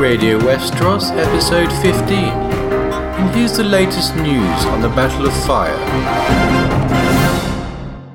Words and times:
Radio 0.00 0.38
Westeros, 0.38 1.10
episode 1.14 1.70
15. 1.82 2.14
And 2.14 3.36
here's 3.36 3.58
the 3.58 3.64
latest 3.64 4.16
news 4.16 4.64
on 4.64 4.80
the 4.80 4.88
Battle 4.88 5.26
of 5.26 5.44
Fire. 5.44 5.76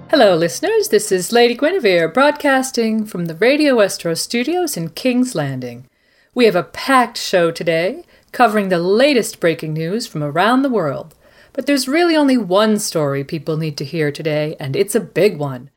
Hello, 0.09 0.36
listeners. 0.36 0.88
This 0.88 1.11
is 1.11 1.31
Lady 1.31 1.53
Guinevere 1.55 2.11
broadcasting 2.11 3.05
from 3.05 3.25
the 3.25 3.36
Radio 3.36 3.75
Westeros 3.75 4.17
studios 4.17 4.75
in 4.75 4.89
King's 4.89 5.36
Landing. 5.36 5.88
We 6.33 6.45
have 6.45 6.55
a 6.55 6.64
packed 6.64 7.19
show 7.19 7.52
today, 7.52 8.03
covering 8.31 8.70
the 8.70 8.80
latest 8.80 9.39
breaking 9.39 9.73
news 9.73 10.08
from 10.08 10.23
around 10.23 10.64
the 10.64 10.70
world. 10.70 11.14
But 11.53 11.67
there's 11.67 11.88
really 11.88 12.16
only 12.16 12.36
one 12.36 12.80
story 12.80 13.23
people 13.23 13.58
need 13.58 13.77
to 13.77 13.86
hear 13.86 14.11
today, 14.11 14.55
and 14.59 14.75
it's 14.75 14.95
a 14.95 14.99
big 14.99 15.38
one. 15.38 15.70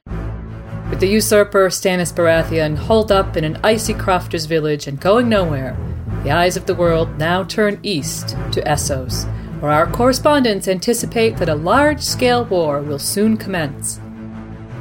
With 0.90 1.00
the 1.00 1.06
usurper 1.06 1.68
Stannis 1.68 2.12
Baratheon 2.12 2.76
holed 2.76 3.12
up 3.12 3.36
in 3.36 3.44
an 3.44 3.58
icy 3.62 3.92
crofter's 3.92 4.46
village 4.46 4.86
and 4.86 4.98
going 4.98 5.28
nowhere, 5.28 5.76
the 6.24 6.30
eyes 6.30 6.56
of 6.56 6.66
the 6.66 6.74
world 6.74 7.18
now 7.18 7.44
turn 7.44 7.78
east 7.82 8.30
to 8.52 8.62
Essos, 8.62 9.24
where 9.60 9.70
our 9.70 9.86
correspondents 9.86 10.66
anticipate 10.66 11.36
that 11.36 11.48
a 11.48 11.54
large 11.54 12.00
scale 12.00 12.44
war 12.44 12.80
will 12.80 12.98
soon 12.98 13.36
commence. 13.36 14.00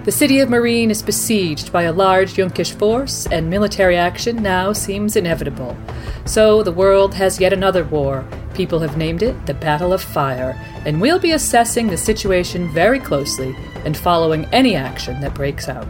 The 0.08 0.13
city 0.13 0.39
of 0.39 0.47
Meereen 0.47 0.89
is 0.89 1.02
besieged 1.02 1.73
by 1.73 1.83
a 1.83 1.91
large 1.91 2.36
Yunkish 2.36 2.72
force, 2.72 3.27
and 3.27 3.50
military 3.50 3.97
action 3.97 4.41
now 4.41 4.72
seems 4.72 5.17
inevitable. 5.17 5.75
So 6.23 6.63
the 6.63 6.72
world 6.72 7.13
has 7.16 7.41
yet 7.41 7.52
another 7.52 7.83
war. 7.83 8.25
People 8.53 8.80
have 8.80 8.95
named 8.95 9.22
it 9.22 9.45
the 9.47 9.53
Battle 9.53 9.91
of 9.91 10.02
Fire, 10.02 10.58
and 10.85 11.02
we'll 11.02 11.19
be 11.19 11.33
assessing 11.33 11.88
the 11.88 11.97
situation 11.97 12.73
very 12.73 13.02
closely 13.02 13.53
and 13.83 13.97
following 13.97 14.45
any 14.53 14.78
action 14.78 15.19
that 15.19 15.33
breaks 15.33 15.67
out. 15.67 15.89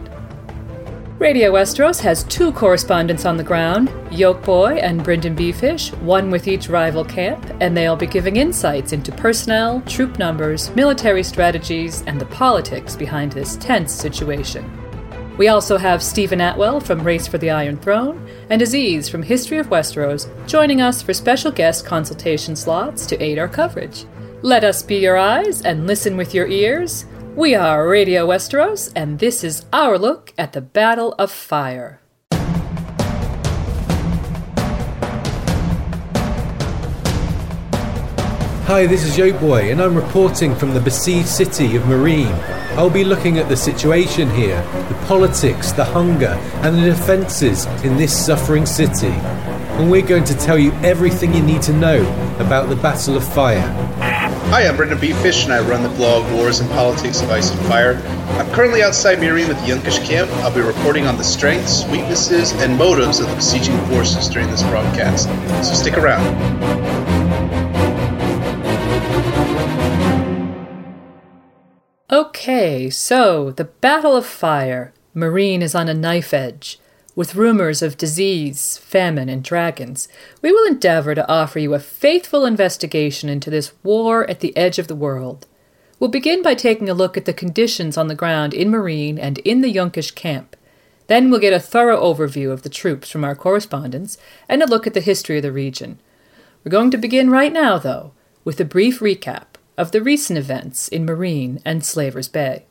Radio 1.18 1.50
Westeros 1.50 2.00
has 2.00 2.22
two 2.22 2.52
correspondents 2.52 3.24
on 3.24 3.36
the 3.36 3.42
ground, 3.42 3.88
Yolkboy 4.10 4.80
and 4.80 5.00
Brynden 5.00 5.34
Beefish, 5.34 5.92
one 6.00 6.30
with 6.30 6.46
each 6.46 6.68
rival 6.68 7.04
camp, 7.04 7.44
and 7.58 7.76
they'll 7.76 7.96
be 7.96 8.06
giving 8.06 8.36
insights 8.36 8.92
into 8.92 9.10
personnel, 9.10 9.80
troop 9.80 10.16
numbers, 10.16 10.72
military 10.76 11.24
strategies, 11.24 12.02
and 12.02 12.20
the 12.20 12.26
politics 12.26 12.94
behind 12.94 13.32
this 13.32 13.56
tense 13.56 13.92
situation. 13.92 14.64
We 15.36 15.48
also 15.48 15.76
have 15.76 16.04
Steven 16.04 16.40
Attewell 16.40 16.78
from 16.78 17.02
Race 17.02 17.26
for 17.26 17.38
the 17.38 17.50
Iron 17.50 17.78
Throne 17.78 18.24
and 18.48 18.62
Aziz 18.62 19.08
from 19.08 19.24
History 19.24 19.58
of 19.58 19.70
Westeros 19.70 20.28
joining 20.46 20.80
us 20.80 21.02
for 21.02 21.12
special 21.12 21.50
guest 21.50 21.84
consultation 21.84 22.54
slots 22.54 23.06
to 23.06 23.20
aid 23.20 23.40
our 23.40 23.48
coverage. 23.48 24.04
Let 24.42 24.62
us 24.62 24.84
be 24.84 24.98
your 24.98 25.16
eyes 25.16 25.62
and 25.62 25.88
listen 25.88 26.16
with 26.16 26.32
your 26.32 26.46
ears. 26.46 27.06
We 27.38 27.54
are 27.54 27.86
Radio 27.86 28.26
Westeros, 28.26 28.90
and 28.96 29.20
this 29.20 29.44
is 29.44 29.64
our 29.72 29.96
look 29.96 30.34
at 30.36 30.54
the 30.54 30.60
Battle 30.60 31.14
of 31.20 31.30
Fire. 31.30 32.00
Hi, 38.66 38.86
this 38.86 39.04
is 39.04 39.16
Yolkboy, 39.16 39.70
and 39.70 39.80
I'm 39.80 39.94
reporting 39.94 40.56
from 40.56 40.74
the 40.74 40.80
besieged 40.80 41.28
city 41.28 41.76
of 41.76 41.84
Meereen. 41.84 42.34
I'll 42.76 42.90
be 42.90 43.04
looking 43.04 43.38
at 43.38 43.48
the 43.48 43.56
situation 43.56 44.28
here, 44.30 44.60
the 44.88 44.98
politics, 45.06 45.70
the 45.70 45.84
hunger, 45.84 46.36
and 46.64 46.76
the 46.76 46.86
defences 46.86 47.66
in 47.84 47.96
this 47.96 48.26
suffering 48.26 48.66
city. 48.66 49.14
And 49.78 49.88
we're 49.88 50.02
going 50.02 50.24
to 50.24 50.34
tell 50.34 50.58
you 50.58 50.72
everything 50.82 51.32
you 51.32 51.42
need 51.44 51.62
to 51.62 51.72
know 51.72 52.02
about 52.40 52.68
the 52.68 52.74
Battle 52.74 53.16
of 53.16 53.22
Fire. 53.32 54.07
Hi, 54.50 54.66
I'm 54.66 54.78
Brynden 54.78 54.96
Beefish, 54.96 55.44
and 55.44 55.52
I 55.52 55.60
run 55.60 55.82
the 55.82 55.90
blog 55.90 56.24
Wars 56.32 56.60
and 56.60 56.70
Politics 56.70 57.20
of 57.20 57.30
Ice 57.30 57.50
and 57.50 57.60
Fire. 57.66 57.96
I'm 58.38 58.50
currently 58.50 58.82
outside 58.82 59.18
Meereen 59.18 59.50
at 59.50 59.56
the 59.56 59.70
Yunkish 59.70 60.02
camp. 60.06 60.30
I'll 60.36 60.54
be 60.54 60.62
reporting 60.62 61.06
on 61.06 61.18
the 61.18 61.22
strengths, 61.22 61.84
weaknesses, 61.88 62.52
and 62.52 62.78
motives 62.78 63.20
of 63.20 63.28
the 63.28 63.34
besieging 63.34 63.76
forces 63.88 64.26
during 64.26 64.48
this 64.50 64.62
broadcast. 64.62 65.28
So 65.62 65.74
stick 65.74 65.98
around. 65.98 66.24
Okay, 72.10 72.88
so 72.88 73.50
the 73.50 73.64
Battle 73.64 74.16
of 74.16 74.24
Fire. 74.24 74.94
Meereen 75.14 75.60
is 75.60 75.74
on 75.74 75.90
a 75.90 75.94
knife 75.94 76.32
edge. 76.32 76.80
With 77.18 77.34
rumors 77.34 77.82
of 77.82 77.96
disease, 77.96 78.78
famine, 78.78 79.28
and 79.28 79.42
dragons, 79.42 80.06
we 80.40 80.52
will 80.52 80.64
endeavor 80.68 81.16
to 81.16 81.28
offer 81.28 81.58
you 81.58 81.74
a 81.74 81.80
faithful 81.80 82.46
investigation 82.46 83.28
into 83.28 83.50
this 83.50 83.72
war 83.82 84.24
at 84.30 84.38
the 84.38 84.56
edge 84.56 84.78
of 84.78 84.86
the 84.86 84.94
world. 84.94 85.48
We'll 85.98 86.10
begin 86.10 86.44
by 86.44 86.54
taking 86.54 86.88
a 86.88 86.94
look 86.94 87.16
at 87.16 87.24
the 87.24 87.32
conditions 87.32 87.96
on 87.96 88.06
the 88.06 88.14
ground 88.14 88.54
in 88.54 88.70
Meereen 88.70 89.18
and 89.20 89.38
in 89.38 89.62
the 89.62 89.74
Yunkish 89.74 90.14
camp. 90.14 90.54
Then 91.08 91.28
we'll 91.28 91.40
get 91.40 91.52
a 91.52 91.58
thorough 91.58 92.00
overview 92.00 92.52
of 92.52 92.62
the 92.62 92.68
troops 92.68 93.10
from 93.10 93.24
our 93.24 93.34
correspondents 93.34 94.16
and 94.48 94.62
a 94.62 94.66
look 94.68 94.86
at 94.86 94.94
the 94.94 95.00
history 95.00 95.38
of 95.38 95.42
the 95.42 95.50
region. 95.50 95.98
We're 96.62 96.70
going 96.70 96.92
to 96.92 96.98
begin 96.98 97.30
right 97.30 97.52
now, 97.52 97.78
though, 97.78 98.12
with 98.44 98.60
a 98.60 98.64
brief 98.64 99.00
recap 99.00 99.56
of 99.76 99.90
the 99.90 100.02
recent 100.02 100.38
events 100.38 100.86
in 100.86 101.04
Meereen 101.04 101.60
and 101.64 101.84
Slaver's 101.84 102.28
Bay. 102.28 102.67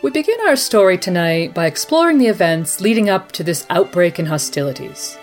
We 0.00 0.12
begin 0.12 0.38
our 0.46 0.54
story 0.54 0.96
tonight 0.96 1.54
by 1.54 1.66
exploring 1.66 2.18
the 2.18 2.28
events 2.28 2.80
leading 2.80 3.10
up 3.10 3.32
to 3.32 3.42
this 3.42 3.66
outbreak 3.68 4.20
in 4.20 4.26
hostilities. 4.26 5.18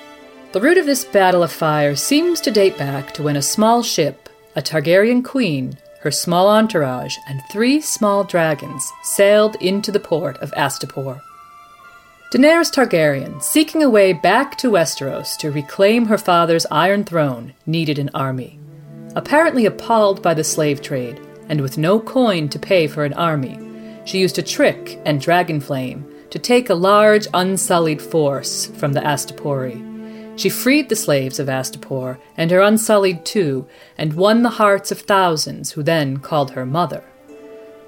The 0.52 0.60
root 0.60 0.78
of 0.78 0.86
this 0.86 1.06
battle 1.06 1.44
of 1.44 1.52
fire 1.54 1.96
seems 1.96 2.42
to 2.42 2.52
date 2.52 2.78
back 2.78 3.14
to 3.14 3.24
when 3.24 3.38
a 3.38 3.42
small 3.42 3.84
ship, 3.84 4.28
a 4.54 4.62
Targaryen 4.62 5.24
queen, 5.24 5.78
her 6.02 6.12
small 6.12 6.50
entourage, 6.50 7.16
and 7.26 7.42
three 7.50 7.80
small 7.80 8.26
dragons 8.26 8.92
sailed 9.04 9.56
into 9.62 9.94
the 9.94 10.00
port 10.00 10.38
of 10.40 10.52
Astapor. 10.52 11.22
Daenerys 12.34 12.70
Targaryen, 12.70 13.42
seeking 13.42 13.82
a 13.82 13.90
way 13.90 14.12
back 14.12 14.58
to 14.58 14.72
Westeros 14.72 15.38
to 15.38 15.52
reclaim 15.52 16.08
her 16.08 16.18
father's 16.18 16.66
Iron 16.70 17.06
Throne, 17.06 17.54
needed 17.66 17.98
an 17.98 18.10
army. 18.14 18.60
Apparently 19.16 19.66
appalled 19.66 20.22
by 20.22 20.34
the 20.34 20.44
slave 20.44 20.82
trade, 20.82 21.22
and 21.48 21.62
with 21.62 21.78
no 21.78 21.98
coin 21.98 22.50
to 22.50 22.60
pay 22.60 22.88
for 22.88 23.06
an 23.06 23.14
army, 23.14 23.65
she 24.06 24.20
used 24.20 24.38
a 24.38 24.44
trick 24.44 25.00
and 25.06 25.20
dragon 25.20 25.60
flame 25.60 26.10
to 26.30 26.40
take 26.40 26.70
a 26.70 26.76
large 26.76 27.28
unsullied 27.34 28.02
force 28.02 28.68
from 28.68 28.94
the 28.94 29.02
Astapori. 29.02 29.94
She 30.38 30.50
freed 30.50 30.90
the 30.90 30.96
slaves 30.96 31.40
of 31.40 31.48
Astapor, 31.48 32.18
and 32.36 32.52
her 32.52 32.60
unsullied 32.60 33.26
too, 33.26 33.68
and 33.98 34.14
won 34.14 34.44
the 34.44 34.50
hearts 34.62 34.92
of 34.92 35.00
thousands 35.00 35.72
who 35.72 35.84
then 35.84 36.18
called 36.18 36.52
her 36.52 36.66
mother. 36.66 37.04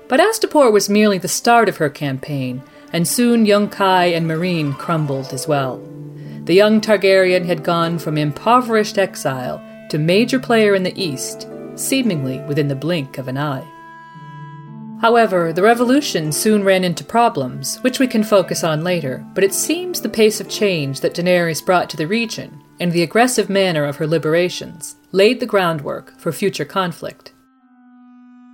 But 0.08 0.22
Astapor 0.22 0.72
was 0.72 0.90
merely 0.90 1.18
the 1.18 1.28
start 1.28 1.68
of 1.68 1.78
her 1.78 1.90
campaign, 1.90 2.64
and 2.94 3.06
soon 3.06 3.46
Yunkai 3.46 4.16
and 4.16 4.26
Meereen 4.26 4.78
crumbled 4.78 5.34
as 5.34 5.48
well. 5.48 5.82
The 6.46 6.54
young 6.54 6.80
Targaryen 6.80 7.46
had 7.46 7.66
gone 7.66 8.00
from 8.00 8.18
impoverished 8.18 8.98
exile 8.98 9.62
to 9.90 9.98
major 9.98 10.40
player 10.40 10.74
in 10.74 10.84
the 10.84 10.98
East, 11.02 11.50
seemingly 11.76 12.40
within 12.48 12.70
the 12.70 12.76
blink 12.76 13.18
of 13.18 13.28
an 13.28 13.38
eye. 13.38 13.68
However, 15.00 15.54
the 15.54 15.62
revolution 15.62 16.32
soon 16.32 16.64
ran 16.64 16.84
into 16.84 17.04
problems, 17.04 17.78
which 17.84 18.00
we 18.00 18.08
can 18.08 18.24
focus 18.24 18.64
on 18.64 18.84
later, 18.84 19.24
but 19.36 19.44
it 19.44 19.54
seems 19.54 20.02
the 20.02 20.10
pace 20.10 20.42
of 20.42 20.50
change 20.50 21.02
that 21.02 21.14
Daenerys 21.14 21.64
brought 21.64 21.90
to 21.92 21.98
the 21.98 22.08
region 22.08 22.64
and 22.80 22.92
the 22.92 23.04
aggressive 23.04 23.50
manner 23.50 23.86
of 23.86 23.98
her 23.98 24.08
liberations 24.08 24.96
laid 25.12 25.40
the 25.40 25.46
groundwork 25.46 26.20
for 26.20 26.32
future 26.32 26.66
conflict. 26.66 27.32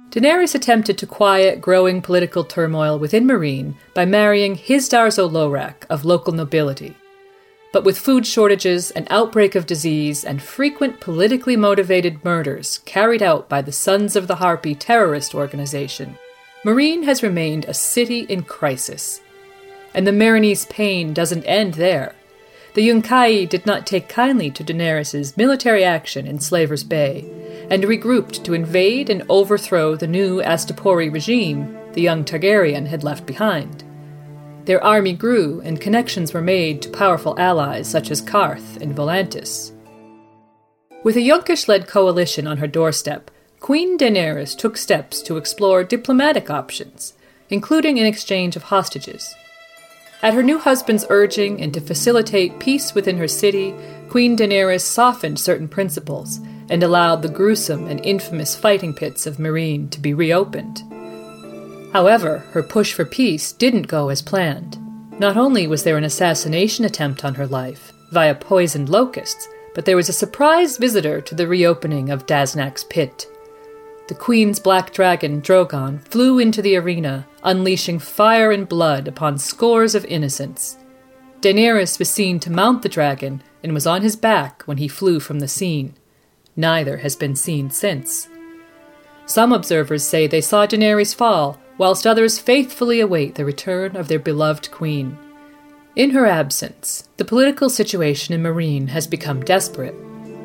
Daenerys 0.09 0.53
attempted 0.53 0.97
to 0.97 1.07
quiet 1.07 1.61
growing 1.61 2.01
political 2.01 2.43
turmoil 2.43 2.99
within 2.99 3.25
Meereen 3.25 3.75
by 3.95 4.05
marrying 4.05 4.55
Hizdahr 4.55 5.11
zo 5.11 5.27
Loraq 5.27 5.85
of 5.89 6.05
local 6.05 6.33
nobility. 6.33 6.95
But 7.71 7.83
with 7.83 7.97
food 7.97 8.27
shortages, 8.27 8.91
an 8.91 9.07
outbreak 9.09 9.55
of 9.55 9.65
disease, 9.65 10.23
and 10.23 10.39
frequent 10.39 10.99
politically 10.99 11.57
motivated 11.57 12.23
murders 12.23 12.77
carried 12.85 13.23
out 13.23 13.49
by 13.49 13.63
the 13.63 13.71
Sons 13.71 14.15
of 14.15 14.27
the 14.27 14.35
Harpy 14.35 14.75
terrorist 14.75 15.33
organization, 15.33 16.19
Meereen 16.63 17.03
has 17.03 17.21
remained 17.21 17.65
a 17.65 17.73
city 17.73 18.21
in 18.21 18.43
crisis. 18.43 19.19
And 19.93 20.07
the 20.07 20.11
Meereenese 20.11 20.69
pain 20.69 21.13
doesn't 21.13 21.43
end 21.43 21.73
there. 21.73 22.15
The 22.73 22.87
Yunkai 22.87 23.47
did 23.49 23.65
not 23.65 23.85
take 23.85 24.07
kindly 24.07 24.49
to 24.51 24.63
Daenerys' 24.63 25.35
military 25.35 25.83
action 25.83 26.25
in 26.25 26.39
Slaver's 26.39 26.83
Bay, 26.83 27.25
and 27.69 27.83
regrouped 27.83 28.43
to 28.45 28.53
invade 28.53 29.09
and 29.09 29.23
overthrow 29.29 29.95
the 29.95 30.07
new 30.07 30.41
Astapori 30.41 31.11
regime 31.11 31.77
the 31.93 32.01
young 32.01 32.23
Targaryen 32.23 32.87
had 32.87 33.03
left 33.03 33.25
behind. 33.25 33.83
Their 34.65 34.83
army 34.83 35.13
grew, 35.13 35.61
and 35.65 35.81
connections 35.81 36.33
were 36.33 36.41
made 36.41 36.81
to 36.81 36.89
powerful 36.89 37.37
allies 37.37 37.89
such 37.89 38.09
as 38.09 38.21
Qarth 38.21 38.81
and 38.81 38.95
Volantis. 38.95 39.73
With 41.03 41.17
a 41.17 41.19
Yunkish 41.19 41.67
led 41.67 41.87
coalition 41.87 42.47
on 42.47 42.57
her 42.57 42.67
doorstep, 42.67 43.29
Queen 43.63 43.97
Daenerys 43.97 44.57
took 44.57 44.75
steps 44.75 45.21
to 45.21 45.37
explore 45.37 45.85
diplomatic 45.85 46.49
options, 46.49 47.13
including 47.49 47.97
an 47.97 48.05
exchange 48.05 48.57
of 48.57 48.63
hostages. 48.63 49.33
At 50.21 50.33
her 50.33 50.43
new 50.43 50.59
husband's 50.59 51.05
urging 51.09 51.61
and 51.61 51.73
to 51.73 51.79
facilitate 51.79 52.59
peace 52.59 52.93
within 52.93 53.15
her 53.19 53.27
city, 53.29 53.73
Queen 54.09 54.35
Daenerys 54.35 54.81
softened 54.81 55.39
certain 55.39 55.69
principles 55.69 56.41
and 56.69 56.83
allowed 56.83 57.21
the 57.21 57.29
gruesome 57.29 57.87
and 57.87 58.05
infamous 58.05 58.53
fighting 58.53 58.93
pits 58.93 59.25
of 59.25 59.37
Meereen 59.37 59.89
to 59.91 60.01
be 60.01 60.13
reopened. 60.13 60.83
However, 61.93 62.39
her 62.51 62.63
push 62.63 62.91
for 62.91 63.05
peace 63.05 63.53
didn't 63.53 63.87
go 63.87 64.09
as 64.09 64.21
planned. 64.21 64.77
Not 65.21 65.37
only 65.37 65.67
was 65.67 65.83
there 65.83 65.95
an 65.95 66.03
assassination 66.03 66.83
attempt 66.83 67.23
on 67.23 67.35
her 67.35 67.47
life 67.47 67.93
via 68.11 68.35
poisoned 68.35 68.89
locusts, 68.89 69.47
but 69.73 69.85
there 69.85 69.95
was 69.95 70.09
a 70.09 70.13
surprise 70.13 70.75
visitor 70.75 71.21
to 71.21 71.33
the 71.33 71.47
reopening 71.47 72.09
of 72.09 72.25
Daznak's 72.25 72.83
pit. 72.83 73.29
The 74.07 74.15
Queen's 74.15 74.59
black 74.59 74.91
dragon, 74.91 75.41
Drogon, 75.41 76.05
flew 76.09 76.37
into 76.37 76.61
the 76.61 76.75
arena, 76.75 77.25
unleashing 77.43 77.99
fire 77.99 78.51
and 78.51 78.67
blood 78.67 79.07
upon 79.07 79.37
scores 79.37 79.95
of 79.95 80.03
innocents. 80.05 80.77
Daenerys 81.39 81.99
was 81.99 82.09
seen 82.09 82.39
to 82.41 82.51
mount 82.51 82.81
the 82.81 82.89
dragon 82.89 83.41
and 83.63 83.73
was 83.73 83.87
on 83.87 84.01
his 84.01 84.17
back 84.17 84.63
when 84.63 84.77
he 84.77 84.89
flew 84.89 85.21
from 85.21 85.39
the 85.39 85.47
scene. 85.47 85.93
Neither 86.55 86.97
has 86.97 87.15
been 87.15 87.35
seen 87.35 87.69
since. 87.69 88.27
Some 89.25 89.53
observers 89.53 90.03
say 90.03 90.27
they 90.27 90.41
saw 90.41 90.65
Daenerys 90.65 91.15
fall, 91.15 91.57
whilst 91.77 92.05
others 92.05 92.39
faithfully 92.39 92.99
await 92.99 93.35
the 93.35 93.45
return 93.45 93.95
of 93.95 94.09
their 94.09 94.19
beloved 94.19 94.69
queen. 94.69 95.17
In 95.95 96.09
her 96.09 96.25
absence, 96.25 97.07
the 97.17 97.25
political 97.25 97.69
situation 97.69 98.33
in 98.33 98.43
Meereen 98.43 98.89
has 98.89 99.07
become 99.07 99.41
desperate. 99.41 99.95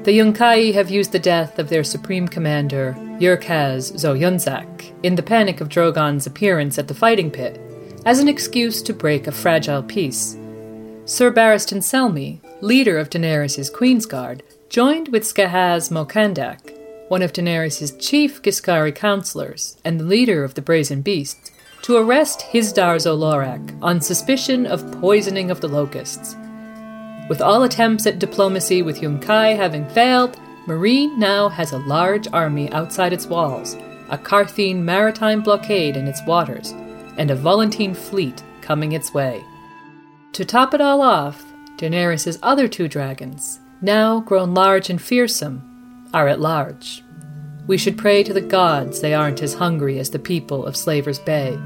The 0.09 0.19
Yunkai 0.19 0.73
have 0.73 0.89
used 0.89 1.13
the 1.13 1.19
death 1.19 1.59
of 1.59 1.69
their 1.69 1.85
supreme 1.85 2.27
commander, 2.27 2.95
Yurkhaz 3.21 3.99
zo 3.99 4.15
Yunzak, 4.15 4.91
in 5.03 5.17
the 5.17 5.23
panic 5.23 5.61
of 5.61 5.69
Drogon's 5.69 6.27
appearance 6.27 6.79
at 6.79 6.89
the 6.89 6.95
fighting 6.95 7.31
pit, 7.31 7.61
as 8.07 8.19
an 8.19 8.27
excuse 8.27 8.81
to 8.81 8.95
break 8.95 9.27
a 9.27 9.33
fragile 9.33 9.83
peace. 9.83 10.35
Sir 11.05 11.31
Barristan 11.31 11.83
Selmy, 11.83 12.41
leader 12.63 12.97
of 12.97 13.11
Daenerys' 13.11 13.71
Queensguard, 13.71 14.41
joined 14.71 15.09
with 15.09 15.25
Skahaz 15.25 15.91
Mokandak, 15.91 16.75
one 17.09 17.21
of 17.21 17.35
Daenerys' 17.35 17.95
chief 18.01 18.41
Giscari 18.41 18.95
counselors 18.95 19.77
and 19.85 20.01
the 20.01 20.05
leader 20.05 20.43
of 20.43 20.55
the 20.55 20.63
Brazen 20.63 21.03
Beasts, 21.03 21.51
to 21.83 21.99
arrest 21.99 22.47
Hizdahr 22.51 22.99
zo 22.99 23.15
Loraq 23.15 23.79
on 23.83 24.01
suspicion 24.01 24.65
of 24.65 24.91
poisoning 25.03 25.51
of 25.51 25.61
the 25.61 25.69
locusts. 25.69 26.35
With 27.29 27.43
all 27.43 27.63
attempts 27.63 28.07
at 28.07 28.19
diplomacy 28.19 28.83
with 28.83 29.01
Yunkai 29.01 29.55
having 29.55 29.89
failed, 29.91 30.39
Meereen 30.67 31.17
now 31.19 31.49
has 31.49 31.73
a 31.73 31.79
large 31.79 32.27
army 32.33 32.71
outside 32.73 33.13
its 33.13 33.27
walls, 33.27 33.75
a 34.09 34.17
Qartheen 34.17 34.77
maritime 34.77 35.43
blockade 35.43 35.97
in 35.97 36.07
its 36.07 36.25
waters, 36.27 36.73
and 37.19 37.31
a 37.31 37.37
Volantene 37.37 37.97
fleet 37.97 38.43
coming 38.63 38.93
its 38.93 39.13
way. 39.13 39.43
To 40.33 40.45
top 40.45 40.73
it 40.73 40.81
all 40.81 41.03
off, 41.03 41.45
Daenerys' 41.77 42.39
other 42.43 42.67
two 42.67 42.89
dragons, 42.89 43.61
now 43.83 44.21
grown 44.21 44.55
large 44.55 44.89
and 44.89 45.01
fearsome, 45.01 46.09
are 46.15 46.29
at 46.29 46.41
large. 46.41 47.03
We 47.67 47.77
should 47.77 47.99
pray 47.99 48.23
to 48.25 48.33
the 48.33 48.41
gods 48.41 49.01
they 49.01 49.13
aren't 49.13 49.43
as 49.43 49.55
hungry 49.55 49.99
as 49.99 50.11
the 50.11 50.19
people 50.19 50.65
of 50.65 50.77
Slaver's 50.77 51.19
Bay. 51.19 51.59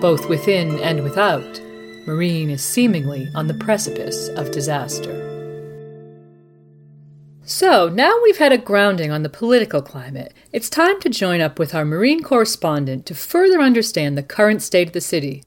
Both 0.00 0.28
within 0.28 0.80
and 0.80 1.02
without, 1.02 1.60
Meereen 2.06 2.50
is 2.50 2.62
seemingly 2.62 3.28
on 3.34 3.48
the 3.48 3.54
precipice 3.54 4.28
of 4.28 4.52
disaster. 4.52 5.24
So, 7.44 7.88
now 7.88 8.16
we've 8.22 8.38
had 8.38 8.52
a 8.52 8.58
grounding 8.58 9.10
on 9.10 9.24
the 9.24 9.28
political 9.28 9.82
climate, 9.82 10.32
it's 10.52 10.70
time 10.70 11.00
to 11.00 11.08
join 11.08 11.40
up 11.40 11.58
with 11.58 11.74
our 11.74 11.84
Meereen 11.84 12.22
correspondent 12.22 13.06
to 13.06 13.14
further 13.16 13.60
understand 13.60 14.16
the 14.16 14.22
current 14.22 14.62
state 14.62 14.86
of 14.86 14.92
the 14.92 15.00
city. 15.00 15.42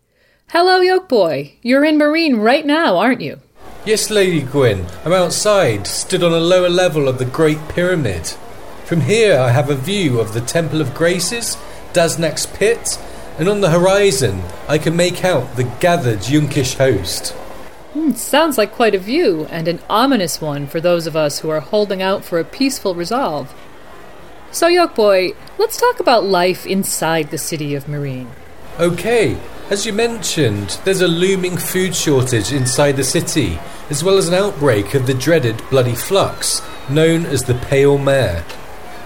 Hello, 0.49 0.81
Yolkboy. 0.81 1.53
You're 1.61 1.85
in 1.85 1.97
Meereen 1.97 2.41
right 2.43 2.65
now, 2.65 2.97
aren't 2.97 3.21
you? 3.21 3.39
Yes, 3.85 4.09
Lady 4.09 4.41
Gwyn. 4.41 4.85
I'm 5.05 5.13
outside, 5.13 5.87
stood 5.87 6.23
on 6.23 6.33
a 6.33 6.39
lower 6.39 6.69
level 6.69 7.07
of 7.07 7.19
the 7.19 7.25
Great 7.25 7.69
Pyramid. 7.69 8.27
From 8.83 9.01
here, 9.01 9.39
I 9.39 9.51
have 9.51 9.69
a 9.69 9.75
view 9.75 10.19
of 10.19 10.33
the 10.33 10.41
Temple 10.41 10.81
of 10.81 10.93
Graces, 10.93 11.55
Daznak's 11.93 12.47
pit, 12.47 12.97
and 13.39 13.47
on 13.47 13.61
the 13.61 13.69
horizon, 13.69 14.41
I 14.67 14.77
can 14.77 14.97
make 14.97 15.23
out 15.23 15.55
the 15.55 15.63
gathered 15.79 16.19
Yunkish 16.19 16.75
host. 16.75 17.31
Hmm, 17.93 18.11
sounds 18.11 18.57
like 18.57 18.73
quite 18.73 18.93
a 18.93 18.99
view, 18.99 19.47
and 19.49 19.67
an 19.67 19.79
ominous 19.89 20.41
one 20.41 20.67
for 20.67 20.81
those 20.81 21.07
of 21.07 21.15
us 21.15 21.39
who 21.39 21.49
are 21.49 21.61
holding 21.61 22.01
out 22.01 22.25
for 22.25 22.37
a 22.37 22.43
peaceful 22.43 22.93
resolve. 22.93 23.55
So, 24.51 24.67
Yolkboy, 24.67 25.35
let's 25.57 25.77
talk 25.77 25.99
about 26.01 26.25
life 26.25 26.67
inside 26.67 27.31
the 27.31 27.37
city 27.37 27.75
of 27.75 27.85
Meereen. 27.85 28.27
Okay, 28.77 29.37
as 29.69 29.85
you 29.85 29.93
mentioned, 29.93 30.79
there's 30.83 31.01
a 31.01 31.07
looming 31.07 31.57
food 31.57 31.95
shortage 31.95 32.51
inside 32.51 32.93
the 32.93 33.03
city, 33.03 33.57
as 33.89 34.03
well 34.03 34.17
as 34.17 34.27
an 34.27 34.33
outbreak 34.33 34.95
of 34.95 35.07
the 35.07 35.13
dreaded 35.13 35.61
bloody 35.69 35.95
flux, 35.95 36.61
known 36.89 37.25
as 37.25 37.43
the 37.43 37.55
Pale 37.55 37.99
Mare. 37.99 38.43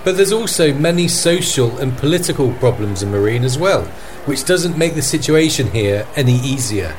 But 0.04 0.18
there's 0.18 0.34
also 0.34 0.74
many 0.74 1.08
social 1.08 1.78
and 1.78 1.98
political 1.98 2.54
problems 2.56 3.02
in 3.02 3.12
Meereen 3.12 3.44
as 3.44 3.58
well, 3.58 3.84
which 4.26 4.46
doesn't 4.46 4.78
make 4.78 4.96
the 4.96 5.02
situation 5.02 5.72
here 5.72 6.06
any 6.16 6.36
easier. 6.36 6.96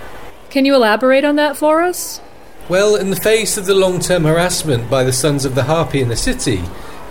Can 0.51 0.65
you 0.65 0.75
elaborate 0.75 1.25
on 1.25 1.37
that 1.37 1.57
for 1.57 1.83
us? 1.83 2.21
Well, 2.69 2.97
in 2.97 3.11
the 3.11 3.17
face 3.17 3.59
of 3.59 3.67
the 3.67 3.75
long 3.75 4.01
term 4.01 4.25
harassment 4.25 4.89
by 4.89 5.05
the 5.05 5.13
Sons 5.13 5.45
of 5.45 5.55
the 5.55 5.65
Harpy 5.65 6.01
in 6.01 6.09
the 6.09 6.17
city, 6.17 6.63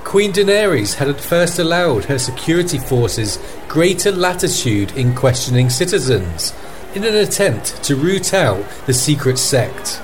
Queen 0.04 0.32
Daenerys 0.32 0.96
had 0.96 1.10
at 1.10 1.22
first 1.22 1.60
allowed 1.60 2.06
her 2.06 2.18
security 2.18 2.78
forces 2.78 3.40
greater 3.68 4.12
latitude 4.12 4.92
in 4.94 5.16
questioning 5.16 5.70
citizens 5.70 6.54
in 6.96 7.04
an 7.04 7.16
attempt 7.16 7.84
to 7.84 7.96
root 7.96 8.34
out 8.34 8.64
the 8.86 8.94
secret 8.94 9.38
sect. 9.38 10.02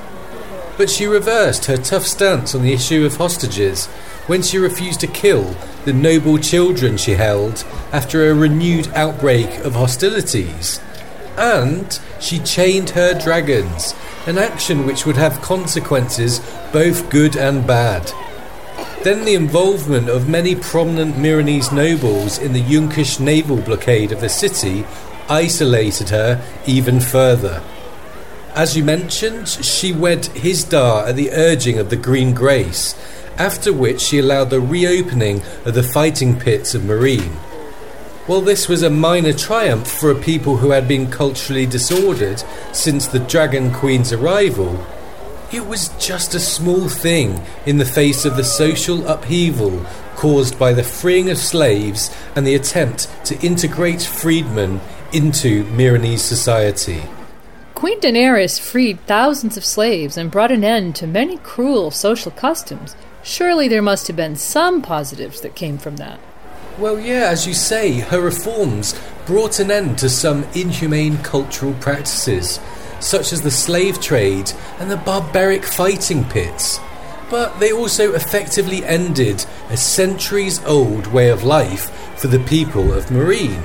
But 0.78 0.90
she 0.90 1.06
reversed 1.06 1.66
her 1.66 1.78
tough 1.78 2.06
stance 2.06 2.56
on 2.56 2.62
the 2.62 2.74
issue 2.74 3.06
of 3.06 3.18
hostages 3.18 3.90
when 4.30 4.44
she 4.44 4.60
refused 4.60 5.00
to 5.00 5.08
kill 5.08 5.56
the 5.86 5.92
noble 5.92 6.38
children 6.38 6.96
she 6.98 7.14
held 7.14 7.66
after 7.92 8.30
a 8.30 8.36
renewed 8.36 8.88
outbreak 8.90 9.50
of 9.66 9.74
hostilities. 9.74 10.80
And 11.36 12.00
she 12.20 12.38
chained 12.38 12.92
her 12.92 13.20
dragons, 13.20 13.96
an 14.28 14.38
action 14.38 14.86
which 14.86 15.04
would 15.08 15.18
have 15.18 15.42
consequences 15.42 16.42
both 16.72 17.10
good 17.10 17.36
and 17.36 17.66
bad. 17.66 18.12
Then 19.04 19.26
the 19.26 19.34
involvement 19.34 20.10
of 20.10 20.30
many 20.30 20.54
prominent 20.54 21.16
Meereenese 21.16 21.74
nobles 21.74 22.38
in 22.38 22.54
the 22.54 22.62
Yunkish 22.62 23.20
naval 23.20 23.58
blockade 23.58 24.12
of 24.12 24.22
the 24.22 24.30
city 24.30 24.86
isolated 25.28 26.10
her 26.10 26.40
even 26.68 27.00
further. 27.00 27.64
As 28.54 28.78
you 28.78 28.84
mentioned, 28.84 29.48
she 29.48 29.92
wed 29.92 30.24
Hizdahr 30.24 31.08
at 31.08 31.16
the 31.16 31.32
urging 31.32 31.80
of 31.80 31.90
the 31.90 31.96
Green 31.96 32.34
Grace, 32.36 32.94
after 33.40 33.74
which 33.74 34.02
she 34.02 34.20
allowed 34.20 34.50
the 34.50 34.60
reopening 34.60 35.42
of 35.66 35.74
the 35.74 35.82
fighting 35.82 36.38
pits 36.38 36.76
of 36.76 36.84
Meereen. 36.84 37.32
While 38.28 38.42
this 38.42 38.68
was 38.68 38.84
a 38.84 38.92
minor 38.92 39.34
triumph 39.34 39.90
for 39.90 40.12
a 40.12 40.22
people 40.22 40.58
who 40.58 40.70
had 40.70 40.88
been 40.88 41.10
culturally 41.10 41.66
disordered 41.66 42.44
since 42.74 43.08
the 43.08 43.18
Dragon 43.18 43.74
Queen's 43.74 44.14
arrival, 44.14 44.86
it 45.52 45.66
was 45.66 45.90
just 45.98 46.36
a 46.36 46.40
small 46.40 46.90
thing 46.90 47.42
in 47.66 47.80
the 47.80 47.86
face 47.86 48.26
of 48.26 48.36
the 48.38 48.44
social 48.44 49.08
upheaval 49.08 49.84
caused 50.16 50.60
by 50.60 50.74
the 50.74 50.84
freeing 50.84 51.32
of 51.32 51.40
slaves 51.40 52.16
and 52.36 52.46
the 52.46 52.54
attempt 52.54 53.08
to 53.26 53.40
integrate 53.40 54.02
freedmen 54.02 54.80
into 55.12 55.64
Meereenese 55.64 56.20
society. 56.20 57.02
Queen 57.74 58.00
Daenerys 58.00 58.60
freed 58.60 59.00
thousands 59.08 59.58
of 59.58 59.66
slaves 59.66 60.18
and 60.18 60.30
brought 60.30 60.52
an 60.52 60.64
end 60.64 60.96
to 60.98 61.08
many 61.08 61.38
cruel 61.38 61.90
social 61.90 62.32
customs. 62.32 62.96
Surely 63.30 63.68
there 63.68 63.84
must 63.84 64.08
have 64.08 64.16
been 64.16 64.36
some 64.36 64.82
positives 64.82 65.42
that 65.42 65.54
came 65.54 65.78
from 65.78 65.98
that. 65.98 66.20
Well, 66.80 67.00
yeah, 67.00 67.28
as 67.30 67.46
you 67.46 67.54
say, 67.54 68.00
her 68.00 68.20
reforms 68.20 69.00
brought 69.28 69.60
an 69.60 69.70
end 69.70 70.00
to 70.00 70.10
some 70.10 70.46
inhumane 70.56 71.20
cultural 71.20 71.76
practices, 71.76 72.60
such 73.00 73.32
as 73.32 73.44
the 73.44 73.52
slave 73.52 74.02
trade 74.02 74.52
and 74.80 74.90
the 74.90 74.98
barbaric 74.98 75.64
fighting 75.64 76.26
pits. 76.26 76.80
But 77.30 77.60
they 77.60 77.72
also 77.72 78.16
effectively 78.16 78.84
ended 78.84 79.46
a 79.70 79.78
centuries 79.78 80.60
old 80.66 81.06
way 81.06 81.30
of 81.30 81.44
life 81.44 81.92
for 82.20 82.30
the 82.30 82.40
people 82.40 82.92
of 82.92 83.12
Meereen. 83.12 83.64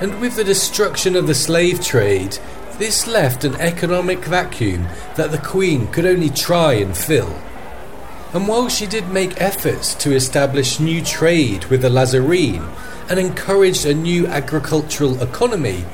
And 0.00 0.22
with 0.22 0.36
the 0.36 0.44
destruction 0.44 1.16
of 1.16 1.26
the 1.26 1.34
slave 1.34 1.84
trade, 1.84 2.38
this 2.78 3.06
left 3.06 3.44
an 3.44 3.56
economic 3.56 4.24
vacuum 4.24 4.88
that 5.16 5.32
the 5.32 5.38
Queen 5.38 5.86
could 5.88 6.06
only 6.06 6.30
try 6.30 6.72
and 6.72 6.96
fill. 6.96 7.38
And 8.32 8.48
while 8.48 8.68
she 8.68 8.86
did 8.86 9.08
make 9.08 9.40
efforts 9.40 9.94
to 9.96 10.14
establish 10.14 10.80
new 10.80 11.02
trade 11.02 11.66
with 11.66 11.82
the 11.82 11.88
Lhazareen 11.88 12.68
and 13.08 13.18
encouraged 13.18 13.86
a 13.86 13.94
new 13.94 14.26
agricultural 14.26 15.22
economy, 15.22 15.84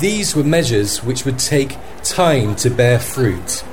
these 0.00 0.34
were 0.34 0.44
measures 0.44 1.04
which 1.04 1.24
would 1.24 1.38
take 1.38 1.76
time 2.02 2.56
to 2.56 2.70
bear 2.70 2.98
fruit. 2.98 3.64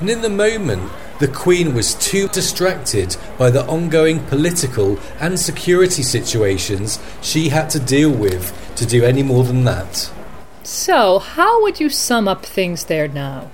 And 0.00 0.10
in 0.10 0.22
the 0.22 0.28
moment, 0.28 0.90
the 1.18 1.28
Queen 1.28 1.72
was 1.74 1.94
too 1.94 2.26
distracted 2.28 3.16
by 3.38 3.50
the 3.50 3.64
ongoing 3.66 4.18
political 4.26 4.98
and 5.20 5.38
security 5.38 6.02
situations 6.02 6.98
she 7.20 7.50
had 7.50 7.70
to 7.70 7.78
deal 7.78 8.10
with 8.10 8.52
to 8.76 8.84
do 8.84 9.04
any 9.04 9.22
more 9.22 9.44
than 9.44 9.64
that. 9.64 10.10
So, 10.64 11.18
how 11.20 11.62
would 11.62 11.78
you 11.78 11.90
sum 11.90 12.26
up 12.26 12.44
things 12.44 12.86
there 12.86 13.08
now? 13.08 13.50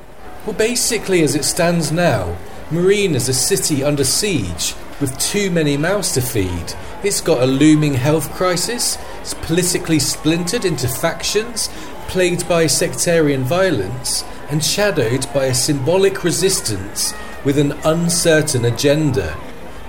Well, 0.46 0.56
basically, 0.56 1.22
as 1.22 1.34
it 1.34 1.44
stands 1.44 1.92
now, 1.92 2.38
Meereen 2.70 3.14
is 3.14 3.30
a 3.30 3.32
city 3.32 3.82
under 3.82 4.04
siege 4.04 4.74
with 5.00 5.18
too 5.18 5.50
many 5.50 5.78
mouths 5.78 6.12
to 6.12 6.20
feed. 6.20 6.74
It's 7.02 7.22
got 7.22 7.42
a 7.42 7.46
looming 7.46 7.94
health 7.94 8.30
crisis, 8.34 8.98
it's 9.22 9.32
politically 9.32 9.98
splintered 9.98 10.66
into 10.66 10.86
factions, 10.86 11.70
plagued 12.08 12.46
by 12.46 12.66
sectarian 12.66 13.42
violence, 13.42 14.22
and 14.50 14.62
shadowed 14.62 15.26
by 15.32 15.46
a 15.46 15.54
symbolic 15.54 16.24
resistance 16.24 17.14
with 17.42 17.56
an 17.56 17.72
uncertain 17.84 18.66
agenda. 18.66 19.34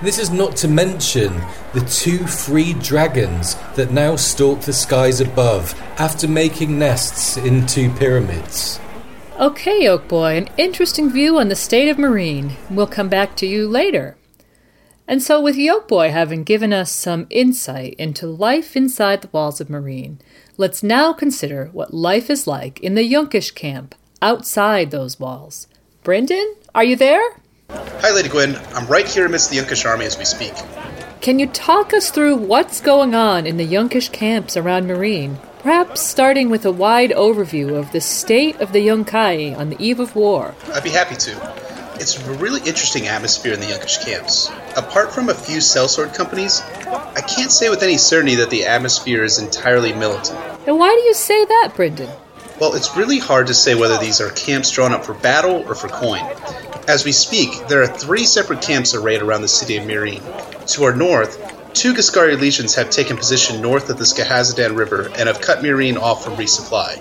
This 0.01 0.17
is 0.17 0.29
not 0.29 0.55
to 0.57 0.69
mention 0.69 1.33
the 1.73 1.81
two 1.81 2.25
free 2.27 2.71
dragons 2.71 3.55
that 3.75 3.91
now 3.91 4.15
stalk 4.15 4.61
the 4.61 4.71
skies 4.71 5.19
above 5.19 5.77
after 5.97 6.29
making 6.29 6.79
nests 6.79 7.35
in 7.35 7.67
two 7.67 7.89
pyramids. 7.95 8.79
Okay, 9.39 9.85
Yolkboy, 9.85 10.37
an 10.37 10.49
interesting 10.57 11.09
view 11.09 11.39
on 11.39 11.47
the 11.47 11.55
state 11.55 11.87
of 11.87 11.95
Meereen. 11.95 12.57
We'll 12.69 12.87
come 12.87 13.07
back 13.07 13.37
to 13.37 13.47
you 13.47 13.69
later. 13.69 14.17
And 15.07 15.23
so, 15.23 15.39
with 15.39 15.55
Yolkboy 15.55 16.11
having 16.11 16.43
given 16.43 16.73
us 16.73 16.91
some 16.91 17.25
insight 17.29 17.93
into 17.93 18.27
life 18.27 18.75
inside 18.75 19.21
the 19.21 19.29
walls 19.31 19.61
of 19.61 19.69
Meereen, 19.69 20.17
let's 20.57 20.83
now 20.83 21.13
consider 21.13 21.69
what 21.71 21.93
life 21.93 22.29
is 22.29 22.47
like 22.47 22.81
in 22.81 22.95
the 22.95 23.09
Yunkish 23.09 23.55
camp 23.55 23.95
outside 24.21 24.91
those 24.91 25.21
walls. 25.21 25.67
Brendan, 26.03 26.55
are 26.75 26.83
you 26.83 26.97
there? 26.97 27.39
Hi, 27.69 28.11
Lady 28.11 28.27
Gwyn. 28.27 28.57
I'm 28.73 28.87
right 28.87 29.07
here 29.07 29.25
amidst 29.25 29.51
the 29.51 29.55
Yunkish 29.55 29.89
army 29.89 30.03
as 30.03 30.17
we 30.17 30.25
speak. 30.25 30.53
Can 31.21 31.39
you 31.39 31.47
talk 31.47 31.93
us 31.93 32.11
through 32.11 32.35
what's 32.35 32.81
going 32.81 33.15
on 33.15 33.47
in 33.47 33.55
the 33.55 33.65
Yunkish 33.65 34.11
camps 34.11 34.57
around 34.57 34.87
Meereen? 34.87 35.37
Perhaps 35.59 36.01
starting 36.01 36.49
with 36.49 36.65
a 36.65 36.71
wide 36.71 37.11
overview 37.11 37.77
of 37.77 37.91
the 37.91 37.99
state 37.99 38.61
of 38.61 38.71
the 38.71 38.87
Yunkai 38.87 39.57
on 39.57 39.69
the 39.69 39.75
eve 39.77 39.99
of 39.99 40.15
war. 40.15 40.55
I'd 40.73 40.85
be 40.85 40.89
happy 40.89 41.15
to. 41.15 41.95
It's 41.95 42.17
a 42.17 42.31
really 42.35 42.61
interesting 42.61 43.07
atmosphere 43.07 43.51
in 43.53 43.59
the 43.59 43.65
Yunkish 43.65 44.05
camps. 44.05 44.49
Apart 44.77 45.11
from 45.11 45.27
a 45.27 45.33
few 45.33 45.57
sellsword 45.57 46.15
companies, 46.15 46.61
I 46.87 47.19
can't 47.19 47.51
say 47.51 47.69
with 47.69 47.83
any 47.83 47.97
certainty 47.97 48.35
that 48.35 48.49
the 48.49 48.67
atmosphere 48.67 49.25
is 49.25 49.37
entirely 49.37 49.91
militant. 49.91 50.39
And 50.65 50.79
why 50.79 50.95
do 50.95 51.01
you 51.01 51.13
say 51.13 51.43
that, 51.43 51.73
Brendan? 51.75 52.09
Well, 52.61 52.75
it's 52.75 52.95
really 52.95 53.19
hard 53.19 53.47
to 53.47 53.53
say 53.53 53.75
whether 53.75 53.97
these 53.97 54.21
are 54.21 54.29
camps 54.29 54.71
drawn 54.71 54.93
up 54.93 55.03
for 55.03 55.13
battle 55.13 55.63
or 55.67 55.75
for 55.75 55.89
coin. 55.89 56.25
As 56.87 57.03
we 57.03 57.11
speak, 57.11 57.67
there 57.67 57.81
are 57.81 57.87
three 57.87 58.23
separate 58.23 58.61
camps 58.61 58.95
arrayed 58.95 59.21
around 59.21 59.41
the 59.41 59.49
city 59.49 59.75
of 59.75 59.83
Meereen. 59.83 60.21
To 60.67 60.83
our 60.85 60.95
north, 60.95 61.58
Two 61.79 61.93
Giscari 61.93 62.37
legions 62.37 62.75
have 62.75 62.89
taken 62.89 63.15
position 63.15 63.61
north 63.61 63.89
of 63.89 63.97
the 63.97 64.03
Skahazadhan 64.03 64.75
River 64.75 65.09
and 65.15 65.29
have 65.29 65.39
cut 65.39 65.59
Meereen 65.59 65.95
off 65.95 66.25
from 66.25 66.35
resupply. 66.35 66.99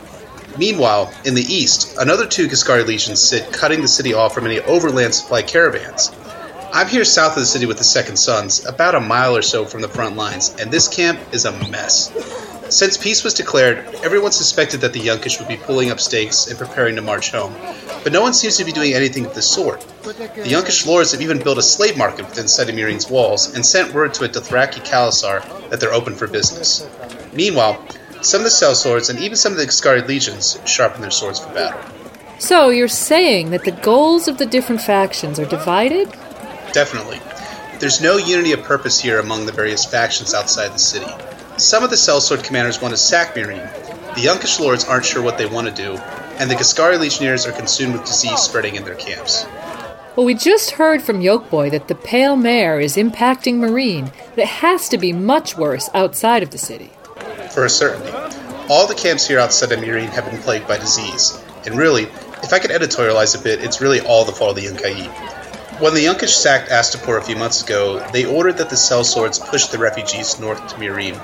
Meanwhile, 0.56 1.12
in 1.25 1.35
the 1.35 1.42
east, 1.42 1.97
another 1.99 2.28
two 2.28 2.47
Giscari 2.47 2.87
legions 2.87 3.20
sit 3.20 3.52
cutting 3.52 3.82
the 3.82 3.88
city 3.88 4.14
off 4.14 4.32
from 4.32 4.47
any 4.47 4.61
overland 4.61 5.14
supply 5.14 5.42
caravans. 5.42 6.12
I'm 6.73 6.87
here 6.87 7.04
south 7.04 7.32
of 7.32 7.40
the 7.40 7.47
city 7.47 7.66
with 7.66 7.78
the 7.78 7.82
Second 7.82 8.18
Sons, 8.18 8.64
about 8.66 8.94
a 8.94 9.00
mile 9.00 9.37
or 9.37 9.42
so 9.42 9.64
from 9.64 9.80
the 9.80 9.88
front 9.88 10.14
lines, 10.14 10.54
and 10.61 10.70
this 10.70 10.87
camp 10.87 11.18
is 11.32 11.44
a 11.44 11.50
mess. 11.70 12.12
Since 12.73 12.99
peace 12.99 13.25
was 13.25 13.35
declared, 13.35 13.78
everyone 14.04 14.30
suspected 14.30 14.82
that 14.82 14.92
the 14.92 15.00
Yunkish 15.00 15.40
would 15.40 15.49
be 15.49 15.56
pulling 15.56 15.90
up 15.90 15.99
stakes 15.99 16.47
and 16.47 16.56
preparing 16.56 16.94
to 16.94 17.02
march 17.02 17.32
home, 17.32 17.52
but 18.02 18.12
no 18.12 18.23
one 18.23 18.33
seems 18.33 18.57
to 18.57 18.64
be 18.64 18.73
doing 18.73 18.95
anything 18.95 19.26
of 19.26 19.35
the 19.35 19.43
sort. 19.43 19.81
The 20.02 20.45
Yunkish 20.45 20.87
lords 20.87 21.12
have 21.12 21.21
even 21.21 21.38
built 21.38 21.59
a 21.59 21.62
slave 21.62 21.97
market 21.97 22.26
within 22.26 22.47
Meereen's 22.75 23.11
walls 23.11 23.55
and 23.55 23.64
sent 23.64 23.95
word 23.95 24.14
to 24.14 24.25
a 24.25 24.28
Dothraki 24.28 24.81
Khalasar 24.85 25.71
that 25.71 25.81
they're 25.81 25.93
open 25.93 26.14
for 26.14 26.26
business. 26.26 26.88
Meanwhile, 27.33 27.85
some 28.21 28.40
of 28.40 28.45
the 28.45 28.50
sellswords 28.50 29.11
and 29.11 29.19
even 29.21 29.37
some 29.37 29.52
of 29.52 29.59
the 29.59 29.67
Giscari 29.67 30.07
legions 30.07 30.59
sharpen 30.67 31.00
their 31.00 31.11
swords 31.11 31.40
for 31.40 31.52
battle. 31.52 31.81
So 32.38 32.71
you're 32.71 32.88
saying 32.88 33.50
that 33.50 33.64
the 33.64 33.73
goals 33.73 34.28
of 34.28 34.38
the 34.38 34.47
different 34.47 34.81
factions 34.81 35.38
are 35.38 35.45
divided? 35.45 36.09
Definitely. 36.73 37.21
There's 37.81 38.00
no 38.00 38.17
unity 38.17 38.52
of 38.52 38.62
purpose 38.62 39.00
here 39.00 39.19
among 39.19 39.47
the 39.47 39.52
various 39.52 39.85
factions 39.85 40.35
outside 40.35 40.73
the 40.73 40.78
city. 40.78 41.11
Some 41.57 41.83
of 41.83 41.90
the 41.90 41.97
sellsword 41.97 42.45
commanders 42.45 42.81
want 42.81 42.93
to 42.93 42.99
sack 42.99 43.35
Meereen. 43.35 43.73
The 44.14 44.23
Yunkish 44.23 44.59
lords 44.61 44.85
aren't 44.85 45.05
sure 45.05 45.23
what 45.23 45.38
they 45.38 45.47
want 45.47 45.69
to 45.69 45.75
do, 45.75 46.00
and 46.38 46.50
the 46.50 46.54
Giscari 46.54 46.99
legionnaires 46.99 47.47
are 47.47 47.52
consumed 47.52 47.95
with 47.95 48.04
disease 48.04 48.40
spreading 48.40 48.76
in 48.76 48.85
their 48.85 48.95
camps. 48.95 49.45
Well, 50.16 50.26
we 50.26 50.35
just 50.35 50.73
heard 50.73 51.02
from 51.02 51.21
Yolkboy 51.21 51.71
that 51.71 51.88
the 51.88 51.95
Pale 51.95 52.37
Mare 52.37 52.80
is 52.80 52.97
impacting 52.97 53.61
Meereen. 53.61 54.12
It 54.37 54.47
has 54.47 54.88
to 54.88 54.99
be 54.99 55.12
much 55.12 55.57
worse 55.57 55.88
outside 55.95 56.42
of 56.42 56.50
the 56.50 56.59
city. 56.59 56.90
For 57.52 57.64
a 57.64 57.71
certainty. 57.71 58.12
All 58.68 58.87
the 58.87 58.95
camps 58.95 59.26
here 59.26 59.38
outside 59.38 59.73
of 59.73 59.78
Meereen 59.78 60.09
have 60.09 60.30
been 60.30 60.40
plagued 60.42 60.66
by 60.66 60.78
disease. 60.78 61.40
And 61.66 61.76
really, 61.76 62.04
if 62.42 62.52
I 62.52 62.59
could 62.59 62.71
editorialize 62.71 63.38
a 63.38 63.42
bit, 63.42 63.62
it's 63.62 63.80
really 63.80 64.00
all 64.00 64.25
the 64.25 64.33
fault 64.33 64.57
of 64.57 64.62
the 64.62 64.68
Yunkai. 64.68 65.07
When 65.80 65.95
the 65.95 66.04
Yunkish 66.04 66.35
sacked 66.35 66.71
Astapor 66.71 67.18
a 67.18 67.23
few 67.23 67.37
months 67.37 67.62
ago, 67.62 68.04
they 68.12 68.25
ordered 68.25 68.59
that 68.59 68.71
the 68.71 68.76
Cell 68.76 69.02
sellswords 69.02 69.40
push 69.40 69.66
the 69.66 69.78
refugees 69.78 70.40
north 70.40 70.66
to 70.68 70.75
Meereen 70.76 71.21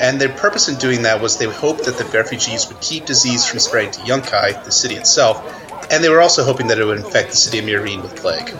and 0.00 0.20
their 0.20 0.28
purpose 0.28 0.68
in 0.68 0.76
doing 0.76 1.02
that 1.02 1.20
was 1.20 1.38
they 1.38 1.46
hoped 1.46 1.84
that 1.84 1.98
the 1.98 2.04
refugees 2.04 2.68
would 2.68 2.80
keep 2.80 3.06
disease 3.06 3.46
from 3.46 3.58
spreading 3.58 3.90
to 3.92 4.00
Yunkai, 4.00 4.64
the 4.64 4.72
city 4.72 4.94
itself, 4.94 5.42
and 5.90 6.02
they 6.02 6.08
were 6.08 6.20
also 6.20 6.44
hoping 6.44 6.68
that 6.68 6.78
it 6.78 6.84
would 6.84 6.98
infect 6.98 7.30
the 7.30 7.36
city 7.36 7.58
of 7.58 7.64
Meereen 7.64 8.02
with 8.02 8.16
plague. 8.16 8.54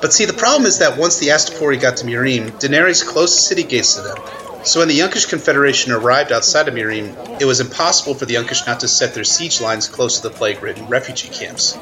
But 0.00 0.12
see, 0.12 0.24
the 0.24 0.32
problem 0.32 0.66
is 0.66 0.78
that 0.78 0.98
once 0.98 1.18
the 1.18 1.28
Astapori 1.28 1.80
got 1.80 1.98
to 1.98 2.04
Meereen, 2.04 2.50
Daenerys 2.60 3.06
closed 3.06 3.36
the 3.36 3.42
city 3.42 3.62
gates 3.62 3.94
to 3.94 4.02
them. 4.02 4.18
So 4.64 4.80
when 4.80 4.88
the 4.88 4.98
Yunkish 4.98 5.28
Confederation 5.28 5.92
arrived 5.92 6.32
outside 6.32 6.68
of 6.68 6.74
Meereen, 6.74 7.40
it 7.40 7.44
was 7.44 7.60
impossible 7.60 8.14
for 8.14 8.26
the 8.26 8.34
Yunkish 8.34 8.66
not 8.66 8.80
to 8.80 8.88
set 8.88 9.14
their 9.14 9.24
siege 9.24 9.60
lines 9.60 9.88
close 9.88 10.20
to 10.20 10.28
the 10.28 10.34
plague-ridden 10.34 10.88
refugee 10.88 11.28
camps. 11.28 11.78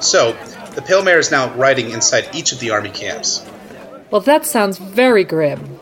So, 0.00 0.32
the 0.74 0.82
Pale 0.82 1.04
Mare 1.04 1.18
is 1.18 1.30
now 1.30 1.54
riding 1.54 1.90
inside 1.90 2.28
each 2.34 2.52
of 2.52 2.60
the 2.60 2.70
army 2.70 2.90
camps. 2.90 3.44
Well, 4.10 4.20
that 4.22 4.44
sounds 4.44 4.78
very 4.78 5.24
grim. 5.24 5.80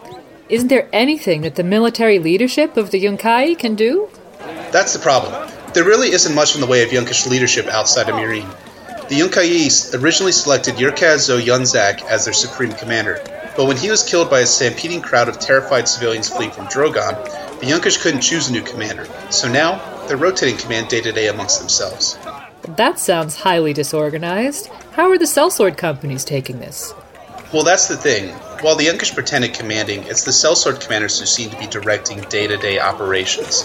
Isn't 0.52 0.68
there 0.68 0.87
anything 0.92 1.40
that 1.40 1.54
the 1.54 1.64
military 1.64 2.18
leadership 2.18 2.76
of 2.76 2.90
the 2.90 3.02
Yunkai 3.02 3.59
can 3.59 3.75
do? 3.75 4.11
That's 4.71 4.92
the 4.92 4.99
problem. 4.99 5.50
There 5.73 5.82
really 5.82 6.12
isn't 6.12 6.35
much 6.35 6.54
in 6.54 6.61
the 6.61 6.66
way 6.66 6.82
of 6.82 6.90
Yunkish 6.90 7.26
leadership 7.26 7.68
outside 7.68 8.11
of 8.11 8.16
Meereen. 8.16 8.47
The 9.09 9.18
Yunkai 9.18 9.99
originally 10.02 10.32
selected 10.32 10.75
Yurkhaz 10.75 11.21
Zo 11.21 11.40
Yunzak 11.40 12.02
as 12.02 12.26
their 12.26 12.35
supreme 12.35 12.73
commander, 12.73 13.23
but 13.56 13.64
when 13.64 13.78
he 13.78 13.90
was 13.90 14.02
killed 14.02 14.28
by 14.28 14.40
a 14.40 14.47
stampeding 14.47 15.00
crowd 15.00 15.30
of 15.30 15.40
terrified 15.40 15.88
civilians 15.88 16.28
fleeing 16.28 16.50
from 16.50 16.66
Drogon, 16.66 17.14
the 17.61 17.66
Yunkish 17.68 18.02
couldn't 18.02 18.21
choose 18.21 18.50
a 18.50 18.52
new 18.52 18.62
commander, 18.62 19.06
so 19.30 19.50
now 19.50 19.80
they're 20.06 20.18
rotating 20.18 20.59
command 20.59 20.88
day 20.88 21.00
to 21.00 21.12
day 21.12 21.28
amongst 21.28 21.61
themselves. 21.61 22.18
That 22.76 22.99
sounds 22.99 23.37
highly 23.37 23.73
disorganized. 23.73 24.66
How 24.92 25.11
are 25.11 25.18
the 25.18 25.25
sellsword 25.25 25.78
companies 25.78 26.26
taking 26.26 26.59
this? 26.59 26.92
Well, 27.52 27.64
that's 27.64 27.87
the 27.87 27.99
thing. 27.99 28.30
While 28.62 28.76
the 28.76 28.87
Yunkish 28.87 29.12
pretended 29.12 29.52
commanding, 29.52 30.04
it's 30.04 30.25
the 30.25 30.30
sellsword 30.30 30.80
commanders 30.80 31.21
who 31.21 31.26
seem 31.26 31.50
to 31.50 31.59
be 31.59 31.66
directing 31.66 32.23
day-to-day 32.23 32.80
operations. 32.80 33.64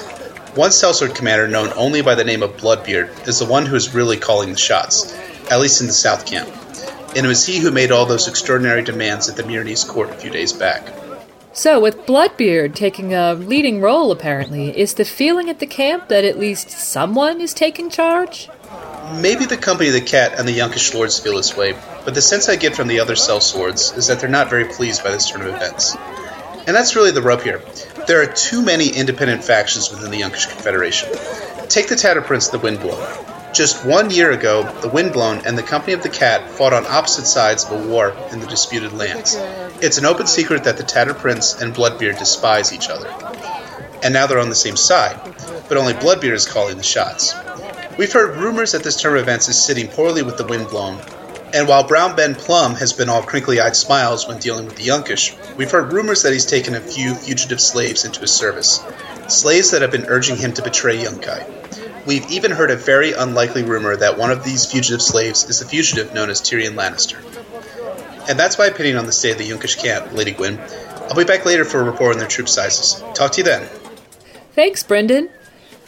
One 0.55 0.71
sellsword 0.71 1.15
commander, 1.15 1.47
known 1.47 1.71
only 1.73 2.01
by 2.01 2.15
the 2.15 2.25
name 2.25 2.43
of 2.43 2.57
Bloodbeard, 2.57 3.27
is 3.29 3.39
the 3.39 3.45
one 3.45 3.65
who 3.65 3.77
is 3.77 3.93
really 3.93 4.17
calling 4.17 4.51
the 4.51 4.57
shots, 4.57 5.15
at 5.49 5.61
least 5.61 5.79
in 5.79 5.87
the 5.87 5.93
South 5.93 6.25
Camp. 6.25 6.49
And 7.15 7.25
it 7.25 7.29
was 7.29 7.45
he 7.45 7.59
who 7.59 7.71
made 7.71 7.91
all 7.91 8.05
those 8.05 8.27
extraordinary 8.27 8.83
demands 8.83 9.29
at 9.29 9.37
the 9.37 9.43
Meereenese 9.43 9.87
court 9.87 10.09
a 10.09 10.15
few 10.15 10.31
days 10.31 10.51
back. 10.51 10.93
So, 11.53 11.79
with 11.79 12.05
Bloodbeard 12.05 12.75
taking 12.75 13.13
a 13.13 13.35
leading 13.35 13.79
role, 13.79 14.11
apparently, 14.11 14.77
is 14.77 14.95
the 14.95 15.05
feeling 15.05 15.49
at 15.49 15.59
the 15.59 15.65
camp 15.65 16.09
that 16.09 16.25
at 16.25 16.37
least 16.37 16.69
someone 16.71 17.39
is 17.39 17.53
taking 17.53 17.89
charge? 17.89 18.49
Maybe 19.21 19.45
the 19.45 19.57
company 19.57 19.89
of 19.89 19.93
the 19.93 20.01
cat 20.01 20.37
and 20.37 20.47
the 20.47 20.57
Yunkish 20.57 20.93
lords 20.93 21.17
feel 21.17 21.37
this 21.37 21.55
way, 21.55 21.75
but 22.03 22.13
the 22.13 22.21
sense 22.21 22.49
I 22.49 22.57
get 22.57 22.75
from 22.75 22.87
the 22.87 22.99
other 22.99 23.15
sellswords 23.15 23.97
is 23.97 24.07
that 24.07 24.19
they're 24.19 24.29
not 24.29 24.49
very 24.49 24.65
pleased 24.65 25.03
by 25.03 25.11
this 25.11 25.29
turn 25.29 25.41
of 25.41 25.47
events. 25.47 25.95
And 26.67 26.75
that's 26.75 26.95
really 26.95 27.11
the 27.11 27.21
rub 27.21 27.41
here. 27.41 27.61
There 28.07 28.21
are 28.21 28.25
too 28.25 28.61
many 28.61 28.89
independent 28.89 29.43
factions 29.43 29.89
within 29.89 30.11
the 30.11 30.19
Yunkish 30.19 30.49
Confederation. 30.49 31.09
Take 31.69 31.87
the 31.87 31.95
Tatter 31.95 32.21
Prince, 32.21 32.49
the 32.49 32.59
Windblown. 32.59 33.53
Just 33.53 33.85
one 33.85 34.11
year 34.11 34.31
ago, 34.31 34.69
the 34.81 34.89
Windblown 34.89 35.43
and 35.45 35.57
the 35.57 35.63
Company 35.63 35.93
of 35.93 36.03
the 36.03 36.09
Cat 36.09 36.49
fought 36.51 36.73
on 36.73 36.85
opposite 36.85 37.25
sides 37.25 37.63
of 37.63 37.71
a 37.71 37.87
war 37.87 38.15
in 38.31 38.41
the 38.41 38.47
disputed 38.47 38.91
lands. 38.91 39.35
It's 39.81 39.97
an 39.97 40.05
open 40.05 40.27
secret 40.27 40.65
that 40.65 40.75
the 40.75 40.83
Tatter 40.83 41.13
Prince 41.13 41.61
and 41.61 41.73
Bloodbeard 41.73 42.19
despise 42.19 42.73
each 42.73 42.89
other. 42.89 43.09
And 44.03 44.13
now 44.13 44.27
they're 44.27 44.39
on 44.39 44.49
the 44.49 44.55
same 44.55 44.75
side, 44.75 45.19
but 45.69 45.77
only 45.77 45.93
Bloodbeard 45.93 46.33
is 46.33 46.45
calling 46.45 46.77
the 46.77 46.83
shots. 46.83 47.33
We've 47.97 48.13
heard 48.13 48.37
rumors 48.37 48.73
that 48.73 48.83
this 48.83 49.01
turn 49.01 49.15
of 49.15 49.23
events 49.23 49.47
is 49.49 49.59
sitting 49.59 49.87
poorly 49.87 50.21
with 50.21 50.37
the 50.37 50.45
Windblown, 50.45 51.01
and 51.51 51.67
while 51.67 51.87
Brown 51.87 52.15
Ben 52.15 52.35
Plum 52.35 52.75
has 52.75 52.93
been 52.93 53.09
all 53.09 53.23
crinkly 53.23 53.59
eyed 53.59 53.75
smiles 53.75 54.27
when 54.27 54.37
dealing 54.37 54.65
with 54.65 54.75
the 54.75 54.85
Yunkish, 54.85 55.35
we've 55.55 55.71
heard 55.71 55.91
rumors 55.91 56.21
that 56.21 56.33
he's 56.33 56.45
taken 56.45 56.75
a 56.75 56.79
few 56.79 57.15
fugitive 57.15 57.59
slaves 57.59 58.05
into 58.05 58.19
his 58.19 58.31
service. 58.31 58.83
Slaves 59.27 59.71
that 59.71 59.81
have 59.81 59.91
been 59.91 60.05
urging 60.05 60.37
him 60.37 60.53
to 60.53 60.61
betray 60.61 60.97
Yunkai. 60.97 62.05
We've 62.05 62.29
even 62.29 62.51
heard 62.51 62.69
a 62.69 62.75
very 62.75 63.13
unlikely 63.13 63.63
rumor 63.63 63.95
that 63.95 64.17
one 64.17 64.29
of 64.29 64.43
these 64.43 64.65
fugitive 64.65 65.01
slaves 65.01 65.49
is 65.49 65.59
the 65.59 65.65
fugitive 65.65 66.13
known 66.13 66.29
as 66.29 66.41
Tyrion 66.41 66.75
Lannister. 66.75 67.17
And 68.29 68.37
that's 68.37 68.59
my 68.59 68.67
opinion 68.67 68.97
on 68.97 69.07
the 69.07 69.11
state 69.11 69.31
of 69.31 69.37
the 69.39 69.49
Yunkish 69.49 69.81
camp, 69.81 70.13
Lady 70.13 70.33
Gwyn. 70.33 70.59
I'll 71.09 71.15
be 71.15 71.23
back 71.23 71.45
later 71.45 71.65
for 71.65 71.81
a 71.81 71.83
report 71.83 72.13
on 72.13 72.19
their 72.19 72.27
troop 72.27 72.47
sizes. 72.47 73.01
Talk 73.15 73.31
to 73.33 73.37
you 73.39 73.43
then. 73.45 73.67
Thanks, 74.53 74.83
Brendan. 74.83 75.29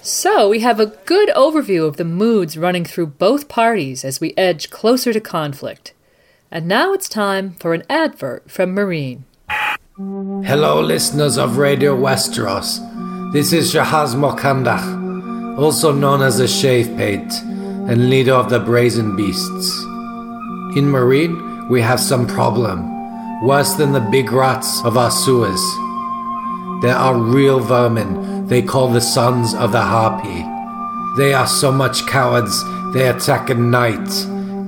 So, 0.01 0.47
we 0.49 0.61
have 0.61 0.79
a 0.79 0.85
good 0.85 1.27
overview 1.29 1.85
of 1.85 1.97
the 1.97 2.05
moods 2.05 2.57
running 2.57 2.85
through 2.85 3.07
both 3.07 3.49
parties 3.49 4.05
as 4.05 4.21
we 4.21 4.33
edge 4.37 4.69
closer 4.69 5.11
to 5.11 5.19
conflict. 5.19 5.93
And 6.49 6.67
now 6.67 6.93
it's 6.93 7.09
time 7.09 7.55
for 7.59 7.73
an 7.73 7.83
advert 7.89 8.49
from 8.49 8.73
Meereen. 8.73 9.23
Hello, 9.97 10.79
listeners 10.79 11.37
of 11.37 11.57
Radio 11.57 11.97
Westeros. 11.97 12.79
This 13.33 13.51
is 13.51 13.73
Shahaz 13.73 14.15
Mokandach, 14.15 15.59
also 15.59 15.91
known 15.91 16.21
as 16.21 16.37
the 16.37 16.47
Shave 16.47 16.87
Shavepate 16.87 17.33
and 17.89 18.09
leader 18.09 18.33
of 18.33 18.49
the 18.49 18.59
Brazen 18.59 19.17
Beasts. 19.17 19.81
In 20.77 20.85
Meereen, 20.85 21.69
we 21.69 21.81
have 21.81 21.99
some 21.99 22.25
problem, 22.25 23.45
worse 23.45 23.73
than 23.73 23.91
the 23.91 23.99
big 23.99 24.31
rats 24.31 24.81
of 24.85 24.97
our 24.97 25.11
sewers. 25.11 25.61
There 26.81 26.95
are 26.95 27.19
real 27.19 27.59
vermin 27.59 28.38
they 28.49 28.61
call 28.61 28.89
the 28.89 29.01
Sons 29.01 29.53
of 29.53 29.71
the 29.71 29.81
Harpy. 29.81 30.43
They 31.17 31.33
are 31.33 31.47
so 31.47 31.71
much 31.71 32.05
cowards, 32.07 32.63
they 32.93 33.07
attack 33.07 33.49
at 33.49 33.57
night, 33.57 34.09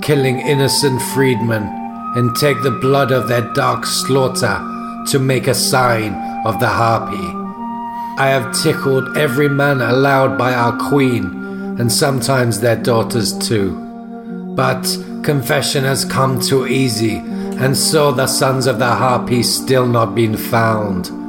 killing 0.02 0.40
innocent 0.40 1.02
freedmen, 1.14 1.64
and 2.16 2.36
take 2.36 2.62
the 2.62 2.72
blood 2.72 3.12
of 3.12 3.28
their 3.28 3.52
dark 3.54 3.86
slaughter 3.86 4.60
to 5.08 5.20
make 5.20 5.48
a 5.48 5.56
sign 5.56 6.14
of 6.46 6.60
the 6.60 6.68
Harpy. 6.68 7.38
I 8.22 8.28
have 8.28 8.56
tickled 8.62 9.18
every 9.18 9.50
man 9.50 9.82
allowed 9.82 10.38
by 10.38 10.54
our 10.54 10.78
queen, 10.90 11.26
and 11.80 11.92
sometimes 11.92 12.60
their 12.60 12.76
daughters 12.76 13.38
too. 13.40 13.76
But 14.56 14.84
confession 15.24 15.86
has 15.86 16.06
come 16.06 16.40
too 16.40 16.68
easy, 16.68 17.18
and 17.18 17.76
so 17.76 18.12
the 18.12 18.28
sons 18.28 18.68
of 18.68 18.80
the 18.80 18.94
Harpy 18.94 19.42
still 19.42 19.88
not 19.88 20.14
been 20.14 20.38
found. 20.38 21.21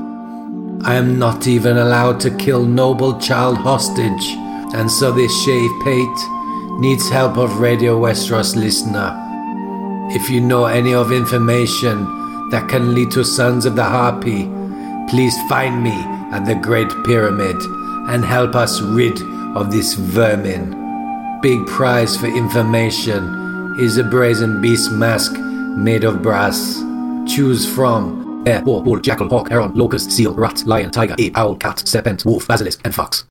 I 0.85 0.95
am 0.95 1.17
not 1.17 1.47
even 1.47 1.77
allowed 1.77 2.19
to 2.21 2.37
kill 2.37 2.65
noble 2.65 3.21
child 3.21 3.57
hostage, 3.59 4.25
and 4.75 4.91
so 4.91 5.13
this 5.13 5.33
shave 5.45 5.71
pate 5.85 6.19
needs 6.81 7.09
help 7.09 7.39
of 7.39 7.61
Radio 7.61 8.01
Westeros 8.01 8.57
listener. 8.57 9.17
If 10.11 10.29
you 10.29 10.41
know 10.41 10.65
any 10.65 10.93
of 10.93 11.13
information 11.13 12.49
that 12.51 12.69
can 12.69 12.97
lead 12.97 13.13
to 13.13 13.25
Sons 13.25 13.65
of 13.65 13.77
the 13.77 13.85
Harpy, 13.85 14.51
please 15.09 15.37
find 15.49 15.85
me 15.85 15.95
at 16.33 16.47
the 16.47 16.57
Great 16.57 16.91
Pyramid 17.05 17.57
and 18.09 18.25
help 18.25 18.57
us 18.57 18.81
rid 18.81 19.17
of 19.55 19.71
this 19.71 19.95
vermin. 19.95 21.41
Big 21.43 21.65
prize 21.67 22.17
for 22.17 22.27
information 22.27 23.77
is 23.79 23.99
a 23.99 24.05
brazen 24.05 24.61
beast 24.61 24.91
mask 24.91 25.33
made 25.39 26.03
of 26.03 26.23
brass. 26.23 26.83
Choose 27.29 27.73
from 27.73 28.22
bear, 28.45 28.63
boar, 28.63 28.83
bull, 28.83 29.01
jackal, 29.01 29.29
hawk, 29.29 29.49
heron, 29.49 29.75
locust, 29.75 30.13
seal, 30.13 30.35
rat, 30.35 30.67
lion, 30.67 30.91
tiger, 30.91 31.15
ape, 31.19 31.37
owl, 31.37 31.57
cat, 31.57 31.87
serpent, 31.87 32.25
wolf, 32.25 32.47
basilisk, 32.47 32.81
and 32.85 32.95
fox. 32.95 33.25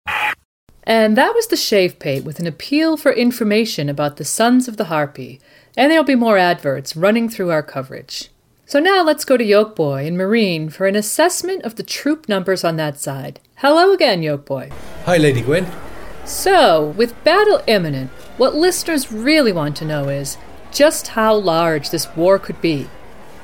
And 0.83 1.15
that 1.15 1.35
was 1.35 1.47
the 1.47 1.57
Shave 1.57 1.99
Pate 1.99 2.23
with 2.23 2.39
an 2.39 2.47
appeal 2.47 2.97
for 2.97 3.11
information 3.11 3.87
about 3.89 4.17
the 4.17 4.25
Sons 4.25 4.67
of 4.67 4.77
the 4.77 4.85
Harpy, 4.85 5.39
and 5.77 5.91
there'll 5.91 6.03
be 6.03 6.15
more 6.15 6.37
adverts 6.37 6.95
running 6.95 7.29
through 7.29 7.51
our 7.51 7.63
coverage. 7.63 8.29
So 8.65 8.79
now 8.79 9.03
let's 9.03 9.25
go 9.25 9.37
to 9.37 9.43
Yolkboy 9.43 10.07
and 10.07 10.17
Meereen 10.17 10.71
for 10.71 10.87
an 10.87 10.95
assessment 10.95 11.63
of 11.63 11.75
the 11.75 11.83
troop 11.83 12.29
numbers 12.29 12.63
on 12.63 12.77
that 12.77 12.97
side. 12.99 13.39
Hello 13.57 13.93
again, 13.93 14.21
Yolkboy. 14.21 14.71
Hi, 15.05 15.17
Lady 15.17 15.41
Gwyn. 15.41 15.67
So, 16.25 16.93
with 16.97 17.21
battle 17.23 17.61
imminent, 17.67 18.09
what 18.37 18.55
listeners 18.55 19.11
really 19.11 19.51
want 19.51 19.75
to 19.77 19.85
know 19.85 20.07
is 20.07 20.37
just 20.71 21.09
how 21.09 21.35
large 21.35 21.89
this 21.89 22.15
war 22.15 22.39
could 22.39 22.61
be. 22.61 22.87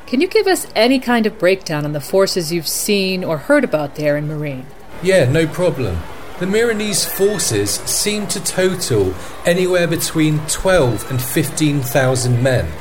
Can 0.08 0.22
you 0.22 0.30
give 0.30 0.48
us 0.48 0.68
any 0.74 1.00
kind 1.00 1.26
of 1.26 1.38
breakdown 1.38 1.84
on 1.84 1.92
the 1.92 2.00
forces 2.00 2.50
you've 2.50 2.66
seen 2.66 3.26
or 3.26 3.40
heard 3.40 3.66
about 3.66 3.96
there 3.96 4.16
in 4.16 4.30
Meereen? 4.30 4.64
Yeah, 5.04 5.30
no 5.30 5.46
problem. 5.46 5.98
The 6.40 6.46
Meereenese 6.46 7.06
forces 7.06 7.72
seem 7.72 8.26
to 8.28 8.42
total 8.42 9.14
anywhere 9.46 9.86
between 9.86 10.40
12 10.48 11.12
and 11.12 11.22
15,000 11.22 12.42
men, 12.42 12.72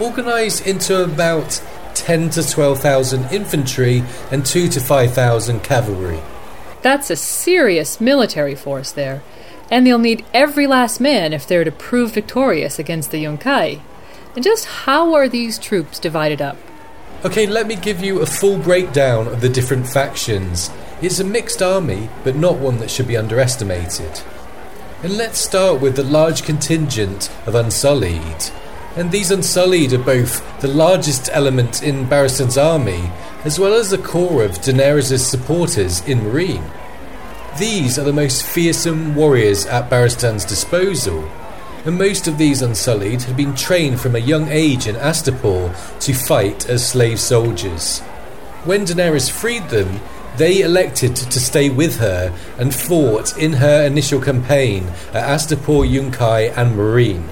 organised 0.00 0.68
into 0.68 1.02
about 1.02 1.60
10 1.94 2.30
to 2.30 2.48
12,000 2.48 3.24
infantry 3.32 4.04
and 4.30 4.46
2 4.46 4.68
to 4.68 4.78
5,000 4.78 5.64
cavalry. 5.64 6.20
That's 6.82 7.10
a 7.10 7.16
serious 7.16 8.00
military 8.00 8.54
force 8.54 8.92
there, 8.92 9.24
and 9.68 9.84
they'll 9.84 9.98
need 9.98 10.24
every 10.32 10.68
last 10.68 11.00
man 11.00 11.32
if 11.32 11.44
they're 11.44 11.64
to 11.64 11.72
prove 11.72 12.12
victorious 12.12 12.78
against 12.78 13.10
the 13.10 13.24
Yunkai. 13.24 13.80
And 14.36 14.44
just 14.44 14.66
how 14.66 15.12
are 15.14 15.28
these 15.28 15.58
troops 15.58 15.98
divided 15.98 16.40
up? 16.40 16.56
Okay, 17.24 17.48
let 17.48 17.66
me 17.66 17.74
give 17.74 18.00
you 18.00 18.20
a 18.20 18.26
full 18.26 18.58
breakdown 18.58 19.26
of 19.26 19.40
the 19.40 19.48
different 19.48 19.88
factions. 19.88 20.70
It's 21.02 21.18
a 21.18 21.24
mixed 21.24 21.60
army, 21.60 22.10
but 22.22 22.36
not 22.36 22.58
one 22.58 22.78
that 22.78 22.92
should 22.92 23.08
be 23.08 23.16
underestimated. 23.16 24.22
And 25.02 25.16
let's 25.16 25.38
start 25.38 25.80
with 25.80 25.96
the 25.96 26.04
large 26.04 26.44
contingent 26.44 27.28
of 27.44 27.56
Unsullied. 27.56 28.52
And 28.94 29.10
these 29.10 29.32
Unsullied 29.32 29.92
are 29.94 29.98
both 29.98 30.60
the 30.60 30.68
largest 30.68 31.28
element 31.32 31.82
in 31.82 32.08
Barristan's 32.08 32.56
army, 32.56 33.10
as 33.42 33.58
well 33.58 33.74
as 33.74 33.90
the 33.90 33.98
core 33.98 34.44
of 34.44 34.52
Daenerys' 34.52 35.18
supporters 35.18 36.06
in 36.06 36.20
Meereen. 36.20 36.70
These 37.58 37.98
are 37.98 38.04
the 38.04 38.12
most 38.12 38.46
fearsome 38.46 39.16
warriors 39.16 39.66
at 39.66 39.90
Barristan's 39.90 40.44
disposal, 40.44 41.28
and 41.88 41.96
most 41.96 42.28
of 42.28 42.36
these 42.36 42.60
Unsullied 42.60 43.22
had 43.22 43.34
been 43.34 43.54
trained 43.54 43.98
from 43.98 44.14
a 44.14 44.18
young 44.18 44.46
age 44.48 44.86
in 44.86 44.94
Astapor 44.96 45.74
to 46.00 46.12
fight 46.12 46.68
as 46.68 46.86
slave 46.86 47.18
soldiers. 47.18 48.00
When 48.64 48.84
Daenerys 48.84 49.30
freed 49.30 49.70
them, 49.70 50.00
they 50.36 50.60
elected 50.60 51.16
to 51.16 51.40
stay 51.40 51.70
with 51.70 51.96
her 51.96 52.30
and 52.58 52.74
fought 52.74 53.38
in 53.38 53.54
her 53.54 53.86
initial 53.86 54.20
campaign 54.20 54.88
at 55.14 55.24
Astapor, 55.24 55.88
Yunkai, 55.88 56.54
and 56.54 56.76
Meereen. 56.76 57.26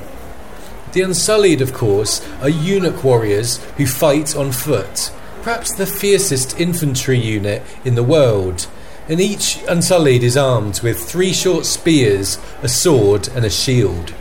The 0.95 1.03
Unsullied, 1.03 1.61
of 1.61 1.75
course, 1.75 2.27
are 2.40 2.49
eunuch 2.49 3.05
warriors 3.05 3.62
who 3.77 3.85
fight 3.85 4.35
on 4.35 4.53
foot, 4.53 5.12
perhaps 5.42 5.75
the 5.75 5.85
fiercest 5.85 6.59
infantry 6.59 7.19
unit 7.19 7.62
in 7.85 7.95
the 7.95 8.03
world, 8.03 8.69
and 9.07 9.21
each 9.21 9.62
Unsullied 9.69 10.23
is 10.23 10.35
armed 10.35 10.81
with 10.81 10.99
three 10.99 11.35
short 11.35 11.66
spears, 11.66 12.38
a 12.62 12.71
sword, 12.71 13.29
and 13.29 13.45
a 13.45 13.51
shield. 13.51 14.14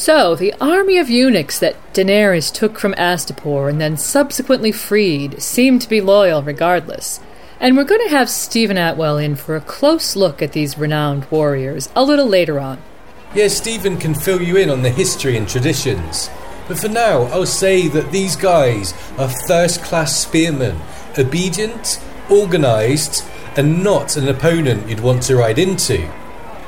So, 0.00 0.34
the 0.34 0.54
army 0.62 0.96
of 0.96 1.10
eunuchs 1.10 1.58
that 1.58 1.76
Daenerys 1.92 2.50
took 2.50 2.78
from 2.78 2.94
Astapor 2.94 3.68
and 3.68 3.78
then 3.78 3.98
subsequently 3.98 4.72
freed 4.72 5.42
seemed 5.42 5.82
to 5.82 5.88
be 5.90 6.00
loyal 6.00 6.42
regardless. 6.42 7.20
And 7.60 7.76
we're 7.76 7.84
going 7.84 8.00
to 8.08 8.16
have 8.16 8.30
Steven 8.30 8.78
Attewell 8.78 9.18
in 9.18 9.36
for 9.36 9.56
a 9.56 9.60
close 9.60 10.16
look 10.16 10.40
at 10.40 10.52
these 10.52 10.78
renowned 10.78 11.30
warriors 11.30 11.90
a 11.94 12.02
little 12.02 12.26
later 12.26 12.58
on. 12.58 12.78
Yes, 13.34 13.58
Stephen 13.58 13.98
can 13.98 14.14
fill 14.14 14.40
you 14.40 14.56
in 14.56 14.70
on 14.70 14.80
the 14.80 14.88
history 14.88 15.36
and 15.36 15.46
traditions. 15.46 16.30
But 16.66 16.78
for 16.78 16.88
now, 16.88 17.24
I'll 17.24 17.44
say 17.44 17.86
that 17.88 18.10
these 18.10 18.36
guys 18.36 18.94
are 19.18 19.28
first 19.46 19.82
class 19.82 20.16
spearmen, 20.16 20.80
obedient, 21.18 22.02
organised, 22.30 23.22
and 23.54 23.84
not 23.84 24.16
an 24.16 24.28
opponent 24.28 24.88
you'd 24.88 25.00
want 25.00 25.24
to 25.24 25.36
ride 25.36 25.58
into. 25.58 26.10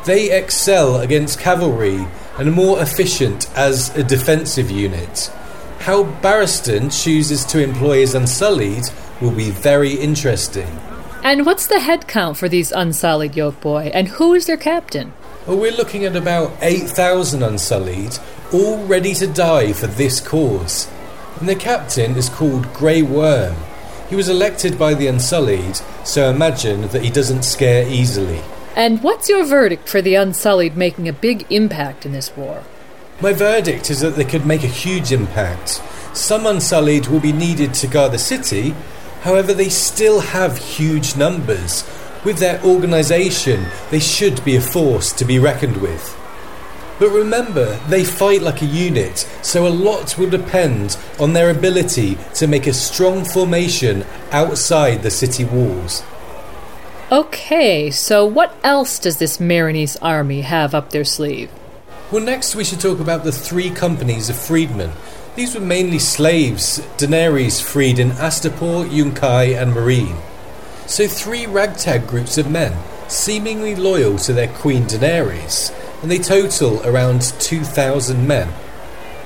They 0.04 0.36
excel 0.36 1.00
against 1.00 1.40
cavalry 1.40 2.06
and 2.38 2.52
more 2.52 2.80
efficient 2.80 3.50
as 3.56 3.94
a 3.96 4.02
defensive 4.02 4.70
unit. 4.70 5.30
How 5.80 6.04
Barristan 6.04 6.90
chooses 6.92 7.44
to 7.46 7.62
employ 7.62 7.98
his 7.98 8.14
Unsullied 8.14 8.84
will 9.20 9.32
be 9.32 9.50
very 9.50 9.94
interesting. 9.94 10.78
And 11.24 11.46
what's 11.46 11.66
the 11.66 11.80
head 11.80 12.08
count 12.08 12.36
for 12.36 12.48
these 12.48 12.72
Unsullied 12.72 13.32
Yolkboy, 13.32 13.90
and 13.94 14.08
who 14.08 14.34
is 14.34 14.46
their 14.46 14.56
captain? 14.56 15.12
Well, 15.46 15.58
we're 15.58 15.72
looking 15.72 16.04
at 16.04 16.16
about 16.16 16.52
8,000 16.60 17.42
Unsullied, 17.42 18.18
all 18.52 18.84
ready 18.86 19.14
to 19.14 19.26
die 19.26 19.72
for 19.72 19.86
this 19.86 20.20
cause. 20.20 20.88
And 21.38 21.48
the 21.48 21.56
captain 21.56 22.16
is 22.16 22.28
called 22.28 22.72
Grey 22.72 23.02
Worm. 23.02 23.56
He 24.08 24.16
was 24.16 24.28
elected 24.28 24.78
by 24.78 24.94
the 24.94 25.06
Unsullied, 25.06 25.80
so 26.04 26.28
imagine 26.28 26.88
that 26.88 27.02
he 27.02 27.10
doesn't 27.10 27.44
scare 27.44 27.88
easily. 27.88 28.42
And 28.74 29.02
what's 29.02 29.28
your 29.28 29.44
verdict 29.44 29.87
for 29.87 30.00
the 30.00 30.14
Unsullied 30.14 30.78
making 30.78 31.06
a 31.06 31.12
big 31.12 31.44
impact 31.50 32.06
in 32.06 32.12
this 32.12 32.35
war? 32.35 32.64
My 33.20 33.35
verdict 33.35 33.90
is 33.90 34.00
that 34.00 34.16
they 34.16 34.24
could 34.24 34.46
make 34.46 34.64
a 34.64 34.66
huge 34.66 35.12
impact. 35.12 35.82
Some 36.14 36.46
Unsullied 36.46 37.08
will 37.08 37.20
be 37.20 37.32
needed 37.32 37.74
to 37.74 37.87
guard 37.87 38.12
the 38.12 38.18
city, 38.18 38.74
however, 39.20 39.52
they 39.52 39.68
still 39.68 40.20
have 40.20 40.56
huge 40.56 41.16
numbers. 41.16 41.85
With 42.24 42.38
their 42.38 42.62
organisation, 42.64 43.66
they 43.90 44.00
should 44.00 44.42
be 44.42 44.56
a 44.56 44.61
force 44.62 45.12
to 45.12 45.24
be 45.26 45.38
reckoned 45.38 45.76
with. 45.76 46.18
But 46.98 47.11
remember, 47.11 47.76
they 47.88 48.04
fight 48.04 48.40
like 48.40 48.62
a 48.62 48.66
unit, 48.66 49.18
so 49.42 49.66
a 49.66 49.68
lot 49.68 50.16
will 50.16 50.30
depend 50.30 50.96
on 51.20 51.35
their 51.35 51.50
ability 51.50 52.16
to 52.35 52.46
make 52.46 52.66
a 52.66 52.72
strong 52.72 53.24
formation 53.24 54.06
outside 54.30 55.02
the 55.02 55.11
city 55.11 55.44
walls. 55.44 56.02
Okay, 57.12 57.90
so 57.90 58.25
what 58.25 58.57
else 58.64 58.98
does 58.98 59.18
this 59.18 59.37
Meereenese 59.37 59.98
army 60.01 60.40
have 60.40 60.75
up 60.75 60.92
their 60.92 61.05
sleeve? 61.05 61.51
Well, 62.11 62.25
next 62.25 62.57
we 62.57 62.64
should 62.64 62.81
talk 62.81 63.01
about 63.01 63.22
the 63.22 63.31
three 63.31 63.68
companies 63.68 64.31
of 64.31 64.37
freedmen. 64.37 64.92
These 65.37 65.55
were 65.55 65.61
mainly 65.61 65.98
slaves, 65.98 66.79
Daenerys 66.96 67.62
freed 67.62 67.98
in 67.98 68.12
Astapor, 68.12 68.88
Yunkai, 68.88 69.61
and 69.61 69.75
Meereen. 69.75 70.16
So, 70.87 71.07
three 71.07 71.44
ragtag 71.44 72.07
groups 72.07 72.38
of 72.38 72.51
men, 72.51 72.83
seemingly 73.09 73.75
loyal 73.75 74.16
to 74.20 74.33
their 74.33 74.48
queen 74.48 74.85
Daenerys, 74.85 75.70
and 76.01 76.11
they 76.11 76.18
total 76.18 76.81
around 76.83 77.35
2,000 77.40 78.27
men. 78.27 78.48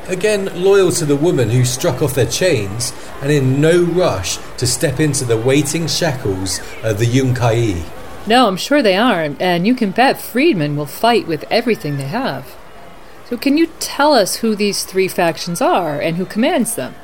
Again, 0.08 0.62
loyal 0.62 0.92
to 0.92 1.04
the 1.04 1.16
woman 1.16 1.50
who 1.50 1.64
struck 1.64 2.00
off 2.00 2.14
their 2.14 2.26
chains 2.26 2.92
and 3.20 3.32
in 3.32 3.60
no 3.60 3.82
rush 3.82 4.38
to 4.58 4.66
step 4.66 5.00
into 5.00 5.24
the 5.24 5.36
waiting 5.36 5.88
shackles 5.88 6.60
of 6.84 6.98
the 7.00 7.06
Yunkai. 7.06 7.84
No, 8.24 8.46
I'm 8.46 8.56
sure 8.56 8.82
they 8.82 8.96
aren't, 8.96 9.40
and 9.42 9.66
you 9.66 9.74
can 9.74 9.90
bet 9.90 10.20
freedmen 10.20 10.76
will 10.76 10.86
fight 10.86 11.26
with 11.26 11.44
everything 11.50 11.96
they 11.96 12.06
have. 12.06 12.54
So, 13.28 13.36
can 13.36 13.58
you 13.58 13.66
tell 13.80 14.12
us 14.12 14.36
who 14.36 14.54
these 14.54 14.84
three 14.84 15.08
factions 15.08 15.60
are 15.60 16.00
and 16.00 16.16
who 16.16 16.24
commands 16.24 16.76
them? 16.76 16.94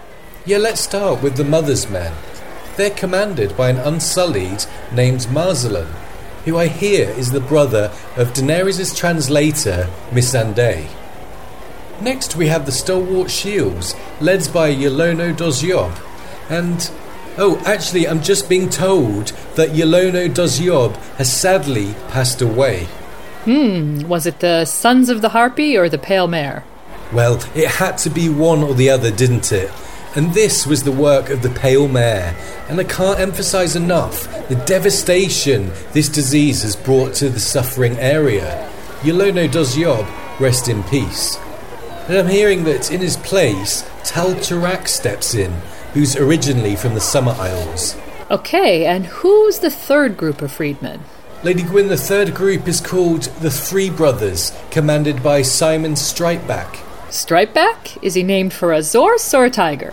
Yeah, 0.46 0.58
let's 0.58 0.80
start 0.80 1.22
with 1.22 1.36
the 1.36 1.44
Mother's 1.44 1.90
Men. 1.90 2.12
They're 2.76 2.90
commanded 2.90 3.56
by 3.56 3.70
an 3.70 3.78
Unsullied 3.78 4.66
named 4.92 5.26
Marselen, 5.32 5.88
who 6.44 6.56
I 6.56 6.68
hear 6.68 7.08
is 7.10 7.32
the 7.32 7.40
brother 7.40 7.92
of 8.16 8.32
Daenerys' 8.32 8.96
translator, 8.96 9.88
Missandei. 10.10 10.88
Next, 12.02 12.34
we 12.34 12.48
have 12.48 12.66
the 12.66 12.72
Stalwart 12.72 13.30
Shields, 13.30 13.94
led 14.20 14.52
by 14.52 14.74
Yolono 14.74 15.32
Dozyob. 15.32 15.96
And, 16.50 16.90
oh, 17.38 17.62
actually, 17.64 18.08
I'm 18.08 18.20
just 18.20 18.48
being 18.48 18.68
told 18.68 19.28
that 19.54 19.68
Yolono 19.68 20.28
Dozyob 20.28 20.96
has 21.18 21.32
sadly 21.32 21.94
passed 22.08 22.42
away. 22.42 22.86
Hmm, 23.44 24.00
was 24.08 24.26
it 24.26 24.40
the 24.40 24.64
Sons 24.64 25.10
of 25.10 25.22
the 25.22 25.28
Harpy 25.28 25.76
or 25.76 25.88
the 25.88 25.96
Pale 25.96 26.26
Mare? 26.26 26.64
Well, 27.12 27.34
it 27.54 27.68
had 27.68 27.98
to 27.98 28.10
be 28.10 28.28
one 28.28 28.64
or 28.64 28.74
the 28.74 28.90
other, 28.90 29.12
didn't 29.12 29.52
it? 29.52 29.70
And 30.16 30.34
this 30.34 30.66
was 30.66 30.82
the 30.82 30.90
work 30.90 31.30
of 31.30 31.42
the 31.42 31.50
Pale 31.50 31.86
Mare, 31.86 32.34
and 32.68 32.80
I 32.80 32.84
can't 32.84 33.20
emphasize 33.20 33.76
enough 33.76 34.24
the 34.48 34.56
devastation 34.66 35.70
this 35.92 36.08
disease 36.08 36.62
has 36.62 36.74
brought 36.74 37.14
to 37.14 37.28
the 37.28 37.38
suffering 37.38 37.96
area. 37.98 38.68
Yolono 39.02 39.48
Dozyob, 39.48 40.40
rest 40.40 40.68
in 40.68 40.82
peace. 40.82 41.38
And 42.08 42.16
I'm 42.16 42.28
hearing 42.28 42.64
that 42.64 42.90
in 42.90 43.00
his 43.00 43.16
place, 43.16 43.88
Tal 44.04 44.34
Tarak 44.34 44.88
steps 44.88 45.34
in, 45.34 45.52
who's 45.94 46.16
originally 46.16 46.76
from 46.76 46.94
the 46.94 47.00
Summer 47.00 47.32
Isles. 47.32 47.96
Okay, 48.30 48.86
and 48.86 49.06
who's 49.06 49.60
the 49.60 49.70
third 49.70 50.16
group 50.16 50.42
of 50.42 50.50
freedmen? 50.50 51.00
Lady 51.44 51.62
Gwyn, 51.62 51.88
the 51.88 51.96
third 51.96 52.34
group 52.34 52.68
is 52.68 52.80
called 52.80 53.22
the 53.40 53.50
Three 53.50 53.90
Brothers, 53.90 54.52
commanded 54.70 55.22
by 55.22 55.42
Simon 55.42 55.94
Stripeback. 55.94 56.76
Stripeback? 57.08 57.98
Is 58.02 58.14
he 58.14 58.22
named 58.22 58.52
for 58.52 58.72
a 58.72 58.78
Zorse 58.78 59.36
or 59.36 59.44
a 59.44 59.50
tiger? 59.50 59.92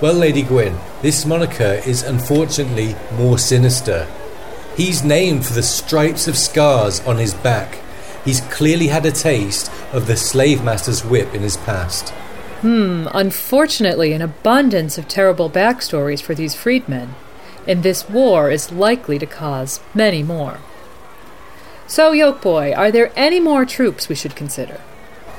Well, 0.00 0.14
Lady 0.14 0.42
Gwyn, 0.42 0.78
this 1.02 1.26
moniker 1.26 1.80
is 1.86 2.02
unfortunately 2.02 2.96
more 3.16 3.38
sinister. 3.38 4.08
He's 4.76 5.04
named 5.04 5.44
for 5.44 5.52
the 5.52 5.62
stripes 5.62 6.26
of 6.26 6.36
scars 6.36 7.00
on 7.00 7.18
his 7.18 7.34
back. 7.34 7.78
He's 8.30 8.42
clearly 8.42 8.86
had 8.86 9.04
a 9.06 9.10
taste 9.10 9.72
of 9.92 10.06
the 10.06 10.16
slave 10.16 10.62
master's 10.62 11.04
whip 11.04 11.34
in 11.34 11.42
his 11.42 11.56
past. 11.56 12.10
Hmm, 12.60 13.08
unfortunately, 13.12 14.12
an 14.12 14.22
abundance 14.22 14.96
of 14.98 15.08
terrible 15.08 15.50
backstories 15.50 16.22
for 16.22 16.32
these 16.32 16.54
freedmen, 16.54 17.16
and 17.66 17.82
this 17.82 18.08
war 18.08 18.48
is 18.48 18.70
likely 18.70 19.18
to 19.18 19.26
cause 19.26 19.80
many 19.94 20.22
more. 20.22 20.58
So, 21.88 22.12
Yolkboy, 22.12 22.78
are 22.78 22.92
there 22.92 23.10
any 23.16 23.40
more 23.40 23.64
troops 23.64 24.08
we 24.08 24.14
should 24.14 24.36
consider? 24.36 24.80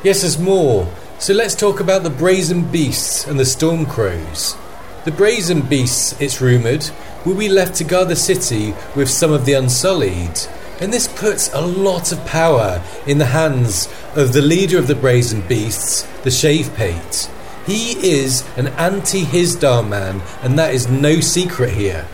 Yes, 0.03 0.19
there's 0.19 0.37
more. 0.37 0.93
So 1.17 1.33
let's 1.33 1.55
talk 1.55 1.79
about 1.79 2.03
the 2.03 2.09
Brazen 2.09 2.69
Beasts 2.71 3.25
and 3.25 3.39
the 3.39 3.45
Storm 3.45 3.85
Crows. 3.85 4.57
The 5.05 5.13
Brazen 5.13 5.61
Beasts, 5.61 6.19
it's 6.19 6.41
rumoured, 6.41 6.89
will 7.25 7.37
be 7.37 7.47
left 7.47 7.75
to 7.75 7.85
guard 7.85 8.09
the 8.09 8.17
city 8.17 8.73
with 8.97 9.09
some 9.09 9.31
of 9.31 9.45
the 9.45 9.53
Unsullied, 9.53 10.37
and 10.81 10.91
this 10.91 11.07
puts 11.07 11.53
a 11.53 11.61
lot 11.61 12.11
of 12.11 12.25
power 12.25 12.81
in 13.05 13.19
the 13.19 13.25
hands 13.25 13.87
of 14.15 14.33
the 14.33 14.41
leader 14.41 14.79
of 14.79 14.87
the 14.87 14.95
Brazen 14.95 15.41
Beasts, 15.47 16.01
the 16.23 16.31
Shavepate. 16.31 17.29
He 17.67 17.91
is 18.05 18.43
an 18.57 18.67
anti 18.69 19.23
Hizdahr 19.23 19.87
man, 19.87 20.21
and 20.41 20.57
that 20.57 20.73
is 20.73 20.89
no 20.89 21.19
secret 21.19 21.73
here. 21.73 22.07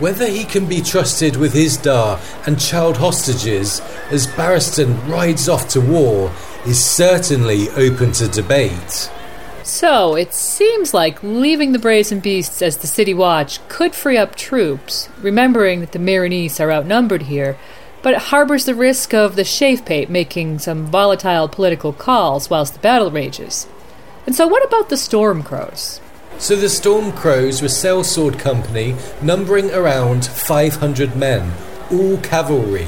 Whether 0.00 0.26
he 0.26 0.44
can 0.44 0.66
be 0.66 0.80
trusted 0.80 1.36
with 1.36 1.54
Hizdahr 1.54 2.20
and 2.46 2.60
child 2.60 2.96
hostages 2.96 3.80
as 4.10 4.26
Barristan 4.26 5.08
rides 5.08 5.48
off 5.48 5.68
to 5.70 5.80
war 5.80 6.32
is 6.66 6.84
certainly 6.84 7.68
open 7.70 8.12
to 8.12 8.26
debate. 8.26 9.10
So, 9.62 10.14
it 10.14 10.32
seems 10.32 10.94
like 10.94 11.22
leaving 11.22 11.72
the 11.72 11.78
Brazen 11.78 12.20
Beasts 12.20 12.62
as 12.62 12.78
the 12.78 12.86
City 12.86 13.12
Watch 13.12 13.60
could 13.68 13.94
free 13.94 14.16
up 14.16 14.34
troops, 14.34 15.08
remembering 15.20 15.80
that 15.80 15.92
the 15.92 15.98
Meereenese 15.98 16.58
are 16.58 16.72
outnumbered 16.72 17.22
here, 17.22 17.58
but 18.02 18.14
it 18.14 18.20
harbors 18.20 18.64
the 18.64 18.74
risk 18.74 19.12
of 19.12 19.36
the 19.36 19.42
Shavepate 19.42 20.08
making 20.08 20.58
some 20.58 20.86
volatile 20.86 21.48
political 21.48 21.92
calls 21.92 22.48
whilst 22.48 22.74
the 22.74 22.80
battle 22.80 23.10
rages. 23.10 23.66
And 24.26 24.34
so, 24.34 24.46
what 24.46 24.64
about 24.64 24.88
the 24.88 24.96
Storm 24.96 25.42
Crows? 25.42 26.00
So 26.38 26.54
the 26.54 26.68
Storm 26.68 27.10
Crows 27.12 27.60
were 27.60 27.66
a 27.66 27.70
sellsword 27.70 28.38
company 28.38 28.94
numbering 29.20 29.72
around 29.72 30.24
500 30.24 31.16
men, 31.16 31.52
all 31.90 32.16
cavalry. 32.18 32.86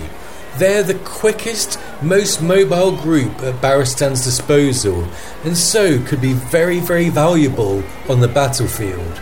They're 0.59 0.85
the 0.85 0.95
quickest, 0.95 1.79
most 2.01 2.43
mobile 2.43 2.97
group 2.97 3.41
at 3.41 3.61
Barristan's 3.61 4.23
disposal, 4.23 5.09
and 5.45 5.57
so 5.57 6.01
could 6.05 6.21
be 6.21 6.33
very, 6.33 6.79
very 6.79 7.09
valuable 7.09 7.83
on 8.09 8.21
the 8.21 8.29
battlefield. 8.29 9.21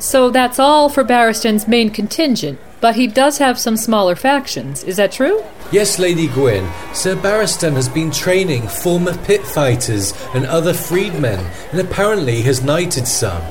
So 0.00 0.30
that's 0.30 0.58
all 0.58 0.88
for 0.88 1.04
Barristan's 1.04 1.68
main 1.68 1.90
contingent, 1.90 2.58
but 2.80 2.96
he 2.96 3.06
does 3.06 3.38
have 3.38 3.58
some 3.58 3.76
smaller 3.76 4.16
factions, 4.16 4.82
is 4.84 4.96
that 4.96 5.12
true? 5.12 5.44
Yes, 5.70 5.98
Lady 5.98 6.26
Gwyn, 6.26 6.68
Sir 6.92 7.14
Barristan 7.14 7.74
has 7.74 7.88
been 7.88 8.10
training 8.10 8.66
former 8.66 9.16
pit 9.18 9.46
fighters 9.46 10.12
and 10.34 10.46
other 10.46 10.74
freedmen, 10.74 11.44
and 11.70 11.80
apparently 11.80 12.42
has 12.42 12.62
knighted 12.62 13.06
some. 13.06 13.42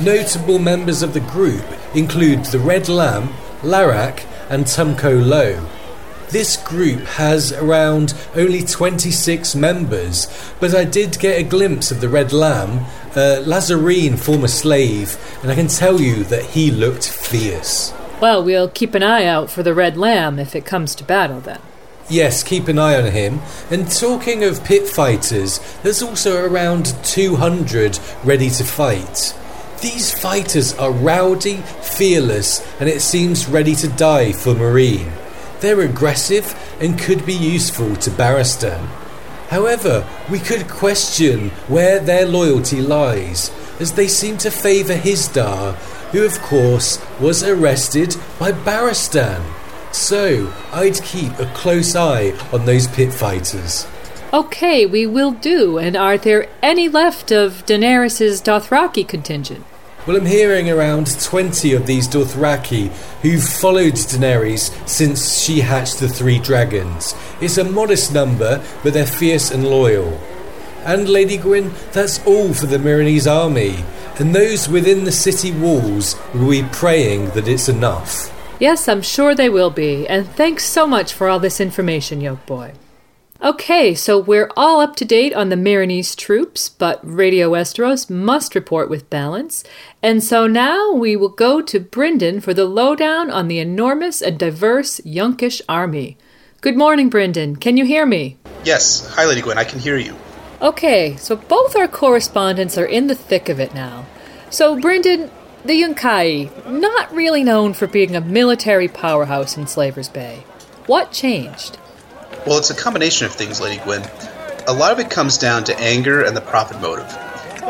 Notable 0.00 0.58
members 0.58 1.02
of 1.02 1.12
the 1.12 1.20
group 1.20 1.64
include 1.94 2.44
the 2.46 2.58
Red 2.58 2.88
Lamb, 2.88 3.28
Larak, 3.60 4.24
and 4.48 4.64
Tumko 4.64 5.22
Low. 5.24 5.68
This 6.30 6.56
group 6.56 7.00
has 7.00 7.52
around 7.52 8.14
only 8.36 8.62
26 8.62 9.54
members, 9.56 10.28
but 10.60 10.74
I 10.74 10.84
did 10.84 11.18
get 11.18 11.40
a 11.40 11.42
glimpse 11.42 11.90
of 11.90 12.00
the 12.00 12.08
Red 12.08 12.32
Lamb, 12.32 12.86
a 13.16 13.42
Lhazareen 13.44 14.16
former 14.16 14.48
slave, 14.48 15.18
and 15.42 15.50
I 15.50 15.56
can 15.56 15.66
tell 15.66 16.00
you 16.00 16.22
that 16.24 16.44
he 16.44 16.70
looked 16.70 17.08
fierce. 17.08 17.92
Well, 18.20 18.44
we'll 18.44 18.68
keep 18.68 18.94
an 18.94 19.02
eye 19.02 19.24
out 19.24 19.50
for 19.50 19.62
the 19.62 19.72
Red 19.72 19.96
Lamb 19.96 20.38
if 20.38 20.54
it 20.54 20.66
comes 20.66 20.94
to 20.96 21.04
battle 21.04 21.40
then. 21.40 21.60
Yes, 22.10 22.42
keep 22.42 22.68
an 22.68 22.78
eye 22.78 23.00
on 23.00 23.12
him. 23.12 23.40
And 23.70 23.90
talking 23.90 24.44
of 24.44 24.62
pit 24.62 24.86
fighters, 24.86 25.58
there's 25.82 26.02
also 26.02 26.44
around 26.44 26.94
200 27.02 27.98
ready 28.22 28.50
to 28.50 28.64
fight. 28.64 29.34
These 29.80 30.12
fighters 30.12 30.74
are 30.74 30.92
rowdy, 30.92 31.58
fearless, 31.80 32.60
and 32.78 32.90
it 32.90 33.00
seems 33.00 33.48
ready 33.48 33.74
to 33.76 33.88
die 33.88 34.32
for 34.32 34.52
Meereen. 34.52 35.10
They're 35.60 35.80
aggressive 35.80 36.54
and 36.78 36.98
could 36.98 37.24
be 37.24 37.32
useful 37.32 37.96
to 37.96 38.10
Barristan. 38.10 38.84
However, 39.48 40.06
we 40.30 40.40
could 40.40 40.68
question 40.68 41.50
where 41.68 41.98
their 41.98 42.26
loyalty 42.26 42.82
lies, 42.82 43.50
as 43.80 43.92
they 43.92 44.08
seem 44.08 44.36
to 44.38 44.50
favour 44.50 44.94
Hizdahr, 44.94 45.74
who 46.12 46.24
of 46.24 46.38
course 46.40 46.98
was 47.20 47.42
arrested 47.42 48.16
by 48.38 48.52
Barristan. 48.52 49.42
So, 49.92 50.52
I'd 50.72 51.02
keep 51.02 51.38
a 51.38 51.46
close 51.54 51.96
eye 51.96 52.32
on 52.52 52.64
those 52.64 52.86
pit 52.86 53.12
fighters. 53.12 53.86
Okay, 54.32 54.86
we 54.86 55.06
will 55.06 55.32
do. 55.32 55.78
And 55.78 55.96
are 55.96 56.16
there 56.16 56.48
any 56.62 56.88
left 56.88 57.32
of 57.32 57.66
Daenerys' 57.66 58.40
Dothraki 58.40 59.06
contingent? 59.06 59.64
Well, 60.06 60.16
I'm 60.16 60.26
hearing 60.26 60.70
around 60.70 61.20
20 61.20 61.74
of 61.74 61.86
these 61.86 62.06
Dothraki 62.06 62.88
who've 63.22 63.42
followed 63.42 63.94
Daenerys 63.94 64.70
since 64.88 65.42
she 65.42 65.60
hatched 65.60 65.98
the 65.98 66.08
three 66.08 66.38
dragons. 66.38 67.14
It's 67.40 67.58
a 67.58 67.64
modest 67.64 68.14
number, 68.14 68.64
but 68.82 68.94
they're 68.94 69.04
fierce 69.04 69.50
and 69.50 69.68
loyal. 69.68 70.18
And, 70.84 71.08
Lady 71.08 71.36
Gwyn, 71.36 71.72
that's 71.92 72.24
all 72.24 72.54
for 72.54 72.66
the 72.66 72.78
Meereenese 72.78 73.30
army. 73.30 73.84
And 74.20 74.34
those 74.34 74.68
within 74.68 75.04
the 75.04 75.12
city 75.12 75.50
walls 75.50 76.14
will 76.34 76.50
be 76.50 76.62
praying 76.72 77.30
that 77.30 77.48
it's 77.48 77.70
enough. 77.70 78.30
Yes, 78.60 78.86
I'm 78.86 79.00
sure 79.00 79.34
they 79.34 79.48
will 79.48 79.70
be. 79.70 80.06
And 80.06 80.28
thanks 80.28 80.66
so 80.66 80.86
much 80.86 81.14
for 81.14 81.26
all 81.30 81.40
this 81.40 81.58
information, 81.58 82.20
Yolkboy. 82.20 82.74
Okay, 83.42 83.94
so 83.94 84.18
we're 84.18 84.50
all 84.54 84.80
up 84.80 84.96
to 84.96 85.06
date 85.06 85.32
on 85.32 85.48
the 85.48 85.56
Meereenese 85.56 86.14
troops, 86.14 86.68
but 86.68 87.00
Radio 87.02 87.52
Westeros 87.52 88.10
must 88.10 88.54
report 88.54 88.90
with 88.90 89.08
balance. 89.08 89.64
And 90.02 90.22
so 90.22 90.46
now 90.46 90.92
we 90.92 91.16
will 91.16 91.30
go 91.30 91.62
to 91.62 91.80
Brynden 91.80 92.42
for 92.42 92.52
the 92.52 92.66
lowdown 92.66 93.30
on 93.30 93.48
the 93.48 93.58
enormous 93.58 94.20
and 94.20 94.38
diverse 94.38 95.00
Yunkish 95.06 95.62
army. 95.66 96.18
Good 96.60 96.76
morning, 96.76 97.08
Brynden. 97.08 97.58
Can 97.58 97.78
you 97.78 97.86
hear 97.86 98.04
me? 98.04 98.36
Yes. 98.64 99.10
Hi, 99.14 99.24
Lady 99.24 99.40
Gwen. 99.40 99.56
I 99.56 99.64
can 99.64 99.78
hear 99.78 99.96
you. 99.96 100.14
Okay, 100.62 101.16
so 101.16 101.36
both 101.36 101.74
our 101.74 101.88
correspondents 101.88 102.76
are 102.76 102.84
in 102.84 103.06
the 103.06 103.14
thick 103.14 103.48
of 103.48 103.58
it 103.58 103.74
now. 103.74 104.04
So, 104.50 104.78
Brendan, 104.78 105.30
the 105.64 105.80
Yunkai, 105.80 106.68
not 106.68 107.10
really 107.14 107.42
known 107.42 107.72
for 107.72 107.86
being 107.86 108.14
a 108.14 108.20
military 108.20 108.86
powerhouse 108.86 109.56
in 109.56 109.66
Slaver's 109.66 110.10
Bay. 110.10 110.44
What 110.84 111.12
changed? 111.12 111.78
Well, 112.46 112.58
it's 112.58 112.68
a 112.70 112.74
combination 112.74 113.26
of 113.26 113.32
things, 113.32 113.58
Lady 113.58 113.82
Gwyn. 113.84 114.02
A 114.66 114.72
lot 114.74 114.92
of 114.92 114.98
it 114.98 115.08
comes 115.08 115.38
down 115.38 115.64
to 115.64 115.80
anger 115.80 116.22
and 116.22 116.36
the 116.36 116.42
profit 116.42 116.78
motive. 116.80 117.06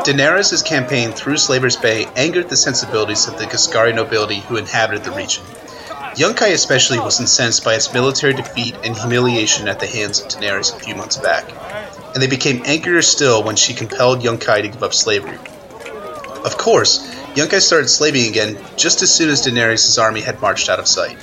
Daenerys' 0.03 0.65
campaign 0.65 1.11
through 1.11 1.37
Slaver's 1.37 1.77
Bay 1.77 2.07
angered 2.17 2.49
the 2.49 2.57
sensibilities 2.57 3.27
of 3.27 3.37
the 3.37 3.45
Giscari 3.45 3.95
nobility 3.95 4.39
who 4.39 4.57
inhabited 4.57 5.05
the 5.05 5.11
region. 5.11 5.43
Yunkai 6.15 6.51
especially 6.51 6.99
was 6.99 7.21
incensed 7.21 7.63
by 7.63 7.75
its 7.75 7.93
military 7.93 8.33
defeat 8.33 8.75
and 8.83 8.97
humiliation 8.97 9.69
at 9.69 9.79
the 9.79 9.87
hands 9.87 10.19
of 10.19 10.27
Daenerys 10.27 10.75
a 10.75 10.79
few 10.79 10.95
months 10.95 11.15
back, 11.15 11.45
and 12.13 12.21
they 12.21 12.27
became 12.27 12.63
angrier 12.65 13.01
still 13.01 13.43
when 13.43 13.55
she 13.55 13.73
compelled 13.73 14.21
Yunkai 14.21 14.61
to 14.61 14.67
give 14.67 14.83
up 14.83 14.93
slavery. 14.93 15.37
Of 16.43 16.57
course, 16.57 17.07
Yunkai 17.35 17.61
started 17.61 17.87
slaving 17.87 18.27
again 18.27 18.57
just 18.75 19.01
as 19.01 19.13
soon 19.13 19.29
as 19.29 19.45
Daenerys' 19.45 20.01
army 20.01 20.21
had 20.21 20.41
marched 20.41 20.69
out 20.69 20.79
of 20.79 20.87
sight. 20.87 21.17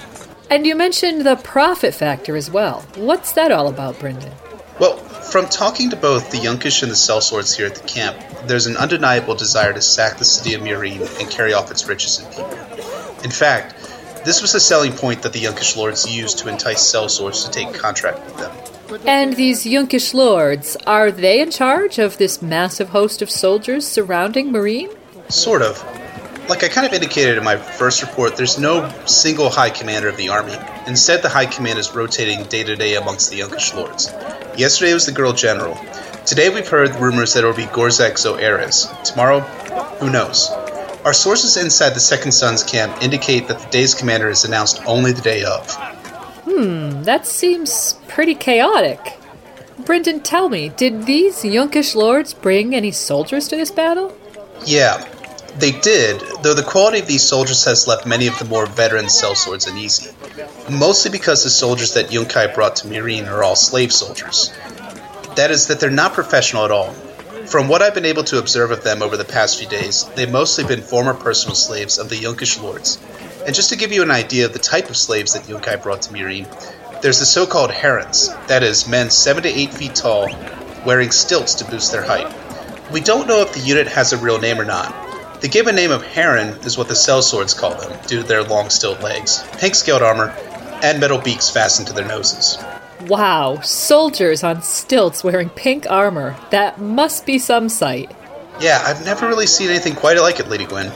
And 0.50 0.66
you 0.66 0.74
mentioned 0.74 1.26
the 1.26 1.36
profit 1.36 1.94
factor 1.94 2.36
as 2.36 2.50
well. 2.50 2.86
What's 2.94 3.32
that 3.32 3.52
all 3.52 3.68
about, 3.68 3.96
Brynden? 3.96 4.32
Well, 4.80 4.96
from 4.96 5.46
talking 5.46 5.90
to 5.90 5.96
both 5.96 6.30
the 6.30 6.38
Yunkish 6.38 6.82
and 6.82 6.90
the 6.90 6.96
sellswords 6.96 7.54
here 7.54 7.66
at 7.66 7.74
the 7.74 7.86
camp, 7.86 8.16
there's 8.46 8.66
an 8.66 8.76
undeniable 8.76 9.34
desire 9.34 9.74
to 9.74 9.82
sack 9.82 10.16
the 10.18 10.24
city 10.24 10.54
of 10.54 10.62
Meereen 10.62 11.00
and 11.20 11.30
carry 11.30 11.52
off 11.52 11.70
its 11.70 11.86
riches 11.86 12.20
and 12.20 12.30
people. 12.30 12.52
In 13.24 13.30
fact, 13.30 13.74
this 14.24 14.40
was 14.40 14.54
a 14.54 14.60
selling 14.60 14.92
point 14.92 15.22
that 15.22 15.32
the 15.32 15.40
Yunkish 15.40 15.76
lords 15.76 16.08
used 16.08 16.38
to 16.38 16.48
entice 16.48 16.80
sellswords 16.80 17.44
to 17.44 17.50
take 17.50 17.74
contract 17.74 18.24
with 18.24 18.36
them. 18.38 18.77
And 19.06 19.34
these 19.34 19.64
Yunkish 19.64 20.14
lords, 20.14 20.76
are 20.86 21.10
they 21.10 21.40
in 21.40 21.50
charge 21.50 21.98
of 21.98 22.16
this 22.18 22.40
massive 22.40 22.90
host 22.90 23.20
of 23.20 23.30
soldiers 23.30 23.86
surrounding 23.86 24.50
Meereen? 24.50 24.94
Sort 25.30 25.62
of 25.62 25.82
like 26.48 26.64
I 26.64 26.68
kind 26.68 26.86
of 26.86 26.94
indicated 26.94 27.36
in 27.36 27.44
my 27.44 27.56
first 27.56 28.00
report, 28.00 28.36
there's 28.36 28.58
no 28.58 28.90
single 29.04 29.50
high 29.50 29.68
commander 29.68 30.08
of 30.08 30.16
the 30.16 30.30
army. 30.30 30.56
Instead, 30.86 31.22
the 31.22 31.28
high 31.28 31.44
command 31.44 31.78
is 31.78 31.94
rotating 31.94 32.42
day 32.44 32.64
to 32.64 32.74
day 32.74 32.94
amongst 32.96 33.30
the 33.30 33.40
Yunkish 33.40 33.74
lords. 33.74 34.10
Yesterday 34.58 34.94
was 34.94 35.04
the 35.04 35.12
girl 35.12 35.32
general. 35.32 35.78
Today 36.24 36.48
we've 36.48 36.66
heard 36.66 36.94
rumors 36.96 37.34
that 37.34 37.44
it 37.44 37.46
will 37.46 37.54
be 37.54 37.64
Gorzak 37.64 38.14
Zoares. 38.14 38.88
Tomorrow, 39.04 39.40
who 40.00 40.10
knows? 40.10 40.48
Our 41.04 41.12
sources 41.12 41.58
inside 41.58 41.90
the 41.90 42.00
Second 42.00 42.32
Sons 42.32 42.62
camp 42.62 43.02
indicate 43.02 43.48
that 43.48 43.58
the 43.58 43.68
day's 43.68 43.94
commander 43.94 44.28
is 44.30 44.44
announced 44.44 44.80
only 44.86 45.12
the 45.12 45.22
day 45.22 45.44
of. 45.44 45.76
Hmm, 46.48 47.02
that 47.02 47.26
seems 47.26 47.98
pretty 48.08 48.34
chaotic. 48.34 49.18
Brendan, 49.84 50.20
tell 50.20 50.48
me, 50.48 50.70
did 50.70 51.04
these 51.04 51.42
Yunkish 51.42 51.94
lords 51.94 52.32
bring 52.32 52.74
any 52.74 52.90
soldiers 52.90 53.48
to 53.48 53.56
this 53.56 53.70
battle? 53.70 54.16
Yeah, 54.64 55.06
they 55.58 55.72
did, 55.72 56.22
though 56.42 56.54
the 56.54 56.62
quality 56.62 57.00
of 57.00 57.06
these 57.06 57.22
soldiers 57.22 57.64
has 57.66 57.86
left 57.86 58.06
many 58.06 58.28
of 58.28 58.38
the 58.38 58.46
more 58.46 58.64
veteran 58.64 59.06
sellswords 59.06 59.70
uneasy. 59.70 60.10
Mostly 60.70 61.10
because 61.10 61.44
the 61.44 61.50
soldiers 61.50 61.92
that 61.94 62.08
Yunkai 62.08 62.54
brought 62.54 62.76
to 62.76 62.88
Meereen 62.88 63.28
are 63.28 63.44
all 63.44 63.56
slave 63.56 63.92
soldiers. 63.92 64.50
That 65.36 65.50
is, 65.50 65.66
that 65.66 65.80
they're 65.80 65.90
not 65.90 66.14
professional 66.14 66.64
at 66.64 66.70
all. 66.70 66.92
From 67.46 67.68
what 67.68 67.82
I've 67.82 67.94
been 67.94 68.04
able 68.04 68.24
to 68.24 68.38
observe 68.38 68.70
of 68.70 68.84
them 68.84 69.02
over 69.02 69.16
the 69.16 69.24
past 69.24 69.58
few 69.58 69.68
days, 69.68 70.04
they've 70.16 70.30
mostly 70.30 70.64
been 70.64 70.80
former 70.80 71.14
personal 71.14 71.54
slaves 71.54 71.98
of 71.98 72.08
the 72.08 72.16
Yunkish 72.16 72.62
lords. 72.62 72.98
And 73.46 73.54
just 73.54 73.70
to 73.70 73.76
give 73.76 73.92
you 73.92 74.02
an 74.02 74.10
idea 74.10 74.46
of 74.46 74.52
the 74.52 74.58
type 74.58 74.90
of 74.90 74.96
slaves 74.96 75.32
that 75.34 75.44
Yunkai 75.44 75.82
brought 75.82 76.02
to 76.02 76.12
Meereen, 76.12 76.46
there's 77.00 77.20
the 77.20 77.24
so 77.24 77.46
called 77.46 77.70
herons, 77.70 78.28
that 78.48 78.62
is, 78.62 78.88
men 78.88 79.10
7 79.10 79.42
to 79.42 79.48
8 79.48 79.74
feet 79.74 79.94
tall, 79.94 80.28
wearing 80.84 81.10
stilts 81.10 81.54
to 81.54 81.64
boost 81.64 81.92
their 81.92 82.02
height. 82.02 82.32
We 82.92 83.00
don't 83.00 83.28
know 83.28 83.40
if 83.40 83.52
the 83.54 83.60
unit 83.60 83.86
has 83.88 84.12
a 84.12 84.18
real 84.18 84.38
name 84.38 84.60
or 84.60 84.64
not, 84.64 84.92
the 85.40 85.48
given 85.48 85.76
name 85.76 85.92
of 85.92 86.02
heron 86.02 86.48
is 86.64 86.76
what 86.76 86.88
the 86.88 86.94
sellswords 86.94 87.56
call 87.56 87.76
them, 87.76 87.96
due 88.08 88.22
to 88.22 88.26
their 88.26 88.42
long 88.42 88.70
stilt 88.70 89.00
legs, 89.00 89.44
pink 89.58 89.76
scaled 89.76 90.02
armor, 90.02 90.30
and 90.82 90.98
metal 90.98 91.18
beaks 91.18 91.48
fastened 91.48 91.86
to 91.86 91.94
their 91.94 92.06
noses. 92.06 92.58
Wow, 93.02 93.60
soldiers 93.60 94.42
on 94.42 94.62
stilts 94.62 95.22
wearing 95.22 95.48
pink 95.50 95.88
armor. 95.88 96.36
That 96.50 96.80
must 96.80 97.24
be 97.24 97.38
some 97.38 97.68
sight. 97.68 98.10
Yeah, 98.60 98.82
I've 98.84 99.04
never 99.04 99.28
really 99.28 99.46
seen 99.46 99.70
anything 99.70 99.94
quite 99.94 100.18
like 100.18 100.40
it, 100.40 100.48
Lady 100.48 100.66
Gwyn. 100.66 100.90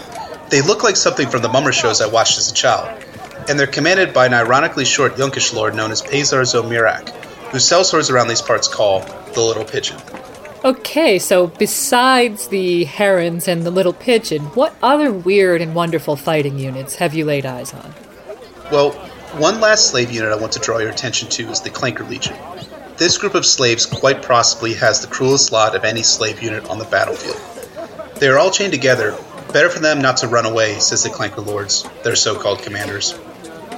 They 0.52 0.60
look 0.60 0.84
like 0.84 0.96
something 0.96 1.30
from 1.30 1.40
the 1.40 1.48
mummer 1.48 1.72
shows 1.72 2.02
I 2.02 2.06
watched 2.06 2.36
as 2.36 2.50
a 2.50 2.54
child, 2.54 3.02
and 3.48 3.58
they're 3.58 3.66
commanded 3.66 4.12
by 4.12 4.26
an 4.26 4.34
ironically 4.34 4.84
short 4.84 5.16
Yunkish 5.16 5.54
lord 5.54 5.74
known 5.74 5.90
as 5.90 6.02
Paezar 6.02 6.44
Zo 6.44 6.62
Mirac, 6.62 7.08
who 7.50 7.56
sellswords 7.56 8.10
around 8.10 8.28
these 8.28 8.42
parts 8.42 8.68
call 8.68 9.00
the 9.32 9.40
Little 9.40 9.64
Pigeon. 9.64 9.96
Okay, 10.62 11.18
so 11.18 11.46
besides 11.46 12.48
the 12.48 12.84
herons 12.84 13.48
and 13.48 13.62
the 13.62 13.70
little 13.70 13.94
pigeon, 13.94 14.42
what 14.52 14.74
other 14.82 15.10
weird 15.10 15.62
and 15.62 15.74
wonderful 15.74 16.16
fighting 16.16 16.58
units 16.58 16.96
have 16.96 17.14
you 17.14 17.24
laid 17.24 17.46
eyes 17.46 17.72
on? 17.72 17.94
Well, 18.70 18.90
one 19.38 19.58
last 19.58 19.90
slave 19.90 20.12
unit 20.12 20.32
I 20.32 20.36
want 20.36 20.52
to 20.52 20.60
draw 20.60 20.76
your 20.76 20.90
attention 20.90 21.30
to 21.30 21.48
is 21.48 21.62
the 21.62 21.70
Clanker 21.70 22.06
Legion. 22.06 22.36
This 22.98 23.16
group 23.16 23.34
of 23.34 23.46
slaves 23.46 23.86
quite 23.86 24.22
possibly 24.22 24.74
has 24.74 25.00
the 25.00 25.06
cruelest 25.06 25.50
lot 25.50 25.74
of 25.74 25.84
any 25.84 26.02
slave 26.02 26.42
unit 26.42 26.68
on 26.68 26.78
the 26.78 26.84
battlefield. 26.84 27.40
They 28.16 28.28
are 28.28 28.38
all 28.38 28.50
chained 28.50 28.74
together. 28.74 29.16
Better 29.52 29.68
for 29.68 29.80
them 29.80 30.00
not 30.00 30.16
to 30.18 30.28
run 30.28 30.46
away, 30.46 30.78
says 30.78 31.02
the 31.02 31.10
Clanker 31.10 31.44
Lords, 31.44 31.84
their 32.04 32.16
so 32.16 32.38
called 32.38 32.60
commanders. 32.62 33.12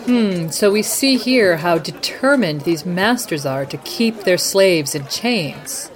Hmm, 0.05 0.49
so 0.49 0.71
we 0.71 0.83
see 0.83 1.17
here 1.17 1.57
how 1.57 1.79
determined 1.79 2.61
these 2.61 2.85
masters 2.85 3.47
are 3.47 3.65
to 3.67 3.77
keep 3.79 4.19
their 4.21 4.39
slaves 4.39 4.95
in 4.95 5.07
chains. 5.09 5.91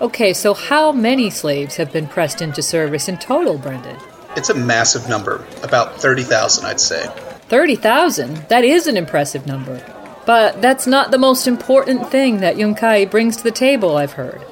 Okay, 0.00 0.32
so 0.32 0.54
how 0.54 0.92
many 0.92 1.30
slaves 1.30 1.76
have 1.76 1.92
been 1.92 2.06
pressed 2.06 2.40
into 2.40 2.62
service 2.62 3.08
in 3.08 3.18
total, 3.18 3.58
Brendan? 3.58 3.96
It's 4.36 4.50
a 4.50 4.54
massive 4.54 5.08
number, 5.08 5.44
about 5.62 6.00
30,000, 6.00 6.64
I'd 6.66 6.80
say. 6.80 7.06
30,000? 7.48 8.36
That 8.48 8.64
is 8.64 8.86
an 8.86 8.96
impressive 8.96 9.46
number. 9.46 9.82
But 10.26 10.60
that's 10.60 10.86
not 10.86 11.10
the 11.10 11.18
most 11.18 11.46
important 11.46 12.10
thing 12.10 12.38
that 12.38 12.56
Yunkai 12.56 13.10
brings 13.10 13.36
to 13.38 13.42
the 13.42 13.50
table, 13.50 13.96
I've 13.96 14.12
heard. 14.12 14.42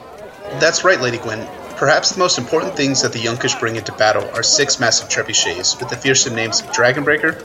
That's 0.60 0.84
right, 0.84 1.00
Lady 1.00 1.18
Gwyn. 1.18 1.46
Perhaps 1.76 2.12
the 2.12 2.18
most 2.18 2.38
important 2.38 2.76
things 2.76 3.02
that 3.02 3.12
the 3.12 3.18
Yunkish 3.18 3.58
bring 3.58 3.76
into 3.76 3.92
battle 3.92 4.28
are 4.34 4.42
six 4.42 4.78
massive 4.78 5.08
trebuchets 5.08 5.78
with 5.78 5.88
the 5.88 5.96
fearsome 5.96 6.34
names 6.34 6.60
of 6.60 6.68
Dragonbreaker, 6.68 7.42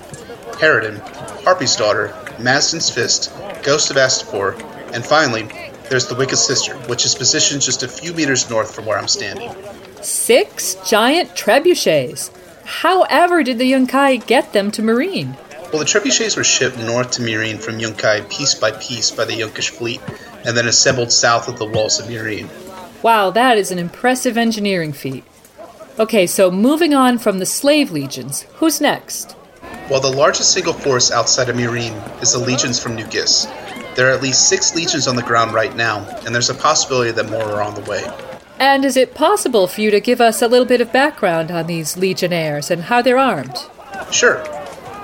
Harridan, 0.59 0.99
Harpy's 1.43 1.75
Daughter, 1.75 2.13
Mazdan's 2.39 2.89
Fist, 2.89 3.31
Ghost 3.63 3.89
of 3.89 3.97
Astapor, 3.97 4.53
and 4.93 5.05
finally, 5.05 5.47
there's 5.89 6.07
the 6.07 6.15
Wicked 6.15 6.37
Sister, 6.37 6.75
which 6.87 7.05
is 7.05 7.15
positioned 7.15 7.61
just 7.61 7.81
a 7.81 7.87
few 7.87 8.13
meters 8.13 8.49
north 8.49 8.73
from 8.73 8.85
where 8.85 8.97
I'm 8.97 9.07
standing. 9.07 9.51
Six 10.01 10.75
giant 10.87 11.31
trebuchets. 11.31 12.31
However, 12.65 13.41
did 13.41 13.57
the 13.57 13.71
Yunkai 13.71 14.25
get 14.27 14.53
them 14.53 14.69
to 14.71 14.83
Meereen? 14.83 15.35
Well, 15.71 15.79
the 15.79 15.85
trebuchets 15.85 16.37
were 16.37 16.43
shipped 16.43 16.77
north 16.77 17.11
to 17.11 17.21
Meereen 17.21 17.59
from 17.59 17.79
Yunkai 17.79 18.29
piece 18.29 18.53
by 18.53 18.71
piece 18.71 19.09
by 19.11 19.25
the 19.25 19.33
Yunkish 19.33 19.69
fleet, 19.69 20.01
and 20.45 20.55
then 20.55 20.67
assembled 20.67 21.11
south 21.11 21.47
of 21.47 21.57
the 21.57 21.65
walls 21.65 21.99
of 21.99 22.05
Meereen. 22.05 22.47
Wow, 23.01 23.29
that 23.31 23.57
is 23.57 23.71
an 23.71 23.79
impressive 23.79 24.37
engineering 24.37 24.93
feat. 24.93 25.23
Okay, 25.97 26.27
so 26.27 26.49
moving 26.51 26.93
on 26.93 27.17
from 27.17 27.39
the 27.39 27.45
slave 27.45 27.91
legions, 27.91 28.43
who's 28.55 28.79
next? 28.79 29.35
Well, 29.89 29.99
the 29.99 30.11
largest 30.11 30.53
single 30.53 30.73
force 30.73 31.11
outside 31.11 31.49
of 31.49 31.55
Meereen 31.55 32.21
is 32.21 32.33
the 32.33 32.39
legions 32.39 32.79
from 32.81 32.95
New 32.95 33.07
Gis, 33.07 33.47
there 33.99 34.07
are 34.09 34.13
at 34.13 34.21
least 34.21 34.47
six 34.47 34.73
legions 34.75 35.09
on 35.09 35.17
the 35.17 35.23
ground 35.23 35.53
right 35.53 35.75
now, 35.75 36.05
and 36.25 36.33
there's 36.33 36.49
a 36.49 36.53
possibility 36.53 37.11
that 37.11 37.29
more 37.29 37.43
are 37.43 37.61
on 37.61 37.75
the 37.75 37.81
way. 37.81 38.05
And 38.57 38.85
is 38.85 38.95
it 38.95 39.13
possible 39.13 39.67
for 39.67 39.81
you 39.81 39.91
to 39.91 39.99
give 39.99 40.21
us 40.21 40.41
a 40.41 40.47
little 40.47 40.65
bit 40.65 40.79
of 40.79 40.93
background 40.93 41.51
on 41.51 41.67
these 41.67 41.97
legionnaires 41.97 42.71
and 42.71 42.83
how 42.83 43.01
they're 43.01 43.17
armed? 43.17 43.57
Sure. 44.09 44.35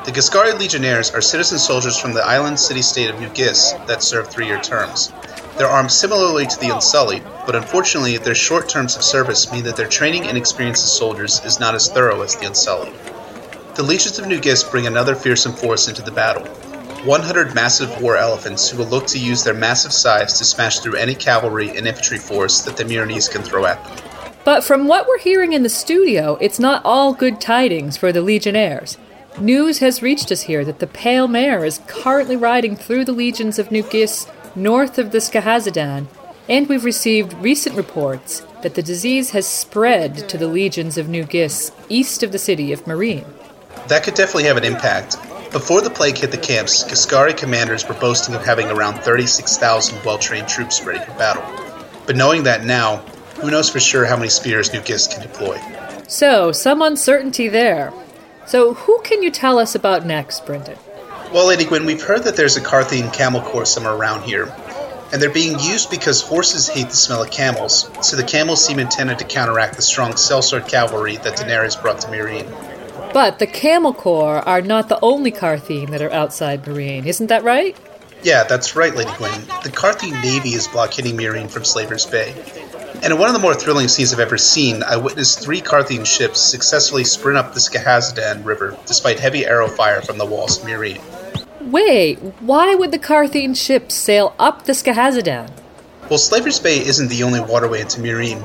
The 0.05 0.13
Giscari 0.13 0.57
Legionnaires 0.57 1.11
are 1.11 1.19
citizen 1.19 1.59
soldiers 1.59 1.99
from 1.99 2.13
the 2.13 2.23
island 2.23 2.57
city 2.57 2.81
state 2.81 3.09
of 3.09 3.19
New 3.19 3.27
Gis 3.31 3.73
that 3.85 4.01
serve 4.01 4.29
three 4.29 4.45
year 4.45 4.61
terms. 4.61 5.11
They're 5.57 5.67
armed 5.67 5.91
similarly 5.91 6.45
to 6.47 6.59
the 6.59 6.73
Unsullied, 6.73 7.23
but 7.45 7.55
unfortunately, 7.55 8.17
their 8.17 8.35
short 8.35 8.67
terms 8.67 8.95
of 8.95 9.03
service 9.03 9.51
mean 9.51 9.63
that 9.63 9.77
their 9.77 9.87
training 9.87 10.27
and 10.27 10.37
experience 10.37 10.83
as 10.83 10.91
soldiers 10.91 11.43
is 11.45 11.59
not 11.59 11.75
as 11.75 11.87
thorough 11.89 12.21
as 12.21 12.35
the 12.35 12.45
Unsullied. 12.45 12.93
The 13.75 13.83
Legions 13.83 14.19
of 14.19 14.27
New 14.27 14.39
Gis 14.39 14.63
bring 14.63 14.85
another 14.85 15.15
fearsome 15.15 15.53
force 15.53 15.87
into 15.87 16.01
the 16.01 16.11
battle 16.11 16.45
100 17.05 17.53
massive 17.53 18.01
war 18.01 18.17
elephants 18.17 18.67
who 18.67 18.79
will 18.79 18.87
look 18.87 19.05
to 19.05 19.19
use 19.19 19.43
their 19.43 19.53
massive 19.53 19.93
size 19.93 20.39
to 20.39 20.43
smash 20.43 20.79
through 20.79 20.95
any 20.95 21.13
cavalry 21.13 21.69
and 21.77 21.87
infantry 21.87 22.17
force 22.17 22.61
that 22.63 22.77
the 22.77 22.83
Meereenese 22.83 23.29
can 23.31 23.43
throw 23.43 23.65
at 23.65 23.83
them. 23.83 23.97
But 24.43 24.63
from 24.63 24.87
what 24.87 25.07
we're 25.07 25.19
hearing 25.19 25.53
in 25.53 25.63
the 25.63 25.69
studio, 25.69 26.37
it's 26.41 26.59
not 26.59 26.81
all 26.83 27.13
good 27.13 27.39
tidings 27.39 27.95
for 27.95 28.11
the 28.11 28.21
Legionnaires. 28.21 28.97
News 29.39 29.79
has 29.79 30.01
reached 30.01 30.31
us 30.31 30.43
here 30.43 30.65
that 30.65 30.79
the 30.79 30.87
Pale 30.87 31.27
Mare 31.27 31.63
is 31.63 31.81
currently 31.87 32.35
riding 32.35 32.75
through 32.75 33.05
the 33.05 33.11
legions 33.11 33.59
of 33.59 33.69
New 33.69 33.83
Gis 33.83 34.27
north 34.55 34.97
of 34.97 35.11
the 35.11 35.19
Skahazadhan, 35.19 36.07
and 36.47 36.69
we've 36.69 36.85
received 36.85 37.33
recent 37.35 37.75
reports 37.75 38.45
that 38.61 38.75
the 38.75 38.83
disease 38.83 39.31
has 39.31 39.47
spread 39.47 40.29
to 40.29 40.37
the 40.37 40.47
legions 40.47 40.97
of 40.97 41.09
New 41.09 41.23
Gis 41.23 41.71
east 41.89 42.23
of 42.23 42.31
the 42.31 42.39
city 42.39 42.71
of 42.71 42.85
Meereen. 42.85 43.25
That 43.87 44.03
could 44.03 44.15
definitely 44.15 44.45
have 44.45 44.57
an 44.57 44.63
impact, 44.63 45.17
before 45.55 45.79
the 45.79 45.89
plague 45.89 46.17
hit 46.17 46.31
the 46.31 46.37
camps, 46.37 46.83
Giscari 46.83 47.37
commanders 47.37 47.87
were 47.87 47.95
boasting 47.95 48.35
of 48.35 48.43
having 48.43 48.67
around 48.67 48.95
36,000 48.95 50.03
well 50.03 50.17
trained 50.17 50.49
troops 50.49 50.83
ready 50.83 50.99
for 50.99 51.13
battle. 51.13 51.45
But 52.05 52.17
knowing 52.17 52.43
that 52.43 52.65
now, 52.65 52.97
who 53.39 53.49
knows 53.49 53.69
for 53.69 53.79
sure 53.79 54.03
how 54.03 54.17
many 54.17 54.27
spears 54.27 54.73
New 54.73 54.81
Gis 54.81 55.07
can 55.07 55.21
deploy? 55.21 55.57
So, 56.09 56.51
some 56.51 56.81
uncertainty 56.81 57.47
there. 57.47 57.93
So, 58.45 58.73
who 58.73 58.99
can 59.05 59.23
you 59.23 59.31
tell 59.31 59.57
us 59.57 59.75
about 59.75 60.05
next, 60.05 60.45
Brendan? 60.45 60.77
Well, 61.35 61.47
Lady 61.47 61.65
Gwyn, 61.65 61.85
we've 61.85 62.01
heard 62.01 62.23
that 62.23 62.37
there's 62.37 62.55
a 62.55 62.61
Qartheen 62.61 63.11
camel 63.11 63.41
corps 63.41 63.65
somewhere 63.65 63.91
around 63.91 64.23
here, 64.23 64.45
and 65.11 65.21
they're 65.21 65.29
being 65.29 65.59
used 65.59 65.91
because 65.91 66.21
horses 66.21 66.69
hate 66.69 66.87
the 66.87 66.95
smell 66.95 67.23
of 67.23 67.29
camels, 67.29 67.89
so 68.01 68.15
the 68.15 68.23
camels 68.23 68.65
seem 68.65 68.79
intended 68.79 69.19
to 69.19 69.25
counteract 69.25 69.75
the 69.75 69.81
strong 69.81 70.13
sellsword 70.13 70.69
cavalry 70.69 71.17
that 71.17 71.35
Daenerys 71.37 71.81
brought 71.81 71.99
to 71.99 72.07
Meereen. 72.07 72.49
But 73.13 73.39
the 73.39 73.47
Camel 73.47 73.93
Corps 73.93 74.47
are 74.47 74.61
not 74.61 74.87
the 74.87 74.97
only 75.01 75.29
Qartheen 75.29 75.89
that 75.89 76.01
are 76.01 76.09
outside 76.09 76.63
Meereen, 76.63 77.05
isn't 77.05 77.27
that 77.27 77.43
right? 77.43 77.75
Yeah, 78.23 78.45
that's 78.45 78.77
right, 78.77 78.95
Lady 78.95 79.11
Gwyn. 79.17 79.41
The 79.61 79.73
Qartheen 79.75 80.23
Navy 80.23 80.53
is 80.53 80.69
blockading 80.69 81.17
Meereen 81.17 81.49
from 81.51 81.65
Slaver's 81.65 82.05
Bay. 82.05 82.33
And 83.03 83.11
in 83.11 83.19
one 83.19 83.27
of 83.27 83.33
the 83.33 83.41
more 83.41 83.55
thrilling 83.55 83.89
scenes 83.89 84.13
I've 84.13 84.21
ever 84.21 84.37
seen, 84.37 84.83
I 84.83 84.95
witnessed 84.95 85.41
three 85.41 85.59
Qartheen 85.59 86.05
ships 86.05 86.39
successfully 86.39 87.03
sprint 87.03 87.37
up 87.37 87.53
the 87.53 87.59
Skahazadhan 87.59 88.45
River 88.45 88.77
despite 88.85 89.19
heavy 89.19 89.45
arrow 89.45 89.67
fire 89.67 90.01
from 90.01 90.17
the 90.17 90.25
walls 90.25 90.57
of 90.57 90.65
Meereen. 90.65 91.01
Wait, 91.75 92.19
why 92.39 92.73
would 92.73 92.93
the 92.93 92.97
Qartheen 92.97 93.53
ships 93.53 93.95
sail 93.95 94.33
up 94.39 94.63
the 94.63 94.71
Skahazadhan? 94.71 95.51
Well, 96.09 96.17
Slaver's 96.17 96.57
Bay 96.57 96.77
isn't 96.77 97.09
the 97.09 97.23
only 97.23 97.41
waterway 97.41 97.81
into 97.81 97.99
Meereen. 97.99 98.39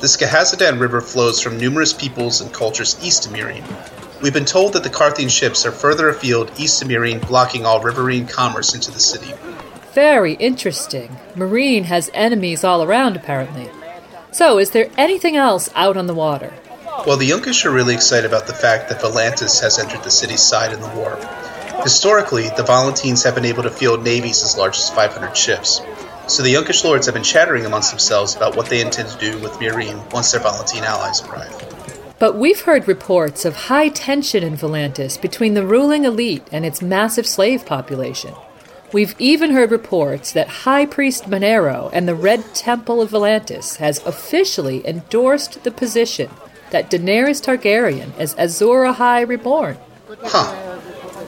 The 0.00 0.08
Skahazadhan 0.08 0.80
River 0.80 1.00
flows 1.00 1.40
from 1.40 1.58
numerous 1.58 1.92
peoples 1.92 2.40
and 2.40 2.52
cultures 2.52 2.98
east 3.00 3.24
of 3.24 3.30
Meereen. 3.30 3.62
We've 4.20 4.34
been 4.34 4.44
told 4.44 4.72
that 4.72 4.82
the 4.82 4.90
Qartheen 4.90 5.30
ships 5.30 5.64
are 5.64 5.70
further 5.70 6.08
afield 6.08 6.50
east 6.58 6.82
of 6.82 6.88
Meereen, 6.88 7.24
blocking 7.28 7.64
all 7.64 7.80
riverine 7.80 8.26
commerce 8.26 8.74
into 8.74 8.90
the 8.90 8.98
city. 8.98 9.32
Very 9.92 10.32
interesting. 10.32 11.16
Meereen 11.36 11.84
has 11.84 12.10
enemies 12.12 12.64
all 12.64 12.82
around, 12.82 13.14
apparently. 13.14 13.70
So, 14.32 14.58
is 14.58 14.72
there 14.72 14.90
anything 14.98 15.36
else 15.36 15.70
out 15.76 15.96
on 15.96 16.08
the 16.08 16.14
water? 16.14 16.52
Well, 17.06 17.16
the 17.16 17.30
Yunkish 17.30 17.64
are 17.64 17.70
really 17.70 17.94
excited 17.94 18.26
about 18.26 18.48
the 18.48 18.54
fact 18.54 18.88
that 18.88 19.00
Volantis 19.00 19.60
has 19.60 19.78
entered 19.78 20.02
the 20.02 20.10
city's 20.10 20.42
side 20.42 20.72
in 20.72 20.80
the 20.80 20.88
war. 20.88 21.16
Historically, 21.82 22.48
the 22.50 22.62
Volantines 22.62 23.24
have 23.24 23.34
been 23.34 23.44
able 23.44 23.64
to 23.64 23.70
field 23.70 24.04
navies 24.04 24.44
as 24.44 24.56
large 24.56 24.78
as 24.78 24.88
500 24.90 25.36
ships. 25.36 25.82
So 26.28 26.44
the 26.44 26.54
Yunkish 26.54 26.84
lords 26.84 27.06
have 27.06 27.14
been 27.14 27.24
chattering 27.24 27.66
amongst 27.66 27.90
themselves 27.90 28.36
about 28.36 28.56
what 28.56 28.66
they 28.66 28.80
intend 28.80 29.08
to 29.08 29.18
do 29.18 29.36
with 29.40 29.52
Meereen 29.54 30.12
once 30.12 30.30
their 30.30 30.40
Volantine 30.40 30.82
allies 30.82 31.22
arrive. 31.24 31.52
But 32.20 32.36
we've 32.36 32.60
heard 32.60 32.86
reports 32.86 33.44
of 33.44 33.56
high 33.66 33.88
tension 33.88 34.44
in 34.44 34.56
Volantis 34.56 35.20
between 35.20 35.54
the 35.54 35.66
ruling 35.66 36.04
elite 36.04 36.46
and 36.52 36.64
its 36.64 36.80
massive 36.80 37.26
slave 37.26 37.66
population. 37.66 38.34
We've 38.92 39.16
even 39.18 39.50
heard 39.50 39.72
reports 39.72 40.30
that 40.32 40.48
High 40.48 40.86
Priest 40.86 41.24
Monero 41.24 41.90
and 41.92 42.06
the 42.06 42.14
Red 42.14 42.54
Temple 42.54 43.02
of 43.02 43.10
Volantis 43.10 43.78
has 43.78 43.98
officially 44.06 44.86
endorsed 44.86 45.64
the 45.64 45.72
position 45.72 46.30
that 46.70 46.90
Daenerys 46.90 47.42
Targaryen 47.42 48.16
is 48.20 48.36
Azor 48.38 48.84
Ahai 48.84 49.26
Reborn. 49.26 49.78
Huh. 50.22 50.78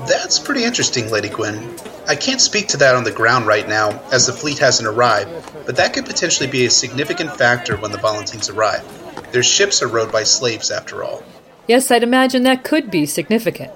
That's 0.06 0.38
pretty 0.38 0.64
interesting, 0.64 1.10
Lady 1.10 1.28
Gwyn. 1.28 1.76
I 2.06 2.14
can't 2.14 2.40
speak 2.40 2.68
to 2.68 2.76
that 2.78 2.94
on 2.94 3.04
the 3.04 3.10
ground 3.10 3.46
right 3.46 3.66
now, 3.66 4.02
as 4.12 4.26
the 4.26 4.32
fleet 4.32 4.58
hasn't 4.58 4.86
arrived, 4.86 5.30
but 5.64 5.76
that 5.76 5.94
could 5.94 6.04
potentially 6.04 6.48
be 6.48 6.66
a 6.66 6.70
significant 6.70 7.36
factor 7.36 7.76
when 7.76 7.90
the 7.90 7.98
Volantines 7.98 8.50
arrive. 8.50 8.84
Their 9.32 9.42
ships 9.42 9.82
are 9.82 9.88
rowed 9.88 10.12
by 10.12 10.24
slaves, 10.24 10.70
after 10.70 11.02
all. 11.02 11.22
Yes, 11.66 11.90
I'd 11.90 12.02
imagine 12.02 12.42
that 12.42 12.64
could 12.64 12.90
be 12.90 13.06
significant. 13.06 13.72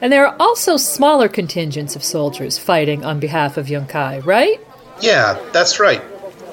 And 0.00 0.12
there 0.12 0.26
are 0.26 0.36
also 0.38 0.76
smaller 0.76 1.28
contingents 1.28 1.96
of 1.96 2.04
soldiers 2.04 2.58
fighting 2.58 3.04
on 3.04 3.18
behalf 3.18 3.56
of 3.56 3.66
Yunkai, 3.66 4.24
right? 4.24 4.60
Yeah, 5.00 5.42
that's 5.52 5.80
right. 5.80 6.02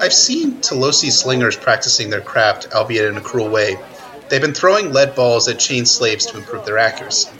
I've 0.00 0.12
seen 0.12 0.56
Tolosi 0.56 1.10
slingers 1.10 1.56
practicing 1.56 2.10
their 2.10 2.20
craft, 2.20 2.68
albeit 2.72 3.04
in 3.06 3.16
a 3.16 3.20
cruel 3.20 3.48
way. 3.48 3.76
They've 4.28 4.40
been 4.40 4.54
throwing 4.54 4.92
lead 4.92 5.14
balls 5.14 5.46
at 5.48 5.58
chained 5.58 5.88
slaves 5.88 6.26
to 6.26 6.38
improve 6.38 6.64
their 6.64 6.78
accuracy. 6.78 7.30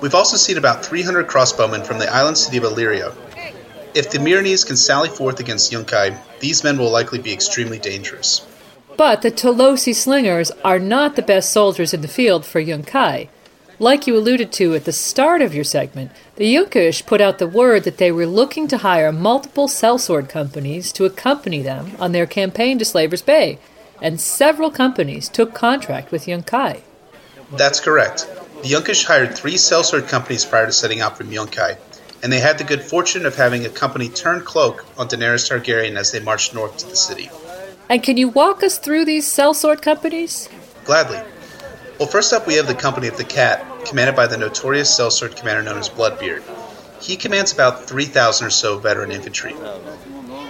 We've 0.00 0.14
also 0.14 0.36
seen 0.36 0.56
about 0.56 0.84
300 0.84 1.26
crossbowmen 1.26 1.86
from 1.86 1.98
the 1.98 2.12
island 2.12 2.38
city 2.38 2.56
of 2.56 2.64
Illyria. 2.64 3.12
If 3.94 4.10
the 4.10 4.18
Meereenese 4.18 4.66
can 4.66 4.76
sally 4.76 5.08
forth 5.08 5.40
against 5.40 5.72
Yunkai, 5.72 6.16
these 6.40 6.64
men 6.64 6.78
will 6.78 6.90
likely 6.90 7.18
be 7.18 7.32
extremely 7.32 7.78
dangerous. 7.78 8.46
But 8.96 9.22
the 9.22 9.30
Tolosi 9.30 9.94
slingers 9.94 10.50
are 10.64 10.78
not 10.78 11.16
the 11.16 11.22
best 11.22 11.52
soldiers 11.52 11.92
in 11.92 12.00
the 12.00 12.08
field 12.08 12.46
for 12.46 12.62
Yunkai. 12.62 13.28
Like 13.78 14.06
you 14.06 14.16
alluded 14.16 14.52
to 14.52 14.74
at 14.74 14.84
the 14.84 14.92
start 14.92 15.40
of 15.40 15.54
your 15.54 15.64
segment, 15.64 16.12
the 16.36 16.54
Yunkish 16.54 17.06
put 17.06 17.20
out 17.20 17.38
the 17.38 17.46
word 17.46 17.84
that 17.84 17.96
they 17.96 18.12
were 18.12 18.26
looking 18.26 18.68
to 18.68 18.78
hire 18.78 19.10
multiple 19.10 19.68
sellsword 19.68 20.28
companies 20.28 20.92
to 20.92 21.06
accompany 21.06 21.62
them 21.62 21.92
on 21.98 22.12
their 22.12 22.26
campaign 22.26 22.78
to 22.78 22.84
Slaver's 22.84 23.22
Bay, 23.22 23.58
and 24.02 24.20
several 24.20 24.70
companies 24.70 25.28
took 25.28 25.54
contract 25.54 26.12
with 26.12 26.26
Yunkai. 26.26 26.82
That's 27.52 27.80
correct. 27.80 28.28
The 28.62 28.68
Yunkish 28.68 29.06
hired 29.06 29.34
three 29.38 29.54
sellsword 29.54 30.08
companies 30.08 30.44
prior 30.44 30.66
to 30.66 30.72
setting 30.72 31.00
out 31.00 31.16
from 31.16 31.30
Yunkai, 31.30 31.78
and 32.22 32.30
they 32.30 32.40
had 32.40 32.58
the 32.58 32.64
good 32.64 32.82
fortune 32.82 33.24
of 33.24 33.34
having 33.34 33.64
a 33.64 33.70
company 33.70 34.10
turn 34.10 34.42
cloak 34.42 34.84
on 34.98 35.08
Daenerys 35.08 35.48
Targaryen 35.48 35.96
as 35.96 36.12
they 36.12 36.20
marched 36.20 36.52
north 36.52 36.76
to 36.76 36.86
the 36.86 36.94
city. 36.94 37.30
And 37.88 38.02
can 38.02 38.18
you 38.18 38.28
walk 38.28 38.62
us 38.62 38.76
through 38.76 39.06
these 39.06 39.26
sellsword 39.26 39.80
companies? 39.80 40.50
Gladly. 40.84 41.22
Well, 41.98 42.06
first 42.06 42.34
up, 42.34 42.46
we 42.46 42.56
have 42.56 42.66
the 42.66 42.74
Company 42.74 43.08
of 43.08 43.16
the 43.16 43.24
Cat, 43.24 43.64
commanded 43.86 44.14
by 44.14 44.26
the 44.26 44.36
notorious 44.36 44.90
sellsword 44.94 45.36
commander 45.36 45.62
known 45.62 45.78
as 45.78 45.88
Bloodbeard. 45.88 46.42
He 47.00 47.16
commands 47.16 47.54
about 47.54 47.88
3,000 47.88 48.46
or 48.46 48.50
so 48.50 48.78
veteran 48.78 49.10
infantry. 49.10 49.54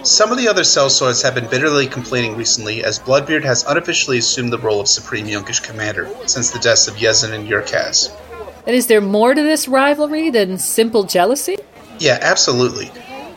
Some 0.02 0.32
of 0.32 0.38
the 0.38 0.48
other 0.48 0.64
cell 0.64 0.88
sellswords 0.88 1.22
have 1.24 1.34
been 1.34 1.46
bitterly 1.46 1.86
complaining 1.86 2.34
recently 2.34 2.82
as 2.82 2.98
Bloodbeard 2.98 3.44
has 3.44 3.64
unofficially 3.64 4.16
assumed 4.16 4.50
the 4.50 4.58
role 4.58 4.80
of 4.80 4.88
Supreme 4.88 5.26
Yunkish 5.26 5.62
Commander 5.62 6.08
since 6.26 6.50
the 6.50 6.58
deaths 6.58 6.88
of 6.88 6.94
Yezzan 6.94 7.32
and 7.32 7.46
Yurkhaz. 7.46 8.10
And 8.66 8.74
is 8.74 8.86
there 8.86 9.02
more 9.02 9.34
to 9.34 9.42
this 9.42 9.68
rivalry 9.68 10.30
than 10.30 10.56
simple 10.56 11.04
jealousy? 11.04 11.58
Yeah, 11.98 12.18
absolutely. 12.22 12.90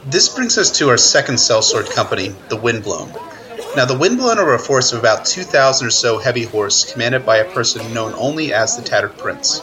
This 0.06 0.30
brings 0.30 0.58
us 0.58 0.71
to 0.78 0.88
our 0.88 0.95
second 0.95 1.36
sellsword 1.36 1.91
company, 1.93 2.34
the 2.47 2.56
Windblown. 2.56 3.12
Now, 3.76 3.84
the 3.84 3.97
Windblown 3.97 4.39
are 4.39 4.54
a 4.54 4.60
force 4.60 4.93
of 4.93 4.99
about 4.99 5.26
2,000 5.26 5.88
or 5.88 5.89
so 5.89 6.17
heavy 6.17 6.43
horse, 6.43 6.89
commanded 6.89 7.26
by 7.26 7.38
a 7.38 7.52
person 7.52 7.93
known 7.93 8.13
only 8.13 8.54
as 8.54 8.78
the 8.78 8.84
Tattered 8.84 9.17
Prince. 9.17 9.62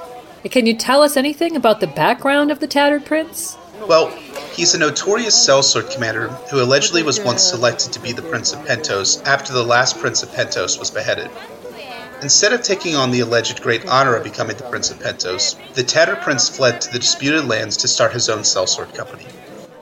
Can 0.51 0.67
you 0.67 0.75
tell 0.75 1.03
us 1.03 1.17
anything 1.17 1.57
about 1.57 1.81
the 1.81 1.87
background 1.87 2.51
of 2.51 2.61
the 2.61 2.67
Tattered 2.67 3.07
Prince? 3.07 3.57
Well, 3.87 4.09
he's 4.53 4.75
a 4.75 4.79
notorious 4.79 5.35
sellsword 5.35 5.93
commander 5.93 6.29
who 6.51 6.62
allegedly 6.62 7.03
was 7.03 7.21
once 7.21 7.43
selected 7.43 7.93
to 7.93 8.01
be 8.01 8.12
the 8.12 8.23
Prince 8.23 8.53
of 8.53 8.61
Pentos 8.66 9.25
after 9.27 9.53
the 9.53 9.64
last 9.64 9.99
Prince 9.99 10.23
of 10.23 10.31
Pentos 10.31 10.79
was 10.79 10.91
beheaded. 10.91 11.31
Instead 12.22 12.53
of 12.53 12.62
taking 12.62 12.95
on 12.95 13.11
the 13.11 13.20
alleged 13.20 13.62
great 13.62 13.87
honor 13.87 14.14
of 14.14 14.24
becoming 14.24 14.57
the 14.57 14.64
Prince 14.64 14.91
of 14.91 14.99
Pentos, 14.99 15.57
the 15.74 15.83
Tattered 15.83 16.20
Prince 16.20 16.49
fled 16.49 16.81
to 16.83 16.93
the 16.93 16.99
disputed 16.99 17.47
lands 17.47 17.78
to 17.78 17.89
start 17.89 18.12
his 18.12 18.28
own 18.28 18.41
sellsword 18.41 18.95
company. 18.95 19.24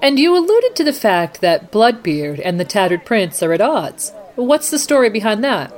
And 0.01 0.19
you 0.19 0.37
alluded 0.37 0.77
to 0.77 0.85
the 0.85 0.93
fact 0.93 1.41
that 1.41 1.73
Bloodbeard 1.73 2.41
and 2.45 2.61
the 2.61 2.65
Tattered 2.65 3.05
Prince 3.05 3.43
are 3.43 3.53
at 3.53 3.61
odds. 3.61 4.13
What's 4.37 4.71
the 4.71 4.79
story 4.79 5.11
behind 5.11 5.43
that? 5.43 5.73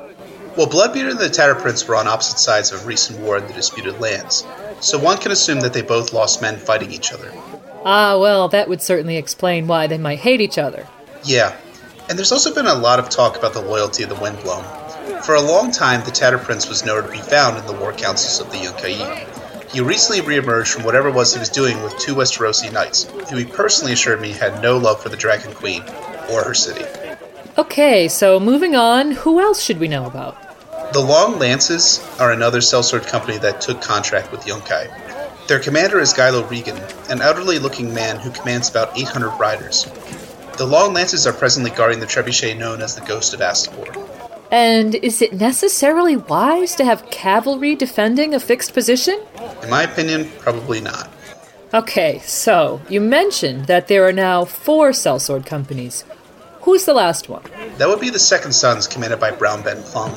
Well, 0.56 0.66
Bloodbeard 0.66 1.10
and 1.10 1.18
the 1.18 1.30
Tattered 1.30 1.60
Prince 1.60 1.88
were 1.88 1.96
on 1.96 2.06
opposite 2.06 2.38
sides 2.38 2.72
of 2.72 2.82
a 2.82 2.86
recent 2.86 3.18
war 3.20 3.38
in 3.38 3.46
the 3.46 3.54
disputed 3.54 3.98
lands, 3.98 4.44
so 4.80 4.98
one 4.98 5.16
can 5.16 5.32
assume 5.32 5.60
that 5.60 5.72
they 5.72 5.80
both 5.80 6.12
lost 6.12 6.42
men 6.42 6.58
fighting 6.58 6.92
each 6.92 7.12
other. 7.12 7.32
Ah, 7.84 8.18
well, 8.18 8.48
that 8.48 8.68
would 8.68 8.82
certainly 8.82 9.16
explain 9.16 9.66
why 9.66 9.86
they 9.86 9.98
might 9.98 10.18
hate 10.18 10.40
each 10.40 10.58
other. 10.58 10.86
Yeah, 11.24 11.56
and 12.08 12.18
there's 12.18 12.32
also 12.32 12.54
been 12.54 12.66
a 12.66 12.74
lot 12.74 12.98
of 12.98 13.08
talk 13.08 13.36
about 13.36 13.54
the 13.54 13.62
loyalty 13.62 14.02
of 14.02 14.08
the 14.08 14.16
Windblown. 14.16 14.64
For 15.22 15.34
a 15.34 15.40
long 15.40 15.70
time, 15.70 16.04
the 16.04 16.10
Tattered 16.10 16.42
Prince 16.42 16.68
was 16.68 16.84
nowhere 16.84 17.02
to 17.02 17.10
be 17.10 17.18
found 17.18 17.56
in 17.56 17.66
the 17.66 17.72
war 17.72 17.92
councils 17.92 18.40
of 18.40 18.52
the 18.52 18.58
Yunkai. 18.58 19.70
He 19.70 19.80
recently 19.80 20.20
re-emerged 20.20 20.72
from 20.72 20.84
whatever 20.84 21.08
it 21.08 21.14
was 21.14 21.32
he 21.32 21.38
was 21.38 21.48
doing 21.48 21.80
with 21.82 21.96
two 21.98 22.14
Westerosi 22.14 22.72
knights, 22.72 23.04
who 23.30 23.36
he 23.36 23.44
personally 23.44 23.92
assured 23.92 24.20
me 24.20 24.32
had 24.32 24.62
no 24.62 24.76
love 24.76 25.00
for 25.00 25.08
the 25.08 25.16
Dragon 25.16 25.52
Queen 25.54 25.82
or 26.30 26.42
her 26.42 26.54
city. 26.54 26.84
Okay, 27.56 28.08
so 28.08 28.40
moving 28.40 28.74
on, 28.74 29.12
who 29.12 29.40
else 29.40 29.62
should 29.62 29.78
we 29.78 29.88
know 29.88 30.06
about? 30.06 30.36
The 30.92 31.00
Long 31.00 31.38
Lances 31.38 32.04
are 32.18 32.32
another 32.32 32.58
sellsword 32.58 33.06
company 33.06 33.38
that 33.38 33.60
took 33.60 33.80
contract 33.80 34.32
with 34.32 34.40
Yunkai. 34.40 34.88
Their 35.50 35.58
commander 35.58 35.98
is 35.98 36.12
Gylo 36.12 36.44
Rhegan, 36.44 36.78
an 37.10 37.20
elderly 37.20 37.58
looking 37.58 37.92
man 37.92 38.20
who 38.20 38.30
commands 38.30 38.70
about 38.70 38.96
800 38.96 39.30
riders. 39.30 39.84
The 40.58 40.64
Long 40.64 40.94
Lances 40.94 41.26
are 41.26 41.32
presently 41.32 41.72
guarding 41.72 41.98
the 41.98 42.06
trebuchet 42.06 42.56
known 42.56 42.80
as 42.80 42.94
the 42.94 43.00
Ghost 43.00 43.34
of 43.34 43.40
Astapor. 43.40 44.40
And 44.52 44.94
is 44.94 45.20
it 45.20 45.32
necessarily 45.32 46.16
wise 46.16 46.76
to 46.76 46.84
have 46.84 47.10
cavalry 47.10 47.74
defending 47.74 48.32
a 48.32 48.38
fixed 48.38 48.74
position? 48.74 49.20
In 49.64 49.70
my 49.70 49.82
opinion, 49.82 50.30
probably 50.38 50.80
not. 50.80 51.10
Okay, 51.74 52.20
so 52.20 52.80
you 52.88 53.00
mentioned 53.00 53.64
that 53.64 53.88
there 53.88 54.06
are 54.06 54.12
now 54.12 54.44
four 54.44 54.90
sellsword 54.90 55.46
companies. 55.46 56.04
Who's 56.60 56.84
the 56.84 56.94
last 56.94 57.28
one? 57.28 57.42
That 57.78 57.88
would 57.88 58.00
be 58.00 58.10
the 58.10 58.20
Second 58.20 58.52
Sons, 58.52 58.86
commanded 58.86 59.18
by 59.18 59.32
Brown 59.32 59.62
Ben 59.62 59.82
Plumm. 59.82 60.14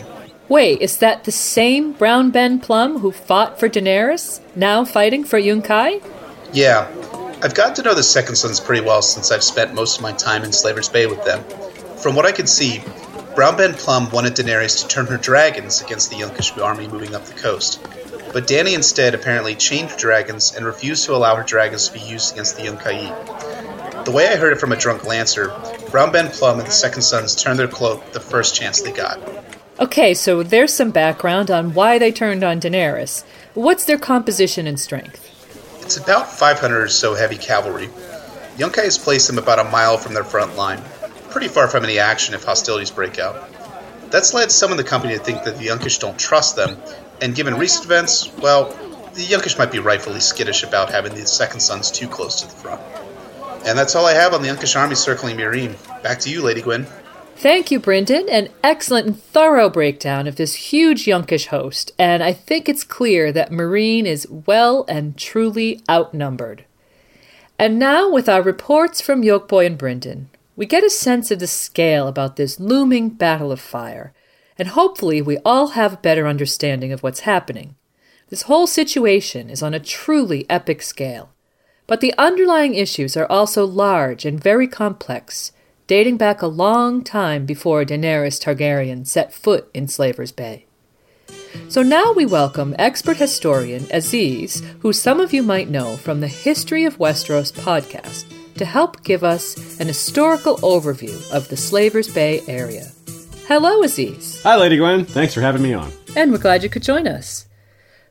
Wait, 0.54 0.82
is 0.82 0.98
that 0.98 1.24
the 1.24 1.32
same 1.32 1.94
Brown 1.94 2.30
Ben 2.30 2.60
Plumm 2.60 3.00
who 3.00 3.12
fought 3.12 3.60
for 3.60 3.68
Daenerys, 3.68 4.40
now 4.56 4.86
fighting 4.86 5.24
for 5.24 5.40
Yunkai? 5.40 6.00
Yeah, 6.54 6.88
I've 7.42 7.56
gotten 7.56 7.74
to 7.74 7.82
know 7.82 7.96
the 7.96 8.04
Second 8.04 8.36
Sons 8.36 8.60
pretty 8.60 8.86
well 8.86 9.02
since 9.02 9.32
I've 9.32 9.42
spent 9.42 9.74
most 9.74 9.96
of 9.98 10.04
my 10.04 10.12
time 10.12 10.44
in 10.44 10.54
Slaver's 10.54 10.90
Bay 10.90 11.08
with 11.08 11.26
them. 11.26 11.44
From 11.98 12.16
what 12.16 12.28
I 12.28 12.32
can 12.32 12.46
see, 12.46 12.84
Brown 13.34 13.58
Ben 13.58 13.74
Plumm 13.74 14.12
wanted 14.12 14.36
Daenerys 14.36 14.84
to 14.84 14.88
turn 14.88 15.08
her 15.08 15.18
dragons 15.18 15.82
against 15.82 16.12
the 16.12 16.18
Yunkish 16.18 16.56
army 16.64 16.88
moving 16.88 17.16
up 17.16 17.26
the 17.26 17.34
coast. 17.34 17.82
But 18.32 18.46
Dany 18.46 18.76
instead 18.76 19.16
apparently 19.16 19.56
chained 19.56 19.90
her 19.90 19.98
dragons 19.98 20.54
and 20.56 20.68
refused 20.68 21.06
to 21.06 21.16
allow 21.16 21.36
her 21.36 21.44
dragons 21.44 21.88
to 21.88 21.94
be 21.96 22.06
used 22.06 22.32
against 22.32 22.58
the 22.58 22.66
Yunkai. 22.66 24.06
The 24.06 24.12
way 24.12 24.28
I 24.28 24.36
heard 24.36 24.54
it 24.54 24.60
from 24.60 24.72
a 24.72 24.78
drunk 24.78 25.04
Lancer, 25.04 25.48
Brown 25.90 26.12
Ben 26.12 26.30
Plumm 26.30 26.60
and 26.60 26.68
the 26.68 26.72
Second 26.72 27.02
Sons 27.02 27.34
turned 27.34 27.58
their 27.58 27.68
cloak 27.68 28.12
the 28.12 28.20
first 28.20 28.54
chance 28.54 28.84
they 28.84 28.92
got. 28.92 29.20
Okay, 29.80 30.14
so 30.14 30.44
there's 30.44 30.72
some 30.72 30.92
background 30.92 31.50
on 31.50 31.74
why 31.74 31.98
they 31.98 32.12
turned 32.12 32.44
on 32.44 32.62
Daenerys. 32.62 33.24
What's 33.56 33.86
their 33.86 33.98
composition 33.98 34.68
and 34.68 34.80
strength? 34.80 35.30
It's 35.82 35.98
about 35.98 36.32
500 36.32 36.80
or 36.80 36.88
so 36.88 37.16
heavy 37.16 37.38
cavalry. 37.38 37.88
Yunkai 38.58 38.84
has 38.84 39.00
placed 39.00 39.28
them 39.28 39.40
about 39.40 39.58
a 39.58 39.64
mile 39.72 39.98
from 39.98 40.14
their 40.14 40.24
front 40.24 40.56
line, 40.56 40.80
pretty 41.32 41.48
far 41.48 41.68
from 41.68 41.84
any 41.84 41.98
action 41.98 42.36
if 42.36 42.44
hostilities 42.44 42.92
break 42.92 43.18
out. 43.18 43.50
That's 44.12 44.36
led 44.36 44.52
some 44.52 44.72
of 44.72 44.78
the 44.78 44.84
company 44.84 45.16
to 45.16 45.20
think 45.20 45.44
that 45.44 45.58
the 45.58 45.66
Yunkish 45.66 46.00
don't 46.00 46.20
trust 46.20 46.56
them, 46.56 46.78
and 47.20 47.34
given 47.34 47.56
recent 47.56 47.86
events, 47.86 48.32
well, 48.38 48.66
the 49.16 49.24
Yunkish 49.24 49.58
might 49.58 49.72
be 49.72 49.80
rightfully 49.80 50.20
skittish 50.20 50.62
about 50.62 50.92
having 50.92 51.16
the 51.16 51.26
Second 51.26 51.62
Sons 51.62 51.90
too 51.90 52.08
close 52.08 52.42
to 52.42 52.48
the 52.48 52.54
front. 52.54 52.82
And 53.66 53.76
that's 53.76 53.96
all 53.96 54.06
I 54.06 54.14
have 54.14 54.36
on 54.36 54.44
the 54.44 54.50
Yunkish 54.50 54.80
army 54.80 54.94
circling 54.94 55.36
Meereen. 55.36 55.76
Back 56.04 56.20
to 56.20 56.30
you, 56.30 56.44
Lady 56.44 56.62
Gwyn. 56.62 56.86
Thank 57.44 57.72
you, 57.72 57.80
Brendan. 57.82 58.30
An 58.30 58.48
excellent 58.64 59.06
and 59.06 59.22
thorough 59.22 59.70
breakdown 59.70 60.28
of 60.28 60.38
this 60.38 60.72
huge 60.72 61.04
Yunkish 61.04 61.48
host, 61.48 61.92
and 62.00 62.24
I 62.24 62.32
think 62.32 62.70
it's 62.70 62.86
clear 62.86 63.34
that 63.34 63.52
Meereen 63.52 64.06
is 64.06 64.26
well 64.30 64.86
and 64.88 65.18
truly 65.18 65.82
outnumbered. 65.90 66.64
And 67.60 67.78
now, 67.78 68.10
with 68.10 68.30
our 68.30 68.42
reports 68.42 69.02
from 69.02 69.24
Yolkboy 69.24 69.66
and 69.66 69.78
Brendan, 69.78 70.30
we 70.56 70.66
get 70.66 70.86
a 70.86 70.90
sense 70.90 71.32
of 71.32 71.40
the 71.40 71.48
scale 71.48 72.08
about 72.08 72.38
this 72.38 72.62
looming 72.62 73.10
battle 73.10 73.52
of 73.52 73.60
fire, 73.60 74.14
and 74.58 74.70
hopefully 74.70 75.22
we 75.22 75.38
all 75.40 75.72
have 75.72 75.96
a 75.96 75.98
better 75.98 76.26
understanding 76.26 76.94
of 76.94 77.04
what's 77.04 77.28
happening. 77.28 77.76
This 78.30 78.44
whole 78.44 78.68
situation 78.68 79.50
is 79.50 79.62
on 79.62 79.74
a 79.74 79.82
truly 79.82 80.50
epic 80.50 80.82
scale, 80.82 81.30
but 81.88 82.00
the 82.00 82.14
underlying 82.18 82.74
issues 82.74 83.18
are 83.18 83.30
also 83.30 83.66
large 83.66 84.24
and 84.24 84.42
very 84.42 84.66
complex 84.66 85.52
dating 85.88 86.18
back 86.18 86.42
a 86.42 86.48
long 86.48 87.04
time 87.04 87.46
before 87.46 87.84
Daenerys 87.84 88.40
Targaryen 88.42 89.06
set 89.06 89.34
foot 89.34 89.70
in 89.74 89.88
Slaver's 89.88 90.32
Bay. 90.32 90.66
So 91.68 91.84
now 91.84 92.14
we 92.14 92.26
welcome 92.26 92.76
expert 92.80 93.18
historian 93.18 93.86
Aziz, 93.92 94.64
who 94.80 94.94
some 94.94 95.20
of 95.20 95.34
you 95.34 95.44
might 95.44 95.70
know 95.70 95.98
from 95.98 96.20
the 96.20 96.28
History 96.28 96.86
of 96.86 96.98
Westeros 96.98 97.52
podcast, 97.52 98.26
to 98.56 98.66
help 98.66 99.04
give 99.04 99.24
us 99.24 99.80
an 99.80 99.88
historical 99.88 100.58
overview 100.58 101.32
of 101.32 101.50
the 101.50 101.58
Slaver's 101.58 102.12
Bay 102.14 102.42
area. 102.48 102.88
Hello, 103.48 103.84
Aziz. 103.84 104.42
Hi, 104.44 104.56
Lady 104.56 104.78
Gwyn. 104.78 105.06
Thanks 105.06 105.34
for 105.34 105.42
having 105.42 105.62
me 105.62 105.74
on. 105.74 105.92
And 106.16 106.32
we're 106.32 106.38
glad 106.38 106.64
you 106.64 106.70
could 106.70 106.84
join 106.84 107.08
us. 107.08 107.48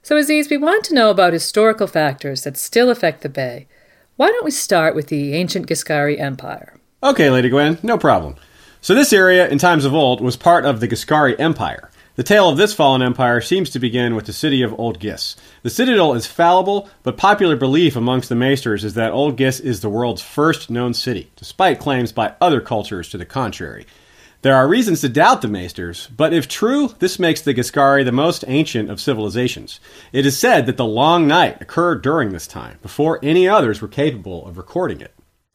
So, 0.03 0.17
Aziz, 0.17 0.51
we 0.51 0.57
want 0.57 0.85
to 0.85 0.95
know 0.95 1.11
about 1.11 1.33
historical 1.33 1.87
factors 1.87 2.43
that 2.43 2.57
still 2.57 2.91
affect 2.91 3.23
the 3.23 3.29
Bay. 3.29 3.67
Why 4.17 4.29
don't 4.29 4.45
we 4.45 4.51
start 4.51 4.95
with 4.95 5.07
the 5.07 5.35
ancient 5.35 5.69
Giscari 5.69 6.21
Empire? 6.21 6.79
Okay, 7.05 7.31
Lady 7.31 7.49
Gwyn, 7.49 7.79
no 7.83 7.99
problem. 7.99 8.37
So, 8.81 8.95
this 8.95 9.13
area, 9.13 9.49
in 9.49 9.59
times 9.59 9.85
of 9.85 9.93
old, 9.93 10.21
was 10.21 10.37
part 10.37 10.65
of 10.65 10.79
the 10.79 10.87
Giscari 10.87 11.35
Empire. 11.37 11.91
The 12.15 12.23
tale 12.23 12.49
of 12.49 12.57
this 12.57 12.73
fallen 12.73 13.03
empire 13.03 13.41
seems 13.41 13.71
to 13.71 13.81
begin 13.81 14.15
with 14.15 14.27
the 14.27 14.33
city 14.33 14.63
of 14.63 14.79
Old 14.79 15.01
Gis. 15.01 15.35
The 15.65 15.71
citadel 15.71 16.15
is 16.15 16.29
fallible, 16.29 16.89
but 17.03 17.17
popular 17.17 17.57
belief 17.57 17.97
amongst 17.97 18.29
the 18.29 18.37
Maesters 18.37 18.85
is 18.85 18.95
that 18.95 19.11
Old 19.11 19.37
Gis 19.37 19.59
is 19.59 19.81
the 19.81 19.89
world's 19.89 20.23
first 20.23 20.71
known 20.71 20.95
city, 20.95 21.33
despite 21.35 21.81
claims 21.81 22.13
by 22.13 22.35
other 22.41 22.61
cultures 22.61 23.09
to 23.09 23.19
the 23.19 23.27
contrary. 23.27 23.85
There 24.43 24.55
are 24.55 24.69
reasons 24.69 25.01
to 25.01 25.09
doubt 25.09 25.43
the 25.43 25.49
Maesters, 25.49 26.09
but 26.17 26.33
if 26.33 26.47
true, 26.47 26.95
this 27.01 27.19
makes 27.19 27.41
the 27.41 27.53
Giscari 27.53 28.05
the 28.05 28.13
most 28.13 28.45
ancient 28.47 28.91
of 28.91 29.01
civilizations. 29.01 29.81
It 30.13 30.25
is 30.25 30.39
said 30.39 30.67
that 30.67 30.77
the 30.77 30.85
Long 30.85 31.27
Night 31.27 31.61
occurred 31.61 32.03
during 32.03 32.31
this 32.31 32.47
time, 32.47 32.79
before 32.81 33.19
any 33.25 33.49
others 33.49 33.83
were 33.83 33.89
capable 33.89 34.47
of 34.47 34.57
recording 34.57 35.01
it. 35.01 35.13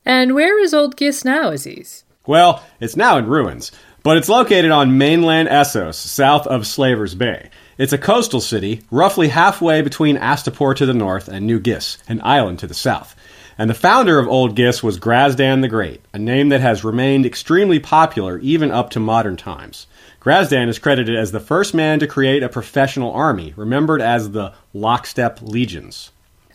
And 0.07 0.33
where 0.33 0.57
is 0.63 0.73
Old 0.73 0.95
Gis 0.95 1.25
now, 1.25 1.49
Aziz? 1.49 2.05
Well, 2.25 2.63
it's 2.79 2.95
now 2.95 3.17
in 3.17 3.27
ruins, 3.27 3.73
but 4.03 4.15
it's 4.15 4.29
located 4.29 4.71
on 4.71 4.97
mainland 4.97 5.49
Essos, 5.49 5.95
south 5.95 6.47
of 6.47 6.65
Slaver's 6.65 7.13
Bay. 7.13 7.49
It's 7.77 7.91
a 7.91 7.97
coastal 7.97 8.39
city, 8.39 8.83
roughly 8.89 9.27
halfway 9.27 9.81
between 9.81 10.15
Astapor 10.15 10.77
to 10.77 10.85
the 10.85 10.93
north 10.93 11.27
and 11.27 11.45
New 11.45 11.59
Gis, 11.59 11.97
an 12.07 12.21
island 12.23 12.59
to 12.59 12.67
the 12.67 12.73
south. 12.73 13.17
And 13.57 13.69
the 13.69 13.73
founder 13.73 14.17
of 14.17 14.29
Old 14.29 14.55
Gis 14.55 14.81
was 14.81 14.97
Grazdan 14.97 15.59
the 15.59 15.67
Great, 15.67 15.99
a 16.13 16.17
name 16.17 16.47
that 16.49 16.61
has 16.61 16.85
remained 16.85 17.25
extremely 17.25 17.79
popular 17.79 18.39
even 18.39 18.71
up 18.71 18.89
to 18.91 19.01
modern 19.01 19.35
times. 19.35 19.87
Grazdan 20.21 20.69
is 20.69 20.79
credited 20.79 21.17
as 21.17 21.33
the 21.33 21.41
first 21.41 21.73
man 21.73 21.99
to 21.99 22.07
create 22.07 22.43
a 22.43 22.49
professional 22.49 23.11
army, 23.11 23.53
remembered 23.57 24.01
as 24.01 24.31
the 24.31 24.53
Lockstep 24.73 25.41
Legions. 25.41 26.11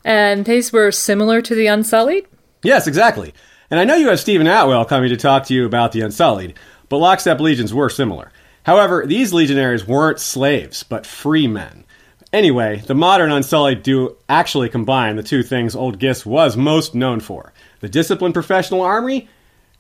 And 0.06 0.46
these 0.46 0.72
were 0.72 0.90
similar 0.90 1.42
to 1.42 1.54
the 1.54 1.66
Unsullied? 1.66 2.26
Yes, 2.62 2.86
exactly. 2.86 3.34
And 3.70 3.80
I 3.80 3.84
know 3.84 3.96
you 3.96 4.08
have 4.08 4.20
Steven 4.20 4.46
Attewell 4.46 4.84
coming 4.84 5.08
to 5.08 5.16
talk 5.16 5.46
to 5.46 5.54
you 5.54 5.66
about 5.66 5.92
the 5.92 6.02
Unsullied, 6.02 6.54
but 6.88 6.98
Lockstep 6.98 7.40
Legions 7.40 7.72
were 7.72 7.88
similar. 7.88 8.30
However, 8.64 9.04
these 9.06 9.32
legionaries 9.32 9.86
weren't 9.86 10.20
slaves, 10.20 10.82
but 10.82 11.06
free 11.06 11.48
men. 11.48 11.84
Anyway, 12.32 12.82
the 12.86 12.94
modern 12.94 13.32
Unsullied 13.32 13.82
do 13.82 14.16
actually 14.28 14.68
combine 14.68 15.16
the 15.16 15.22
two 15.22 15.42
things 15.42 15.74
Old 15.74 15.98
Gis 15.98 16.24
was 16.24 16.56
most 16.56 16.94
known 16.94 17.20
for 17.20 17.52
the 17.80 17.88
disciplined 17.88 18.34
professional 18.34 18.80
army 18.80 19.28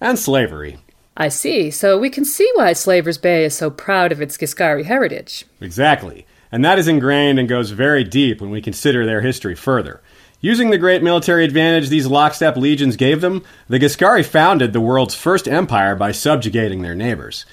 and 0.00 0.18
slavery. 0.18 0.78
I 1.16 1.28
see. 1.28 1.70
So 1.70 1.98
we 1.98 2.10
can 2.10 2.24
see 2.24 2.50
why 2.54 2.72
Slaver's 2.72 3.18
Bay 3.18 3.44
is 3.44 3.54
so 3.54 3.70
proud 3.70 4.10
of 4.10 4.20
its 4.20 4.36
Giscari 4.36 4.84
heritage. 4.84 5.46
Exactly. 5.60 6.26
And 6.50 6.64
that 6.64 6.78
is 6.78 6.88
ingrained 6.88 7.38
and 7.38 7.48
goes 7.48 7.70
very 7.70 8.04
deep 8.04 8.40
when 8.40 8.50
we 8.50 8.60
consider 8.60 9.06
their 9.06 9.20
history 9.20 9.54
further. 9.54 10.02
Using 10.44 10.70
the 10.70 10.78
great 10.78 11.04
military 11.04 11.44
advantage 11.44 11.88
these 11.88 12.08
lockstep 12.08 12.56
legions 12.56 12.96
gave 12.96 13.20
them, 13.20 13.44
the 13.68 13.78
Giscari 13.78 14.26
founded 14.26 14.72
the 14.72 14.80
world's 14.80 15.14
first 15.14 15.46
empire 15.46 15.94
by 15.94 16.10
subjugating 16.10 16.82
their 16.82 16.96
neighbors. 16.96 17.46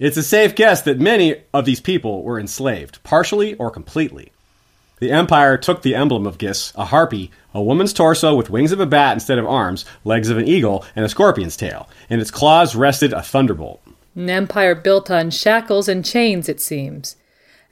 It's 0.00 0.16
a 0.16 0.24
safe 0.24 0.56
guess 0.56 0.82
that 0.82 0.98
many 0.98 1.36
of 1.54 1.66
these 1.66 1.78
people 1.78 2.24
were 2.24 2.40
enslaved, 2.40 3.00
partially 3.04 3.54
or 3.54 3.70
completely. 3.70 4.32
The 4.98 5.12
empire 5.12 5.56
took 5.56 5.82
the 5.82 5.94
emblem 5.94 6.26
of 6.26 6.38
Gis, 6.38 6.72
a 6.74 6.86
harpy, 6.86 7.30
a 7.54 7.62
woman's 7.62 7.92
torso 7.92 8.34
with 8.34 8.50
wings 8.50 8.72
of 8.72 8.80
a 8.80 8.86
bat 8.86 9.12
instead 9.12 9.38
of 9.38 9.46
arms, 9.46 9.84
legs 10.04 10.28
of 10.28 10.36
an 10.36 10.48
eagle, 10.48 10.84
and 10.96 11.04
a 11.04 11.08
scorpion's 11.08 11.56
tail. 11.56 11.88
In 12.10 12.18
its 12.18 12.32
claws 12.32 12.74
rested 12.74 13.12
a 13.12 13.22
thunderbolt. 13.22 13.80
An 14.16 14.28
empire 14.28 14.74
built 14.74 15.12
on 15.12 15.30
shackles 15.30 15.88
and 15.88 16.04
chains, 16.04 16.48
it 16.48 16.60
seems. 16.60 17.14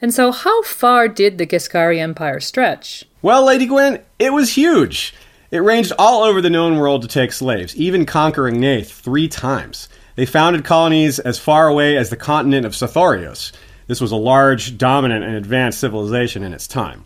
And 0.01 0.14
so, 0.14 0.31
how 0.31 0.62
far 0.62 1.09
did 1.09 1.39
the 1.39 1.47
Giscari 1.47 1.99
Empire 1.99 2.39
stretch? 2.39 3.05
Well, 3.23 3.45
Lady 3.45 3.66
Gwyn, 3.66 4.01
it 4.18 4.33
was 4.33 4.55
huge. 4.55 5.14
It 5.51 5.59
ranged 5.59 5.93
all 5.99 6.23
over 6.23 6.41
the 6.41 6.49
known 6.49 6.79
world 6.79 7.03
to 7.03 7.09
take 7.09 7.33
slaves, 7.33 7.77
even 7.77 8.07
conquering 8.07 8.57
Naath 8.57 8.87
three 8.87 9.29
times. 9.29 9.91
They 10.16 10.25
founded 10.25 10.64
colonies 10.64 11.18
as 11.18 11.39
far 11.39 11.68
away 11.68 11.99
as 11.99 12.09
the 12.09 12.16
continent 12.16 12.64
of 12.64 12.73
Sothoryos. 12.73 13.53
This 13.89 14.01
was 14.01 14.11
a 14.11 14.16
large, 14.16 14.79
dominant, 14.79 15.23
and 15.23 15.35
advanced 15.35 15.81
civilization 15.81 16.43
in 16.43 16.55
its 16.55 16.66
time. 16.66 17.05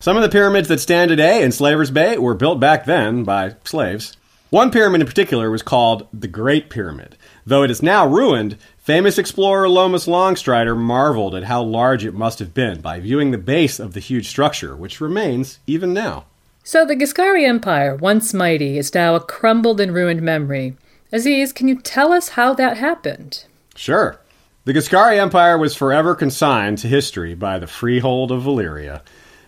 Some 0.00 0.16
of 0.16 0.22
the 0.22 0.28
pyramids 0.28 0.68
that 0.68 0.78
stand 0.78 1.08
today 1.08 1.42
in 1.42 1.50
Slaver's 1.50 1.90
Bay 1.90 2.18
were 2.18 2.34
built 2.34 2.60
back 2.60 2.84
then 2.84 3.24
by 3.24 3.56
slaves. 3.64 4.16
One 4.50 4.70
pyramid 4.70 5.00
in 5.00 5.08
particular 5.08 5.50
was 5.50 5.62
called 5.62 6.06
the 6.12 6.28
Great 6.28 6.70
Pyramid. 6.70 7.16
Though 7.44 7.64
it 7.64 7.70
is 7.72 7.82
now 7.82 8.06
ruined, 8.06 8.58
Famous 8.88 9.18
explorer 9.18 9.68
Lomas 9.68 10.06
Longstrider 10.06 10.74
marveled 10.74 11.34
at 11.34 11.44
how 11.44 11.62
large 11.62 12.06
it 12.06 12.14
must 12.14 12.38
have 12.38 12.54
been 12.54 12.80
by 12.80 13.00
viewing 13.00 13.32
the 13.32 13.36
base 13.36 13.78
of 13.78 13.92
the 13.92 14.00
huge 14.00 14.30
structure, 14.30 14.74
which 14.74 14.98
remains 14.98 15.58
even 15.66 15.92
now. 15.92 16.24
So 16.64 16.86
the 16.86 16.96
Giscari 16.96 17.46
Empire, 17.46 17.94
once 17.96 18.32
mighty, 18.32 18.78
is 18.78 18.94
now 18.94 19.14
a 19.14 19.20
crumbled 19.20 19.78
and 19.78 19.92
ruined 19.92 20.22
memory. 20.22 20.74
Aziz, 21.12 21.52
can 21.52 21.68
you 21.68 21.78
tell 21.78 22.14
us 22.14 22.30
how 22.30 22.54
that 22.54 22.78
happened? 22.78 23.44
Sure. 23.76 24.20
The 24.64 24.72
Giscari 24.72 25.18
Empire 25.18 25.58
was 25.58 25.76
forever 25.76 26.14
consigned 26.14 26.78
to 26.78 26.88
history 26.88 27.34
by 27.34 27.58
the 27.58 27.66
freehold 27.66 28.32
of 28.32 28.44
Valyria. 28.44 29.02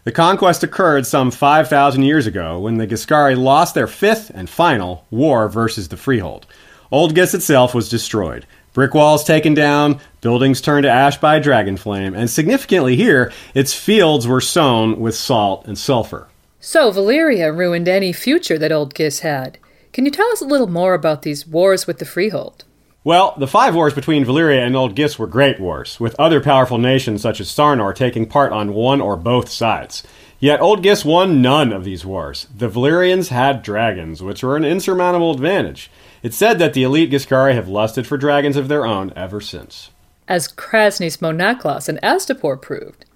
The 0.04 0.12
conquest 0.12 0.62
occurred 0.62 1.06
some 1.06 1.30
5,000 1.30 2.02
years 2.02 2.26
ago 2.26 2.58
when 2.58 2.76
the 2.76 2.86
Giscari 2.86 3.38
lost 3.38 3.74
their 3.74 3.86
fifth 3.86 4.30
and 4.34 4.50
final 4.50 5.06
war 5.10 5.48
versus 5.48 5.88
the 5.88 5.96
freehold. 5.96 6.46
Old 6.92 7.14
Gis 7.14 7.34
itself 7.34 7.72
was 7.72 7.88
destroyed. 7.88 8.46
Brick 8.72 8.94
walls 8.94 9.24
taken 9.24 9.52
down, 9.52 10.00
buildings 10.20 10.60
turned 10.60 10.84
to 10.84 10.90
ash 10.90 11.18
by 11.18 11.40
dragon 11.40 11.76
flame, 11.76 12.14
and 12.14 12.30
significantly 12.30 12.94
here, 12.94 13.32
its 13.52 13.74
fields 13.74 14.28
were 14.28 14.40
sown 14.40 15.00
with 15.00 15.16
salt 15.16 15.66
and 15.66 15.76
sulfur. 15.76 16.28
So 16.60 16.92
Valyria 16.92 17.56
ruined 17.56 17.88
any 17.88 18.12
future 18.12 18.58
that 18.58 18.70
Old 18.70 18.94
Gis 18.94 19.20
had. 19.20 19.58
Can 19.92 20.04
you 20.04 20.10
tell 20.10 20.30
us 20.30 20.40
a 20.40 20.46
little 20.46 20.68
more 20.68 20.94
about 20.94 21.22
these 21.22 21.46
wars 21.46 21.86
with 21.86 21.98
the 21.98 22.04
freehold? 22.04 22.64
Well, 23.02 23.34
the 23.38 23.48
five 23.48 23.74
wars 23.74 23.94
between 23.94 24.24
Valyria 24.26 24.64
and 24.64 24.76
Old 24.76 24.94
Gis 24.94 25.18
were 25.18 25.26
great 25.26 25.58
wars, 25.58 25.98
with 25.98 26.18
other 26.20 26.40
powerful 26.40 26.78
nations 26.78 27.22
such 27.22 27.40
as 27.40 27.48
Sarnor 27.48 27.94
taking 27.94 28.26
part 28.26 28.52
on 28.52 28.74
one 28.74 29.00
or 29.00 29.16
both 29.16 29.48
sides. 29.48 30.04
Yet 30.38 30.60
Old 30.60 30.82
Gis 30.82 31.04
won 31.04 31.42
none 31.42 31.72
of 31.72 31.84
these 31.84 32.04
wars. 32.04 32.46
The 32.54 32.68
Valyrians 32.68 33.28
had 33.28 33.62
dragons, 33.62 34.22
which 34.22 34.42
were 34.42 34.56
an 34.56 34.64
insurmountable 34.64 35.32
advantage. 35.32 35.90
It's 36.22 36.36
said 36.36 36.58
that 36.58 36.74
the 36.74 36.82
elite 36.82 37.10
Giscari 37.10 37.54
have 37.54 37.68
lusted 37.68 38.06
for 38.06 38.18
dragons 38.18 38.56
of 38.56 38.68
their 38.68 38.84
own 38.84 39.12
ever 39.16 39.40
since. 39.40 39.90
As 40.28 40.48
Kraznys 40.48 41.22
mo 41.22 41.32
Nakloz 41.32 41.88
and 41.88 42.00
Astapor 42.02 42.60
proved. 42.60 43.06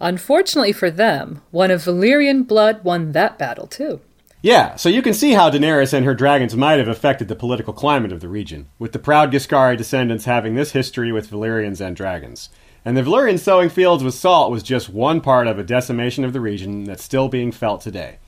Unfortunately 0.00 0.72
for 0.72 0.90
them, 0.90 1.42
one 1.50 1.70
of 1.70 1.82
Valyrian 1.82 2.46
blood 2.46 2.84
won 2.84 3.12
that 3.12 3.38
battle 3.38 3.66
too. 3.66 4.00
Yeah, 4.42 4.76
so 4.76 4.88
you 4.88 5.02
can 5.02 5.12
see 5.12 5.32
how 5.32 5.50
Daenerys 5.50 5.92
and 5.92 6.06
her 6.06 6.14
dragons 6.14 6.56
might 6.56 6.78
have 6.78 6.88
affected 6.88 7.28
the 7.28 7.36
political 7.36 7.74
climate 7.74 8.12
of 8.12 8.20
the 8.20 8.28
region, 8.28 8.68
with 8.78 8.92
the 8.92 8.98
proud 8.98 9.30
Giscari 9.30 9.76
descendants 9.76 10.24
having 10.24 10.54
this 10.54 10.72
history 10.72 11.12
with 11.12 11.30
Valyrians 11.30 11.80
and 11.80 11.94
dragons. 11.94 12.48
And 12.82 12.96
the 12.96 13.02
Valyrian 13.02 13.38
sowing 13.38 13.68
fields 13.68 14.02
with 14.02 14.14
salt 14.14 14.50
was 14.50 14.62
just 14.62 14.88
one 14.88 15.20
part 15.20 15.46
of 15.46 15.58
a 15.58 15.62
decimation 15.62 16.24
of 16.24 16.32
the 16.32 16.40
region 16.40 16.84
that's 16.84 17.04
still 17.04 17.28
being 17.28 17.52
felt 17.52 17.82
today. 17.82 18.18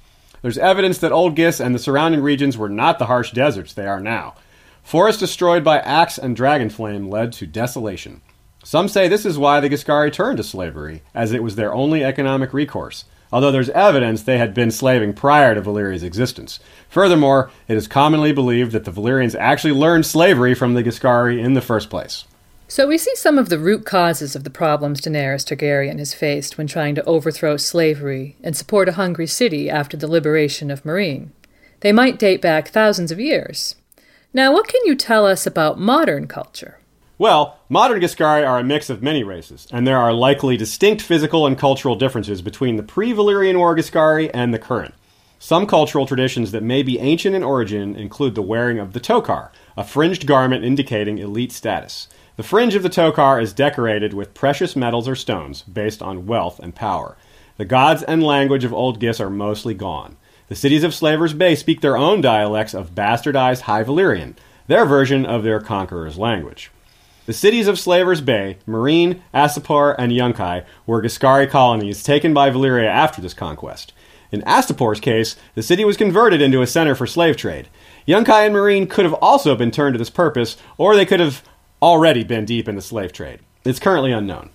There's 0.43 0.59
evidence 0.59 0.99
that 0.99 1.13
Old 1.13 1.37
Gis 1.37 1.61
and 1.61 1.75
the 1.75 1.79
surrounding 1.79 2.21
regions 2.21 2.59
were 2.59 2.69
not 2.69 2.99
the 2.99 3.07
harsh 3.07 3.31
deserts 3.31 3.73
they 3.73 3.87
are 3.87 4.01
now. 4.01 4.35
Forests 4.83 5.21
destroyed 5.21 5.63
by 5.63 5.79
axe 5.79 6.19
and 6.19 6.35
dragon 6.35 6.69
flame 6.69 7.09
led 7.09 7.33
to 7.35 7.47
desolation. 7.47 8.21
Some 8.65 8.89
say 8.89 9.07
this 9.07 9.25
is 9.25 9.39
why 9.39 9.61
the 9.61 9.71
Giscari 9.71 10.13
turned 10.13 10.39
to 10.39 10.45
slavery, 10.45 11.03
as 11.15 11.33
it 11.33 11.43
was 11.43 11.55
their 11.55 11.73
only 11.73 12.05
economic 12.05 12.53
recourse, 12.53 13.05
although 13.33 13.53
there's 13.53 13.71
evidence 13.71 14.23
they 14.23 14.39
had 14.39 14.53
been 14.53 14.71
slaving 14.71 15.15
prior 15.15 15.55
to 15.55 15.63
Valyria's 15.63 16.03
existence. 16.03 16.59
Furthermore, 16.89 17.51
it 17.69 17.77
is 17.77 17.89
commonly 17.89 18.33
believed 18.33 18.73
that 18.73 18.85
the 18.85 18.93
Valyrians 18.93 19.37
actually 19.39 19.73
learned 19.73 20.07
slavery 20.07 20.55
from 20.55 20.75
the 20.75 20.83
Giscari 20.83 21.43
in 21.43 21.55
the 21.55 21.61
first 21.61 21.89
place. 21.89 22.25
So 22.73 22.89
we 22.89 22.97
see 22.97 23.15
some 23.17 23.37
of 23.37 23.51
the 23.51 23.59
root 23.59 23.85
causes 23.85 24.35
of 24.35 24.45
the 24.45 24.49
problems 24.49 25.03
Daenerys 25.03 25.45
Targaryen 25.45 25.99
has 25.99 26.15
faced 26.15 26.57
when 26.57 26.67
trying 26.67 26.95
to 26.95 27.05
overthrow 27.05 27.59
slavery 27.59 28.39
and 28.43 28.57
support 28.57 28.89
a 28.89 28.93
hungry 28.93 29.27
city 29.27 29.69
after 29.69 29.95
the 29.95 30.07
liberation 30.07 30.71
of 30.71 30.83
Meereen. 30.83 31.33
They 31.81 31.93
might 31.93 32.19
date 32.19 32.41
back 32.41 32.69
thousands 32.69 33.11
of 33.11 33.21
years. 33.21 33.75
Now, 34.33 34.55
what 34.55 34.69
can 34.69 34.81
you 34.87 34.95
tell 34.95 35.27
us 35.27 35.47
about 35.47 35.79
modern 35.79 36.27
culture? 36.27 36.79
Well, 37.19 37.59
modern 37.69 38.01
Giscari 38.01 38.49
are 38.49 38.61
a 38.61 38.65
mix 38.65 38.89
of 38.89 39.03
many 39.03 39.23
races, 39.23 39.67
and 39.71 39.87
there 39.87 39.99
are 39.99 40.15
likely 40.15 40.57
distinct 40.57 41.03
physical 41.03 41.47
and 41.47 41.59
cultural 41.59 41.95
differences 41.95 42.41
between 42.41 42.77
the 42.77 42.83
pre 42.83 43.13
Valyrian 43.13 43.59
War 43.59 43.77
Giscari 43.77 44.31
and 44.33 44.55
the 44.55 44.59
current. 44.59 44.95
Some 45.39 45.67
cultural 45.67 46.07
traditions 46.07 46.53
that 46.53 46.63
may 46.63 46.83
be 46.83 47.01
ancient 47.01 47.37
in 47.37 47.43
origin 47.43 47.97
include 47.97 48.35
the 48.35 48.41
wearing 48.41 48.79
of 48.79 48.95
the 48.95 49.01
tokar, 49.01 49.51
a 49.77 49.85
fringed 49.85 50.27
garment 50.27 50.65
indicating 50.65 51.19
elite 51.19 51.53
status. 51.53 52.09
The 52.43 52.49
fringe 52.49 52.75
of 52.75 52.83
the 52.83 52.91
tokar 52.91 53.41
is 53.41 53.53
decorated 53.53 54.15
with 54.15 54.35
precious 54.35 54.75
metals 54.75 55.07
or 55.07 55.15
stones 55.15 55.63
based 55.63 56.03
on 56.03 56.27
wealth 56.27 56.59
and 56.59 56.75
power. 56.75 57.17
The 57.57 57.65
gods 57.65 58.03
and 58.03 58.21
language 58.21 58.65
of 58.65 58.73
Old 58.73 58.99
Gis 58.99 59.21
are 59.21 59.31
mostly 59.31 59.75
gone. 59.75 60.17
The 60.49 60.57
cities 60.57 60.83
of 60.83 60.93
Slavers 60.93 61.35
Bay 61.35 61.55
speak 61.55 61.83
their 61.83 61.97
own 61.97 62.21
dialects 62.21 62.75
of 62.75 62.97
bastardized 62.97 63.61
High 63.61 63.85
Valyrian, 63.85 64.35
their 64.67 64.85
version 64.85 65.25
of 65.25 65.45
their 65.45 65.61
conqueror's 65.61 66.19
language. 66.19 66.73
The 67.27 67.33
cities 67.33 67.69
of 67.69 67.79
Slavers 67.79 68.21
Bay, 68.21 68.59
Meereen, 68.67 69.21
Astapor, 69.33 69.95
and 69.97 70.11
Yunkai 70.11 70.65
were 70.85 71.01
Giscari 71.01 71.49
colonies 71.49 72.03
taken 72.03 72.35
by 72.35 72.51
Valyria 72.51 72.89
after 72.89 73.23
this 73.23 73.35
conquest. 73.35 73.93
In 74.33 74.43
Astapor's 74.43 74.99
case, 74.99 75.37
the 75.55 75.63
city 75.63 75.85
was 75.85 75.97
converted 75.97 76.43
into 76.43 76.61
a 76.61 76.67
center 76.67 76.97
for 76.97 77.07
slave 77.07 77.37
trade. 77.37 77.69
Yunkai 78.09 78.47
and 78.47 78.55
Meereen 78.57 78.91
could 78.91 79.05
have 79.05 79.15
also 79.15 79.55
been 79.55 79.71
turned 79.71 79.95
to 79.95 79.99
this 79.99 80.11
purpose, 80.11 80.57
or 80.77 80.97
they 80.97 81.07
could 81.07 81.21
have 81.21 81.45
already 81.83 82.25
been 82.25 82.45
deep 82.45 82.69
in 82.69 82.77
the 82.77 82.81
slave 82.81 83.13
trade. 83.13 83.41
It's 83.65 83.81
currently 83.81 84.13
unknown. 84.13 84.51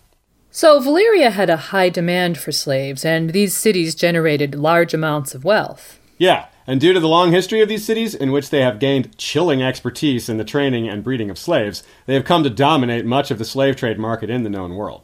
So, 0.50 0.80
Valyria 0.80 1.32
had 1.32 1.52
a 1.52 1.58
high 1.58 1.90
demand 1.90 2.38
for 2.38 2.52
slaves, 2.52 3.06
and 3.06 3.32
these 3.32 3.54
cities 3.54 3.94
generated 3.94 4.56
large 4.56 4.94
amounts 4.94 5.36
of 5.36 5.44
wealth. 5.44 6.00
Yeah, 6.18 6.48
and 6.66 6.82
due 6.82 6.94
to 6.94 7.00
the 7.00 7.08
long 7.08 7.32
history 7.32 7.62
of 7.62 7.70
these 7.70 7.86
cities, 7.86 8.16
in 8.16 8.32
which 8.32 8.50
they 8.50 8.62
have 8.62 8.80
gained 8.80 9.18
chilling 9.18 9.62
expertise 9.62 10.30
in 10.30 10.38
the 10.38 10.44
training 10.44 10.90
and 10.90 11.04
breeding 11.04 11.30
of 11.30 11.38
slaves, 11.38 11.84
they 12.08 12.16
have 12.16 12.26
come 12.26 12.44
to 12.44 12.50
dominate 12.50 13.06
much 13.06 13.30
of 13.30 13.38
the 13.38 13.46
slave 13.46 13.76
trade 13.76 14.00
market 14.00 14.30
in 14.30 14.44
the 14.44 14.50
known 14.50 14.76
world. 14.76 15.04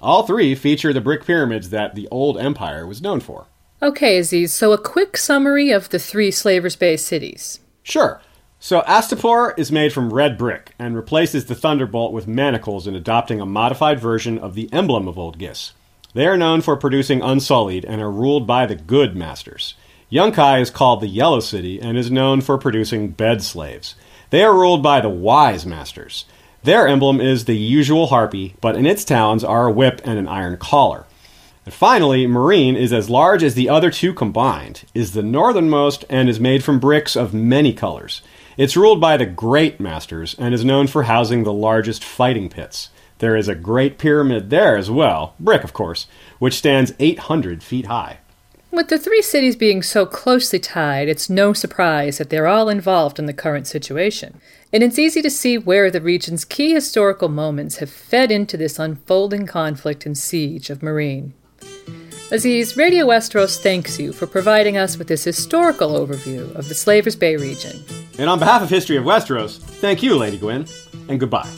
All 0.00 0.26
three 0.26 0.54
feature 0.54 0.92
the 0.92 1.00
brick 1.00 1.24
pyramids 1.24 1.70
that 1.70 1.94
the 1.94 2.08
old 2.10 2.38
empire 2.38 2.86
was 2.86 3.02
known 3.02 3.20
for. 3.20 3.46
Okay, 3.80 4.18
Aziz, 4.18 4.52
so 4.52 4.72
a 4.72 4.78
quick 4.78 5.16
summary 5.16 5.70
of 5.70 5.90
the 5.90 5.98
three 5.98 6.30
Slavers 6.30 6.76
Bay 6.76 6.96
cities. 6.96 7.60
Sure. 7.82 8.20
So 8.60 8.82
Astapor 8.82 9.56
is 9.56 9.70
made 9.70 9.92
from 9.92 10.12
red 10.12 10.36
brick 10.36 10.74
and 10.80 10.96
replaces 10.96 11.44
the 11.44 11.54
thunderbolt 11.54 12.12
with 12.12 12.26
manacles 12.26 12.88
in 12.88 12.96
adopting 12.96 13.40
a 13.40 13.46
modified 13.46 14.00
version 14.00 14.36
of 14.36 14.54
the 14.54 14.68
emblem 14.72 15.06
of 15.06 15.16
Old 15.16 15.38
Gis. 15.38 15.72
They 16.12 16.26
are 16.26 16.36
known 16.36 16.60
for 16.60 16.76
producing 16.76 17.22
unsullied 17.22 17.84
and 17.84 18.02
are 18.02 18.10
ruled 18.10 18.48
by 18.48 18.66
the 18.66 18.74
good 18.74 19.14
masters. 19.14 19.74
Yunkai 20.10 20.60
is 20.60 20.70
called 20.70 21.00
the 21.00 21.06
Yellow 21.06 21.38
City 21.38 21.80
and 21.80 21.96
is 21.96 22.10
known 22.10 22.40
for 22.40 22.58
producing 22.58 23.10
bed 23.10 23.42
slaves. 23.42 23.94
They 24.30 24.42
are 24.42 24.54
ruled 24.54 24.82
by 24.82 25.00
the 25.00 25.08
wise 25.08 25.64
masters. 25.64 26.24
Their 26.64 26.88
emblem 26.88 27.20
is 27.20 27.44
the 27.44 27.56
usual 27.56 28.08
harpy, 28.08 28.56
but 28.60 28.74
in 28.74 28.86
its 28.86 29.04
towns 29.04 29.44
are 29.44 29.66
a 29.66 29.72
whip 29.72 30.00
and 30.04 30.18
an 30.18 30.26
iron 30.26 30.56
collar. 30.56 31.06
And 31.64 31.72
finally, 31.72 32.26
Meereen 32.26 32.74
is 32.74 32.92
as 32.92 33.08
large 33.08 33.44
as 33.44 33.54
the 33.54 33.68
other 33.68 33.90
two 33.90 34.12
combined, 34.12 34.84
is 34.94 35.12
the 35.12 35.22
northernmost, 35.22 36.04
and 36.10 36.28
is 36.28 36.40
made 36.40 36.64
from 36.64 36.80
bricks 36.80 37.14
of 37.14 37.32
many 37.32 37.72
colors. 37.72 38.22
It's 38.58 38.76
ruled 38.76 39.00
by 39.00 39.16
the 39.16 39.24
Great 39.24 39.78
Masters 39.78 40.34
and 40.36 40.52
is 40.52 40.64
known 40.64 40.88
for 40.88 41.04
housing 41.04 41.44
the 41.44 41.52
largest 41.52 42.02
fighting 42.02 42.48
pits. 42.48 42.90
There 43.18 43.36
is 43.36 43.46
a 43.46 43.54
great 43.54 43.98
pyramid 43.98 44.50
there 44.50 44.76
as 44.76 44.90
well, 44.90 45.36
brick 45.38 45.62
of 45.62 45.72
course, 45.72 46.08
which 46.40 46.54
stands 46.54 46.92
800 46.98 47.62
feet 47.62 47.86
high. 47.86 48.18
With 48.72 48.88
the 48.88 48.98
three 48.98 49.22
cities 49.22 49.54
being 49.54 49.80
so 49.84 50.06
closely 50.06 50.58
tied, 50.58 51.08
it's 51.08 51.30
no 51.30 51.52
surprise 51.52 52.18
that 52.18 52.30
they're 52.30 52.48
all 52.48 52.68
involved 52.68 53.20
in 53.20 53.26
the 53.26 53.32
current 53.32 53.68
situation. 53.68 54.40
And 54.72 54.82
it's 54.82 54.98
easy 54.98 55.22
to 55.22 55.30
see 55.30 55.56
where 55.56 55.88
the 55.88 56.00
region's 56.00 56.44
key 56.44 56.74
historical 56.74 57.28
moments 57.28 57.76
have 57.76 57.90
fed 57.90 58.32
into 58.32 58.56
this 58.56 58.80
unfolding 58.80 59.46
conflict 59.46 60.04
and 60.04 60.18
siege 60.18 60.68
of 60.68 60.80
Meereen. 60.80 61.30
Aziz, 62.30 62.76
Radio 62.76 63.06
Westeros 63.06 63.58
thanks 63.58 63.98
you 63.98 64.12
for 64.12 64.26
providing 64.26 64.76
us 64.76 64.98
with 64.98 65.08
this 65.08 65.24
historical 65.24 65.92
overview 65.92 66.54
of 66.56 66.68
the 66.68 66.74
Slavers 66.74 67.16
Bay 67.16 67.36
region. 67.36 67.82
And 68.18 68.28
on 68.28 68.38
behalf 68.38 68.60
of 68.60 68.68
History 68.68 68.98
of 68.98 69.04
Westeros, 69.04 69.58
thank 69.58 70.02
you, 70.02 70.14
Lady 70.14 70.36
Gwyn, 70.36 70.66
and 71.08 71.18
goodbye. 71.18 71.48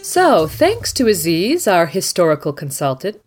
So, 0.00 0.46
thanks 0.46 0.94
to 0.94 1.06
Aziz, 1.06 1.68
our 1.68 1.84
historical 1.84 2.54
consultant. 2.54 3.20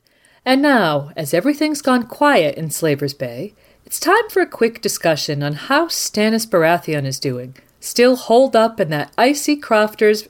And 0.44 0.64
now, 0.64 1.12
as 1.16 1.32
everything's 1.32 1.84
gone 1.84 2.08
quiet 2.08 2.56
in 2.56 2.72
Slavers 2.72 3.14
Bay, 3.14 3.54
it's 3.86 4.00
time 4.00 4.28
for 4.32 4.42
a 4.42 4.48
quick 4.48 4.82
discussion 4.82 5.44
on 5.44 5.54
how 5.54 5.90
Stannis 5.90 6.48
Baratheon 6.48 7.06
is 7.06 7.20
doing. 7.20 7.56
Still 7.82 8.16
holed 8.16 8.56
up 8.56 8.80
in 8.80 8.90
that 8.90 9.14
icy 9.16 9.58
crofters. 9.58 10.28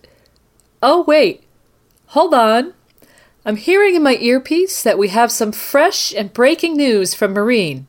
Oh, 0.82 1.04
wait. 1.04 1.46
Hold 2.08 2.34
on. 2.34 2.74
I'm 3.46 3.58
hearing 3.58 3.96
in 3.96 4.04
my 4.04 4.16
earpiece 4.16 4.82
that 4.84 4.98
we 4.98 5.10
have 5.10 5.30
some 5.30 5.52
fresh 5.52 6.14
and 6.14 6.32
breaking 6.32 6.78
news 6.78 7.14
from 7.14 7.36
Meereen. 7.36 7.88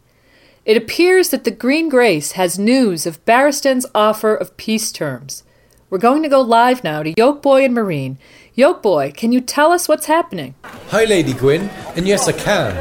It 0.64 0.76
appears 0.76 1.28
that 1.28 1.44
the 1.44 1.52
Green 1.52 1.88
Grace 1.88 2.32
has 2.32 2.59
news 2.59 3.07
of 3.07 3.24
Barristan's 3.24 3.86
offer 3.94 4.34
of 4.34 4.57
peace 4.57 4.90
terms. 4.90 5.44
We're 5.90 5.98
going 5.98 6.24
to 6.24 6.28
go 6.28 6.40
live 6.40 6.82
now 6.82 7.05
to 7.05 7.14
Yolkboy 7.14 7.66
and 7.66 7.76
Meereen. 7.76 8.16
Yolkboy, 8.59 9.14
can 9.14 9.30
you 9.30 9.40
tell 9.40 9.70
us 9.70 9.86
what's 9.86 10.07
happening? 10.07 10.57
Hi, 10.88 11.05
Lady 11.05 11.34
Gwyn, 11.34 11.70
and 11.94 12.09
yes, 12.09 12.26
I 12.26 12.32
can. 12.32 12.76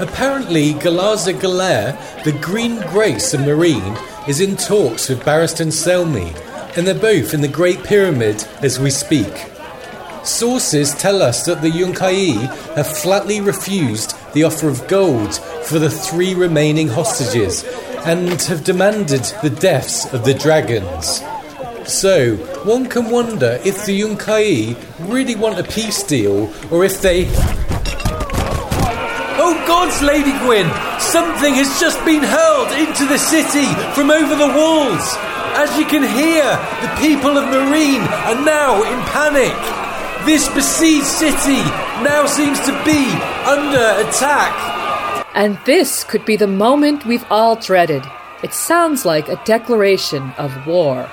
Apparently, 0.00 0.72
Galazza 0.74 1.38
Galare, 1.38 2.24
the 2.24 2.32
Green 2.32 2.80
Grace 2.88 3.32
of 3.32 3.42
Meereen, 3.42 3.96
is 4.28 4.40
in 4.40 4.56
talks 4.56 5.08
with 5.08 5.20
Barristan 5.20 5.68
Selmy, 5.68 6.34
and 6.76 6.84
they're 6.84 6.96
both 6.96 7.32
in 7.32 7.42
the 7.42 7.46
Great 7.46 7.84
Pyramid 7.84 8.44
as 8.60 8.80
we 8.80 8.90
speak. 8.90 9.52
Sources 10.24 10.94
tell 10.94 11.22
us 11.22 11.46
that 11.46 11.62
the 11.62 11.70
Yunkai 11.70 12.34
have 12.74 12.86
flatly 12.86 13.40
refused 13.40 14.14
the 14.34 14.44
offer 14.44 14.68
of 14.68 14.86
gold 14.88 15.34
for 15.64 15.78
the 15.78 15.90
three 15.90 16.34
remaining 16.34 16.88
hostages 16.88 17.64
and 18.04 18.40
have 18.42 18.64
demanded 18.64 19.24
the 19.42 19.50
deaths 19.50 20.12
of 20.12 20.24
the 20.24 20.34
dragons. 20.34 21.22
So, 21.86 22.36
one 22.64 22.86
can 22.86 23.10
wonder 23.10 23.58
if 23.64 23.86
the 23.86 24.00
Yunkai 24.00 24.76
really 25.08 25.34
want 25.34 25.58
a 25.58 25.64
peace 25.64 26.02
deal 26.02 26.52
or 26.70 26.84
if 26.84 27.00
they. 27.00 27.26
Oh 29.40 29.54
gods, 29.66 30.02
Lady 30.02 30.32
Gwyn! 30.44 30.68
Something 31.00 31.54
has 31.54 31.80
just 31.80 32.04
been 32.04 32.22
hurled 32.22 32.72
into 32.72 33.06
the 33.06 33.18
city 33.18 33.66
from 33.94 34.10
over 34.10 34.36
the 34.36 34.48
walls! 34.48 35.16
As 35.56 35.76
you 35.78 35.86
can 35.86 36.02
hear, 36.02 36.44
the 36.82 36.92
people 37.00 37.36
of 37.38 37.44
Meereen 37.44 38.04
are 38.28 38.44
now 38.44 38.82
in 38.84 39.00
panic! 39.08 39.87
This 40.28 40.46
besieged 40.50 41.06
city 41.06 41.62
now 42.04 42.26
seems 42.26 42.60
to 42.60 42.72
be 42.84 43.08
under 43.46 44.06
attack! 44.06 45.24
And 45.34 45.58
this 45.64 46.04
could 46.04 46.26
be 46.26 46.36
the 46.36 46.46
moment 46.46 47.06
we've 47.06 47.24
all 47.30 47.56
dreaded. 47.56 48.04
It 48.42 48.52
sounds 48.52 49.06
like 49.06 49.30
a 49.30 49.40
declaration 49.46 50.34
of 50.36 50.66
war. 50.66 51.08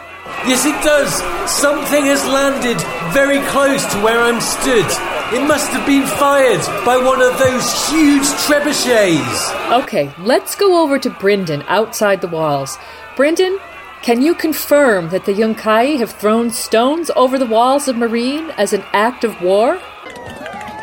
Yes, 0.46 0.66
it 0.66 0.76
does! 0.84 1.14
Something 1.50 2.04
has 2.08 2.26
landed 2.26 2.76
very 3.14 3.40
close 3.48 3.86
to 3.94 4.02
where 4.02 4.20
I'm 4.20 4.42
stood. 4.42 4.86
It 5.34 5.48
must 5.48 5.72
have 5.72 5.88
been 5.88 6.06
fired 6.06 6.60
by 6.86 6.98
one 6.98 7.22
of 7.22 7.40
those 7.40 7.88
huge 7.88 8.28
trebuchets. 8.44 9.82
Okay, 9.84 10.14
let's 10.20 10.56
go 10.56 10.84
over 10.84 11.00
to 11.00 11.10
Brynden 11.10 11.64
outside 11.70 12.20
the 12.20 12.28
walls. 12.28 12.78
Brynden, 13.16 13.62
can 14.06 14.22
you 14.22 14.36
confirm 14.36 15.10
that 15.10 15.26
the 15.26 15.34
Yunkai 15.34 15.98
have 15.98 16.12
thrown 16.12 16.52
stones 16.52 17.10
over 17.16 17.40
the 17.40 17.46
walls 17.48 17.88
of 17.88 17.96
Meereen 17.96 18.54
as 18.56 18.72
an 18.72 18.84
act 18.94 19.24
of 19.24 19.42
war? 19.42 19.82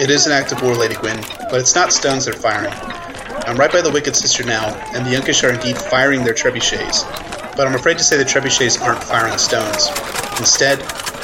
It 0.01 0.11
is 0.11 0.27
an 0.27 0.33
act 0.33 0.51
of 0.51 0.61
war, 0.61 0.75
Lady 0.75 0.97
Gwyn, 0.97 1.21
but 1.49 1.61
it's 1.61 1.73
not 1.73 1.93
stones 1.93 2.25
they're 2.25 2.35
firing. 2.35 2.73
I'm 3.47 3.57
right 3.57 3.71
by 3.71 3.81
the 3.81 3.93
Wicked 3.93 4.17
Sister 4.17 4.43
now, 4.43 4.75
and 4.93 5.07
the 5.07 5.11
Yunkish 5.11 5.49
are 5.49 5.53
indeed 5.53 5.79
firing 5.79 6.25
their 6.25 6.35
trebuchets. 6.35 7.07
But 7.55 7.69
I'm 7.69 7.77
afraid 7.77 7.97
to 7.99 8.03
say 8.03 8.17
the 8.17 8.25
trebuchets 8.25 8.83
aren't 8.83 9.05
firing 9.05 9.39
stones. 9.39 9.87
Instead, 10.41 10.81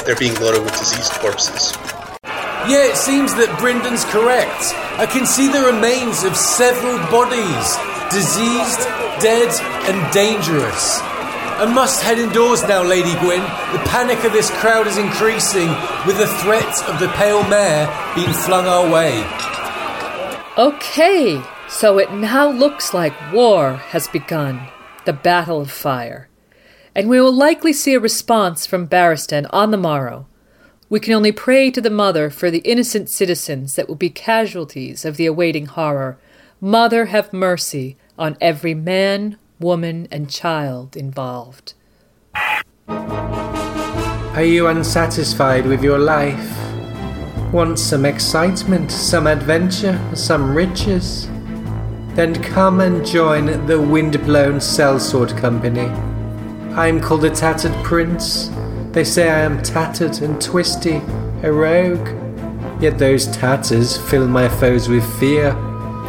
they're 0.07 0.15
being 0.15 0.37
loaded 0.37 0.63
with 0.63 0.79
diseased 0.79 1.11
corpses. 1.15 1.73
Yeah, 2.71 2.87
it 2.87 2.97
seems 2.97 3.35
that 3.35 3.51
Brynden's 3.59 4.05
correct. 4.05 4.71
I 5.03 5.07
can 5.07 5.27
see 5.27 5.51
the 5.51 5.67
remains 5.67 6.23
of 6.23 6.37
several 6.37 6.97
bodies, 7.11 7.75
diseased, 8.15 8.87
dead, 9.19 9.51
and 9.91 10.13
dangerous. 10.15 11.03
I 11.59 11.67
must 11.67 12.05
head 12.05 12.21
indoors 12.21 12.63
now, 12.63 12.85
Lady 12.85 13.19
Gwyn. 13.19 13.43
The 13.73 13.83
panic 13.85 14.23
of 14.23 14.33
this 14.33 14.49
crowd 14.49 14.87
is 14.87 14.97
increasing, 14.97 15.67
with 16.07 16.17
the 16.17 16.29
threat 16.29 16.89
of 16.89 17.01
the 17.01 17.09
Pale 17.17 17.49
Mare 17.49 18.15
being 18.15 18.33
flung 18.33 18.67
our 18.67 18.89
way. 18.89 19.27
Okay, 20.57 21.43
so 21.69 21.99
it 21.99 22.13
now 22.13 22.49
looks 22.49 22.95
like 22.95 23.33
war 23.33 23.75
has 23.75 24.07
begun 24.07 24.69
the 25.05 25.13
Battle 25.13 25.61
of 25.61 25.73
Fire. 25.73 26.29
And 26.95 27.09
we 27.09 27.21
will 27.21 27.33
likely 27.33 27.73
see 27.73 27.95
a 27.95 27.99
response 28.01 28.65
from 28.65 28.87
Barristan 28.87 29.49
on 29.51 29.73
the 29.73 29.77
morrow. 29.77 30.29
We 30.89 31.01
can 31.01 31.13
only 31.13 31.33
pray 31.33 31.73
to 31.73 31.81
the 31.81 31.91
Mother 31.91 32.31
for 32.31 32.53
the 32.53 32.59
innocent 32.61 33.09
citizens 33.09 33.75
that 33.75 33.89
will 33.89 33.97
be 33.97 34.11
casualties 34.11 35.05
of 35.05 35.17
the 35.17 35.27
awaiting 35.27 35.67
horror. 35.67 36.21
Mother, 36.61 37.07
have 37.07 37.33
mercy 37.33 37.97
on 38.17 38.37
every 38.41 38.75
man, 38.75 39.39
woman, 39.61 40.09
and 40.11 40.31
child 40.31 40.97
involved. 40.97 41.75
Are 42.89 44.45
you 44.45 44.69
unsatisfied 44.69 45.67
with 45.67 45.83
your 45.83 45.99
life? 45.99 46.55
Want 47.53 47.79
some 47.79 48.05
excitement, 48.05 48.93
some 48.93 49.27
adventure, 49.27 49.99
some 50.15 50.55
riches? 50.55 51.27
Then 52.15 52.41
come 52.43 52.81
and 52.81 53.05
join 53.05 53.67
the 53.67 53.81
Windblown 53.81 54.61
Sellsword 54.61 55.37
Company. 55.39 55.89
I 56.77 56.87
am 56.87 57.01
called 57.01 57.25
a 57.25 57.31
Tattered 57.31 57.75
Prince. 57.85 58.51
They 58.93 59.03
say 59.03 59.29
I 59.29 59.41
am 59.41 59.63
tattered 59.63 60.23
and 60.23 60.41
twisty, 60.41 61.03
a 61.43 61.53
rogue. 61.53 62.09
Yet 62.81 62.99
those 62.99 63.27
tatters 63.29 63.97
fill 63.97 64.29
my 64.29 64.49
foes 64.49 64.89
with 64.89 65.05
fear, 65.19 65.51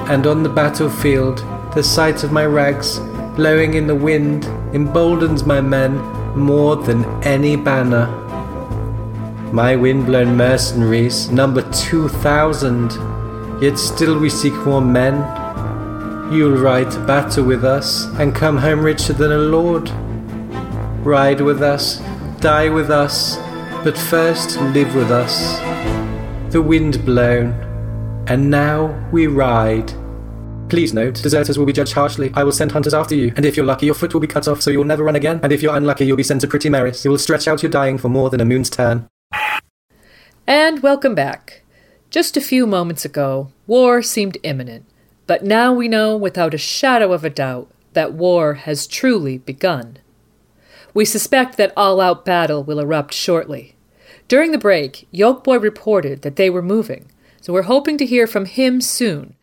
and 0.08 0.28
on 0.28 0.44
the 0.44 0.50
battlefield, 0.50 1.40
the 1.74 1.84
sight 1.84 2.24
of 2.24 2.32
my 2.32 2.46
rags 2.46 3.00
blowing 3.40 3.76
in 3.76 3.88
the 3.88 3.96
wind 3.96 4.44
emboldens 4.74 5.46
my 5.46 5.62
men 5.62 5.96
more 6.38 6.76
than 6.76 7.06
any 7.24 7.56
banner. 7.56 8.06
My 9.54 9.78
windblown 9.78 10.36
mercenaries 10.36 11.32
number 11.32 11.62
2,000, 11.72 12.92
yet 13.62 13.80
still 13.80 14.20
we 14.20 14.30
seek 14.30 14.52
more 14.66 14.82
men. 14.82 15.16
You'll 16.34 16.58
ride 16.58 16.92
to 16.92 17.00
battle 17.08 17.46
with 17.46 17.64
us 17.64 18.08
and 18.20 18.36
come 18.36 18.58
home 18.58 18.82
richer 18.82 19.14
than 19.14 19.32
a 19.32 19.38
lord. 19.38 19.90
Ride 21.06 21.40
with 21.40 21.64
us, 21.64 22.02
die 22.42 22.68
with 22.68 22.92
us, 22.92 23.38
but 23.86 23.98
first 23.98 24.60
live 24.76 24.94
with 24.94 25.12
us. 25.12 25.60
The 26.52 26.62
wind 26.62 27.06
blown, 27.06 27.54
and 28.28 28.50
now 28.50 29.08
we 29.14 29.28
ride. 29.28 29.94
Please 30.70 30.94
note, 30.94 31.16
deserters 31.16 31.58
will 31.58 31.66
be 31.66 31.74
judged 31.74 31.94
harshly. 31.94 32.32
I 32.36 32.44
will 32.44 32.52
send 32.52 32.72
hunters 32.72 32.94
after 32.94 33.16
you, 33.16 33.34
and 33.36 33.44
if 33.44 33.58
you're 33.58 33.66
lucky, 33.66 33.88
your 33.88 33.96
foot 33.96 34.14
will 34.14 34.22
be 34.22 34.28
cut 34.28 34.48
off 34.48 34.62
so 34.62 34.70
you 34.70 34.78
will 34.78 34.86
never 34.86 35.04
run 35.04 35.16
again, 35.16 35.40
and 35.42 35.52
if 35.52 35.64
you're 35.64 35.76
unlucky, 35.76 36.06
you'll 36.06 36.16
be 36.16 36.22
sent 36.22 36.42
to 36.42 36.48
Pretty 36.48 36.70
Meris, 36.70 37.04
You 37.04 37.10
will 37.10 37.18
stretch 37.18 37.48
out 37.48 37.64
your 37.64 37.72
dying 37.72 37.98
for 37.98 38.08
more 38.08 38.30
than 38.30 38.40
a 38.40 38.46
moon's 38.46 38.70
turn. 38.70 39.08
And 40.46 40.84
welcome 40.84 41.16
back. 41.16 41.64
Just 42.12 42.38
a 42.38 42.42
few 42.42 42.68
moments 42.68 43.04
ago, 43.04 43.52
war 43.66 44.04
seemed 44.04 44.38
imminent, 44.44 44.86
but 45.26 45.44
now 45.44 45.74
we 45.74 45.88
know 45.88 46.16
without 46.16 46.54
a 46.54 46.60
shadow 46.60 47.14
of 47.14 47.24
a 47.24 47.32
doubt 47.32 47.72
that 47.94 48.14
war 48.14 48.54
has 48.54 48.86
truly 48.86 49.40
begun. 49.40 49.98
We 50.94 51.04
suspect 51.04 51.58
that 51.58 51.74
all 51.76 52.00
out 52.00 52.26
battle 52.26 52.64
will 52.64 52.80
erupt 52.80 53.16
shortly. 53.16 53.76
During 54.28 54.52
the 54.52 54.60
break, 54.60 55.08
Yolkboy 55.12 55.60
reported 55.62 56.22
that 56.22 56.36
they 56.36 56.52
were 56.52 56.62
moving, 56.62 57.12
so 57.42 57.54
we're 57.54 57.64
hoping 57.64 57.98
to 57.98 58.06
hear 58.06 58.28
from 58.28 58.46
him 58.46 58.82
soon. 58.82 59.34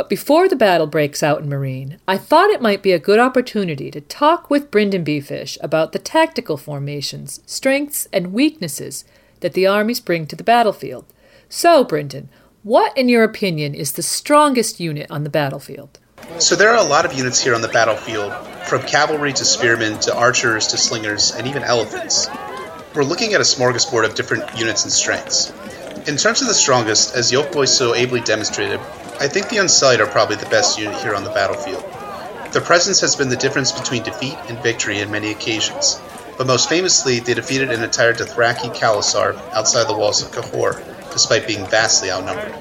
But 0.00 0.08
before 0.08 0.48
the 0.48 0.56
battle 0.56 0.86
breaks 0.86 1.22
out 1.22 1.42
in 1.42 1.50
Meereen, 1.50 1.98
I 2.08 2.16
thought 2.16 2.48
it 2.48 2.62
might 2.62 2.82
be 2.82 2.92
a 2.92 2.98
good 2.98 3.18
opportunity 3.18 3.90
to 3.90 4.00
talk 4.00 4.48
with 4.48 4.70
Brynden 4.70 5.04
Beefish 5.04 5.58
about 5.60 5.92
the 5.92 5.98
tactical 5.98 6.56
formations, 6.56 7.40
strengths, 7.44 8.08
and 8.10 8.32
weaknesses 8.32 9.04
that 9.40 9.52
the 9.52 9.66
armies 9.66 10.00
bring 10.00 10.24
to 10.28 10.36
the 10.36 10.42
battlefield. 10.42 11.04
So, 11.50 11.84
Brynden, 11.84 12.28
what, 12.62 12.96
in 12.96 13.10
your 13.10 13.24
opinion, 13.24 13.74
is 13.74 13.92
the 13.92 14.02
strongest 14.02 14.80
unit 14.80 15.06
on 15.10 15.22
the 15.22 15.28
battlefield? 15.28 15.98
So 16.38 16.56
there 16.56 16.70
are 16.70 16.82
a 16.82 16.88
lot 16.88 17.04
of 17.04 17.12
units 17.12 17.38
here 17.38 17.54
on 17.54 17.60
the 17.60 17.68
battlefield, 17.68 18.32
from 18.68 18.80
cavalry 18.84 19.34
to 19.34 19.44
spearmen 19.44 20.00
to 20.00 20.16
archers 20.16 20.66
to 20.68 20.78
slingers 20.78 21.32
and 21.32 21.46
even 21.46 21.62
elephants. 21.62 22.26
We're 22.94 23.04
looking 23.04 23.34
at 23.34 23.42
a 23.42 23.44
smorgasbord 23.44 24.06
of 24.06 24.14
different 24.14 24.58
units 24.58 24.84
and 24.84 24.92
strengths. 24.94 25.50
In 26.08 26.16
terms 26.16 26.40
of 26.40 26.48
the 26.48 26.54
strongest, 26.54 27.14
as 27.14 27.30
Yolkboy 27.30 27.68
so 27.68 27.94
ably 27.94 28.22
demonstrated, 28.22 28.80
I 29.20 29.28
think 29.28 29.50
the 29.50 29.58
Unsullied 29.58 30.00
are 30.00 30.06
probably 30.06 30.36
the 30.36 30.48
best 30.48 30.78
unit 30.78 30.98
here 31.02 31.14
on 31.14 31.24
the 31.24 31.30
battlefield. 31.30 31.84
Their 32.52 32.62
presence 32.62 33.02
has 33.02 33.16
been 33.16 33.28
the 33.28 33.36
difference 33.36 33.70
between 33.70 34.02
defeat 34.02 34.36
and 34.48 34.58
victory 34.62 35.00
in 35.00 35.10
many 35.10 35.30
occasions, 35.30 36.00
but 36.38 36.46
most 36.46 36.70
famously, 36.70 37.20
they 37.20 37.34
defeated 37.34 37.70
an 37.70 37.82
entire 37.82 38.14
Dothraki 38.14 38.74
Khalasar 38.74 39.38
outside 39.52 39.88
the 39.88 39.96
walls 39.96 40.22
of 40.22 40.30
Qohor, 40.30 40.82
despite 41.12 41.46
being 41.46 41.66
vastly 41.66 42.10
outnumbered. 42.10 42.54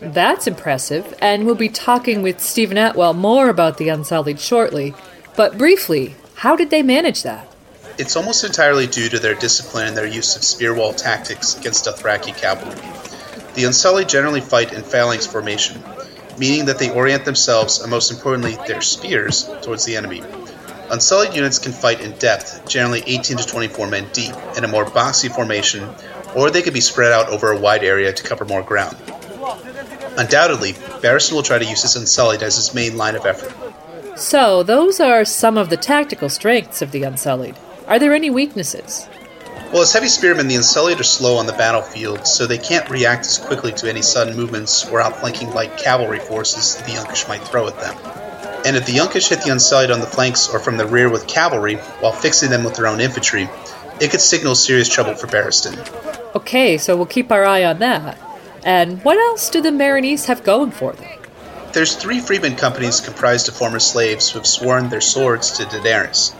That's 0.00 0.46
impressive, 0.46 1.14
and 1.20 1.44
we'll 1.44 1.54
be 1.54 1.68
talking 1.68 2.22
with 2.22 2.40
Steven 2.40 2.78
Attewell 2.78 3.12
more 3.12 3.50
about 3.50 3.76
the 3.76 3.90
Unsullied 3.90 4.40
shortly. 4.40 4.94
But 5.36 5.58
briefly, 5.58 6.16
how 6.36 6.56
did 6.56 6.70
they 6.70 6.82
manage 6.82 7.24
that? 7.24 7.46
It's 7.98 8.16
almost 8.16 8.42
entirely 8.42 8.86
due 8.86 9.10
to 9.10 9.18
their 9.18 9.34
discipline 9.34 9.88
and 9.88 9.96
their 9.96 10.06
use 10.06 10.34
of 10.34 10.40
spearwall 10.40 10.96
tactics 10.96 11.58
against 11.58 11.84
Dothraki 11.84 12.34
cavalry. 12.34 12.80
The 13.52 13.64
Unsullied 13.64 14.08
generally 14.08 14.40
fight 14.40 14.72
in 14.72 14.82
phalanx 14.82 15.26
formation, 15.26 15.82
meaning 16.38 16.66
that 16.66 16.78
they 16.78 16.90
orient 16.90 17.24
themselves 17.24 17.80
and 17.80 17.90
most 17.90 18.10
importantly 18.10 18.56
their 18.66 18.82
spears 18.82 19.48
towards 19.62 19.84
the 19.84 19.96
enemy. 19.96 20.22
Unsullied 20.90 21.34
units 21.34 21.58
can 21.58 21.72
fight 21.72 22.00
in 22.00 22.12
depth, 22.12 22.68
generally 22.68 23.02
18 23.06 23.38
to 23.38 23.46
24 23.46 23.88
men 23.88 24.06
deep, 24.12 24.34
in 24.56 24.64
a 24.64 24.68
more 24.68 24.84
boxy 24.84 25.34
formation, 25.34 25.88
or 26.34 26.50
they 26.50 26.62
can 26.62 26.72
be 26.72 26.80
spread 26.80 27.12
out 27.12 27.28
over 27.28 27.50
a 27.50 27.58
wide 27.58 27.82
area 27.82 28.12
to 28.12 28.22
cover 28.22 28.44
more 28.44 28.62
ground. 28.62 28.96
Undoubtedly, 30.16 30.72
Barristan 31.02 31.32
will 31.32 31.42
try 31.42 31.58
to 31.58 31.64
use 31.64 31.82
his 31.82 31.96
Unsullied 31.96 32.42
as 32.42 32.56
his 32.56 32.72
main 32.74 32.96
line 32.96 33.16
of 33.16 33.26
effort. 33.26 33.52
So, 34.18 34.62
those 34.62 35.00
are 35.00 35.24
some 35.24 35.58
of 35.58 35.68
the 35.68 35.76
tactical 35.76 36.28
strengths 36.28 36.80
of 36.80 36.92
the 36.92 37.02
Unsullied. 37.02 37.56
Are 37.86 37.98
there 37.98 38.14
any 38.14 38.30
weaknesses? 38.30 39.08
Well, 39.72 39.82
as 39.82 39.92
heavy 39.92 40.08
spearmen, 40.08 40.48
the 40.48 40.54
Unsullied 40.54 41.00
are 41.00 41.04
slow 41.04 41.36
on 41.36 41.46
the 41.46 41.52
battlefield, 41.52 42.26
so 42.26 42.46
they 42.46 42.56
can't 42.56 42.88
react 42.88 43.26
as 43.26 43.38
quickly 43.38 43.72
to 43.72 43.90
any 43.90 44.00
sudden 44.00 44.36
movements 44.36 44.86
or 44.86 45.00
outflanking 45.02 45.50
light 45.50 45.76
cavalry 45.76 46.20
forces 46.20 46.76
the 46.76 46.92
Yunkish 46.92 47.28
might 47.28 47.42
throw 47.42 47.66
at 47.66 47.78
them. 47.80 47.96
And 48.64 48.76
if 48.76 48.86
the 48.86 48.92
Yunkish 48.92 49.28
hit 49.28 49.42
the 49.42 49.50
Unsullied 49.50 49.90
on 49.90 50.00
the 50.00 50.06
flanks 50.06 50.48
or 50.48 50.60
from 50.60 50.76
the 50.76 50.86
rear 50.86 51.10
with 51.10 51.26
cavalry, 51.26 51.76
while 52.00 52.12
fixing 52.12 52.50
them 52.50 52.64
with 52.64 52.76
their 52.76 52.86
own 52.86 53.00
infantry, 53.00 53.48
it 54.00 54.10
could 54.10 54.20
signal 54.20 54.54
serious 54.54 54.88
trouble 54.88 55.14
for 55.14 55.26
Barristan. 55.26 55.76
Okay, 56.34 56.78
so 56.78 56.96
we'll 56.96 57.06
keep 57.06 57.32
our 57.32 57.44
eye 57.44 57.64
on 57.64 57.78
that. 57.80 58.18
And 58.64 59.02
what 59.04 59.18
else 59.18 59.50
do 59.50 59.60
the 59.60 59.70
Meereenese 59.70 60.26
have 60.26 60.44
going 60.44 60.70
for 60.70 60.92
them? 60.92 61.18
There's 61.72 61.94
three 61.94 62.20
freedmen 62.20 62.56
companies 62.56 63.00
comprised 63.00 63.48
of 63.48 63.56
former 63.56 63.80
slaves 63.80 64.30
who 64.30 64.38
have 64.38 64.46
sworn 64.46 64.88
their 64.88 65.00
swords 65.00 65.50
to 65.52 65.64
Daenerys. 65.64 66.34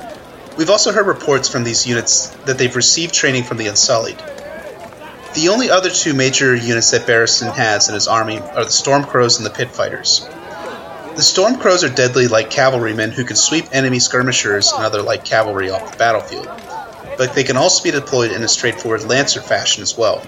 We've 0.57 0.71
also 0.71 0.93
heard 0.93 1.07
reports 1.07 1.49
from 1.51 1.65
these 1.65 1.87
units 1.87 2.29
that 2.47 2.57
they've 2.57 2.75
received 2.75 3.13
training 3.13 3.45
from 3.45 3.59
the 3.59 3.67
Unsullied. 3.67 4.19
The 5.35 5.51
only 5.51 5.69
other 5.69 5.91
two 5.91 6.15
major 6.15 6.57
units 6.57 6.93
that 6.93 7.07
Barristan 7.07 7.55
has 7.55 7.89
in 7.89 7.95
his 7.95 8.09
army 8.09 8.39
are 8.39 8.65
the 8.65 8.71
Stormcrows 8.71 9.37
and 9.37 9.45
the 9.45 9.51
Pit 9.51 9.71
Fighters. 9.71 10.27
The 11.15 11.23
Stormcrows 11.23 11.85
are 11.85 11.95
deadly 11.95 12.27
like 12.27 12.49
cavalrymen 12.49 13.11
who 13.11 13.25
can 13.25 13.37
sweep 13.37 13.67
enemy 13.71 13.99
skirmishers 13.99 14.73
and 14.73 14.83
other 14.83 15.03
light 15.03 15.25
cavalry 15.25 15.69
off 15.69 15.93
the 15.93 15.99
battlefield, 15.99 16.49
but 17.19 17.35
they 17.35 17.45
can 17.45 17.59
also 17.59 17.85
be 17.85 17.91
deployed 17.91 18.33
in 18.33 18.43
a 18.43 18.49
straightforward 18.49 19.05
lancer 19.05 19.43
fashion 19.43 19.83
as 19.83 19.97
well. 19.97 20.21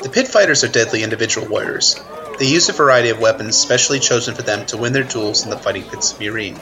The 0.00 0.10
Pit 0.12 0.28
Fighters 0.28 0.62
are 0.62 0.68
deadly 0.68 1.02
individual 1.02 1.48
warriors. 1.48 2.00
They 2.38 2.46
use 2.46 2.68
a 2.68 2.72
variety 2.72 3.08
of 3.08 3.18
weapons 3.18 3.56
specially 3.56 3.98
chosen 3.98 4.36
for 4.36 4.42
them 4.42 4.64
to 4.66 4.76
win 4.76 4.92
their 4.92 5.02
duels 5.02 5.42
in 5.42 5.50
the 5.50 5.58
fighting 5.58 5.82
pits 5.82 6.12
of 6.12 6.20
Meereen. 6.20 6.56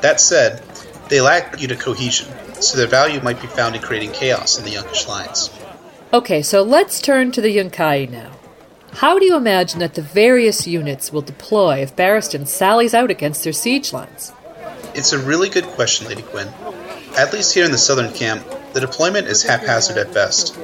That 0.00 0.20
said, 0.20 0.62
they 1.08 1.20
lack 1.20 1.60
unit 1.60 1.80
cohesion, 1.80 2.28
so 2.60 2.76
their 2.76 2.86
value 2.86 3.20
might 3.20 3.40
be 3.40 3.46
found 3.46 3.74
in 3.74 3.82
creating 3.82 4.12
chaos 4.12 4.58
in 4.58 4.64
the 4.64 4.72
Yunkish 4.72 5.08
lines. 5.08 5.50
Okay, 6.12 6.42
so 6.42 6.62
let's 6.62 7.00
turn 7.00 7.32
to 7.32 7.40
the 7.40 7.56
Yunkai 7.56 8.08
now. 8.10 8.32
How 8.92 9.18
do 9.18 9.24
you 9.26 9.36
imagine 9.36 9.80
that 9.80 9.94
the 9.94 10.02
various 10.02 10.66
units 10.66 11.12
will 11.12 11.22
deploy 11.22 11.78
if 11.78 11.94
Barristan 11.94 12.48
sallies 12.48 12.94
out 12.94 13.10
against 13.10 13.44
their 13.44 13.52
siege 13.52 13.92
lines? 13.92 14.32
It's 14.94 15.12
a 15.12 15.18
really 15.18 15.50
good 15.50 15.64
question, 15.64 16.08
Lady 16.08 16.22
Gwyn. 16.22 16.48
At 17.16 17.32
least 17.32 17.54
here 17.54 17.64
in 17.64 17.72
the 17.72 17.78
southern 17.78 18.12
camp, 18.12 18.44
the 18.72 18.80
deployment 18.80 19.28
is 19.28 19.42
haphazard 19.42 19.98
at 19.98 20.14
best. 20.14 20.58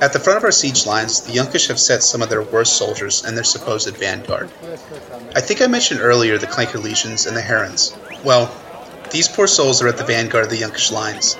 At 0.00 0.12
the 0.12 0.20
front 0.20 0.36
of 0.36 0.44
our 0.44 0.52
siege 0.52 0.86
lines, 0.86 1.22
the 1.22 1.32
Yunkish 1.32 1.68
have 1.68 1.78
set 1.78 2.02
some 2.02 2.22
of 2.22 2.28
their 2.28 2.42
worst 2.42 2.76
soldiers 2.76 3.24
and 3.24 3.36
their 3.36 3.44
supposed 3.44 3.96
vanguard. 3.96 4.50
I 5.34 5.40
think 5.40 5.60
I 5.60 5.66
mentioned 5.66 6.00
earlier 6.00 6.38
the 6.38 6.46
Clanker 6.46 6.82
Legions 6.82 7.26
and 7.26 7.36
the 7.36 7.40
Herons. 7.40 7.96
Well, 8.22 8.54
these 9.14 9.28
poor 9.28 9.46
souls 9.46 9.80
are 9.80 9.86
at 9.86 9.96
the 9.96 10.04
vanguard 10.04 10.44
of 10.44 10.50
the 10.50 10.58
Yunkish 10.58 10.90
lines. 10.90 11.36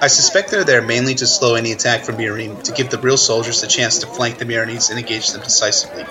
I 0.00 0.08
suspect 0.08 0.50
they're 0.50 0.64
there 0.64 0.82
mainly 0.82 1.14
to 1.14 1.26
slow 1.26 1.54
any 1.54 1.70
attack 1.70 2.04
from 2.04 2.16
Meereen 2.16 2.60
to 2.64 2.72
give 2.72 2.90
the 2.90 2.98
real 2.98 3.16
soldiers 3.16 3.62
a 3.62 3.68
chance 3.68 4.00
to 4.00 4.08
flank 4.08 4.38
the 4.38 4.44
Meereenese 4.44 4.90
and 4.90 4.98
engage 4.98 5.30
them 5.30 5.40
decisively. 5.40 6.04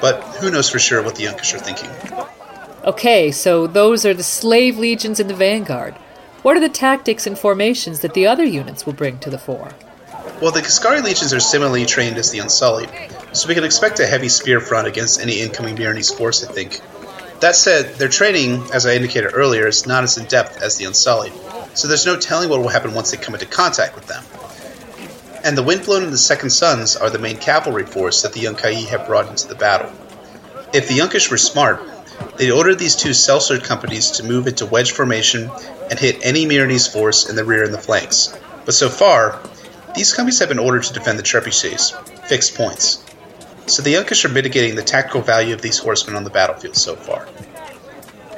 But 0.00 0.22
who 0.36 0.52
knows 0.52 0.70
for 0.70 0.78
sure 0.78 1.02
what 1.02 1.16
the 1.16 1.24
Yunkish 1.24 1.52
are 1.52 1.58
thinking. 1.58 1.90
Okay, 2.84 3.32
so 3.32 3.66
those 3.66 4.06
are 4.06 4.14
the 4.14 4.22
slave 4.22 4.78
legions 4.78 5.18
in 5.18 5.26
the 5.26 5.34
vanguard. 5.34 5.94
What 6.42 6.56
are 6.56 6.60
the 6.60 6.68
tactics 6.68 7.26
and 7.26 7.36
formations 7.36 7.98
that 8.00 8.14
the 8.14 8.28
other 8.28 8.44
units 8.44 8.86
will 8.86 8.92
bring 8.92 9.18
to 9.18 9.30
the 9.30 9.38
fore? 9.38 9.72
Well, 10.40 10.52
the 10.52 10.60
Giscari 10.60 11.02
legions 11.02 11.34
are 11.34 11.40
similarly 11.40 11.86
trained 11.86 12.18
as 12.18 12.30
the 12.30 12.38
Unsullied, 12.38 12.88
so 13.32 13.48
we 13.48 13.56
can 13.56 13.64
expect 13.64 13.98
a 13.98 14.06
heavy 14.06 14.28
spear 14.28 14.60
front 14.60 14.86
against 14.86 15.20
any 15.20 15.40
incoming 15.40 15.74
Meereenese 15.74 16.16
force, 16.16 16.44
I 16.44 16.52
think. 16.52 16.80
That 17.40 17.56
said, 17.56 17.94
their 17.94 18.08
training, 18.08 18.62
as 18.72 18.84
I 18.84 18.94
indicated 18.94 19.30
earlier, 19.32 19.66
is 19.66 19.86
not 19.86 20.04
as 20.04 20.18
in 20.18 20.26
depth 20.26 20.60
as 20.60 20.76
the 20.76 20.84
Unsullied, 20.84 21.32
so 21.72 21.88
there's 21.88 22.04
no 22.04 22.16
telling 22.16 22.50
what 22.50 22.60
will 22.60 22.68
happen 22.68 22.92
once 22.92 23.10
they 23.10 23.16
come 23.16 23.34
into 23.34 23.46
contact 23.46 23.94
with 23.94 24.06
them. 24.06 24.22
And 25.42 25.56
the 25.56 25.62
Windblown 25.62 26.02
and 26.02 26.12
the 26.12 26.18
Second 26.18 26.50
Sons 26.50 26.96
are 26.96 27.08
the 27.08 27.18
main 27.18 27.38
cavalry 27.38 27.86
force 27.86 28.22
that 28.22 28.34
the 28.34 28.40
Yunkai 28.40 28.86
have 28.88 29.06
brought 29.06 29.28
into 29.28 29.48
the 29.48 29.54
battle. 29.54 29.90
If 30.74 30.88
the 30.88 30.98
Yunkish 30.98 31.30
were 31.30 31.38
smart, 31.38 31.80
they'd 32.36 32.50
order 32.50 32.74
these 32.74 32.94
two 32.94 33.10
sellsword 33.10 33.64
companies 33.64 34.10
to 34.12 34.22
move 34.22 34.46
into 34.46 34.66
wedge 34.66 34.92
formation 34.92 35.50
and 35.88 35.98
hit 35.98 36.18
any 36.22 36.44
Meereenese 36.44 36.92
force 36.92 37.30
in 37.30 37.36
the 37.36 37.44
rear 37.44 37.64
and 37.64 37.72
the 37.72 37.78
flanks. 37.78 38.38
But 38.66 38.74
so 38.74 38.90
far, 38.90 39.40
these 39.94 40.12
companies 40.12 40.40
have 40.40 40.50
been 40.50 40.58
ordered 40.58 40.82
to 40.84 40.92
defend 40.92 41.18
the 41.18 41.22
trebuchets, 41.22 41.94
fixed 42.26 42.54
points. 42.54 43.02
So 43.66 43.82
the 43.82 43.94
Yunkish 43.94 44.24
are 44.24 44.28
mitigating 44.28 44.74
the 44.74 44.82
tactical 44.82 45.20
value 45.20 45.54
of 45.54 45.62
these 45.62 45.78
horsemen 45.78 46.16
on 46.16 46.24
the 46.24 46.30
battlefield 46.30 46.76
so 46.76 46.96
far. 46.96 47.28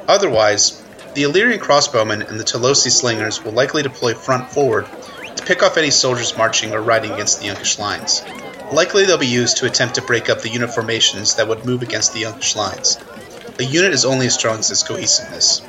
Otherwise, 0.07 0.83
the 1.15 1.23
Illyrian 1.23 1.59
crossbowmen 1.59 2.27
and 2.27 2.39
the 2.39 2.43
Tolosi 2.43 2.91
slingers 2.91 3.43
will 3.43 3.51
likely 3.51 3.83
deploy 3.83 4.13
front 4.13 4.51
forward 4.51 4.87
to 5.35 5.43
pick 5.43 5.63
off 5.63 5.77
any 5.77 5.89
soldiers 5.89 6.37
marching 6.37 6.73
or 6.73 6.81
riding 6.81 7.11
against 7.11 7.39
the 7.39 7.47
Yunkish 7.47 7.79
lines. 7.79 8.23
Likely 8.71 9.05
they'll 9.05 9.17
be 9.17 9.27
used 9.27 9.57
to 9.57 9.65
attempt 9.65 9.95
to 9.95 10.01
break 10.01 10.29
up 10.29 10.41
the 10.41 10.49
unit 10.49 10.73
formations 10.73 11.35
that 11.35 11.47
would 11.47 11.65
move 11.65 11.83
against 11.83 12.13
the 12.13 12.23
Yunkish 12.23 12.55
lines. 12.55 12.97
A 13.59 13.63
unit 13.63 13.93
is 13.93 14.05
only 14.05 14.27
as 14.27 14.33
strong 14.33 14.59
as 14.59 14.71
its 14.71 14.83
cohesiveness. 14.83 15.61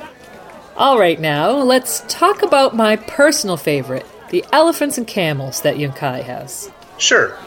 All 0.75 0.99
right, 0.99 1.19
now 1.19 1.51
let's 1.51 2.03
talk 2.07 2.41
about 2.41 2.75
my 2.75 2.95
personal 2.95 3.57
favorite 3.57 4.05
the 4.29 4.43
elephants 4.51 4.97
and 4.97 5.07
camels 5.07 5.61
that 5.61 5.75
Yunkai 5.75 6.23
has. 6.23 6.71
Sure. 6.97 7.37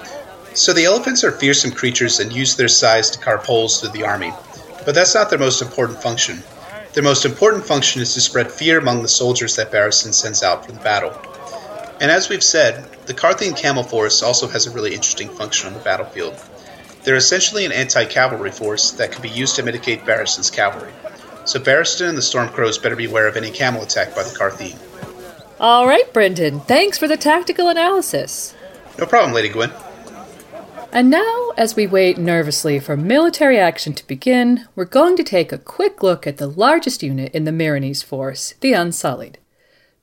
So 0.58 0.72
the 0.72 0.86
elephants 0.86 1.22
are 1.22 1.30
fearsome 1.30 1.70
creatures 1.70 2.18
and 2.18 2.32
use 2.32 2.56
their 2.56 2.66
size 2.66 3.10
to 3.10 3.18
carve 3.20 3.46
holes 3.46 3.80
through 3.80 3.90
the 3.90 4.02
army. 4.02 4.32
But 4.84 4.92
that's 4.96 5.14
not 5.14 5.30
their 5.30 5.38
most 5.38 5.62
important 5.62 6.02
function. 6.02 6.42
Their 6.94 7.04
most 7.04 7.24
important 7.24 7.64
function 7.64 8.02
is 8.02 8.12
to 8.14 8.20
spread 8.20 8.50
fear 8.50 8.76
among 8.76 9.02
the 9.02 9.08
soldiers 9.08 9.54
that 9.54 9.70
Barristan 9.70 10.12
sends 10.12 10.42
out 10.42 10.66
for 10.66 10.72
the 10.72 10.80
battle. 10.80 11.16
And 12.00 12.10
as 12.10 12.28
we've 12.28 12.42
said, 12.42 12.90
the 13.06 13.14
Qartheen 13.14 13.56
Camel 13.56 13.84
Force 13.84 14.20
also 14.20 14.48
has 14.48 14.66
a 14.66 14.72
really 14.72 14.94
interesting 14.94 15.28
function 15.28 15.68
on 15.68 15.74
the 15.74 15.84
battlefield. 15.84 16.34
They're 17.04 17.14
essentially 17.14 17.64
an 17.64 17.70
anti 17.70 18.04
cavalry 18.06 18.50
force 18.50 18.90
that 18.90 19.12
can 19.12 19.22
be 19.22 19.30
used 19.30 19.54
to 19.56 19.62
mitigate 19.62 20.04
Barristan's 20.04 20.50
cavalry. 20.50 20.92
So 21.44 21.60
Barristan 21.60 22.08
and 22.08 22.18
the 22.18 22.22
Stormcrows 22.22 22.82
better 22.82 22.96
beware 22.96 23.28
of 23.28 23.36
any 23.36 23.52
camel 23.52 23.82
attack 23.82 24.12
by 24.12 24.24
the 24.24 24.30
Qartheen. 24.30 24.76
All 25.60 25.86
right, 25.86 26.12
Brendan, 26.12 26.60
thanks 26.62 26.98
for 26.98 27.06
the 27.06 27.16
tactical 27.16 27.68
analysis. 27.68 28.56
No 28.98 29.06
problem, 29.06 29.32
Lady 29.32 29.50
Gwyn. 29.50 29.70
And 30.90 31.10
now, 31.10 31.50
as 31.58 31.76
we 31.76 31.86
wait 31.86 32.16
nervously 32.16 32.80
for 32.80 32.96
military 32.96 33.58
action 33.58 33.92
to 33.92 34.06
begin, 34.06 34.66
we're 34.74 34.86
going 34.86 35.16
to 35.18 35.22
take 35.22 35.52
a 35.52 35.58
quick 35.58 36.02
look 36.02 36.26
at 36.26 36.38
the 36.38 36.46
largest 36.46 37.02
unit 37.02 37.34
in 37.34 37.44
the 37.44 37.50
Meereenese 37.50 38.02
force, 38.02 38.54
the 38.60 38.72
Unsullied. 38.72 39.36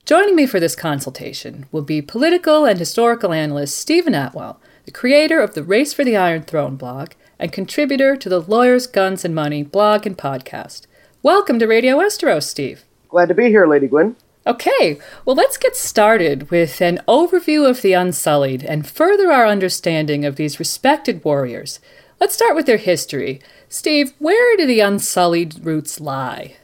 Joining 0.04 0.36
me 0.36 0.46
for 0.46 0.60
this 0.60 0.76
consultation 0.76 1.66
will 1.72 1.82
be 1.82 2.00
political 2.00 2.64
and 2.64 2.78
historical 2.78 3.32
analyst 3.32 3.76
Steven 3.76 4.14
Attewell, 4.14 4.60
the 4.84 4.92
creator 4.92 5.40
of 5.40 5.54
the 5.54 5.64
Race 5.64 5.92
for 5.92 6.04
the 6.04 6.16
Iron 6.16 6.42
Throne 6.42 6.76
blog 6.76 7.10
and 7.36 7.50
contributor 7.50 8.16
to 8.16 8.28
the 8.28 8.40
Lawyers, 8.40 8.86
Guns, 8.86 9.24
and 9.24 9.34
Money 9.34 9.64
blog 9.64 10.06
and 10.06 10.16
podcast. 10.16 10.86
Welcome 11.20 11.58
to 11.58 11.66
Radio 11.66 11.98
Westeros, 11.98 12.44
Steve. 12.44 12.84
Glad 13.08 13.26
to 13.28 13.34
be 13.34 13.48
here, 13.48 13.66
Lady 13.66 13.88
Gwyn. 13.88 14.14
Okay, 14.46 15.00
well, 15.24 15.34
let's 15.34 15.56
get 15.56 15.74
started 15.74 16.52
with 16.52 16.80
an 16.80 17.00
overview 17.08 17.68
of 17.68 17.82
the 17.82 17.94
Unsullied 17.94 18.62
and 18.62 18.86
further 18.86 19.32
our 19.32 19.44
understanding 19.44 20.24
of 20.24 20.36
these 20.36 20.60
respected 20.60 21.24
warriors. 21.24 21.80
Let's 22.20 22.34
start 22.34 22.54
with 22.54 22.66
their 22.66 22.76
history. 22.76 23.40
Steve, 23.68 24.12
where 24.20 24.56
do 24.56 24.64
the 24.64 24.78
Unsullied 24.78 25.64
roots 25.64 26.00
lie? 26.00 26.54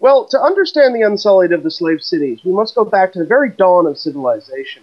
Well, 0.00 0.24
to 0.30 0.40
understand 0.40 0.96
the 0.96 1.02
Unsullied 1.02 1.52
of 1.52 1.62
the 1.62 1.70
slave 1.70 2.02
cities, 2.02 2.40
we 2.44 2.50
must 2.50 2.74
go 2.74 2.84
back 2.84 3.12
to 3.12 3.20
the 3.20 3.24
very 3.24 3.50
dawn 3.50 3.86
of 3.86 3.98
civilization. 3.98 4.82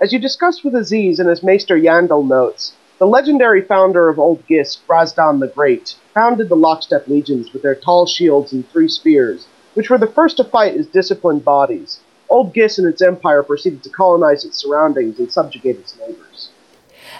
As 0.00 0.12
you 0.12 0.18
discussed 0.18 0.64
with 0.64 0.74
Aziz 0.74 1.20
and 1.20 1.28
as 1.28 1.44
Maester 1.44 1.78
Yandel 1.78 2.26
notes, 2.26 2.72
the 2.98 3.06
legendary 3.06 3.62
founder 3.62 4.08
of 4.08 4.18
Old 4.18 4.44
Gis, 4.48 4.76
Grazdan 4.88 5.38
the 5.38 5.46
Great, 5.46 5.94
founded 6.12 6.48
the 6.48 6.56
Lockstep 6.56 7.06
legions 7.06 7.52
with 7.52 7.62
their 7.62 7.76
tall 7.76 8.06
shields 8.06 8.52
and 8.52 8.68
three 8.68 8.88
spears 8.88 9.46
which 9.76 9.90
were 9.90 9.98
the 9.98 10.06
first 10.06 10.38
to 10.38 10.44
fight 10.44 10.74
as 10.74 10.86
disciplined 10.86 11.44
bodies. 11.44 12.00
Old 12.30 12.54
Gis 12.54 12.78
and 12.78 12.88
its 12.88 13.02
empire 13.02 13.42
proceeded 13.42 13.82
to 13.82 13.90
colonize 13.90 14.42
its 14.42 14.62
surroundings 14.62 15.18
and 15.18 15.30
subjugate 15.30 15.76
its 15.76 15.96
neighbors. 15.98 16.48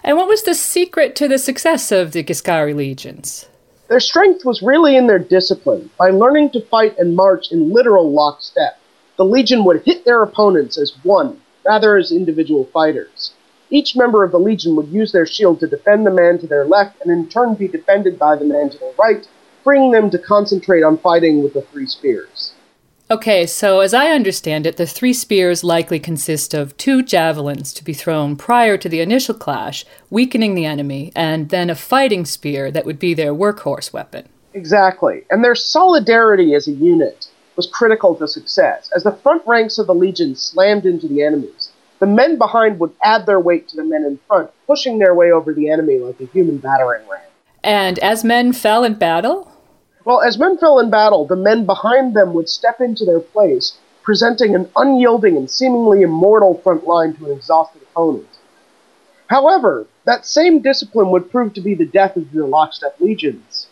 And 0.03 0.17
what 0.17 0.27
was 0.27 0.43
the 0.43 0.55
secret 0.55 1.15
to 1.17 1.29
the 1.29 1.39
success 1.39 1.93
of 1.93 2.13
the 2.13 2.25
Giscari 2.25 2.75
legions? 2.75 3.47
Their 3.89 4.01
strength 4.01 4.45
was 4.45 4.63
really 4.63 4.97
in 4.97 5.07
their 5.07 5.19
discipline. 5.19 5.91
By 5.99 6.09
learning 6.11 6.51
to 6.51 6.61
fight 6.63 6.99
and 6.99 7.15
march 7.15 7.53
in 7.53 7.75
literal 7.75 8.11
lockstep, 8.11 8.79
the 9.17 9.25
legion 9.25 9.65
would 9.65 9.83
hit 9.85 10.07
their 10.07 10.23
opponents 10.23 10.79
as 10.79 10.95
one, 11.03 11.41
rather 11.65 11.97
as 11.97 12.11
individual 12.11 12.65
fighters. 12.73 13.33
Each 13.69 13.95
member 13.95 14.25
of 14.25 14.33
the 14.33 14.39
legion 14.39 14.77
would 14.77 14.89
use 14.89 15.13
their 15.13 15.27
shield 15.27 15.61
to 15.61 15.67
defend 15.67 16.07
the 16.07 16.11
man 16.11 16.39
to 16.39 16.47
their 16.47 16.65
left 16.65 17.03
and 17.03 17.11
in 17.11 17.29
turn 17.29 17.55
be 17.55 17.69
defended 17.69 18.19
by 18.19 18.35
the 18.35 18.45
man 18.45 18.71
to 18.71 18.79
their 18.79 18.93
right 18.99 19.29
freeing 19.67 19.91
them 19.91 20.09
to 20.11 20.17
concentrate 20.17 20.85
on 20.85 20.97
fighting 20.97 21.43
with 21.43 21.53
the 21.53 21.61
three 21.61 21.89
spears. 21.89 22.53
Okay, 23.11 23.47
so 23.47 23.81
as 23.81 23.93
I 23.93 24.11
understand 24.11 24.65
it, 24.65 24.77
the 24.77 24.87
three 24.87 25.13
spears 25.13 25.65
likely 25.65 25.99
consist 25.99 26.55
of 26.55 26.77
two 26.77 27.03
javelins 27.03 27.73
to 27.73 27.83
be 27.83 27.93
thrown 27.93 28.37
prior 28.37 28.79
to 28.79 28.89
the 28.89 29.01
initial 29.01 29.35
clash, 29.35 29.85
weakening 30.09 30.55
the 30.55 30.65
enemy, 30.65 31.11
and 31.17 31.49
then 31.49 31.69
a 31.69 31.75
fighting 31.75 32.25
spear 32.25 32.71
that 32.71 32.87
would 32.87 33.01
be 33.01 33.13
their 33.13 33.35
workhorse 33.35 33.93
weapon. 33.93 34.29
Exactly. 34.55 35.25
And 35.33 35.43
their 35.43 35.57
solidarity 35.57 36.55
as 36.55 36.69
a 36.69 36.73
unit 36.73 37.27
was 37.57 37.67
critical 37.67 38.15
to 38.15 38.29
success. 38.29 38.89
As 38.95 39.03
the 39.03 39.19
front 39.21 39.43
ranks 39.47 39.79
of 39.79 39.89
the 39.89 39.95
legion 39.95 40.37
slammed 40.37 40.87
into 40.87 41.09
the 41.09 41.25
enemies, 41.25 41.73
the 41.99 42.07
men 42.07 42.39
behind 42.39 42.79
would 42.79 42.95
add 43.03 43.27
their 43.27 43.41
weight 43.41 43.67
to 43.71 43.77
the 43.77 43.85
men 43.85 44.05
in 44.05 44.21
front, 44.29 44.49
pushing 44.69 45.01
their 45.01 45.15
way 45.15 45.33
over 45.33 45.53
the 45.53 45.69
enemy 45.71 45.99
like 45.99 46.21
a 46.21 46.27
human 46.27 46.59
battering 46.59 47.03
ram. 47.09 47.23
And 47.65 47.99
as 47.99 48.23
men 48.23 48.53
fell 48.53 48.85
in 48.85 48.95
battle, 48.95 49.53
well, 50.07 50.21
as 50.21 50.39
men 50.39 50.57
fell 50.57 50.79
in 50.79 50.89
battle, 50.89 51.27
the 51.27 51.35
men 51.35 51.67
behind 51.67 52.15
them 52.15 52.33
would 52.33 52.49
step 52.49 52.81
into 52.81 53.05
their 53.05 53.19
place, 53.19 53.77
presenting 54.05 54.55
an 54.55 54.71
unyielding 54.77 55.37
and 55.37 55.51
seemingly 55.51 56.03
immortal 56.03 56.55
front 56.63 56.87
line 56.87 57.13
to 57.15 57.27
an 57.27 57.33
exhausted 57.33 57.83
opponent. 57.83 58.29
However, 59.27 59.87
that 60.05 60.25
same 60.25 60.61
discipline 60.61 61.11
would 61.11 61.33
prove 61.33 61.55
to 61.55 61.61
be 61.61 61.75
the 61.75 61.85
death 61.85 62.17
of 62.17 62.31
the 62.31 62.47
Lockstep 62.47 63.01
legions. 63.01 63.67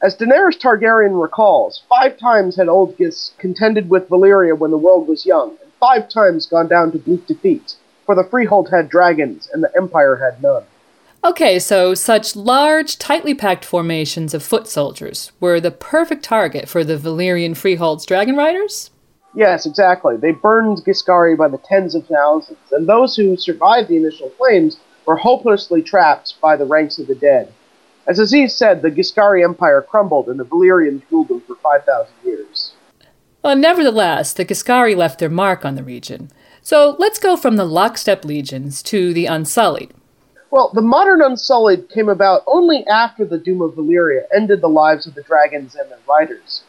As 0.00 0.14
Daenerys 0.14 0.56
Targaryen 0.56 1.20
recalls, 1.20 1.82
five 1.88 2.16
times 2.16 2.54
had 2.54 2.68
Old 2.68 2.96
Gis 2.96 3.32
contended 3.38 3.90
with 3.90 4.08
Valyria 4.08 4.56
when 4.56 4.70
the 4.70 4.78
world 4.78 5.08
was 5.08 5.26
young, 5.26 5.56
and 5.60 5.72
five 5.80 6.08
times 6.08 6.46
gone 6.46 6.68
down 6.68 6.92
to 6.92 6.98
bleak 6.98 7.26
defeat, 7.26 7.74
for 8.06 8.14
the 8.14 8.22
Freehold 8.22 8.70
had 8.70 8.88
dragons 8.88 9.50
and 9.52 9.64
the 9.64 9.76
Empire 9.76 10.14
had 10.14 10.40
none. 10.40 10.62
Okay, 11.24 11.60
so 11.60 11.94
such 11.94 12.34
large, 12.34 12.98
tightly 12.98 13.32
packed 13.32 13.64
formations 13.64 14.34
of 14.34 14.42
foot 14.42 14.66
soldiers 14.66 15.30
were 15.38 15.60
the 15.60 15.70
perfect 15.70 16.24
target 16.24 16.68
for 16.68 16.82
the 16.82 16.96
Valyrian 16.96 17.56
Freehold's 17.56 18.04
dragon 18.04 18.36
riders? 18.36 18.90
Yes, 19.32 19.64
exactly. 19.64 20.16
They 20.16 20.32
burned 20.32 20.78
Giscari 20.78 21.38
by 21.38 21.46
the 21.46 21.58
tens 21.58 21.94
of 21.94 22.06
thousands, 22.08 22.58
and 22.72 22.88
those 22.88 23.14
who 23.14 23.36
survived 23.36 23.88
the 23.88 23.96
initial 23.96 24.30
flames 24.30 24.78
were 25.06 25.14
hopelessly 25.14 25.80
trapped 25.80 26.40
by 26.40 26.56
the 26.56 26.66
ranks 26.66 26.98
of 26.98 27.06
the 27.06 27.14
dead. 27.14 27.52
As 28.08 28.18
Aziz 28.18 28.56
said, 28.56 28.82
the 28.82 28.90
Giscari 28.90 29.44
Empire 29.44 29.80
crumbled, 29.80 30.28
and 30.28 30.40
the 30.40 30.44
Valyrians 30.44 31.02
ruled 31.08 31.28
them 31.28 31.40
for 31.42 31.54
5,000 31.54 32.12
years. 32.24 32.72
Well, 33.44 33.54
nevertheless, 33.54 34.32
the 34.32 34.44
Giscari 34.44 34.96
left 34.96 35.20
their 35.20 35.30
mark 35.30 35.64
on 35.64 35.76
the 35.76 35.84
region. 35.84 36.32
So 36.62 36.96
let's 36.98 37.20
go 37.20 37.36
from 37.36 37.54
the 37.54 37.64
Lockstep 37.64 38.24
legions 38.24 38.82
to 38.84 39.14
the 39.14 39.26
Unsullied. 39.26 39.94
Well, 40.52 40.70
the 40.74 40.82
modern 40.82 41.22
Unsullied 41.22 41.88
came 41.88 42.10
about 42.10 42.42
only 42.46 42.86
after 42.86 43.24
the 43.24 43.38
Doom 43.38 43.62
of 43.62 43.72
Valyria 43.74 44.26
ended 44.30 44.60
the 44.60 44.68
lives 44.68 45.06
of 45.06 45.14
the 45.14 45.22
dragons 45.22 45.74
and 45.74 45.90
their 45.90 45.96
riders. 46.06 46.62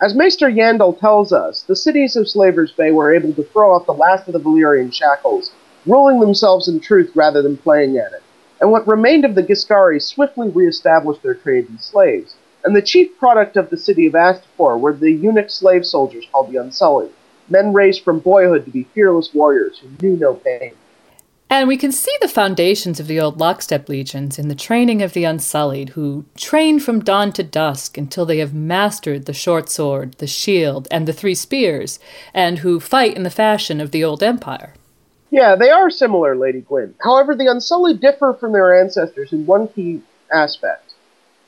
As 0.00 0.14
Maester 0.14 0.48
Yandel 0.48 0.96
tells 1.00 1.32
us, 1.32 1.62
the 1.62 1.74
cities 1.74 2.14
of 2.14 2.28
Slaver's 2.28 2.70
Bay 2.70 2.92
were 2.92 3.12
able 3.12 3.32
to 3.32 3.42
throw 3.42 3.74
off 3.74 3.86
the 3.86 3.92
last 3.92 4.28
of 4.28 4.34
the 4.34 4.38
Valyrian 4.38 4.94
shackles 4.94 5.50
ruling 5.84 6.20
themselves 6.20 6.68
in 6.68 6.78
truth 6.78 7.10
rather 7.16 7.42
than 7.42 7.56
playing 7.56 7.98
at 7.98 8.12
it. 8.12 8.22
And 8.60 8.70
what 8.70 8.86
remained 8.86 9.24
of 9.24 9.34
the 9.34 9.42
Giscari 9.42 10.00
swiftly 10.00 10.48
reestablished 10.50 11.24
their 11.24 11.34
trade 11.34 11.68
in 11.68 11.80
slaves. 11.80 12.36
And 12.62 12.76
the 12.76 12.82
chief 12.82 13.18
product 13.18 13.56
of 13.56 13.68
the 13.68 13.76
city 13.76 14.06
of 14.06 14.12
Astapor 14.12 14.78
were 14.78 14.92
the 14.92 15.10
eunuch 15.10 15.50
slave 15.50 15.84
soldiers 15.84 16.24
called 16.30 16.52
the 16.52 16.60
Unsullied, 16.60 17.10
men 17.48 17.72
raised 17.72 18.04
from 18.04 18.20
boyhood 18.20 18.64
to 18.64 18.70
be 18.70 18.84
fearless 18.94 19.34
warriors 19.34 19.80
who 19.80 19.88
knew 20.00 20.16
no 20.16 20.34
pain. 20.34 20.74
And 21.50 21.68
we 21.68 21.76
can 21.76 21.92
see 21.92 22.14
the 22.20 22.28
foundations 22.28 22.98
of 22.98 23.06
the 23.06 23.20
old 23.20 23.38
lockstep 23.38 23.88
legions 23.88 24.38
in 24.38 24.48
the 24.48 24.54
training 24.54 25.02
of 25.02 25.12
the 25.12 25.24
Unsullied, 25.24 25.90
who 25.90 26.24
train 26.36 26.80
from 26.80 27.04
dawn 27.04 27.32
to 27.32 27.42
dusk 27.42 27.98
until 27.98 28.24
they 28.24 28.38
have 28.38 28.54
mastered 28.54 29.26
the 29.26 29.34
short 29.34 29.68
sword, 29.68 30.14
the 30.14 30.26
shield, 30.26 30.88
and 30.90 31.06
the 31.06 31.12
three 31.12 31.34
spears, 31.34 32.00
and 32.32 32.58
who 32.60 32.80
fight 32.80 33.14
in 33.14 33.24
the 33.24 33.30
fashion 33.30 33.80
of 33.80 33.90
the 33.90 34.02
old 34.02 34.22
empire. 34.22 34.74
Yeah, 35.30 35.56
they 35.56 35.70
are 35.70 35.90
similar, 35.90 36.36
Lady 36.36 36.60
Gwyn. 36.60 36.94
However, 37.02 37.34
the 37.34 37.50
Unsullied 37.50 38.00
differ 38.00 38.34
from 38.34 38.52
their 38.52 38.80
ancestors 38.80 39.32
in 39.32 39.46
one 39.46 39.66
key 39.66 40.00
aspect. 40.32 40.94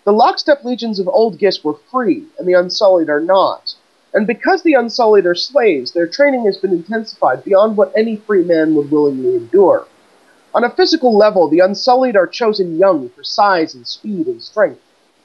The 0.02 0.12
lockstep 0.12 0.64
legions 0.64 0.98
of 0.98 1.08
Old 1.08 1.38
Gis 1.38 1.62
were 1.62 1.78
free, 1.90 2.24
and 2.36 2.48
the 2.48 2.54
Unsullied 2.54 3.08
are 3.08 3.20
not. 3.20 3.75
And 4.16 4.26
because 4.26 4.62
the 4.62 4.72
Unsullied 4.72 5.26
are 5.26 5.34
slaves, 5.34 5.92
their 5.92 6.06
training 6.06 6.46
has 6.46 6.56
been 6.56 6.72
intensified 6.72 7.44
beyond 7.44 7.76
what 7.76 7.92
any 7.94 8.16
free 8.16 8.42
man 8.42 8.74
would 8.74 8.90
willingly 8.90 9.36
endure. 9.36 9.86
On 10.54 10.64
a 10.64 10.74
physical 10.74 11.14
level, 11.14 11.50
the 11.50 11.58
Unsullied 11.60 12.16
are 12.16 12.26
chosen 12.26 12.78
young 12.78 13.10
for 13.10 13.22
size 13.22 13.74
and 13.74 13.86
speed 13.86 14.26
and 14.26 14.42
strength, 14.42 14.80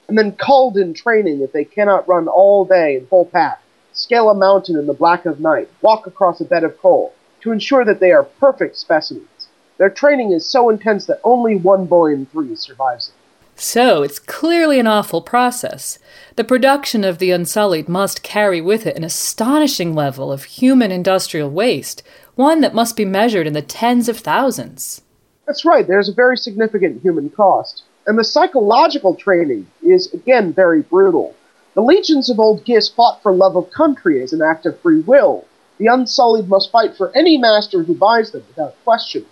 and 0.09 0.17
then 0.17 0.33
culled 0.33 0.75
in 0.75 0.93
training 0.93 1.39
if 1.39 1.53
they 1.53 1.63
cannot 1.63 2.05
run 2.05 2.27
all 2.27 2.65
day 2.65 2.97
in 2.97 3.07
full 3.07 3.23
pack, 3.23 3.61
scale 3.93 4.29
a 4.29 4.35
mountain 4.35 4.77
in 4.77 4.87
the 4.87 4.93
black 4.93 5.25
of 5.25 5.39
night, 5.39 5.69
walk 5.81 6.05
across 6.05 6.41
a 6.41 6.43
bed 6.43 6.65
of 6.65 6.77
coal, 6.77 7.13
to 7.39 7.53
ensure 7.53 7.85
that 7.85 8.01
they 8.01 8.11
are 8.11 8.23
perfect 8.23 8.75
specimens. 8.75 9.47
Their 9.77 9.89
training 9.89 10.33
is 10.33 10.45
so 10.45 10.69
intense 10.69 11.05
that 11.05 11.21
only 11.23 11.55
one 11.55 11.85
boy 11.85 12.11
in 12.11 12.25
three 12.25 12.57
survives 12.57 13.07
it. 13.07 13.20
So, 13.63 14.01
it's 14.01 14.17
clearly 14.17 14.79
an 14.79 14.87
awful 14.87 15.21
process. 15.21 15.99
The 16.35 16.43
production 16.43 17.03
of 17.03 17.19
the 17.19 17.29
Unsullied 17.29 17.87
must 17.87 18.23
carry 18.23 18.59
with 18.59 18.87
it 18.87 18.97
an 18.97 19.03
astonishing 19.03 19.93
level 19.93 20.31
of 20.31 20.45
human 20.45 20.91
industrial 20.91 21.51
waste, 21.51 22.01
one 22.33 22.61
that 22.61 22.73
must 22.73 22.97
be 22.97 23.05
measured 23.05 23.45
in 23.45 23.53
the 23.53 23.61
tens 23.61 24.09
of 24.09 24.17
thousands. 24.17 25.03
That's 25.45 25.63
right, 25.63 25.85
there's 25.85 26.09
a 26.09 26.13
very 26.13 26.37
significant 26.37 27.03
human 27.03 27.29
cost. 27.29 27.83
And 28.07 28.17
the 28.17 28.23
psychological 28.23 29.13
training 29.13 29.67
is, 29.83 30.11
again, 30.11 30.53
very 30.53 30.81
brutal. 30.81 31.35
The 31.75 31.81
legions 31.81 32.31
of 32.31 32.39
Old 32.39 32.65
Gis 32.65 32.89
fought 32.89 33.21
for 33.21 33.31
love 33.31 33.55
of 33.55 33.69
country 33.69 34.23
as 34.23 34.33
an 34.33 34.41
act 34.41 34.65
of 34.65 34.79
free 34.79 35.01
will, 35.01 35.45
the 35.77 35.85
Unsullied 35.85 36.49
must 36.49 36.71
fight 36.71 36.97
for 36.97 37.15
any 37.15 37.37
master 37.37 37.83
who 37.83 37.93
buys 37.93 38.31
them 38.31 38.43
without 38.47 38.75
question. 38.83 39.23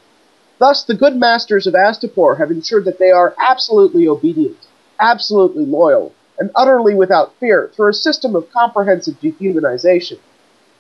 Thus, 0.60 0.84
the 0.84 0.94
good 0.94 1.16
masters 1.16 1.68
of 1.68 1.74
Astapor 1.74 2.38
have 2.38 2.52
ensured 2.52 2.84
that 2.84 3.00
they 3.00 3.12
are 3.12 3.34
absolutely 3.40 4.10
obedient, 4.10 4.68
absolutely 5.00 5.66
loyal, 5.66 6.12
and 6.38 6.52
utterly 6.54 6.94
without 6.94 7.34
fear 7.40 7.72
through 7.74 7.90
a 7.90 7.94
system 7.94 8.36
of 8.36 8.52
comprehensive 8.52 9.22
dehumanization. 9.22 10.20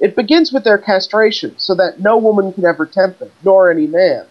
It 0.01 0.17
begins 0.17 0.51
with 0.51 0.65
their 0.65 0.77
castration, 0.77 1.57
so 1.57 1.75
that 1.75 2.01
no 2.01 2.17
woman 2.17 2.51
can 2.51 2.65
ever 2.65 2.85
tempt 2.85 3.19
them, 3.19 3.31
nor 3.41 3.71
any 3.71 3.87
man. 3.87 4.25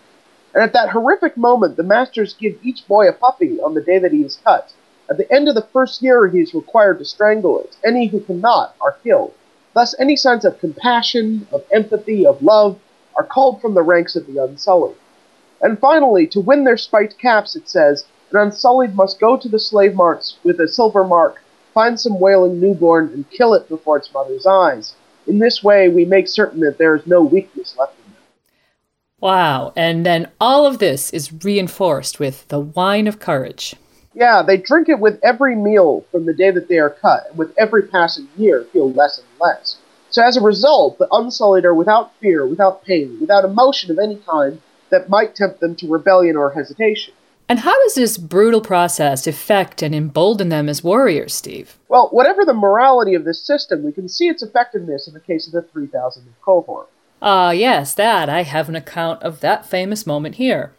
And 0.52 0.62
at 0.62 0.74
that 0.74 0.90
horrific 0.90 1.34
moment, 1.38 1.78
the 1.78 1.82
masters 1.82 2.34
give 2.34 2.58
each 2.62 2.86
boy 2.86 3.08
a 3.08 3.12
puppy 3.14 3.58
on 3.58 3.72
the 3.72 3.80
day 3.80 3.98
that 3.98 4.12
he 4.12 4.22
is 4.22 4.38
cut. 4.44 4.74
At 5.08 5.16
the 5.16 5.32
end 5.32 5.48
of 5.48 5.54
the 5.54 5.68
first 5.72 6.02
year, 6.02 6.28
he 6.28 6.40
is 6.40 6.52
required 6.52 6.98
to 6.98 7.06
strangle 7.06 7.58
it. 7.60 7.74
Any 7.82 8.08
who 8.08 8.20
cannot 8.20 8.76
are 8.82 8.98
killed. 9.02 9.32
Thus, 9.72 9.98
any 9.98 10.14
signs 10.14 10.44
of 10.44 10.58
compassion, 10.58 11.48
of 11.50 11.64
empathy, 11.72 12.26
of 12.26 12.42
love 12.42 12.78
are 13.16 13.24
called 13.24 13.62
from 13.62 13.72
the 13.72 13.82
ranks 13.82 14.14
of 14.14 14.26
the 14.26 14.44
Unsullied. 14.44 14.96
And 15.60 15.78
finally, 15.78 16.26
to 16.28 16.40
win 16.40 16.64
their 16.64 16.76
spiked 16.76 17.18
caps, 17.18 17.56
it 17.56 17.68
says, 17.68 18.04
an 18.30 18.38
Unsullied 18.38 18.94
must 18.94 19.18
go 19.18 19.36
to 19.36 19.48
the 19.48 19.58
slave 19.58 19.94
marts 19.94 20.38
with 20.44 20.60
a 20.60 20.68
silver 20.68 21.04
mark, 21.04 21.42
find 21.74 21.98
some 21.98 22.20
wailing 22.20 22.60
newborn, 22.60 23.10
and 23.12 23.30
kill 23.30 23.54
it 23.54 23.68
before 23.68 23.96
its 23.96 24.12
mother's 24.12 24.46
eyes. 24.46 24.94
In 25.26 25.38
this 25.38 25.62
way, 25.62 25.88
we 25.88 26.04
make 26.04 26.28
certain 26.28 26.60
that 26.60 26.78
there 26.78 26.94
is 26.94 27.06
no 27.06 27.22
weakness 27.22 27.76
left 27.78 27.94
in 27.98 28.12
them. 28.12 28.22
Wow, 29.20 29.72
and 29.76 30.06
then 30.06 30.30
all 30.40 30.66
of 30.66 30.78
this 30.78 31.10
is 31.10 31.32
reinforced 31.32 32.20
with 32.20 32.46
the 32.48 32.60
wine 32.60 33.06
of 33.06 33.18
courage. 33.18 33.74
Yeah, 34.14 34.42
they 34.42 34.56
drink 34.56 34.88
it 34.88 35.00
with 35.00 35.20
every 35.22 35.54
meal 35.54 36.04
from 36.10 36.26
the 36.26 36.34
day 36.34 36.50
that 36.50 36.68
they 36.68 36.78
are 36.78 36.90
cut, 36.90 37.28
and 37.30 37.38
with 37.38 37.52
every 37.58 37.82
passing 37.82 38.28
year 38.36 38.64
feel 38.72 38.92
less 38.92 39.18
and 39.18 39.26
less. 39.40 39.76
So 40.10 40.22
as 40.22 40.36
a 40.36 40.42
result, 40.42 40.98
the 40.98 41.08
Unsullied 41.12 41.64
are 41.64 41.74
without 41.74 42.12
fear, 42.20 42.46
without 42.46 42.84
pain, 42.84 43.18
without 43.20 43.44
emotion 43.44 43.90
of 43.90 43.98
any 43.98 44.16
kind 44.16 44.60
that 44.90 45.08
might 45.08 45.34
tempt 45.34 45.60
them 45.60 45.74
to 45.76 45.88
rebellion 45.88 46.36
or 46.36 46.50
hesitation. 46.50 47.14
And 47.48 47.60
how 47.60 47.82
does 47.82 47.94
this 47.94 48.18
brutal 48.18 48.60
process 48.60 49.26
affect 49.26 49.80
and 49.80 49.94
embolden 49.94 50.50
them 50.50 50.68
as 50.68 50.84
warriors, 50.84 51.34
Steve? 51.34 51.78
Well, 51.88 52.08
whatever 52.10 52.44
the 52.44 52.52
morality 52.52 53.14
of 53.14 53.24
this 53.24 53.42
system, 53.42 53.82
we 53.82 53.92
can 53.92 54.08
see 54.08 54.28
its 54.28 54.42
effectiveness 54.42 55.08
in 55.08 55.14
the 55.14 55.20
case 55.20 55.46
of 55.46 55.54
the 55.54 55.62
3000 55.62 56.34
cohort. 56.42 56.88
Ah, 57.22 57.48
uh, 57.48 57.50
yes, 57.52 57.94
that. 57.94 58.28
I 58.28 58.42
have 58.42 58.68
an 58.68 58.76
account 58.76 59.22
of 59.22 59.40
that 59.40 59.64
famous 59.64 60.06
moment 60.06 60.34
here. 60.34 60.72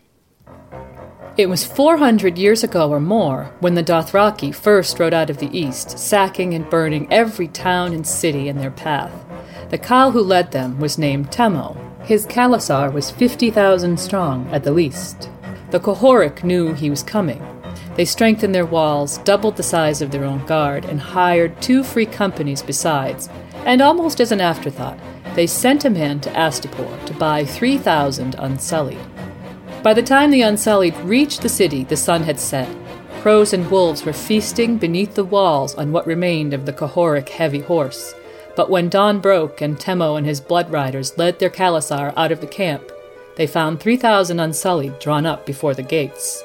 It 1.38 1.49
was 1.49 1.66
400 1.66 2.38
years 2.38 2.64
ago 2.64 2.89
or 2.89 2.99
more 2.99 3.51
when 3.62 3.74
the 3.74 3.84
Dothraki 3.84 4.53
first 4.53 4.99
rode 4.99 5.14
out 5.14 5.30
of 5.30 5.38
the 5.38 5.57
east, 5.57 5.97
sacking 5.97 6.53
and 6.53 6.70
burning 6.70 7.12
every 7.12 7.47
town 7.47 7.93
and 7.93 8.05
city 8.05 8.47
in 8.47 8.57
their 8.57 8.72
path. 8.72 9.26
The 9.70 9.78
khal 9.78 10.12
who 10.12 10.22
led 10.22 10.51
them 10.51 10.80
was 10.80 10.97
named 10.97 11.32
Temmo. 11.32 11.88
His 12.04 12.26
khalasar 12.26 12.91
was 12.91 13.12
50,000 13.12 14.00
strong 14.00 14.47
at 14.52 14.64
the 14.64 14.72
least. 14.72 15.30
The 15.72 15.80
Qohorik 15.80 16.43
knew 16.43 16.74
he 16.74 16.89
was 16.89 17.04
coming. 17.04 17.45
They 17.95 18.06
strengthened 18.06 18.56
their 18.56 18.66
walls, 18.66 19.18
doubled 19.20 19.58
the 19.58 19.64
size 19.64 20.02
of 20.02 20.12
their 20.12 20.24
own 20.24 20.45
guard, 20.45 20.86
and 20.86 21.00
hired 21.00 21.62
two 21.62 21.84
free 21.84 22.06
companies 22.06 22.62
besides. 22.62 23.30
And 23.66 23.82
almost 23.82 24.20
as 24.20 24.32
an 24.32 24.41
afterthought, 24.41 24.97
they 25.36 25.45
sent 25.45 25.86
a 25.86 25.89
man 25.89 26.20
to 26.22 26.30
Astapor 26.32 27.06
to 27.06 27.14
buy 27.14 27.45
3,000 27.45 28.36
unsullied. 28.39 29.00
By 29.84 29.93
the 29.93 30.04
time 30.04 30.32
the 30.32 30.41
Unsullied 30.41 30.97
reached 30.97 31.41
the 31.41 31.50
city, 31.50 31.86
the 31.86 31.95
sun 31.95 32.24
had 32.24 32.39
set. 32.39 32.68
Crows 33.22 33.54
and 33.54 33.70
wolves 33.72 34.04
were 34.04 34.14
feasting 34.14 34.78
beneath 34.78 35.16
the 35.16 35.24
walls 35.24 35.76
on 35.76 35.91
what 35.91 36.08
remained 36.08 36.54
of 36.54 36.66
the 36.66 36.74
Qohorik 36.74 37.30
heavy 37.30 37.62
horse. 37.62 38.14
But 38.60 38.70
when 38.70 38.89
dawn 38.89 39.22
broke 39.22 39.62
and 39.62 39.78
Temmo 39.78 40.18
and 40.18 40.28
his 40.28 40.41
blood 40.41 40.70
riders 40.70 41.18
led 41.18 41.39
their 41.39 41.49
khalasar 41.49 42.12
out 42.18 42.34
of 42.34 42.41
the 42.41 42.45
camp, 42.45 42.84
they 43.38 43.47
found 43.47 43.80
3,000 43.80 44.38
Unsullied 44.38 44.99
drawn 44.99 45.26
up 45.26 45.45
before 45.45 45.74
the 45.74 45.82
gates. 45.82 46.43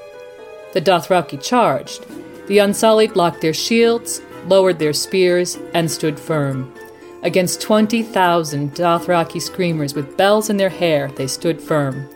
The 0.75 0.81
Dothraki 0.81 1.43
charged. 1.43 2.07
The 2.47 2.59
Unsullied 2.59 3.17
locked 3.17 3.41
their 3.41 3.53
shields, 3.53 4.23
lowered 4.47 4.79
their 4.79 4.93
spears, 4.93 5.59
and 5.75 5.91
stood 5.91 6.21
firm. 6.21 6.73
Against 7.25 7.61
20,000 7.63 8.77
Dothraki 8.77 9.43
screamers 9.43 9.97
with 9.97 10.17
bells 10.17 10.51
in 10.51 10.57
their 10.57 10.69
hair, 10.69 11.11
they 11.17 11.27
stood 11.27 11.61
firm. 11.61 12.09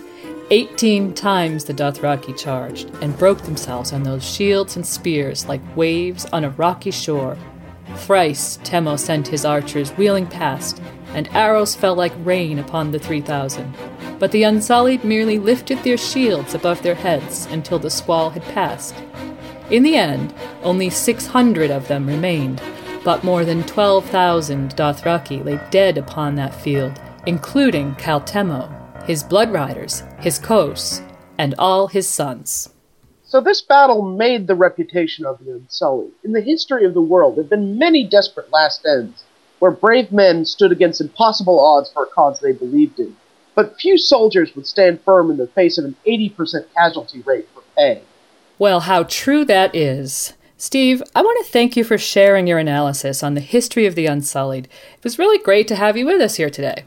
Eighteen 0.52 1.12
times 1.12 1.64
the 1.64 1.74
Dothraki 1.74 2.38
charged, 2.38 2.88
and 3.02 3.18
broke 3.18 3.42
themselves 3.42 3.92
on 3.92 4.04
those 4.04 4.24
shields 4.24 4.76
and 4.76 4.86
spears 4.86 5.48
like 5.48 5.76
waves 5.76 6.24
on 6.26 6.44
a 6.44 6.50
rocky 6.50 6.92
shore. 6.92 7.36
Thrice 7.96 8.58
Temmo 8.58 8.98
sent 8.98 9.28
his 9.28 9.44
archers 9.44 9.90
wheeling 9.90 10.26
past, 10.26 10.80
and 11.14 11.28
arrows 11.34 11.74
fell 11.74 11.94
like 11.94 12.12
rain 12.18 12.58
upon 12.58 12.90
the 12.90 12.98
3,000. 12.98 13.74
But 14.18 14.32
the 14.32 14.42
Unsullied 14.42 15.04
merely 15.04 15.38
lifted 15.38 15.82
their 15.82 15.96
shields 15.96 16.54
above 16.54 16.82
their 16.82 16.94
heads 16.94 17.46
until 17.46 17.78
the 17.78 17.90
squall 17.90 18.30
had 18.30 18.42
passed. 18.54 18.94
In 19.70 19.82
the 19.82 19.96
end, 19.96 20.34
only 20.62 20.90
600 20.90 21.70
of 21.70 21.88
them 21.88 22.06
remained, 22.06 22.60
but 23.04 23.24
more 23.24 23.44
than 23.44 23.62
12,000 23.64 24.74
Dothraki 24.74 25.44
lay 25.44 25.60
dead 25.70 25.98
upon 25.98 26.34
that 26.34 26.54
field, 26.54 27.00
including 27.26 27.94
Khal 27.94 28.26
Temmo, 28.26 29.04
his 29.04 29.22
blood 29.22 29.52
riders, 29.52 30.02
his 30.20 30.38
Kos, 30.38 31.00
and 31.38 31.54
all 31.58 31.86
his 31.86 32.08
sons. 32.08 32.70
So 33.28 33.42
this 33.42 33.60
battle 33.60 34.00
made 34.00 34.46
the 34.46 34.54
reputation 34.54 35.26
of 35.26 35.38
the 35.44 35.52
Unsullied. 35.52 36.12
In 36.24 36.32
the 36.32 36.40
history 36.40 36.86
of 36.86 36.94
the 36.94 37.02
world, 37.02 37.36
there 37.36 37.44
have 37.44 37.50
been 37.50 37.78
many 37.78 38.02
desperate 38.02 38.50
last 38.50 38.86
ends, 38.86 39.22
where 39.58 39.70
brave 39.70 40.10
men 40.10 40.46
stood 40.46 40.72
against 40.72 41.02
impossible 41.02 41.60
odds 41.60 41.92
for 41.92 42.04
a 42.04 42.06
cause 42.06 42.40
they 42.40 42.52
believed 42.52 42.98
in. 42.98 43.14
But 43.54 43.78
few 43.78 43.98
soldiers 43.98 44.56
would 44.56 44.66
stand 44.66 45.02
firm 45.02 45.30
in 45.30 45.36
the 45.36 45.46
face 45.46 45.76
of 45.76 45.84
an 45.84 45.96
80% 46.06 46.72
casualty 46.74 47.20
rate 47.20 47.46
for 47.52 47.62
pay. 47.76 48.00
Well, 48.58 48.80
how 48.80 49.02
true 49.02 49.44
that 49.44 49.74
is. 49.74 50.32
Steve, 50.56 51.02
I 51.14 51.20
want 51.20 51.44
to 51.44 51.52
thank 51.52 51.76
you 51.76 51.84
for 51.84 51.98
sharing 51.98 52.46
your 52.46 52.58
analysis 52.58 53.22
on 53.22 53.34
the 53.34 53.42
history 53.42 53.84
of 53.84 53.94
the 53.94 54.06
Unsullied. 54.06 54.68
It 54.96 55.04
was 55.04 55.18
really 55.18 55.38
great 55.44 55.68
to 55.68 55.76
have 55.76 55.98
you 55.98 56.06
with 56.06 56.22
us 56.22 56.36
here 56.36 56.50
today. 56.50 56.84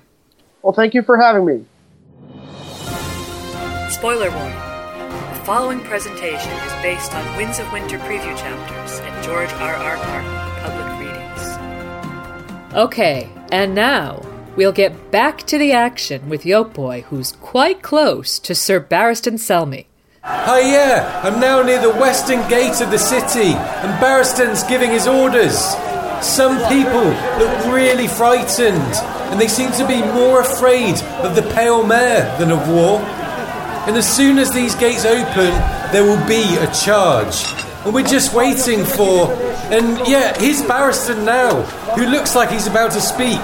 Well, 0.64 0.74
thank 0.74 0.96
you 0.96 1.04
for 1.04 1.18
having 1.18 1.46
me. 1.46 1.66
Spoiler 3.92 4.32
warning. 4.32 4.71
The 5.42 5.48
following 5.48 5.80
presentation 5.80 6.52
is 6.52 6.72
based 6.84 7.16
on 7.16 7.36
Winds 7.36 7.58
of 7.58 7.72
Winter 7.74 7.98
preview 7.98 8.38
chapters 8.38 9.00
and 9.00 9.24
George 9.24 9.50
R. 9.54 9.74
R. 9.74 9.98
Martin 9.98 10.30
public 10.62 10.86
readings. 11.00 12.76
Okay, 12.76 13.28
and 13.52 13.74
now 13.74 14.24
we'll 14.56 14.72
get 14.72 15.10
back 15.10 15.40
to 15.48 15.58
the 15.58 15.72
action 15.72 16.30
with 16.30 16.44
Yolkboy, 16.44 17.06
who's 17.06 17.32
quite 17.32 17.82
close 17.82 18.38
to 18.38 18.54
Sir 18.54 18.80
Barristan 18.80 19.40
Selmy. 19.40 19.88
Hi, 20.22 20.60
yeah, 20.60 21.22
I'm 21.24 21.40
now 21.40 21.64
near 21.64 21.82
the 21.82 21.90
western 21.90 22.48
gate 22.48 22.80
of 22.80 22.92
the 22.92 23.00
city, 23.00 23.56
and 23.56 24.00
Barristan's 24.00 24.62
giving 24.62 24.92
his 24.92 25.08
orders. 25.08 25.58
Some 26.22 26.60
people 26.70 27.10
look 27.40 27.74
really 27.74 28.08
frightened, 28.08 28.94
and 29.32 29.42
they 29.42 29.48
seem 29.48 29.72
to 29.72 29.88
be 29.88 30.04
more 30.04 30.42
afraid 30.42 31.02
of 31.26 31.36
the 31.36 31.52
Pale 31.56 31.88
Mare 31.88 32.38
than 32.38 32.52
of 32.52 32.70
war. 32.70 33.02
And 33.88 33.98
as 33.98 34.08
soon 34.08 34.38
as 34.38 34.52
these 34.54 34.76
gates 34.76 35.06
open, 35.06 35.52
there 35.92 36.04
will 36.04 36.24
be 36.28 36.44
a 36.58 36.72
charge. 36.72 37.44
And 37.84 37.94
we're 37.94 38.06
just 38.06 38.34
waiting 38.34 38.86
for. 38.86 39.32
And 39.74 39.98
yeah, 40.08 40.38
here's 40.40 40.62
Barristan 40.62 41.26
now, 41.26 41.64
who 41.96 42.06
looks 42.06 42.36
like 42.36 42.52
he's 42.52 42.68
about 42.68 42.92
to 42.92 43.02
speak. 43.02 43.42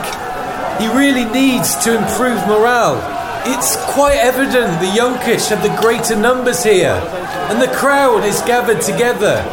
He 0.80 0.88
really 0.96 1.26
needs 1.26 1.76
to 1.84 1.98
improve 1.98 2.38
morale. 2.46 3.02
It's 3.50 3.76
quite 3.94 4.18
evident 4.18 4.80
the 4.80 4.88
Yunkish 4.88 5.50
have 5.50 5.64
the 5.64 5.76
greater 5.82 6.16
numbers 6.16 6.64
here, 6.64 7.02
and 7.50 7.60
the 7.60 7.74
crowd 7.76 8.24
is 8.26 8.40
gathered 8.42 8.82
together. 8.82 9.44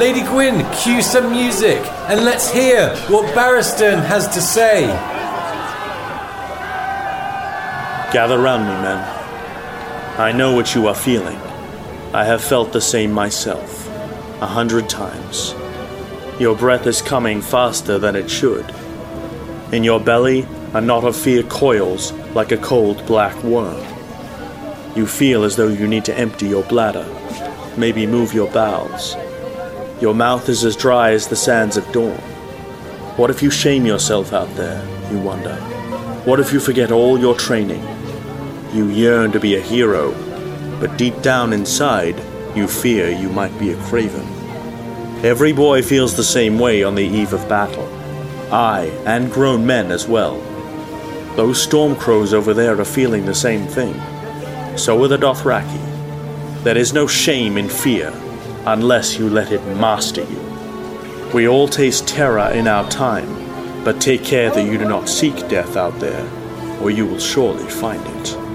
Lady 0.00 0.22
Gwyn, 0.22 0.66
cue 0.74 1.02
some 1.02 1.30
music, 1.30 1.78
and 2.08 2.24
let's 2.24 2.50
hear 2.50 2.96
what 3.08 3.32
Barristan 3.34 4.04
has 4.04 4.26
to 4.28 4.40
say. 4.40 4.86
Gather 8.12 8.38
round 8.38 8.64
me, 8.64 8.74
men. 8.82 9.15
I 10.18 10.32
know 10.32 10.54
what 10.54 10.74
you 10.74 10.86
are 10.86 10.94
feeling. 10.94 11.36
I 12.14 12.24
have 12.24 12.42
felt 12.42 12.72
the 12.72 12.80
same 12.80 13.12
myself, 13.12 13.86
a 14.40 14.46
hundred 14.46 14.88
times. 14.88 15.54
Your 16.40 16.56
breath 16.56 16.86
is 16.86 17.02
coming 17.02 17.42
faster 17.42 17.98
than 17.98 18.16
it 18.16 18.30
should. 18.30 18.64
In 19.72 19.84
your 19.84 20.00
belly, 20.00 20.48
a 20.72 20.80
knot 20.80 21.04
of 21.04 21.14
fear 21.14 21.42
coils 21.42 22.12
like 22.34 22.50
a 22.50 22.56
cold 22.56 23.04
black 23.06 23.36
worm. 23.44 23.84
You 24.96 25.06
feel 25.06 25.44
as 25.44 25.56
though 25.56 25.68
you 25.68 25.86
need 25.86 26.06
to 26.06 26.18
empty 26.18 26.48
your 26.48 26.64
bladder, 26.64 27.06
maybe 27.76 28.06
move 28.06 28.32
your 28.32 28.50
bowels. 28.50 29.16
Your 30.00 30.14
mouth 30.14 30.48
is 30.48 30.64
as 30.64 30.76
dry 30.76 31.10
as 31.10 31.28
the 31.28 31.36
sands 31.36 31.76
of 31.76 31.92
Dorne. 31.92 32.16
What 33.18 33.28
if 33.28 33.42
you 33.42 33.50
shame 33.50 33.84
yourself 33.84 34.32
out 34.32 34.48
there, 34.56 34.82
you 35.12 35.18
wonder? 35.18 35.56
What 36.24 36.40
if 36.40 36.54
you 36.54 36.60
forget 36.60 36.90
all 36.90 37.18
your 37.18 37.34
training? 37.34 37.95
You 38.72 38.88
yearn 38.88 39.32
to 39.32 39.40
be 39.40 39.56
a 39.56 39.60
hero, 39.60 40.12
but 40.80 40.96
deep 40.96 41.22
down 41.22 41.52
inside, 41.52 42.16
you 42.56 42.66
fear 42.66 43.10
you 43.10 43.28
might 43.28 43.56
be 43.58 43.72
a 43.72 43.82
craven. 43.84 44.26
Every 45.24 45.52
boy 45.52 45.82
feels 45.82 46.16
the 46.16 46.24
same 46.24 46.58
way 46.58 46.82
on 46.82 46.94
the 46.94 47.04
eve 47.04 47.32
of 47.32 47.48
battle. 47.48 47.88
I, 48.52 48.84
and 49.06 49.32
grown 49.32 49.66
men 49.66 49.90
as 49.90 50.06
well. 50.06 50.38
Those 51.36 51.66
Stormcrows 51.66 52.32
over 52.32 52.54
there 52.54 52.80
are 52.80 52.84
feeling 52.84 53.24
the 53.24 53.34
same 53.34 53.66
thing. 53.66 53.94
So 54.76 55.02
are 55.02 55.08
the 55.08 55.16
Dothraki. 55.16 55.82
There 56.62 56.76
is 56.76 56.92
no 56.92 57.06
shame 57.06 57.56
in 57.58 57.68
fear, 57.68 58.12
unless 58.66 59.18
you 59.18 59.30
let 59.30 59.52
it 59.52 59.64
master 59.76 60.22
you. 60.22 60.46
We 61.32 61.48
all 61.48 61.68
taste 61.68 62.06
terror 62.06 62.50
in 62.52 62.68
our 62.68 62.88
time, 62.90 63.84
but 63.84 64.00
take 64.00 64.24
care 64.24 64.50
that 64.50 64.64
you 64.64 64.78
do 64.78 64.86
not 64.86 65.08
seek 65.08 65.36
death 65.48 65.76
out 65.76 65.98
there, 65.98 66.28
or 66.80 66.90
you 66.90 67.06
will 67.06 67.18
surely 67.18 67.68
find 67.68 68.04
it. 68.06 68.45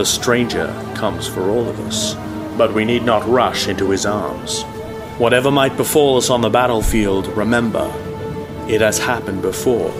The 0.00 0.06
stranger 0.06 0.68
comes 0.94 1.28
for 1.28 1.50
all 1.50 1.68
of 1.68 1.78
us, 1.80 2.14
but 2.56 2.72
we 2.72 2.86
need 2.86 3.02
not 3.02 3.28
rush 3.28 3.68
into 3.68 3.90
his 3.90 4.06
arms. 4.06 4.62
Whatever 5.18 5.50
might 5.50 5.76
befall 5.76 6.16
us 6.16 6.30
on 6.30 6.40
the 6.40 6.48
battlefield, 6.48 7.26
remember, 7.36 7.92
it 8.66 8.80
has 8.80 8.98
happened 8.98 9.42
before, 9.42 9.92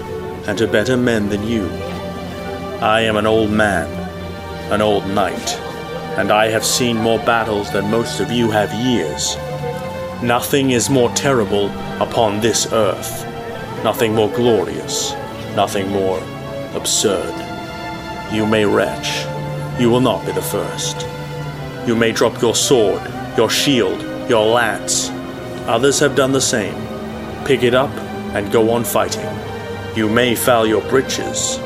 and 0.47 0.57
to 0.57 0.67
better 0.67 0.97
men 0.97 1.29
than 1.29 1.47
you. 1.47 1.69
I 2.81 3.03
am 3.03 3.19
an 3.19 3.27
old 3.27 3.51
man, 3.51 3.91
an 4.73 4.81
old 4.81 5.07
knight, 5.07 5.51
and 6.17 6.33
I 6.33 6.47
have 6.47 6.65
seen 6.65 6.97
more 6.97 7.19
battles 7.19 7.71
than 7.71 7.91
most 7.91 8.21
of 8.21 8.33
you 8.33 8.51
have 8.51 8.73
years. 8.73 9.37
Nothing 10.23 10.71
is 10.71 10.89
more 10.89 11.11
terrible 11.11 11.69
upon 12.01 12.41
this 12.41 12.73
earth, 12.73 13.27
nothing 13.85 14.15
more 14.15 14.31
glorious, 14.31 15.13
nothing 15.55 15.91
more 15.91 16.23
absurd. 16.73 17.35
You 18.33 18.47
may 18.47 18.65
retch, 18.65 19.27
you 19.81 19.89
will 19.89 20.01
not 20.03 20.25
be 20.27 20.33
the 20.33 20.43
first. 20.43 21.07
You 21.89 21.97
may 21.97 22.13
drop 22.13 22.43
your 22.43 22.55
sword, 22.55 23.01
your 23.39 23.49
shield, 23.49 24.03
your 24.29 24.45
lance. 24.45 25.09
Others 25.67 25.99
have 26.01 26.15
done 26.15 26.33
the 26.33 26.41
same. 26.41 26.75
Pick 27.47 27.63
it 27.63 27.73
up 27.75 27.91
and 28.35 28.53
go 28.53 28.71
on 28.73 28.85
fighting. 28.85 29.27
You 29.97 30.11
may 30.11 30.35
foul 30.35 30.67
your 30.67 30.83
breeches. 30.91 31.59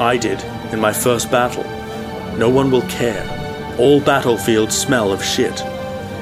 I 0.00 0.16
did 0.16 0.42
in 0.72 0.80
my 0.80 0.92
first 0.92 1.30
battle. 1.30 1.62
No 2.36 2.50
one 2.50 2.72
will 2.72 2.86
care. 2.88 3.24
All 3.78 4.00
battlefields 4.00 4.76
smell 4.76 5.12
of 5.12 5.24
shit. 5.24 5.64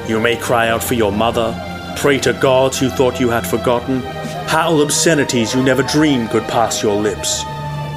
You 0.07 0.21
may 0.21 0.37
cry 0.37 0.69
out 0.69 0.85
for 0.85 0.95
your 0.95 1.13
mother, 1.13 1.55
pray 1.97 2.19
to 2.21 2.35
gods 2.35 2.83
you 2.83 2.91
thought 2.91 3.21
you 3.21 3.31
had 3.31 3.47
forgotten, 3.47 4.01
howl 4.49 4.83
obscenities 4.83 5.55
you 5.55 5.63
never 5.63 5.83
dreamed 5.83 6.29
could 6.29 6.45
pass 6.45 6.83
your 6.83 7.01
lips. 7.01 7.43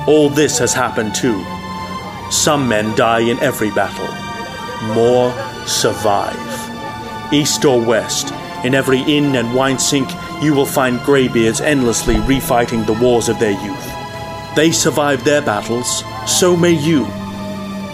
All 0.07 0.29
this 0.29 0.57
has 0.57 0.73
happened 0.73 1.13
too. 1.13 1.45
Some 2.31 2.69
men 2.69 2.95
die 2.95 3.19
in 3.19 3.37
every 3.39 3.71
battle. 3.71 4.07
More 4.95 5.33
survive. 5.67 7.33
East 7.33 7.65
or 7.65 7.79
west, 7.79 8.33
in 8.63 8.73
every 8.73 9.01
inn 9.01 9.35
and 9.35 9.53
wine 9.53 9.77
sink, 9.77 10.09
you 10.41 10.53
will 10.53 10.65
find 10.65 11.01
greybeards 11.01 11.59
endlessly 11.59 12.15
refighting 12.15 12.85
the 12.85 12.93
wars 12.93 13.27
of 13.27 13.37
their 13.37 13.51
youth. 13.51 14.55
They 14.55 14.71
survived 14.71 15.25
their 15.25 15.41
battles, 15.41 16.03
so 16.25 16.55
may 16.55 16.71
you. 16.71 17.05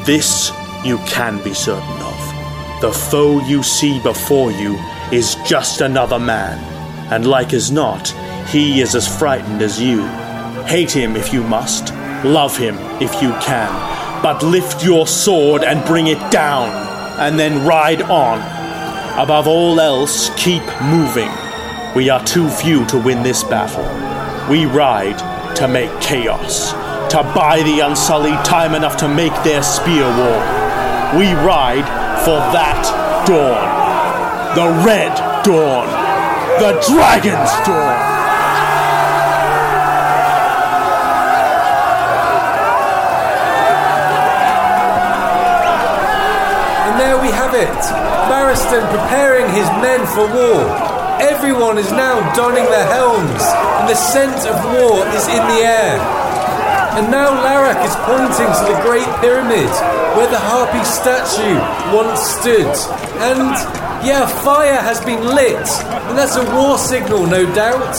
This 0.06 0.52
you 0.86 1.00
can 1.08 1.44
be 1.44 1.56
certain 1.56 2.02
of. 2.02 2.82
The 2.82 2.92
foe 2.92 3.44
you 3.48 3.64
see 3.64 4.00
before 4.02 4.52
you 4.52 4.78
is 5.12 5.36
just 5.48 5.82
another 5.82 6.20
man, 6.20 6.60
and 7.12 7.28
like 7.28 7.54
as 7.54 7.72
not, 7.72 8.10
he 8.50 8.82
is 8.82 8.94
as 8.94 9.08
frightened 9.18 9.64
as 9.64 9.82
you. 9.82 10.06
Hate 10.68 10.92
him 10.92 11.16
if 11.16 11.34
you 11.34 11.44
must, 11.44 11.92
love 12.24 12.56
him 12.56 12.76
if 13.02 13.20
you 13.22 13.32
can, 13.42 13.97
but 14.22 14.44
lift 14.44 14.84
your 14.84 15.08
sword 15.08 15.64
and 15.64 15.86
bring 15.86 16.08
it 16.08 16.32
down, 16.32 16.70
and 17.20 17.40
then 17.40 17.66
ride 17.66 18.02
on. 18.04 18.40
Above 19.20 19.48
all 19.48 19.80
else, 19.80 20.30
keep 20.38 20.64
moving. 20.84 21.30
We 21.96 22.10
are 22.10 22.24
too 22.24 22.50
few 22.50 22.86
to 22.88 23.00
win 23.00 23.24
this 23.24 23.44
battle. 23.44 23.86
We 24.50 24.66
ride 24.66 25.18
to 25.56 25.68
make 25.68 25.92
chaos, 26.00 26.72
to 27.12 27.24
buy 27.34 27.64
the 27.64 27.80
Unsullied 27.80 28.46
time 28.46 28.76
enough 28.76 28.98
to 28.98 29.08
make 29.08 29.34
their 29.44 29.64
spear 29.64 30.04
wall. 30.04 30.42
We 31.18 31.34
ride 31.34 31.88
for 32.24 32.38
that 32.54 33.26
dawn. 33.26 33.78
The 34.56 34.86
Red 34.86 35.16
Dawn. 35.44 35.88
The 36.60 36.80
Dragon's 36.88 37.52
Dawn. 37.66 38.17
It. 47.58 47.84
Barristan 48.30 48.86
preparing 48.94 49.50
his 49.50 49.66
men 49.82 50.06
for 50.14 50.30
war. 50.30 50.62
Everyone 51.18 51.80
is 51.80 51.92
now 51.92 52.22
donning 52.36 52.66
their 52.66 52.86
helms, 52.86 53.42
and 53.82 53.90
the 53.90 53.96
scent 53.96 54.46
of 54.46 54.54
war 54.78 55.02
is 55.18 55.26
in 55.26 55.42
the 55.50 55.66
air. 55.66 55.98
And 56.98 57.10
now 57.10 57.34
Larraq 57.34 57.82
is 57.84 57.96
pointing 58.06 58.46
to 58.46 58.64
the 58.70 58.80
Great 58.86 59.10
Pyramid, 59.22 59.74
where 60.14 60.30
the 60.30 60.38
Harpy 60.38 60.84
statue 60.86 61.58
once 61.98 62.22
stood. 62.22 62.70
And, 63.26 63.50
yeah, 64.06 64.28
fire 64.46 64.78
has 64.78 65.04
been 65.04 65.26
lit, 65.26 65.68
and 66.06 66.16
that's 66.16 66.36
a 66.36 66.46
war 66.54 66.78
signal, 66.78 67.26
no 67.26 67.44
doubt. 67.56 67.98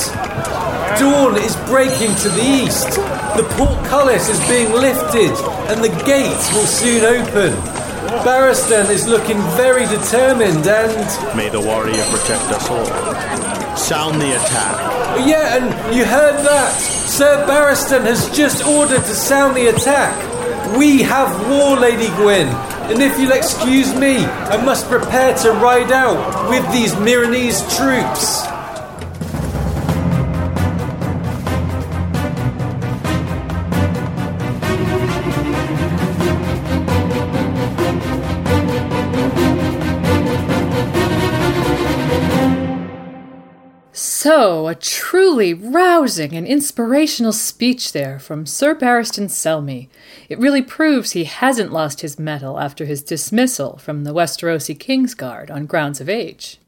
Dawn 1.00 1.36
is 1.36 1.56
breaking 1.66 2.14
to 2.22 2.28
the 2.28 2.42
east. 2.42 2.90
The 3.34 3.46
portcullis 3.58 4.28
is 4.28 4.38
being 4.48 4.70
lifted, 4.70 5.34
and 5.66 5.82
the 5.82 5.90
gate 6.04 6.44
will 6.54 6.70
soon 6.70 7.02
open. 7.02 7.77
Barristan 8.24 8.90
is 8.90 9.06
looking 9.06 9.38
very 9.56 9.86
determined 9.86 10.66
and. 10.66 11.36
May 11.36 11.48
the 11.48 11.60
warrior 11.60 12.02
protect 12.10 12.44
us 12.50 12.68
all. 12.70 13.76
Sound 13.76 14.20
the 14.20 14.34
attack. 14.36 15.26
Yeah, 15.26 15.56
and 15.56 15.94
you 15.94 16.04
heard 16.04 16.36
that. 16.44 16.72
Sir 16.72 17.46
Barristan 17.46 18.02
has 18.04 18.28
just 18.36 18.66
ordered 18.66 19.04
to 19.04 19.14
sound 19.14 19.56
the 19.56 19.68
attack. 19.68 20.16
We 20.76 21.02
have 21.02 21.30
war, 21.48 21.78
Lady 21.78 22.08
Gwyn. 22.16 22.48
And 22.90 23.02
if 23.02 23.18
you'll 23.18 23.32
excuse 23.32 23.94
me, 23.94 24.24
I 24.24 24.62
must 24.64 24.88
prepare 24.88 25.34
to 25.38 25.52
ride 25.52 25.92
out 25.92 26.48
with 26.50 26.64
these 26.72 26.94
Meereenese 26.94 27.60
troops. 27.76 28.47
So, 44.40 44.68
a 44.68 44.76
truly 44.76 45.52
rousing 45.52 46.32
and 46.32 46.46
inspirational 46.46 47.32
speech 47.32 47.90
there 47.90 48.20
from 48.20 48.46
Sir 48.46 48.72
Barristan 48.72 49.26
Selmy. 49.28 49.88
It 50.28 50.38
really 50.38 50.62
proves 50.62 51.10
he 51.10 51.24
hasn't 51.24 51.72
lost 51.72 52.02
his 52.02 52.20
mettle 52.20 52.60
after 52.60 52.84
his 52.84 53.02
dismissal 53.02 53.78
from 53.78 54.04
the 54.04 54.14
Westerosi 54.14 54.78
Kingsguard 54.78 55.50
on 55.50 55.66
grounds 55.66 56.00
of 56.00 56.08
age. 56.08 56.58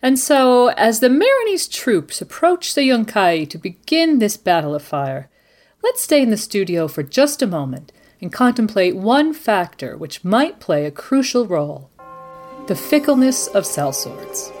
And 0.00 0.20
so, 0.20 0.68
as 0.68 1.00
the 1.00 1.08
Meereenese 1.08 1.68
troops 1.68 2.22
approach 2.22 2.76
the 2.76 2.88
Yunkai 2.88 3.50
to 3.50 3.58
begin 3.58 4.20
this 4.20 4.36
battle 4.36 4.72
of 4.72 4.84
fire, 4.84 5.28
let's 5.82 6.04
stay 6.04 6.22
in 6.22 6.30
the 6.30 6.36
studio 6.36 6.86
for 6.86 7.02
just 7.02 7.42
a 7.42 7.48
moment 7.48 7.90
and 8.20 8.32
contemplate 8.32 8.94
one 8.94 9.34
factor 9.34 9.96
which 9.96 10.22
might 10.22 10.60
play 10.60 10.86
a 10.86 10.92
crucial 10.92 11.44
role 11.44 11.90
the 12.68 12.76
fickleness 12.76 13.48
of 13.48 13.64
sellswords. 13.64 14.52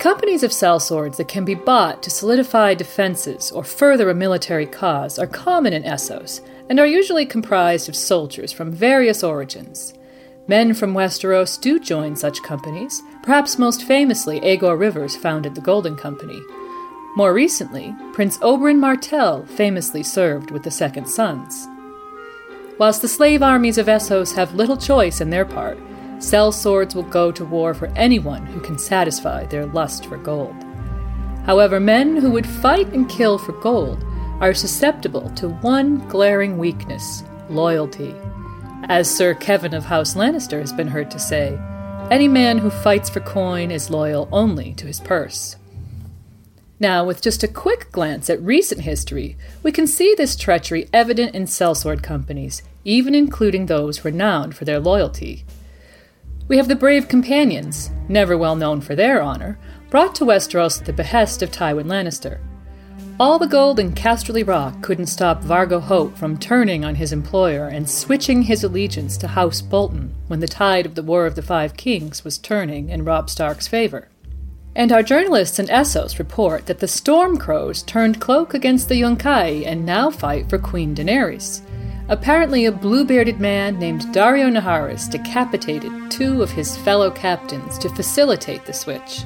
Companies 0.00 0.42
of 0.42 0.50
sellswords 0.50 1.18
that 1.18 1.28
can 1.28 1.44
be 1.44 1.54
bought 1.54 2.02
to 2.02 2.10
solidify 2.10 2.72
defenses 2.72 3.52
or 3.52 3.62
further 3.62 4.08
a 4.08 4.14
military 4.14 4.64
cause 4.64 5.18
are 5.18 5.26
common 5.26 5.74
in 5.74 5.82
Essos 5.82 6.40
and 6.70 6.80
are 6.80 6.86
usually 6.86 7.26
comprised 7.26 7.86
of 7.86 7.94
soldiers 7.94 8.50
from 8.50 8.72
various 8.72 9.22
origins. 9.22 9.92
Men 10.48 10.72
from 10.72 10.94
Westeros 10.94 11.60
do 11.60 11.78
join 11.78 12.16
such 12.16 12.42
companies, 12.42 13.02
perhaps 13.22 13.58
most 13.58 13.84
famously, 13.84 14.38
Aegor 14.38 14.74
Rivers 14.74 15.16
founded 15.16 15.54
the 15.54 15.60
Golden 15.60 15.96
Company. 15.96 16.40
More 17.14 17.34
recently, 17.34 17.94
Prince 18.14 18.38
Oberyn 18.38 18.78
Martell 18.78 19.44
famously 19.48 20.02
served 20.02 20.50
with 20.50 20.62
the 20.62 20.70
Second 20.70 21.10
Sons. 21.10 21.68
Whilst 22.78 23.02
the 23.02 23.08
slave 23.08 23.42
armies 23.42 23.76
of 23.76 23.84
Essos 23.84 24.34
have 24.34 24.54
little 24.54 24.78
choice 24.78 25.20
in 25.20 25.28
their 25.28 25.44
part, 25.44 25.78
Sellswords 26.20 26.94
will 26.94 27.02
go 27.02 27.32
to 27.32 27.46
war 27.46 27.72
for 27.72 27.86
anyone 27.96 28.44
who 28.44 28.60
can 28.60 28.78
satisfy 28.78 29.46
their 29.46 29.64
lust 29.64 30.04
for 30.04 30.18
gold. 30.18 30.54
However, 31.46 31.80
men 31.80 32.16
who 32.16 32.30
would 32.30 32.46
fight 32.46 32.88
and 32.88 33.08
kill 33.08 33.38
for 33.38 33.52
gold 33.52 34.04
are 34.40 34.52
susceptible 34.52 35.30
to 35.30 35.48
one 35.48 36.06
glaring 36.08 36.58
weakness 36.58 37.24
loyalty. 37.48 38.14
As 38.84 39.14
Sir 39.14 39.34
Kevan 39.34 39.74
of 39.74 39.86
House 39.86 40.14
Lannister 40.14 40.60
has 40.60 40.74
been 40.74 40.88
heard 40.88 41.10
to 41.10 41.18
say, 41.18 41.58
any 42.10 42.28
man 42.28 42.58
who 42.58 42.70
fights 42.70 43.08
for 43.08 43.20
coin 43.20 43.70
is 43.70 43.88
loyal 43.88 44.28
only 44.30 44.74
to 44.74 44.86
his 44.86 45.00
purse. 45.00 45.56
Now, 46.78 47.04
with 47.04 47.22
just 47.22 47.42
a 47.42 47.48
quick 47.48 47.90
glance 47.92 48.28
at 48.28 48.42
recent 48.42 48.82
history, 48.82 49.36
we 49.62 49.72
can 49.72 49.86
see 49.86 50.14
this 50.14 50.36
treachery 50.36 50.88
evident 50.92 51.34
in 51.34 51.44
sellsword 51.44 52.02
companies, 52.02 52.62
even 52.84 53.14
including 53.14 53.66
those 53.66 54.04
renowned 54.04 54.54
for 54.54 54.64
their 54.64 54.80
loyalty. 54.80 55.44
We 56.50 56.56
have 56.56 56.66
the 56.66 56.74
brave 56.74 57.06
companions, 57.06 57.92
never 58.08 58.36
well 58.36 58.56
known 58.56 58.80
for 58.80 58.96
their 58.96 59.22
honor, 59.22 59.56
brought 59.88 60.16
to 60.16 60.24
Westeros 60.24 60.80
at 60.80 60.84
the 60.84 60.92
behest 60.92 61.42
of 61.42 61.52
Tywin 61.52 61.84
Lannister. 61.84 62.40
All 63.20 63.38
the 63.38 63.46
gold 63.46 63.78
in 63.78 63.92
Casterly 63.92 64.44
Rock 64.44 64.82
couldn't 64.82 65.06
stop 65.06 65.44
Vargo 65.44 65.80
Hoat 65.80 66.18
from 66.18 66.36
turning 66.36 66.84
on 66.84 66.96
his 66.96 67.12
employer 67.12 67.68
and 67.68 67.88
switching 67.88 68.42
his 68.42 68.64
allegiance 68.64 69.16
to 69.18 69.28
House 69.28 69.62
Bolton 69.62 70.12
when 70.26 70.40
the 70.40 70.48
tide 70.48 70.86
of 70.86 70.96
the 70.96 71.04
War 71.04 71.24
of 71.24 71.36
the 71.36 71.42
Five 71.42 71.76
Kings 71.76 72.24
was 72.24 72.36
turning 72.36 72.88
in 72.88 73.04
Robb 73.04 73.30
Stark's 73.30 73.68
favor. 73.68 74.08
And 74.74 74.90
our 74.90 75.04
journalists 75.04 75.60
in 75.60 75.66
Essos 75.66 76.18
report 76.18 76.66
that 76.66 76.80
the 76.80 76.86
Stormcrows 76.86 77.86
turned 77.86 78.20
cloak 78.20 78.54
against 78.54 78.88
the 78.88 79.00
Yunkai 79.00 79.64
and 79.64 79.86
now 79.86 80.10
fight 80.10 80.50
for 80.50 80.58
Queen 80.58 80.96
Daenerys. 80.96 81.60
Apparently, 82.10 82.64
a 82.66 82.72
blue 82.72 83.04
bearded 83.04 83.38
man 83.38 83.78
named 83.78 84.02
Daario 84.06 84.50
Naharis 84.50 85.08
decapitated 85.08 86.10
two 86.10 86.42
of 86.42 86.50
his 86.50 86.76
fellow 86.78 87.08
captains 87.08 87.78
to 87.78 87.88
facilitate 87.88 88.66
the 88.66 88.72
switch. 88.72 89.22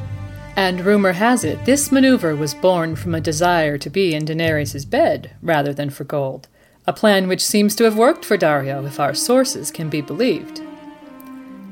And 0.54 0.82
rumor 0.82 1.12
has 1.12 1.44
it, 1.44 1.64
this 1.64 1.90
maneuver 1.90 2.36
was 2.36 2.52
born 2.52 2.94
from 2.94 3.14
a 3.14 3.22
desire 3.22 3.78
to 3.78 3.88
be 3.88 4.14
in 4.14 4.26
Daenerys' 4.26 4.88
bed 4.88 5.30
rather 5.40 5.72
than 5.72 5.88
for 5.88 6.04
gold, 6.04 6.46
a 6.86 6.92
plan 6.92 7.26
which 7.26 7.44
seems 7.44 7.74
to 7.76 7.84
have 7.84 7.96
worked 7.96 8.22
for 8.22 8.36
Daario 8.36 8.86
if 8.86 9.00
our 9.00 9.14
sources 9.14 9.70
can 9.70 9.88
be 9.88 10.02
believed. 10.02 10.60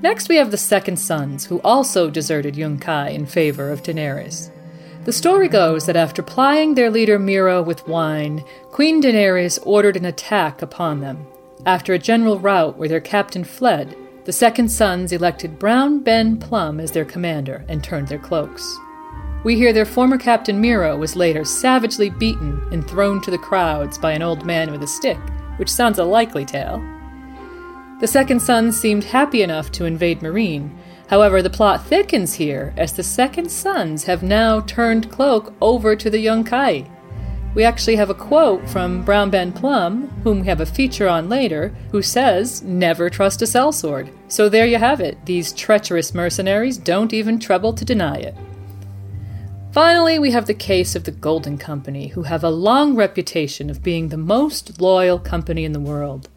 Next, 0.01 0.31
we 0.31 0.37
have 0.37 0.51
the 0.51 0.57
Second 0.57 0.97
Sons, 0.97 1.45
who 1.45 1.61
also 1.61 2.09
deserted 2.09 2.55
Yunkai 2.55 3.13
in 3.13 3.27
favor 3.27 3.71
of 3.71 3.83
Daenerys. 3.83 4.51
The 5.05 5.13
story 5.13 5.49
goes 5.49 5.87
that 5.87 5.97
after 5.97 6.23
plying 6.23 6.75
their 6.75 6.89
leader 6.89 7.19
Mero 7.19 7.61
with 7.61 7.89
wine, 7.89 8.45
Queen 8.71 9.03
Daenerys 9.03 9.59
ordered 9.67 9.97
an 9.97 10.05
attack 10.05 10.63
upon 10.63 11.01
them. 11.01 11.27
After 11.67 11.93
a 11.93 11.99
general 11.99 12.39
rout 12.39 12.79
where 12.79 12.89
their 12.89 13.01
captain 13.01 13.43
fled, 13.43 13.97
the 14.27 14.33
Second 14.33 14.69
Sons 14.69 15.11
elected 15.11 15.59
Brown 15.59 15.99
Ben 16.05 16.37
Plumm 16.39 16.79
as 16.79 16.93
their 16.93 17.05
commander 17.05 17.65
and 17.69 17.83
turned 17.83 18.07
their 18.07 18.21
cloaks. 18.21 18.79
We 19.43 19.57
hear 19.57 19.73
their 19.73 19.85
former 19.85 20.19
captain 20.19 20.61
Mero 20.61 20.97
was 20.97 21.17
later 21.17 21.45
savagely 21.45 22.09
beaten 22.09 22.63
and 22.71 22.89
thrown 22.89 23.21
to 23.23 23.31
the 23.33 23.39
crowds 23.39 23.99
by 23.99 24.13
an 24.13 24.23
old 24.23 24.47
man 24.47 24.71
with 24.71 24.85
a 24.85 24.87
stick, 24.87 25.19
which 25.57 25.69
sounds 25.69 25.99
a 25.99 26.05
likely 26.05 26.45
tale. 26.45 26.79
The 27.99 28.07
Second 28.07 28.41
Sons 28.41 28.81
seemed 28.81 29.03
happy 29.03 29.43
enough 29.43 29.73
to 29.73 29.85
invade 29.85 30.21
Meereen, 30.21 30.71
However, 31.13 31.43
the 31.43 31.51
plot 31.51 31.85
thickens 31.85 32.33
here 32.33 32.73
as 32.75 32.95
the 32.95 33.03
Second 33.03 33.51
Sons 33.51 34.05
have 34.05 34.23
now 34.23 34.61
turned 34.61 35.11
Cloak 35.11 35.53
over 35.61 35.95
to 35.95 36.09
the 36.09 36.25
Yunkai. 36.25 36.89
We 37.55 37.65
actually 37.65 37.97
have 37.97 38.09
a 38.09 38.15
quote 38.15 38.67
from 38.67 39.05
Brown 39.05 39.29
Ben 39.29 39.53
Plumm, 39.53 40.09
whom 40.25 40.41
we 40.41 40.47
have 40.47 40.63
a 40.63 40.65
feature 40.65 41.11
on 41.11 41.29
later, 41.29 41.69
who 41.91 42.01
says, 42.01 42.63
Never 42.63 43.11
trust 43.11 43.43
a 43.43 43.45
sellsword. 43.45 44.11
So 44.29 44.49
there 44.49 44.65
you 44.65 44.79
have 44.79 45.03
it. 45.03 45.19
These 45.27 45.53
treacherous 45.53 46.15
mercenaries 46.15 46.79
don't 46.79 47.13
even 47.13 47.39
trouble 47.39 47.75
to 47.75 47.85
deny 47.85 48.17
it. 48.17 48.35
Finally, 49.71 50.19
we 50.19 50.31
have 50.31 50.47
the 50.47 50.55
case 50.55 50.97
of 50.97 51.05
the 51.05 51.11
Golden 51.11 51.59
Company, 51.59 52.09
who 52.09 52.23
have 52.23 52.43
a 52.43 52.49
long 52.49 52.95
reputation 52.97 53.69
of 53.69 53.83
being 53.83 54.09
the 54.09 54.17
most 54.17 54.81
loyal 54.81 55.19
company 55.19 55.67
in 55.67 55.73
the 55.73 55.79
world. 55.79 56.31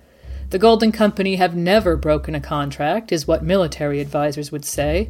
The 0.56 0.60
Golden 0.60 0.94
Company 0.94 1.36
have 1.36 1.53
never 1.53 1.98
broken 1.98 2.34
a 2.34 2.40
contract, 2.40 3.11
is 3.11 3.27
what 3.27 3.44
military 3.44 3.99
advisors 3.99 4.53
would 4.53 4.64
say. 4.64 5.10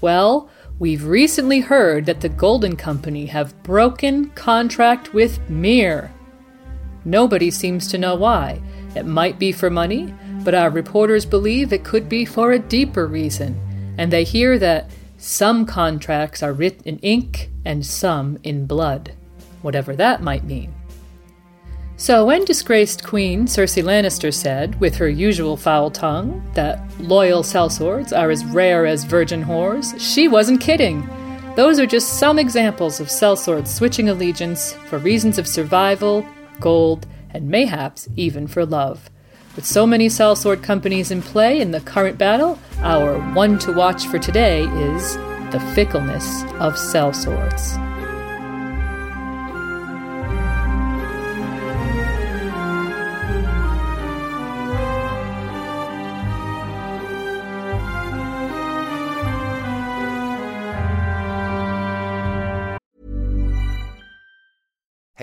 Well, 0.00 0.48
we've 0.78 1.04
recently 1.04 1.60
heard 1.60 2.06
that 2.06 2.22
the 2.22 2.30
Golden 2.30 2.76
Company 2.76 3.26
have 3.26 3.62
broken 3.62 4.30
contract 4.30 5.12
with 5.12 5.38
Myr. 5.50 6.14
Nobody 7.04 7.50
seems 7.50 7.88
to 7.88 7.98
know 7.98 8.14
why. 8.14 8.62
It 8.94 9.04
might 9.04 9.38
be 9.38 9.52
for 9.52 9.68
money, 9.68 10.14
but 10.42 10.54
our 10.54 10.70
reporters 10.70 11.26
believe 11.26 11.74
it 11.74 11.84
could 11.84 12.08
be 12.08 12.24
for 12.24 12.52
a 12.52 12.58
deeper 12.58 13.06
reason, 13.06 13.94
and 13.98 14.10
they 14.10 14.24
hear 14.24 14.58
that 14.60 14.90
some 15.18 15.66
contracts 15.66 16.42
are 16.42 16.54
written 16.54 16.84
in 16.86 16.98
ink 17.00 17.50
and 17.66 17.84
some 17.84 18.38
in 18.44 18.64
blood, 18.64 19.12
whatever 19.60 19.94
that 19.94 20.22
might 20.22 20.44
mean. 20.44 20.72
So, 21.98 22.26
when 22.26 22.44
disgraced 22.44 23.04
Queen 23.04 23.46
Cersei 23.46 23.82
Lannister 23.82 24.32
said, 24.32 24.78
with 24.80 24.96
her 24.96 25.08
usual 25.08 25.56
foul 25.56 25.90
tongue, 25.90 26.42
that 26.52 26.78
loyal 27.00 27.42
sellswords 27.42 28.16
are 28.16 28.30
as 28.30 28.44
rare 28.44 28.84
as 28.84 29.04
virgin 29.04 29.42
whores, 29.42 29.98
she 29.98 30.28
wasn't 30.28 30.60
kidding. 30.60 31.08
Those 31.56 31.80
are 31.80 31.86
just 31.86 32.18
some 32.18 32.38
examples 32.38 33.00
of 33.00 33.06
sellswords 33.06 33.68
switching 33.68 34.10
allegiance 34.10 34.74
for 34.88 34.98
reasons 34.98 35.38
of 35.38 35.48
survival, 35.48 36.26
gold, 36.60 37.06
and 37.30 37.48
mayhaps 37.48 38.10
even 38.14 38.46
for 38.46 38.66
love. 38.66 39.08
With 39.56 39.64
so 39.64 39.86
many 39.86 40.08
sellsword 40.08 40.62
companies 40.62 41.10
in 41.10 41.22
play 41.22 41.62
in 41.62 41.70
the 41.70 41.80
current 41.80 42.18
battle, 42.18 42.58
our 42.80 43.18
one 43.32 43.58
to 43.60 43.72
watch 43.72 44.06
for 44.08 44.18
today 44.18 44.64
is 44.64 45.16
the 45.50 45.72
fickleness 45.74 46.42
of 46.60 46.74
sellswords. 46.74 47.85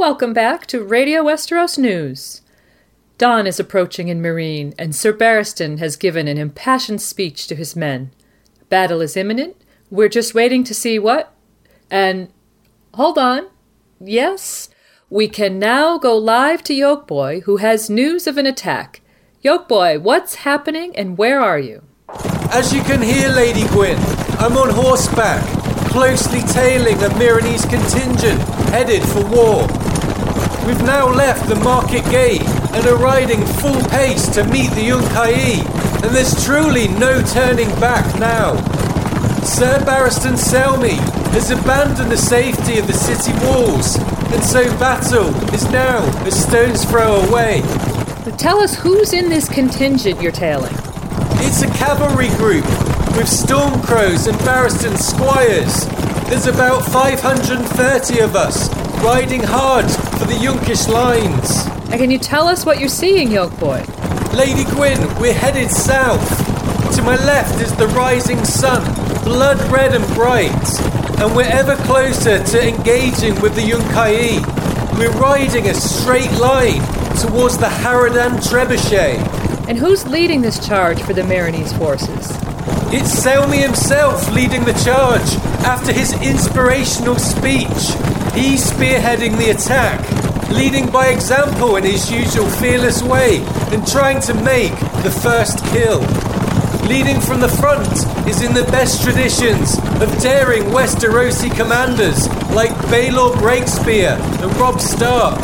Welcome 0.00 0.32
back 0.32 0.64
to 0.68 0.82
Radio 0.82 1.24
Westeros 1.24 1.76
News. 1.76 2.40
Dawn 3.18 3.46
is 3.46 3.60
approaching 3.60 4.08
in 4.08 4.22
Meereen, 4.22 4.72
and 4.78 4.96
Sir 4.96 5.12
Barristan 5.12 5.78
has 5.78 5.94
given 5.94 6.26
an 6.26 6.38
impassioned 6.38 7.02
speech 7.02 7.46
to 7.48 7.54
his 7.54 7.76
men. 7.76 8.10
Battle 8.70 9.02
is 9.02 9.14
imminent. 9.14 9.56
We're 9.90 10.08
just 10.08 10.32
waiting 10.34 10.64
to 10.64 10.72
see 10.72 10.98
what. 10.98 11.34
And 11.90 12.32
hold 12.94 13.18
on. 13.18 13.50
Yes, 14.00 14.70
we 15.10 15.28
can 15.28 15.58
now 15.58 15.98
go 15.98 16.16
live 16.16 16.64
to 16.64 16.72
Yolkboy, 16.72 17.42
who 17.42 17.58
has 17.58 17.90
news 17.90 18.26
of 18.26 18.38
an 18.38 18.46
attack. 18.46 19.02
Yolkboy, 19.44 20.00
what's 20.00 20.36
happening 20.36 20.96
and 20.96 21.18
where 21.18 21.42
are 21.42 21.58
you? 21.58 21.82
As 22.50 22.72
you 22.72 22.82
can 22.84 23.02
hear, 23.02 23.28
Lady 23.28 23.66
Gwyn, 23.68 23.98
I'm 24.38 24.56
on 24.56 24.70
horseback, 24.70 25.44
closely 25.90 26.40
tailing 26.54 26.96
a 27.02 27.10
Meereenese 27.20 27.68
contingent 27.68 28.40
headed 28.70 29.02
for 29.02 29.26
war. 29.26 29.89
We've 30.70 30.84
now 30.84 31.08
left 31.12 31.48
the 31.48 31.56
market 31.56 32.04
gate 32.12 32.42
and 32.72 32.86
are 32.86 32.96
riding 32.96 33.44
full 33.44 33.82
pace 33.88 34.28
to 34.28 34.44
meet 34.44 34.70
the 34.70 34.86
Yunkai, 34.86 35.64
and 36.04 36.14
there's 36.14 36.44
truly 36.44 36.86
no 36.86 37.20
turning 37.24 37.68
back 37.80 38.06
now. 38.20 38.54
Sir 39.42 39.80
Barristan 39.80 40.38
Selmy 40.38 40.96
has 41.32 41.50
abandoned 41.50 42.12
the 42.12 42.16
safety 42.16 42.78
of 42.78 42.86
the 42.86 42.92
city 42.92 43.32
walls, 43.44 43.96
and 44.32 44.44
so 44.44 44.62
battle 44.78 45.34
is 45.52 45.68
now 45.72 46.04
a 46.24 46.30
stone's 46.30 46.84
throw 46.84 47.16
away. 47.16 47.62
But 48.24 48.38
Tell 48.38 48.60
us 48.60 48.76
who's 48.76 49.12
in 49.12 49.28
this 49.28 49.48
contingent 49.48 50.22
you're 50.22 50.30
tailing. 50.30 50.72
It's 51.42 51.62
a 51.62 51.70
cavalry 51.78 52.28
group 52.36 52.64
with 53.16 53.26
Stormcrows 53.26 54.28
and 54.28 54.38
Barristan 54.46 54.96
squires. 54.96 55.84
There's 56.28 56.46
about 56.46 56.84
530 56.84 58.20
of 58.20 58.36
us 58.36 58.79
riding 59.02 59.42
hard 59.42 59.86
for 59.86 60.26
the 60.26 60.34
Yunkish 60.34 60.88
lines. 60.88 61.66
And 61.90 61.94
can 61.94 62.10
you 62.10 62.18
tell 62.18 62.46
us 62.46 62.66
what 62.66 62.78
you're 62.78 62.88
seeing, 62.88 63.28
Yolkboy? 63.28 63.86
Lady 64.34 64.64
Gwyn, 64.64 64.98
we're 65.18 65.32
headed 65.32 65.70
south. 65.70 66.28
To 66.96 67.02
my 67.02 67.16
left 67.24 67.60
is 67.60 67.74
the 67.76 67.86
rising 67.88 68.44
sun, 68.44 68.82
blood 69.24 69.60
red 69.72 69.94
and 69.94 70.04
bright, 70.14 70.50
and 71.18 71.34
we're 71.34 71.50
ever 71.50 71.76
closer 71.84 72.42
to 72.42 72.68
engaging 72.68 73.40
with 73.40 73.54
the 73.54 73.62
Yunkai. 73.62 74.40
We're 74.98 75.18
riding 75.18 75.68
a 75.68 75.74
straight 75.74 76.32
line 76.32 76.80
towards 77.16 77.56
the 77.56 77.68
Harridan 77.68 78.32
Trebuchet. 78.42 79.16
And 79.68 79.78
who's 79.78 80.06
leading 80.06 80.42
this 80.42 80.66
charge 80.66 81.00
for 81.02 81.14
the 81.14 81.22
Meereenese 81.22 81.76
forces? 81.78 82.30
It's 82.92 83.24
Selmy 83.24 83.62
himself 83.62 84.30
leading 84.32 84.64
the 84.64 84.72
charge 84.84 85.30
after 85.64 85.92
his 85.92 86.12
inspirational 86.22 87.16
speech. 87.16 87.94
He's 88.40 88.70
spearheading 88.70 89.36
the 89.36 89.50
attack, 89.50 90.00
leading 90.48 90.90
by 90.90 91.08
example 91.08 91.76
in 91.76 91.84
his 91.84 92.10
usual 92.10 92.48
fearless 92.48 93.02
way 93.02 93.44
and 93.70 93.86
trying 93.86 94.18
to 94.22 94.32
make 94.32 94.72
the 95.04 95.10
first 95.22 95.62
kill. 95.66 96.00
Leading 96.88 97.20
from 97.20 97.40
the 97.40 97.48
front 97.60 97.92
is 98.26 98.40
in 98.40 98.54
the 98.54 98.64
best 98.72 99.04
traditions 99.04 99.76
of 100.00 100.08
daring 100.22 100.62
Westerosi 100.72 101.54
commanders 101.54 102.28
like 102.54 102.70
Baelor 102.88 103.34
Breakspear 103.34 104.18
and 104.42 104.56
Robb 104.56 104.80
Stark. 104.80 105.38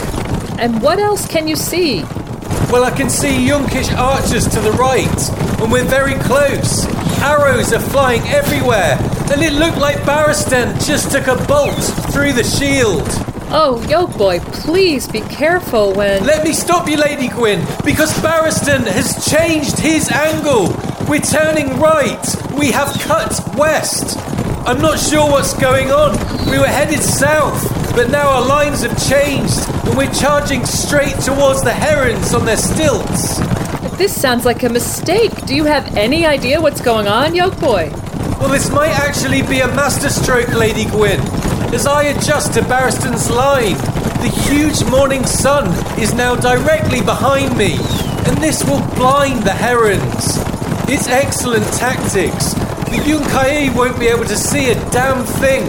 And 0.59 0.81
what 0.81 0.99
else 0.99 1.27
can 1.29 1.47
you 1.47 1.55
see? 1.55 2.03
Well, 2.73 2.85
I 2.85 2.93
can 2.97 3.11
see 3.11 3.47
Yunkish 3.47 3.95
archers 3.95 4.49
to 4.49 4.61
the 4.61 4.73
right, 4.73 5.61
and 5.61 5.71
we're 5.71 5.85
very 5.85 6.15
close. 6.15 6.87
Arrows 7.21 7.75
are 7.75 7.81
flying 7.81 8.23
everywhere, 8.23 8.97
and 9.31 9.43
it 9.43 9.53
looked 9.53 9.79
like 9.79 9.97
Barristan 9.99 10.75
just 10.87 11.11
took 11.11 11.27
a 11.27 11.37
bolt 11.47 11.83
through 12.13 12.33
the 12.33 12.45
shield. 12.45 13.07
Oh, 13.49 13.83
Yolkboy, 13.87 14.41
please 14.65 15.07
be 15.07 15.21
careful 15.21 15.93
when. 15.95 16.25
Let 16.25 16.45
me 16.45 16.53
stop 16.53 16.89
you, 16.89 16.97
Lady 16.97 17.29
Gwyn, 17.29 17.61
because 17.85 18.13
Barristan 18.19 18.87
has 18.87 19.25
changed 19.31 19.79
his 19.79 20.11
angle. 20.11 20.75
We're 21.09 21.21
turning 21.21 21.79
right. 21.79 22.25
We 22.59 22.73
have 22.73 22.93
cut 23.01 23.41
west. 23.57 24.19
I'm 24.67 24.81
not 24.81 24.99
sure 24.99 25.31
what's 25.31 25.55
going 25.55 25.93
on. 25.93 26.19
We 26.51 26.59
were 26.59 26.67
headed 26.67 27.01
south, 27.01 27.63
but 27.95 28.11
now 28.11 28.29
our 28.29 28.47
lines 28.47 28.83
have 28.83 28.99
changed, 29.09 29.69
and 29.87 29.97
we're 29.97 30.13
charging 30.13 30.67
straight 30.67 31.15
towards 31.21 31.63
the 31.63 31.73
herons 31.73 32.35
on 32.35 32.45
their 32.45 32.57
stilts. 32.57 33.39
This 33.97 34.21
sounds 34.21 34.45
like 34.45 34.65
a 34.65 34.69
mistake. 34.69 35.47
Do 35.47 35.55
you 35.55 35.65
have 35.65 35.97
any 35.97 36.27
idea 36.27 36.61
what's 36.61 36.81
going 36.81 37.07
on, 37.07 37.33
Yolkboy? 37.33 38.06
Well, 38.39 38.51
this 38.51 38.71
might 38.71 38.93
actually 38.93 39.41
be 39.41 39.61
a 39.61 39.67
masterstroke, 39.69 40.49
Lady 40.53 40.85
Gwyn. 40.85 41.21
As 41.73 41.87
I 41.87 42.05
adjust 42.05 42.53
to 42.55 42.63
Barristan's 42.63 43.31
line, 43.31 43.79
the 44.21 44.29
huge 44.29 44.85
morning 44.91 45.25
sun 45.25 45.69
is 45.99 46.13
now 46.13 46.37
directly 46.37 47.01
behind 47.01 47.57
me, 47.57 47.77
and 48.27 48.37
this 48.37 48.63
will 48.65 48.87
blind 48.95 49.43
the 49.45 49.53
herons. 49.53 50.37
It's 50.87 51.09
excellent 51.09 51.65
tactics. 51.73 52.53
The 52.87 53.01
Yunkai 53.09 53.75
won't 53.75 53.99
be 53.99 54.09
able 54.09 54.27
to 54.27 54.37
see 54.37 54.71
a 54.71 54.75
damn 54.91 55.25
thing, 55.25 55.63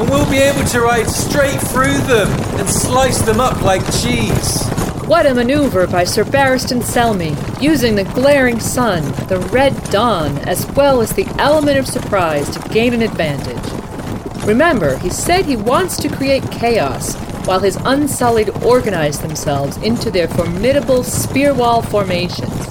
and 0.00 0.08
we'll 0.08 0.28
be 0.30 0.38
able 0.38 0.66
to 0.68 0.80
ride 0.80 1.10
straight 1.10 1.60
through 1.60 1.98
them 2.08 2.28
and 2.58 2.68
slice 2.68 3.20
them 3.20 3.38
up 3.38 3.60
like 3.60 3.84
cheese. 4.00 4.73
What 5.06 5.26
a 5.26 5.34
maneuver 5.34 5.86
by 5.86 6.04
Sir 6.04 6.24
Barristan 6.24 6.80
Selmy, 6.80 7.36
using 7.60 7.94
the 7.94 8.04
glaring 8.04 8.58
sun, 8.58 9.02
the 9.28 9.38
red 9.52 9.74
dawn, 9.90 10.38
as 10.48 10.66
well 10.72 11.02
as 11.02 11.12
the 11.12 11.26
element 11.38 11.78
of 11.78 11.86
surprise 11.86 12.48
to 12.48 12.68
gain 12.70 12.94
an 12.94 13.02
advantage. 13.02 14.46
Remember, 14.46 14.96
he 14.96 15.10
said 15.10 15.44
he 15.44 15.56
wants 15.56 15.98
to 15.98 16.08
create 16.08 16.50
chaos, 16.50 17.16
while 17.44 17.60
his 17.60 17.76
Unsullied 17.84 18.48
organize 18.64 19.18
themselves 19.18 19.76
into 19.76 20.10
their 20.10 20.26
formidable 20.26 21.04
spear 21.04 21.52
wall 21.52 21.82
formations. 21.82 22.66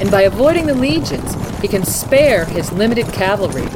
And 0.00 0.10
by 0.10 0.22
avoiding 0.22 0.66
the 0.66 0.74
legions, 0.74 1.34
he 1.60 1.68
can 1.68 1.84
spare 1.84 2.46
his 2.46 2.72
limited 2.72 3.12
cavalry. 3.12 3.68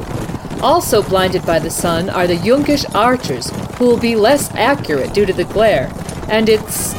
Also 0.63 1.03
blinded 1.03 1.45
by 1.45 1.59
the 1.59 1.71
sun 1.71 2.09
are 2.09 2.27
the 2.27 2.37
Yunkish 2.37 2.87
archers, 2.95 3.51
who 3.77 3.85
will 3.85 3.99
be 3.99 4.17
less 4.17 4.51
accurate 4.55 5.13
due 5.13 5.27
to 5.27 5.35
the 5.35 5.45
glare. 5.45 5.93
And 6.31 6.49
it's 6.49 6.95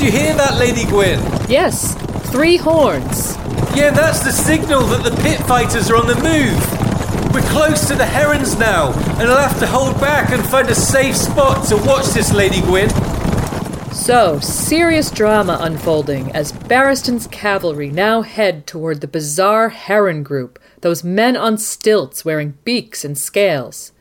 Did 0.00 0.14
you 0.14 0.18
hear 0.18 0.34
that, 0.36 0.56
Lady 0.56 0.86
Gwyn? 0.86 1.20
Yes, 1.46 1.94
three 2.32 2.56
horns. 2.56 3.36
Yeah, 3.76 3.90
that's 3.90 4.20
the 4.20 4.32
signal 4.32 4.80
that 4.84 5.04
the 5.04 5.14
pit 5.20 5.38
fighters 5.40 5.90
are 5.90 5.96
on 5.96 6.06
the 6.06 6.14
move. 6.14 7.34
We're 7.34 7.46
close 7.50 7.86
to 7.88 7.94
the 7.94 8.06
herons 8.06 8.58
now, 8.58 8.92
and 9.20 9.30
I'll 9.30 9.46
have 9.46 9.58
to 9.58 9.66
hold 9.66 10.00
back 10.00 10.30
and 10.30 10.42
find 10.42 10.70
a 10.70 10.74
safe 10.74 11.14
spot 11.14 11.68
to 11.68 11.76
watch 11.76 12.06
this, 12.14 12.32
Lady 12.32 12.62
Gwyn. 12.62 12.88
So, 13.92 14.40
serious 14.40 15.10
drama 15.10 15.58
unfolding 15.60 16.32
as 16.32 16.50
Barristan's 16.50 17.26
cavalry 17.26 17.90
now 17.90 18.22
head 18.22 18.66
toward 18.66 19.02
the 19.02 19.06
bizarre 19.06 19.68
heron 19.68 20.22
group, 20.22 20.58
those 20.80 21.04
men 21.04 21.36
on 21.36 21.58
stilts 21.58 22.24
wearing 22.24 22.56
beaks 22.64 23.04
and 23.04 23.18
scales. 23.18 23.92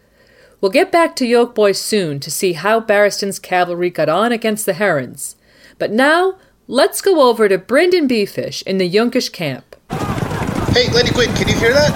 We'll 0.61 0.71
get 0.71 0.93
back 0.93 1.17
to 1.17 1.25
Yolkboy 1.25 1.75
soon 1.75 2.21
to 2.21 2.31
see 2.31 2.53
how 2.53 2.79
Barristan's 2.79 3.37
cavalry 3.37 3.89
got 3.89 4.07
on 4.07 4.31
against 4.31 4.65
the 4.65 4.75
herons. 4.75 5.35
But 5.79 5.91
now, 5.91 6.35
let's 6.67 6.99
go 6.99 7.29
over 7.29 7.47
to 7.47 7.57
Brynden 7.57 8.09
Beefish 8.09 8.61
in 8.63 8.77
the 8.77 8.89
Yunkish 8.89 9.31
camp. 9.31 9.77
Hey, 10.73 10.91
Lady 10.91 11.09
Gwyn, 11.11 11.33
can 11.35 11.47
you 11.47 11.55
hear 11.55 11.73
that? 11.73 11.91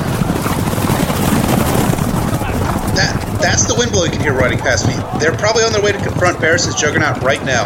That 2.96 3.40
that's 3.42 3.66
the 3.66 3.76
Windblown 3.76 4.06
you 4.06 4.12
can 4.12 4.22
hear 4.22 4.34
riding 4.34 4.58
past 4.58 4.88
me. 4.88 4.94
They're 5.20 5.36
probably 5.36 5.64
on 5.64 5.74
their 5.74 5.82
way 5.82 5.92
to 5.92 5.98
confront 5.98 6.40
Barris's 6.40 6.76
Juggernaut 6.76 7.22
right 7.24 7.44
now. 7.44 7.66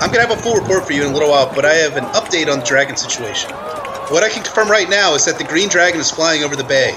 I'm 0.00 0.10
gonna 0.10 0.26
have 0.26 0.30
a 0.30 0.40
full 0.40 0.56
report 0.56 0.86
for 0.86 0.94
you 0.94 1.04
in 1.04 1.10
a 1.10 1.12
little 1.12 1.28
while, 1.28 1.52
but 1.54 1.66
I 1.66 1.74
have 1.74 1.98
an 1.98 2.04
update 2.16 2.50
on 2.50 2.60
the 2.60 2.64
dragon 2.64 2.96
situation. 2.96 3.50
What 4.08 4.24
I 4.24 4.30
can 4.30 4.42
confirm 4.42 4.70
right 4.70 4.88
now 4.88 5.14
is 5.14 5.26
that 5.26 5.36
the 5.36 5.44
green 5.44 5.68
dragon 5.68 6.00
is 6.00 6.10
flying 6.10 6.42
over 6.42 6.56
the 6.56 6.64
bay. 6.64 6.92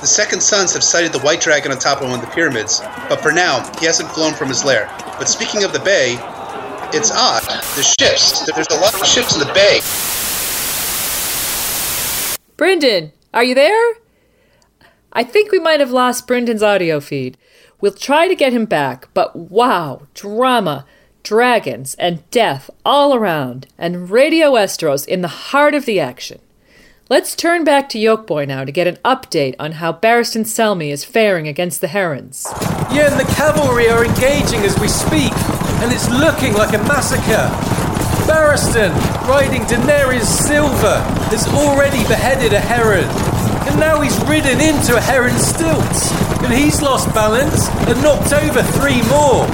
The 0.00 0.06
Second 0.06 0.42
Sons 0.42 0.74
have 0.74 0.84
sighted 0.84 1.12
the 1.12 1.20
white 1.20 1.40
dragon 1.40 1.72
on 1.72 1.78
top 1.78 2.02
of 2.02 2.10
one 2.10 2.20
of 2.20 2.26
the 2.26 2.30
pyramids, 2.32 2.80
but 3.08 3.22
for 3.22 3.32
now, 3.32 3.64
he 3.80 3.86
hasn't 3.86 4.10
flown 4.10 4.34
from 4.34 4.48
his 4.48 4.62
lair. 4.62 4.92
But 5.18 5.28
speaking 5.28 5.64
of 5.64 5.72
the 5.72 5.78
bay, 5.78 6.18
it's 6.94 7.10
odd. 7.10 7.42
The 7.74 7.82
ships. 7.82 8.46
There's 8.46 8.68
a 8.68 8.78
lot 8.78 8.94
of 8.94 9.04
ships 9.04 9.34
in 9.34 9.40
the 9.40 9.52
bay. 9.52 9.80
Brendan, 12.56 13.12
are 13.32 13.42
you 13.42 13.54
there? 13.54 13.94
I 15.12 15.24
think 15.24 15.50
we 15.50 15.58
might 15.58 15.80
have 15.80 15.90
lost 15.90 16.28
Brendan's 16.28 16.62
audio 16.62 17.00
feed. 17.00 17.36
We'll 17.80 17.92
try 17.92 18.28
to 18.28 18.36
get 18.36 18.52
him 18.52 18.64
back, 18.64 19.08
but 19.12 19.34
wow, 19.34 20.02
drama, 20.14 20.86
dragons, 21.24 21.94
and 21.94 22.28
death 22.30 22.70
all 22.84 23.12
around, 23.12 23.66
and 23.76 24.08
Radio 24.08 24.52
Westeros 24.52 25.06
in 25.06 25.20
the 25.20 25.28
heart 25.28 25.74
of 25.74 25.86
the 25.86 25.98
action. 25.98 26.38
Let's 27.14 27.36
turn 27.36 27.62
back 27.62 27.88
to 27.90 27.98
Yolkboy 27.98 28.48
now 28.48 28.64
to 28.64 28.72
get 28.72 28.88
an 28.88 28.98
update 29.04 29.54
on 29.60 29.78
how 29.78 29.92
Barristan 29.92 30.42
Selmy 30.42 30.90
is 30.90 31.04
faring 31.04 31.46
against 31.46 31.80
the 31.80 31.86
Herons. 31.86 32.44
Yeah, 32.90 33.08
and 33.08 33.20
the 33.20 33.34
cavalry 33.36 33.88
are 33.88 34.04
engaging 34.04 34.62
as 34.62 34.76
we 34.80 34.88
speak, 34.88 35.30
and 35.78 35.92
it's 35.92 36.10
looking 36.10 36.54
like 36.54 36.74
a 36.74 36.82
massacre. 36.90 37.46
Barristan, 38.26 38.90
riding 39.28 39.62
Daenerys 39.62 40.24
Silver, 40.24 40.98
has 41.30 41.46
already 41.54 42.02
beheaded 42.08 42.52
a 42.52 42.58
heron, 42.58 43.06
and 43.68 43.78
now 43.78 44.00
he's 44.00 44.18
ridden 44.24 44.60
into 44.60 44.96
a 44.96 45.00
heron's 45.00 45.46
stilts, 45.46 46.10
and 46.42 46.52
he's 46.52 46.82
lost 46.82 47.14
balance 47.14 47.68
and 47.86 48.02
knocked 48.02 48.32
over 48.32 48.60
three 48.60 49.02
more. 49.06 49.46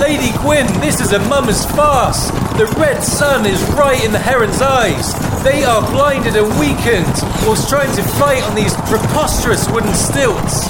Lady 0.00 0.36
Gwyn, 0.38 0.66
this 0.80 1.00
is 1.00 1.12
a 1.12 1.18
mummer's 1.20 1.64
farce. 1.64 2.30
The 2.58 2.66
red 2.78 3.02
sun 3.02 3.46
is 3.46 3.62
right 3.70 4.02
in 4.04 4.12
the 4.12 4.18
heron's 4.18 4.60
eyes. 4.60 5.14
They 5.42 5.64
are 5.64 5.80
blinded 5.90 6.36
and 6.36 6.48
weakened 6.60 7.16
whilst 7.46 7.68
trying 7.68 7.94
to 7.96 8.02
fight 8.02 8.42
on 8.44 8.54
these 8.54 8.74
preposterous 8.88 9.68
wooden 9.70 9.94
stilts. 9.94 10.66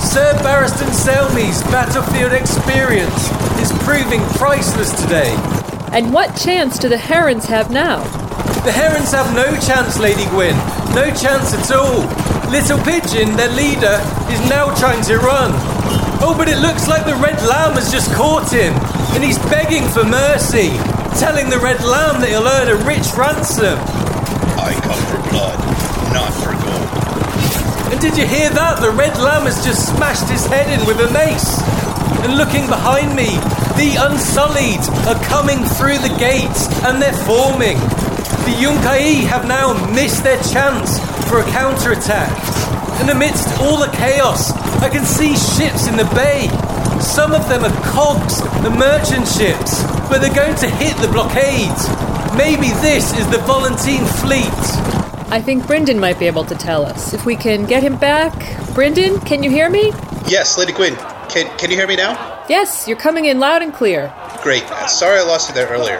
Sir 0.00 0.32
Barristan 0.44 0.94
Selmy's 0.94 1.62
battlefield 1.64 2.32
experience 2.32 3.30
is 3.58 3.72
proving 3.82 4.20
priceless 4.38 4.92
today. 5.02 5.34
And 5.92 6.12
what 6.12 6.36
chance 6.36 6.78
do 6.78 6.88
the 6.88 6.98
Herons 6.98 7.46
have 7.46 7.70
now? 7.70 8.04
The 8.62 8.72
Herons 8.72 9.10
have 9.12 9.34
no 9.34 9.56
chance, 9.58 9.98
Lady 9.98 10.26
Gwyn. 10.26 10.54
No 10.94 11.10
chance 11.14 11.54
at 11.54 11.70
all. 11.72 12.04
Little 12.50 12.78
Pigeon, 12.84 13.36
their 13.36 13.50
leader, 13.52 13.96
is 14.28 14.40
now 14.48 14.74
trying 14.76 15.02
to 15.04 15.18
run. 15.18 15.50
Oh, 16.20 16.34
but 16.36 16.48
it 16.48 16.58
looks 16.58 16.88
like 16.88 17.06
the 17.06 17.14
Red 17.16 17.40
Lamb 17.48 17.74
has 17.74 17.90
just 17.90 18.12
caught 18.12 18.52
him, 18.52 18.74
and 19.14 19.24
he's 19.24 19.38
begging 19.50 19.88
for 19.88 20.04
mercy, 20.04 20.68
telling 21.18 21.48
the 21.48 21.58
Red 21.58 21.82
Lamb 21.82 22.20
that 22.20 22.28
he'll 22.28 22.46
earn 22.46 22.68
a 22.68 22.76
rich 22.84 23.08
ransom. 23.16 23.78
I 24.60 24.74
come 24.84 25.00
for 25.08 25.30
blood, 25.30 25.58
not 26.12 26.32
for 26.34 26.52
gold. 26.64 27.07
Did 28.00 28.16
you 28.16 28.26
hear 28.26 28.48
that? 28.54 28.78
The 28.78 28.94
Red 28.94 29.18
Lamb 29.18 29.50
has 29.50 29.58
just 29.66 29.90
smashed 29.90 30.30
his 30.30 30.46
head 30.46 30.70
in 30.70 30.86
with 30.86 31.02
a 31.02 31.10
mace. 31.10 31.58
And 32.22 32.38
looking 32.38 32.70
behind 32.70 33.10
me, 33.10 33.34
the 33.74 33.98
Unsullied 33.98 34.86
are 35.10 35.18
coming 35.26 35.66
through 35.74 35.98
the 35.98 36.14
gates, 36.14 36.70
and 36.86 37.02
they're 37.02 37.18
forming. 37.26 37.74
The 38.46 38.54
Yunkai 38.54 39.26
have 39.26 39.50
now 39.50 39.74
missed 39.90 40.22
their 40.22 40.38
chance 40.46 41.02
for 41.26 41.42
a 41.42 41.50
counterattack. 41.50 42.30
And 43.02 43.10
amidst 43.10 43.50
all 43.58 43.82
the 43.82 43.90
chaos, 43.90 44.54
I 44.78 44.88
can 44.94 45.02
see 45.02 45.34
ships 45.34 45.90
in 45.90 45.98
the 45.98 46.06
bay. 46.14 46.46
Some 47.02 47.34
of 47.34 47.50
them 47.50 47.66
are 47.66 47.76
cogs, 47.82 48.38
the 48.62 48.70
merchant 48.70 49.26
ships, 49.26 49.82
but 50.06 50.22
they're 50.22 50.38
going 50.38 50.54
to 50.62 50.70
hit 50.78 50.94
the 51.02 51.10
blockade. 51.10 51.74
Maybe 52.38 52.70
this 52.78 53.10
is 53.18 53.26
the 53.34 53.42
Volantine 53.42 54.06
fleet. 54.22 55.07
I 55.30 55.42
think 55.42 55.66
Brendan 55.66 56.00
might 56.00 56.18
be 56.18 56.26
able 56.26 56.44
to 56.44 56.54
tell 56.54 56.86
us. 56.86 57.12
If 57.12 57.26
we 57.26 57.36
can 57.36 57.66
get 57.66 57.82
him 57.82 57.98
back. 57.98 58.32
Brendan, 58.74 59.20
can 59.20 59.42
you 59.42 59.50
hear 59.50 59.68
me? 59.68 59.92
Yes, 60.26 60.56
Lady 60.56 60.72
Gwyn. 60.72 60.96
Can, 61.28 61.54
can 61.58 61.70
you 61.70 61.76
hear 61.76 61.86
me 61.86 61.96
now? 61.96 62.46
Yes, 62.48 62.88
you're 62.88 62.96
coming 62.96 63.26
in 63.26 63.38
loud 63.38 63.60
and 63.60 63.74
clear. 63.74 64.10
Great. 64.42 64.64
Uh, 64.64 64.86
sorry 64.86 65.18
I 65.18 65.22
lost 65.22 65.50
you 65.50 65.54
there 65.54 65.68
earlier. 65.68 65.98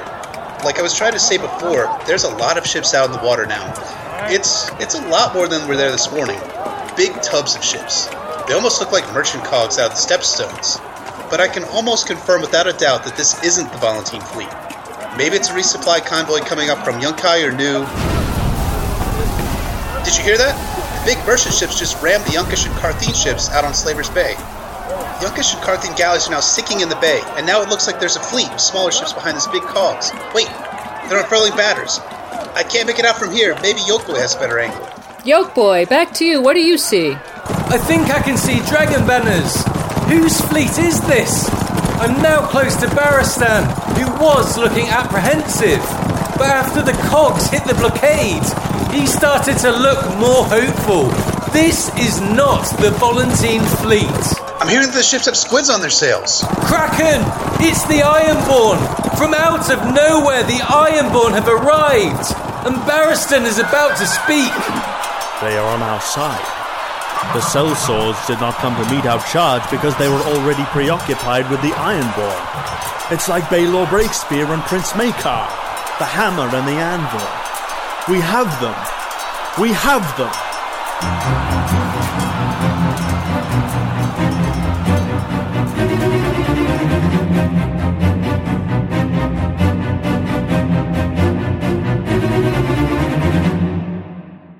Like 0.64 0.78
I 0.78 0.82
was 0.82 0.96
trying 0.96 1.12
to 1.12 1.18
say 1.18 1.36
before, 1.36 1.94
there's 2.06 2.24
a 2.24 2.30
lot 2.36 2.56
of 2.56 2.66
ships 2.66 2.94
out 2.94 3.04
in 3.04 3.12
the 3.12 3.22
water 3.22 3.44
now. 3.44 3.70
It's 4.30 4.70
it's 4.80 4.94
a 4.94 5.06
lot 5.08 5.34
more 5.34 5.46
than 5.46 5.68
were 5.68 5.76
there 5.76 5.92
this 5.92 6.10
morning. 6.10 6.40
Big 6.96 7.12
tubs 7.20 7.54
of 7.54 7.62
ships. 7.62 8.06
They 8.48 8.54
almost 8.54 8.80
look 8.80 8.92
like 8.92 9.04
merchant 9.12 9.44
cogs 9.44 9.78
out 9.78 9.92
of 9.92 9.96
the 9.96 10.00
stepstones. 10.00 10.80
But 11.30 11.40
I 11.42 11.48
can 11.48 11.64
almost 11.64 12.06
confirm 12.06 12.40
without 12.40 12.66
a 12.66 12.72
doubt 12.72 13.04
that 13.04 13.16
this 13.16 13.44
isn't 13.44 13.70
the 13.70 13.78
Volantine 13.78 14.22
fleet. 14.22 14.48
Maybe 15.18 15.36
it's 15.36 15.50
a 15.50 15.52
resupply 15.52 16.04
convoy 16.04 16.38
coming 16.40 16.70
up 16.70 16.82
from 16.82 17.00
Yunkai 17.00 17.46
or 17.46 17.52
New. 17.52 18.17
Did 20.08 20.16
you 20.16 20.24
hear 20.24 20.38
that? 20.38 20.56
The 21.04 21.12
big 21.12 21.26
merchant 21.26 21.54
ships 21.54 21.78
just 21.78 22.00
rammed 22.02 22.24
the 22.24 22.30
Yunkish 22.30 22.64
and 22.64 22.74
Qartheen 22.80 23.12
ships 23.14 23.50
out 23.50 23.66
on 23.66 23.74
Slaver's 23.74 24.08
Bay. 24.08 24.32
Yunkish 25.20 25.52
and 25.52 25.60
Qartheen 25.60 25.94
galleys 25.98 26.28
are 26.28 26.30
now 26.30 26.40
sinking 26.40 26.80
in 26.80 26.88
the 26.88 26.96
bay, 26.96 27.20
and 27.36 27.46
now 27.46 27.60
it 27.60 27.68
looks 27.68 27.86
like 27.86 28.00
there's 28.00 28.16
a 28.16 28.20
fleet 28.20 28.48
of 28.48 28.58
smaller 28.58 28.90
ships 28.90 29.12
behind 29.12 29.36
these 29.36 29.46
big 29.48 29.60
cogs. 29.60 30.10
Wait, 30.34 30.48
they're 31.10 31.20
unfurling 31.20 31.52
batters. 31.60 32.00
I 32.56 32.64
can't 32.64 32.86
make 32.86 32.98
it 32.98 33.04
out 33.04 33.18
from 33.18 33.32
here. 33.32 33.54
Maybe 33.60 33.80
Yolkboy 33.80 34.16
has 34.16 34.34
a 34.34 34.38
better 34.38 34.58
angle. 34.58 34.80
Yolkboy, 35.28 35.90
back 35.90 36.14
to 36.14 36.24
you. 36.24 36.40
What 36.40 36.54
do 36.54 36.60
you 36.60 36.78
see? 36.78 37.12
I 37.68 37.76
think 37.76 38.08
I 38.08 38.22
can 38.22 38.38
see 38.38 38.64
dragon 38.64 39.06
banners. 39.06 39.60
Whose 40.08 40.40
fleet 40.48 40.72
is 40.78 41.02
this? 41.02 41.50
I'm 42.00 42.22
now 42.22 42.46
close 42.48 42.76
to 42.76 42.86
Barristan, 42.86 43.68
who 43.98 44.08
was 44.24 44.56
looking 44.56 44.88
apprehensive. 44.88 46.07
But 46.38 46.54
after 46.54 46.82
the 46.82 46.94
cogs 47.10 47.50
hit 47.50 47.64
the 47.66 47.74
blockade, 47.74 48.46
he 48.94 49.06
started 49.06 49.58
to 49.58 49.70
look 49.74 49.98
more 50.22 50.46
hopeful. 50.46 51.10
This 51.52 51.90
is 51.98 52.20
not 52.20 52.62
the 52.78 52.94
Volantine 53.02 53.66
fleet. 53.82 54.06
I'm 54.62 54.68
hearing 54.68 54.86
that 54.86 54.94
the 54.94 55.02
ships 55.02 55.26
have 55.26 55.36
squids 55.36 55.68
on 55.68 55.80
their 55.80 55.90
sails. 55.90 56.46
Kraken! 56.62 57.26
It's 57.58 57.82
the 57.90 58.06
Ironborn! 58.06 58.78
From 59.18 59.34
out 59.34 59.66
of 59.66 59.82
nowhere, 59.92 60.44
the 60.44 60.62
Ironborn 60.62 61.34
have 61.34 61.48
arrived! 61.48 62.30
And 62.66 62.76
Barristan 62.86 63.42
is 63.42 63.58
about 63.58 63.98
to 63.98 64.06
speak. 64.06 64.54
They 65.42 65.58
are 65.58 65.68
on 65.74 65.82
our 65.82 66.00
side. 66.00 66.38
The 67.34 67.42
sellswords 67.42 68.24
did 68.26 68.38
not 68.38 68.54
come 68.62 68.74
to 68.78 68.94
meet 68.94 69.06
our 69.06 69.22
charge 69.26 69.68
because 69.70 69.96
they 69.98 70.08
were 70.08 70.22
already 70.38 70.64
preoccupied 70.70 71.50
with 71.50 71.60
the 71.62 71.74
Ironborn. 71.74 73.12
It's 73.12 73.28
like 73.28 73.44
Baelor 73.44 73.86
Breakspear 73.86 74.48
and 74.50 74.62
Prince 74.62 74.92
Maekar, 74.92 75.67
the 75.98 76.04
hammer 76.04 76.48
and 76.54 76.66
the 76.66 76.78
anvil. 76.78 77.20
We 78.08 78.20
have 78.20 78.60
them. 78.60 78.76
We 79.60 79.72
have 79.72 80.16
them. 80.16 80.32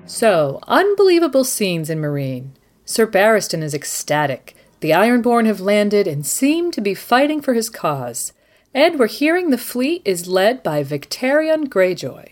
So, 0.05 0.59
unbelievable 0.67 1.45
scenes 1.45 1.89
in 1.89 2.01
Meereen. 2.01 2.49
Sir 2.83 3.07
Barristan 3.07 3.63
is 3.63 3.73
ecstatic. 3.73 4.53
The 4.81 4.91
Ironborn 4.91 5.45
have 5.45 5.61
landed 5.61 6.05
and 6.05 6.25
seem 6.25 6.71
to 6.71 6.81
be 6.81 6.93
fighting 6.93 7.41
for 7.41 7.53
his 7.53 7.69
cause. 7.69 8.33
And 8.73 8.99
we're 8.99 9.07
hearing 9.07 9.49
the 9.49 9.57
fleet 9.57 10.01
is 10.05 10.27
led 10.27 10.61
by 10.61 10.83
Victarion 10.83 11.67
Greyjoy. 11.67 12.29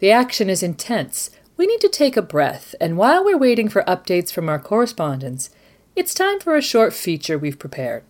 The 0.00 0.10
action 0.10 0.50
is 0.50 0.62
intense. 0.62 1.30
We 1.56 1.66
need 1.66 1.80
to 1.80 1.88
take 1.88 2.16
a 2.16 2.22
breath, 2.22 2.74
and 2.80 2.96
while 2.96 3.24
we're 3.24 3.38
waiting 3.38 3.68
for 3.68 3.82
updates 3.82 4.32
from 4.32 4.48
our 4.48 4.58
correspondents, 4.58 5.50
it's 5.94 6.14
time 6.14 6.40
for 6.40 6.56
a 6.56 6.62
short 6.62 6.92
feature 6.92 7.38
we've 7.38 7.58
prepared. 7.58 8.04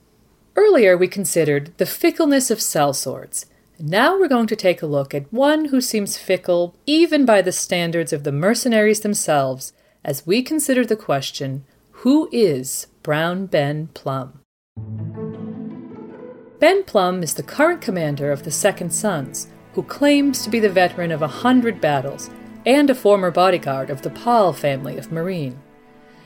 Earlier, 0.56 0.96
we 0.96 1.08
considered 1.08 1.72
the 1.78 1.86
fickleness 1.86 2.50
of 2.50 2.58
sellswords. 2.58 3.46
And 3.78 3.88
now 3.88 4.18
we're 4.18 4.28
going 4.28 4.48
to 4.48 4.56
take 4.56 4.82
a 4.82 4.86
look 4.86 5.14
at 5.14 5.32
one 5.32 5.66
who 5.66 5.80
seems 5.80 6.18
fickle 6.18 6.74
even 6.84 7.24
by 7.24 7.42
the 7.42 7.52
standards 7.52 8.12
of 8.12 8.24
the 8.24 8.32
mercenaries 8.32 9.00
themselves 9.00 9.72
as 10.04 10.26
we 10.26 10.42
consider 10.42 10.84
the 10.84 10.96
question 10.96 11.64
who 12.02 12.28
is 12.32 12.86
Brown 13.02 13.46
Ben 13.46 13.88
Plumm? 13.88 14.40
Ben 16.60 16.82
Plumm 16.82 17.22
is 17.22 17.34
the 17.34 17.42
current 17.44 17.80
commander 17.80 18.32
of 18.32 18.42
the 18.42 18.50
Second 18.50 18.90
Sons, 18.90 19.46
who 19.74 19.82
claims 19.84 20.42
to 20.42 20.50
be 20.50 20.58
the 20.58 20.68
veteran 20.68 21.12
of 21.12 21.22
a 21.22 21.28
hundred 21.28 21.80
battles 21.80 22.30
and 22.66 22.90
a 22.90 22.96
former 22.96 23.30
bodyguard 23.30 23.90
of 23.90 24.02
the 24.02 24.10
Pahl 24.10 24.52
family 24.52 24.98
of 24.98 25.10
Meereen. 25.10 25.54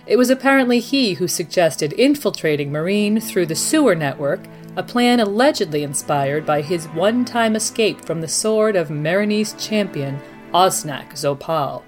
It 0.06 0.16
was 0.16 0.30
apparently 0.30 0.80
he 0.80 1.14
who 1.14 1.28
suggested 1.28 1.92
infiltrating 1.92 2.72
Meereen 2.72 3.22
through 3.22 3.44
the 3.44 3.54
sewer 3.54 3.94
network, 3.94 4.40
a 4.74 4.82
plan 4.82 5.20
allegedly 5.20 5.82
inspired 5.82 6.46
by 6.46 6.62
his 6.62 6.86
one 6.88 7.26
time 7.26 7.54
escape 7.54 8.02
from 8.02 8.22
the 8.22 8.28
sword 8.28 8.74
of 8.74 8.88
Meereenese 8.88 9.62
champion 9.62 10.18
Osnak 10.54 11.10
Zopal. 11.12 11.82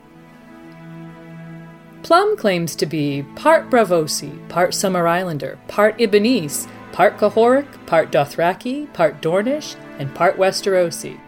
Plumm 2.03 2.37
claims 2.37 2.77
to 2.77 2.85
be 2.85 3.23
part 3.37 3.71
Braavosi, 3.71 4.47
part 4.51 4.75
Summer 4.75 5.09
Islander, 5.09 5.59
part 5.66 5.97
Ibbenese, 5.97 6.69
part 6.95 7.19
Qohoric, 7.19 7.66
part 7.87 8.12
Dothraki, 8.12 8.91
part 8.93 9.21
Dornish, 9.21 9.75
and 9.99 10.15
part 10.15 10.37
Westerosi. 10.37 11.19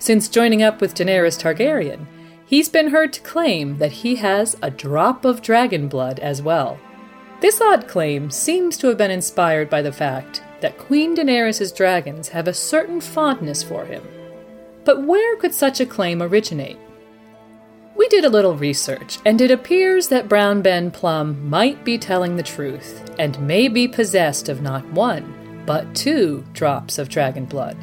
Since 0.00 0.28
joining 0.28 0.60
up 0.60 0.80
with 0.80 0.92
Daenerys 0.92 1.40
Targaryen, 1.40 2.06
he's 2.44 2.68
been 2.68 2.88
heard 2.88 3.12
to 3.12 3.20
claim 3.20 3.78
that 3.78 3.92
he 3.92 4.16
has 4.16 4.56
a 4.60 4.72
drop 4.72 5.24
of 5.24 5.40
dragon 5.40 5.86
blood 5.86 6.18
as 6.18 6.42
well. 6.42 6.80
This 7.40 7.60
odd 7.60 7.86
claim 7.86 8.28
seems 8.28 8.76
to 8.78 8.88
have 8.88 8.98
been 8.98 9.12
inspired 9.12 9.70
by 9.70 9.82
the 9.82 9.92
fact 9.92 10.42
that 10.60 10.78
Queen 10.78 11.14
Daenerys' 11.14 11.74
dragons 11.76 12.30
have 12.30 12.48
a 12.48 12.52
certain 12.52 13.00
fondness 13.00 13.62
for 13.62 13.84
him. 13.84 14.02
But 14.84 15.04
where 15.04 15.36
could 15.36 15.54
such 15.54 15.78
a 15.78 15.86
claim 15.86 16.24
originate? 16.24 16.78
We 17.96 18.08
did 18.08 18.24
a 18.24 18.28
little 18.28 18.56
research, 18.56 19.18
and 19.24 19.40
it 19.40 19.52
appears 19.52 20.08
that 20.08 20.28
Brown 20.28 20.62
Ben 20.62 20.90
Plumm 20.90 21.48
might 21.48 21.84
be 21.84 21.96
telling 21.96 22.34
the 22.34 22.42
truth 22.42 23.08
and 23.20 23.38
may 23.46 23.68
be 23.68 23.86
possessed 23.86 24.48
of 24.48 24.60
not 24.60 24.84
one, 24.90 25.62
but 25.64 25.94
two 25.94 26.44
drops 26.52 26.98
of 26.98 27.08
dragon 27.08 27.44
blood. 27.44 27.76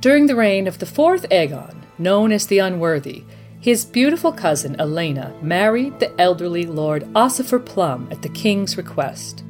During 0.00 0.26
the 0.26 0.36
reign 0.36 0.68
of 0.68 0.78
the 0.78 0.86
fourth 0.86 1.28
Aegon, 1.30 1.82
known 1.98 2.30
as 2.30 2.46
the 2.46 2.60
Unworthy, 2.60 3.24
his 3.60 3.84
beautiful 3.84 4.32
cousin 4.32 4.76
Elaena 4.76 5.40
married 5.42 5.98
the 5.98 6.20
elderly 6.20 6.64
Lord 6.64 7.02
Ossifer 7.14 7.64
Plumm 7.64 8.08
at 8.12 8.22
the 8.22 8.28
king's 8.28 8.76
request. 8.76 9.42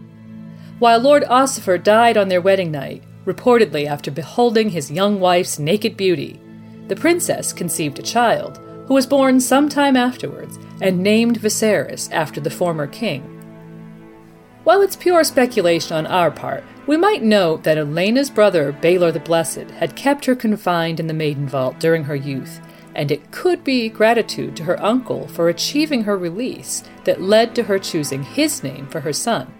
While 0.78 1.00
Lord 1.00 1.24
Ossifer 1.24 1.76
died 1.76 2.16
on 2.16 2.28
their 2.28 2.40
wedding 2.40 2.70
night, 2.70 3.02
reportedly 3.26 3.86
after 3.86 4.10
beholding 4.10 4.70
his 4.70 4.90
young 4.90 5.20
wife's 5.20 5.58
naked 5.58 5.98
beauty, 5.98 6.40
the 6.88 6.96
princess 6.96 7.52
conceived 7.52 7.98
a 7.98 8.02
child 8.02 8.58
who 8.92 8.96
was 8.96 9.06
born 9.06 9.40
some 9.40 9.70
time 9.70 9.96
afterwards 9.96 10.58
and 10.82 11.02
named 11.02 11.40
Viserys 11.40 12.12
after 12.12 12.42
the 12.42 12.50
former 12.50 12.86
king. 12.86 13.22
While 14.64 14.82
it's 14.82 14.96
pure 14.96 15.24
speculation 15.24 15.96
on 15.96 16.06
our 16.06 16.30
part, 16.30 16.62
we 16.86 16.98
might 16.98 17.22
note 17.22 17.64
that 17.64 17.78
Elaena's 17.78 18.28
brother, 18.28 18.70
Baelor 18.70 19.10
the 19.10 19.18
Blessed, 19.18 19.70
had 19.78 19.96
kept 19.96 20.26
her 20.26 20.34
confined 20.34 21.00
in 21.00 21.06
the 21.06 21.14
Maiden 21.14 21.48
Vault 21.48 21.80
during 21.80 22.04
her 22.04 22.14
youth, 22.14 22.60
and 22.94 23.10
it 23.10 23.30
could 23.30 23.64
be 23.64 23.88
gratitude 23.88 24.56
to 24.56 24.64
her 24.64 24.78
uncle 24.84 25.26
for 25.26 25.48
achieving 25.48 26.04
her 26.04 26.18
release 26.18 26.84
that 27.04 27.22
led 27.22 27.54
to 27.54 27.62
her 27.62 27.78
choosing 27.78 28.22
his 28.22 28.62
name 28.62 28.86
for 28.88 29.00
her 29.00 29.14
son. 29.14 29.50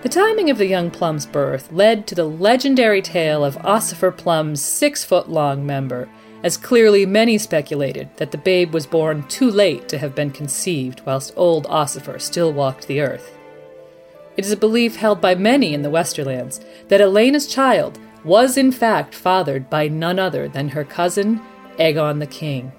The 0.00 0.08
timing 0.08 0.48
of 0.48 0.56
the 0.56 0.66
young 0.66 0.90
Plumm's 0.90 1.26
birth 1.26 1.70
led 1.70 2.06
to 2.06 2.14
the 2.14 2.24
legendary 2.24 3.02
tale 3.02 3.44
of 3.44 3.58
Ossifer 3.58 4.16
Plumm's 4.16 4.62
six 4.62 5.04
foot 5.04 5.28
long 5.28 5.66
member 5.66 6.08
as 6.44 6.58
clearly 6.58 7.06
many 7.06 7.38
speculated 7.38 8.06
that 8.18 8.30
the 8.30 8.38
babe 8.38 8.74
was 8.74 8.86
born 8.86 9.26
too 9.28 9.50
late 9.50 9.88
to 9.88 9.96
have 9.96 10.14
been 10.14 10.30
conceived 10.30 11.00
whilst 11.06 11.32
old 11.36 11.66
Ossifer 11.66 12.20
still 12.20 12.52
walked 12.52 12.86
the 12.86 13.00
earth. 13.00 13.36
It 14.36 14.44
is 14.44 14.52
a 14.52 14.56
belief 14.56 14.96
held 14.96 15.22
by 15.22 15.34
many 15.34 15.72
in 15.72 15.80
the 15.80 15.90
Westerlands 15.90 16.62
that 16.88 17.00
Elaena's 17.00 17.46
child 17.46 17.98
was 18.24 18.58
in 18.58 18.72
fact 18.72 19.14
fathered 19.14 19.70
by 19.70 19.88
none 19.88 20.18
other 20.18 20.46
than 20.46 20.68
her 20.68 20.84
cousin, 20.84 21.40
Aegon 21.78 22.18
the 22.18 22.26
King. 22.26 22.72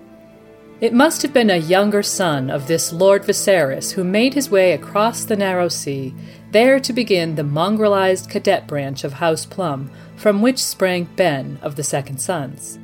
It 0.79 0.93
must 0.93 1.23
have 1.23 1.33
been 1.33 1.49
a 1.49 1.57
younger 1.57 2.03
son 2.03 2.51
of 2.51 2.67
this 2.67 2.93
Lord 2.93 3.23
Viserys 3.23 3.93
who 3.93 4.03
made 4.03 4.35
his 4.35 4.51
way 4.51 4.73
across 4.73 5.23
the 5.23 5.37
narrow 5.37 5.69
sea, 5.69 6.13
there 6.51 6.79
to 6.81 6.93
begin 6.93 7.33
the 7.33 7.43
mongrelized 7.43 8.29
cadet 8.29 8.67
branch 8.67 9.03
of 9.03 9.13
House 9.13 9.45
Plumm, 9.45 9.89
from 10.17 10.41
which 10.41 10.63
sprang 10.63 11.05
Ben 11.15 11.57
of 11.61 11.77
the 11.77 11.83
Second 11.83 12.19
Sons. 12.19 12.77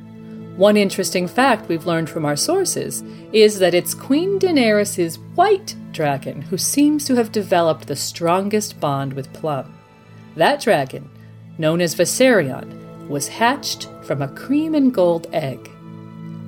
One 0.56 0.76
interesting 0.76 1.26
fact 1.26 1.68
we've 1.68 1.86
learned 1.86 2.10
from 2.10 2.26
our 2.26 2.36
sources 2.36 3.02
is 3.32 3.58
that 3.58 3.72
it's 3.72 3.94
Queen 3.94 4.38
Daenerys' 4.38 5.16
white 5.34 5.74
dragon 5.92 6.42
who 6.42 6.58
seems 6.58 7.06
to 7.06 7.14
have 7.14 7.32
developed 7.32 7.86
the 7.86 7.96
strongest 7.96 8.78
bond 8.78 9.14
with 9.14 9.32
Plumm. 9.32 9.72
That 10.36 10.60
dragon, 10.60 11.08
known 11.56 11.80
as 11.80 11.94
Viserion, 11.94 13.08
was 13.08 13.28
hatched 13.28 13.88
from 14.02 14.20
a 14.20 14.28
cream 14.28 14.74
and 14.74 14.92
gold 14.92 15.26
egg. 15.32 15.70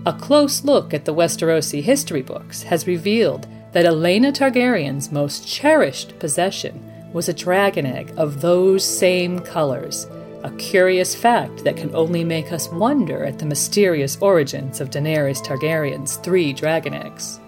A 0.04 0.12
close 0.12 0.64
look 0.64 0.92
at 0.92 1.06
the 1.06 1.14
Westerosi 1.14 1.82
history 1.82 2.22
books 2.22 2.62
has 2.64 2.86
revealed 2.86 3.48
that 3.72 3.86
Elaena 3.86 4.32
Targaryen's 4.32 5.12
most 5.12 5.48
cherished 5.48 6.18
possession 6.18 6.78
was 7.14 7.30
a 7.30 7.34
dragon 7.34 7.86
egg 7.86 8.12
of 8.18 8.42
those 8.42 8.84
same 8.84 9.38
colors 9.38 10.06
a 10.44 10.50
curious 10.52 11.14
fact 11.14 11.64
that 11.64 11.76
can 11.76 11.92
only 11.94 12.22
make 12.22 12.52
us 12.52 12.68
wonder 12.68 13.24
at 13.24 13.38
the 13.38 13.46
mysterious 13.46 14.18
origins 14.20 14.78
of 14.78 14.90
Daenerys 14.90 15.42
Targaryen's 15.42 16.16
three 16.18 16.52
dragon 16.52 16.92
eggs. 16.92 17.40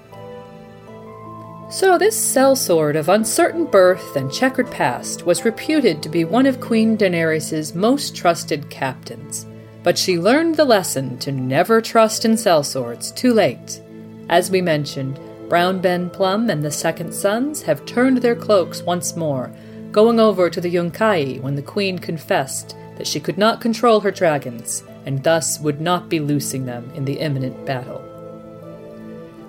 So, 1.69 1.99
this 1.99 2.17
sellsword 2.17 2.97
of 2.97 3.11
uncertain 3.11 3.67
birth 3.67 4.17
and 4.17 4.33
checkered 4.33 4.71
past 4.71 5.27
was 5.27 5.45
reputed 5.45 6.03
to 6.03 6.09
be 6.09 6.25
one 6.25 6.47
of 6.47 6.61
Queen 6.61 6.97
Daenerys' 6.97 7.75
most 7.75 8.17
trusted 8.17 8.71
captains. 8.71 9.45
But 9.83 9.99
she 9.99 10.19
learned 10.19 10.55
the 10.55 10.65
lesson 10.65 11.19
to 11.19 11.33
never 11.33 11.83
trust 11.83 12.25
in 12.25 12.33
sellswords 12.33 13.15
too 13.15 13.35
late. 13.35 13.81
As 14.31 14.51
we 14.51 14.63
mentioned, 14.63 15.21
Brown 15.51 15.81
Ben 15.81 16.09
Plumm 16.09 16.49
and 16.49 16.65
the 16.65 16.71
Second 16.71 17.13
Sons 17.13 17.63
have 17.63 17.85
turned 17.85 18.19
their 18.19 18.35
cloaks 18.35 18.83
once 18.83 19.17
more, 19.17 19.53
going 19.93 20.19
over 20.19 20.49
to 20.49 20.61
the 20.61 20.75
Yunkai 20.75 21.43
when 21.43 21.57
the 21.57 21.63
Queen 21.63 21.99
confessed 21.99 22.75
that 22.97 23.07
she 23.07 23.21
could 23.21 23.39
not 23.39 23.61
control 23.61 24.01
her 24.01 24.11
dragons, 24.11 24.83
and 25.05 25.23
thus 25.23 25.61
would 25.61 25.81
not 25.81 26.09
be 26.09 26.21
loosing 26.21 26.67
them 26.67 26.91
in 26.95 27.05
the 27.05 27.19
imminent 27.21 27.65
battle. 27.65 28.03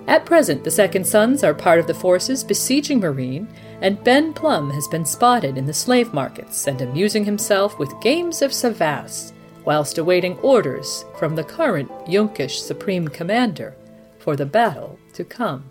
At 0.06 0.24
present, 0.24 0.64
the 0.64 0.70
Second 0.70 1.06
Sons 1.06 1.44
are 1.44 1.52
part 1.52 1.78
of 1.78 1.86
the 1.86 1.92
forces 1.92 2.42
besieging 2.42 3.00
Meereen, 3.00 3.46
and 3.82 4.02
Ben 4.02 4.32
Plumm 4.32 4.70
has 4.70 4.88
been 4.88 5.04
spotted 5.04 5.58
in 5.58 5.66
the 5.66 5.74
slave 5.74 6.14
markets 6.14 6.66
and 6.66 6.80
amusing 6.80 7.24
himself 7.24 7.78
with 7.78 8.00
games 8.00 8.40
of 8.40 8.52
cyvasse, 8.52 9.32
whilst 9.66 9.98
awaiting 9.98 10.38
orders 10.38 11.04
from 11.18 11.36
the 11.36 11.44
current 11.44 11.90
Yunkish 12.06 12.58
Supreme 12.60 13.06
Commander 13.08 13.76
for 14.18 14.34
the 14.34 14.46
battle 14.46 14.98
to 15.12 15.24
come. 15.24 15.70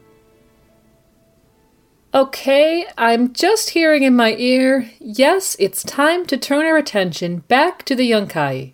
Okay, 2.13 2.85
I'm 2.97 3.33
just 3.33 3.71
hearing 3.71 4.03
in 4.03 4.15
my 4.15 4.33
ear, 4.35 4.89
yes, 4.97 5.57
it's 5.59 5.83
time 5.83 6.25
to 6.27 6.37
turn 6.37 6.65
our 6.65 6.77
attention 6.77 7.39
back 7.49 7.83
to 7.83 7.95
the 7.95 8.09
Yunkai. 8.09 8.73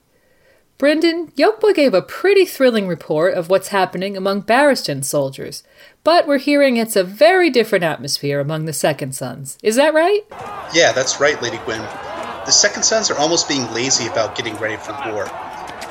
Brendan, 0.78 1.32
Yolkboy 1.32 1.74
gave 1.74 1.96
a 1.96 2.04
pretty 2.04 2.46
thrilling 2.46 2.88
report 2.88 3.34
of 3.34 3.50
what's 3.50 3.70
happening 3.70 4.16
among 4.16 4.44
Barristan 4.44 5.04
soldiers, 5.04 5.64
but 6.04 6.28
we're 6.28 6.38
hearing 6.38 6.78
it's 6.78 6.96
a 6.96 7.04
very 7.04 7.50
different 7.50 7.84
atmosphere 7.84 8.40
among 8.40 8.66
the 8.66 8.74
Second 8.74 9.16
Sons. 9.16 9.58
Is 9.64 9.78
that 9.78 9.96
right? 9.96 10.22
Yeah, 10.72 10.92
that's 10.92 11.20
right, 11.20 11.42
Lady 11.42 11.58
Gwyn. 11.66 11.82
The 12.46 12.52
Second 12.52 12.84
Sons 12.84 13.10
are 13.10 13.18
almost 13.18 13.48
being 13.48 13.72
lazy 13.74 14.06
about 14.06 14.36
getting 14.36 14.56
ready 14.58 14.78
for 14.78 14.92
war. 15.12 15.24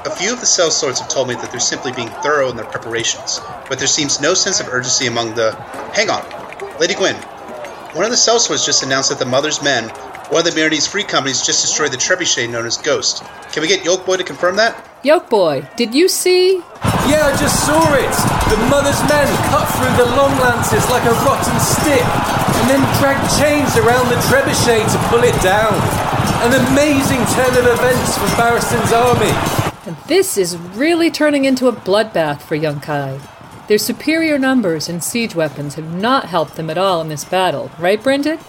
A 0.05 0.10
few 0.10 0.32
of 0.32 0.39
the 0.39 0.47
sellswords 0.47 1.01
have 1.01 1.09
told 1.09 1.27
me 1.27 1.35
that 1.35 1.51
they're 1.51 1.60
simply 1.60 1.90
being 1.93 2.10
thorough 2.23 2.51
in 2.51 2.56
their 2.56 2.66
preparations, 2.66 3.40
but 3.69 3.78
there 3.78 3.89
seems 3.89 4.20
no 4.20 4.32
sense 4.35 4.60
of 4.60 4.69
urgency 4.69 5.06
among 5.06 5.35
the. 5.35 5.52
Hang 5.94 6.09
on! 6.09 6.23
Lady 6.78 6.94
Gwyn, 6.94 7.16
one 7.94 8.05
of 8.05 8.10
the 8.10 8.16
sellswords 8.16 8.64
just 8.64 8.82
announced 8.82 9.10
that 9.10 9.19
the 9.19 9.27
Mother's 9.27 9.62
Men, 9.62 9.89
one 10.32 10.47
of 10.47 10.48
the 10.48 10.59
Meereenese 10.59 10.89
free 10.89 11.05
companies, 11.05 11.44
just 11.44 11.60
destroyed 11.60 11.93
the 11.93 11.98
trebuchet 11.98 12.48
known 12.48 12.64
as 12.64 12.78
Ghost. 12.78 13.23
Can 13.52 13.60
we 13.60 13.69
get 13.69 13.85
Yoke 13.85 14.06
Yolkboy 14.06 14.16
to 14.16 14.24
confirm 14.24 14.56
that? 14.56 14.73
Yoke 15.05 15.28
Yolkboy, 15.28 15.77
did 15.77 15.94
you 15.94 16.09
see? 16.09 16.56
Yeah, 17.05 17.28
I 17.28 17.36
just 17.36 17.66
saw 17.66 17.85
it! 17.93 18.16
The 18.48 18.56
Mother's 18.73 19.01
Men 19.12 19.28
cut 19.52 19.69
through 19.77 19.93
the 20.01 20.09
long 20.16 20.32
lances 20.40 20.89
like 20.89 21.05
a 21.05 21.12
rotten 21.20 21.59
stick, 21.60 22.01
and 22.01 22.64
then 22.73 22.81
dragged 22.97 23.28
chains 23.36 23.77
around 23.77 24.09
the 24.09 24.16
trebuchet 24.32 24.89
to 24.89 24.98
pull 25.12 25.20
it 25.24 25.36
down. 25.43 25.77
An 26.48 26.56
amazing 26.73 27.20
turn 27.36 27.52
of 27.60 27.66
events 27.69 28.16
for 28.16 28.28
Barristan's 28.36 28.93
army. 28.93 29.36
And 29.85 29.97
this 30.09 30.39
is 30.39 30.56
really 30.56 31.10
turning 31.10 31.44
into 31.44 31.69
a 31.69 31.73
bloodbath 31.73 32.40
for 32.40 32.56
Yunkai. 32.56 33.20
Their 33.68 33.78
superior 33.78 34.39
numbers 34.39 34.89
and 34.89 35.05
siege 35.05 35.36
weapons 35.36 35.76
have 35.76 35.94
not 35.94 36.26
helped 36.26 36.56
them 36.56 36.68
at 36.68 36.76
all 36.76 37.01
in 37.01 37.09
this 37.09 37.24
battle, 37.24 37.70
right, 37.78 38.02
Brendan? 38.02 38.40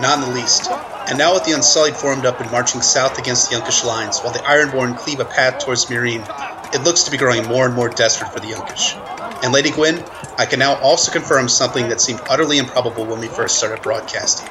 Not 0.00 0.20
in 0.20 0.28
the 0.28 0.40
least. 0.40 0.70
And 1.08 1.18
now 1.18 1.34
with 1.34 1.44
the 1.44 1.52
Unsullied 1.52 1.96
formed 1.96 2.24
up 2.24 2.40
and 2.40 2.50
marching 2.52 2.80
south 2.80 3.18
against 3.18 3.50
the 3.50 3.56
Yunkish 3.56 3.84
lines, 3.84 4.20
while 4.20 4.32
the 4.32 4.38
Ironborn 4.38 4.96
cleave 4.96 5.18
a 5.18 5.24
path 5.24 5.64
towards 5.64 5.86
Meereen, 5.86 6.22
it 6.72 6.84
looks 6.84 7.02
to 7.02 7.10
be 7.10 7.16
growing 7.16 7.44
more 7.46 7.66
and 7.66 7.74
more 7.74 7.88
desperate 7.88 8.32
for 8.32 8.38
the 8.38 8.46
Yunkish. 8.46 8.94
And 9.42 9.52
Lady 9.52 9.72
Gwyn, 9.72 10.02
I 10.38 10.46
can 10.46 10.60
now 10.60 10.76
also 10.76 11.10
confirm 11.10 11.48
something 11.48 11.88
that 11.88 12.00
seemed 12.00 12.20
utterly 12.30 12.58
improbable 12.58 13.04
when 13.04 13.18
we 13.18 13.26
first 13.26 13.58
started 13.58 13.82
broadcasting. 13.82 14.48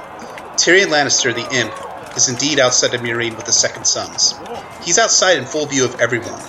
Tyrion 0.55 0.87
Lannister, 0.87 1.33
the 1.33 1.49
Imp, 1.55 1.73
is 2.17 2.27
indeed 2.27 2.59
outside 2.59 2.93
of 2.93 2.99
Meereen 2.99 3.37
with 3.37 3.45
the 3.45 3.53
Second 3.53 3.85
Sons. 3.85 4.35
He's 4.83 4.99
outside 4.99 5.37
in 5.37 5.45
full 5.45 5.65
view 5.65 5.85
of 5.85 6.01
everyone, 6.01 6.41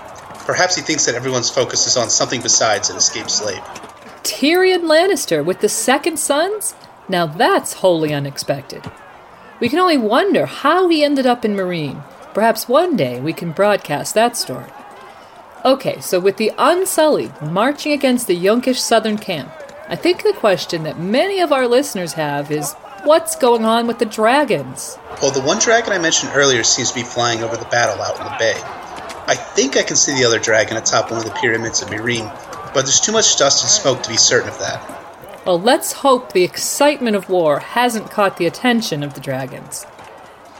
Perhaps 0.44 0.76
he 0.76 0.82
thinks 0.82 1.06
that 1.06 1.14
everyone's 1.14 1.50
focus 1.50 1.86
is 1.86 1.96
on 1.96 2.10
something 2.10 2.42
besides 2.42 2.90
an 2.90 2.96
escaped 2.96 3.30
slave. 3.30 3.62
Tyrion 4.22 4.82
Lannister 4.82 5.44
with 5.44 5.60
the 5.60 5.68
Second 5.68 6.18
Sons? 6.18 6.74
Now 7.08 7.26
that's 7.26 7.74
wholly 7.74 8.12
unexpected. 8.12 8.90
We 9.60 9.68
can 9.68 9.78
only 9.78 9.98
wonder 9.98 10.46
how 10.46 10.88
he 10.88 11.04
ended 11.04 11.26
up 11.26 11.44
in 11.44 11.54
Meereen. 11.54 12.02
Perhaps 12.34 12.68
one 12.68 12.96
day 12.96 13.20
we 13.20 13.32
can 13.32 13.52
broadcast 13.52 14.14
that 14.14 14.36
story. 14.36 14.70
Okay, 15.64 16.00
so 16.00 16.18
with 16.18 16.38
the 16.38 16.52
Unsullied 16.58 17.40
marching 17.40 17.92
against 17.92 18.26
the 18.26 18.36
Yunkish 18.36 18.78
southern 18.78 19.18
camp, 19.18 19.52
I 19.88 19.94
think 19.94 20.22
the 20.22 20.32
question 20.32 20.82
that 20.82 20.98
many 20.98 21.40
of 21.40 21.52
our 21.52 21.68
listeners 21.68 22.14
have 22.14 22.50
is 22.50 22.72
what's 23.04 23.36
going 23.36 23.64
on 23.64 23.86
with 23.86 23.98
the 23.98 24.06
dragons? 24.06 24.98
Well, 25.20 25.30
the 25.30 25.40
one 25.40 25.60
dragon 25.60 25.92
I 25.92 25.98
mentioned 25.98 26.32
earlier 26.34 26.64
seems 26.64 26.88
to 26.90 26.94
be 26.94 27.04
flying 27.04 27.42
over 27.42 27.56
the 27.56 27.66
battle 27.66 28.02
out 28.02 28.18
in 28.18 28.24
the 28.24 28.36
bay. 28.38 28.81
I 29.32 29.34
think 29.34 29.78
I 29.78 29.82
can 29.82 29.96
see 29.96 30.14
the 30.14 30.26
other 30.26 30.38
dragon 30.38 30.76
atop 30.76 31.10
one 31.10 31.18
of 31.18 31.24
the 31.24 31.32
pyramids 31.40 31.80
of 31.80 31.88
Meereen, 31.88 32.30
but 32.74 32.82
there's 32.82 33.00
too 33.00 33.12
much 33.12 33.38
dust 33.38 33.64
and 33.64 33.70
smoke 33.70 34.02
to 34.02 34.10
be 34.10 34.18
certain 34.18 34.50
of 34.50 34.58
that. 34.58 35.46
Well, 35.46 35.58
let's 35.58 35.92
hope 35.92 36.34
the 36.34 36.44
excitement 36.44 37.16
of 37.16 37.30
war 37.30 37.60
hasn't 37.60 38.10
caught 38.10 38.36
the 38.36 38.44
attention 38.44 39.02
of 39.02 39.14
the 39.14 39.22
dragons. 39.22 39.86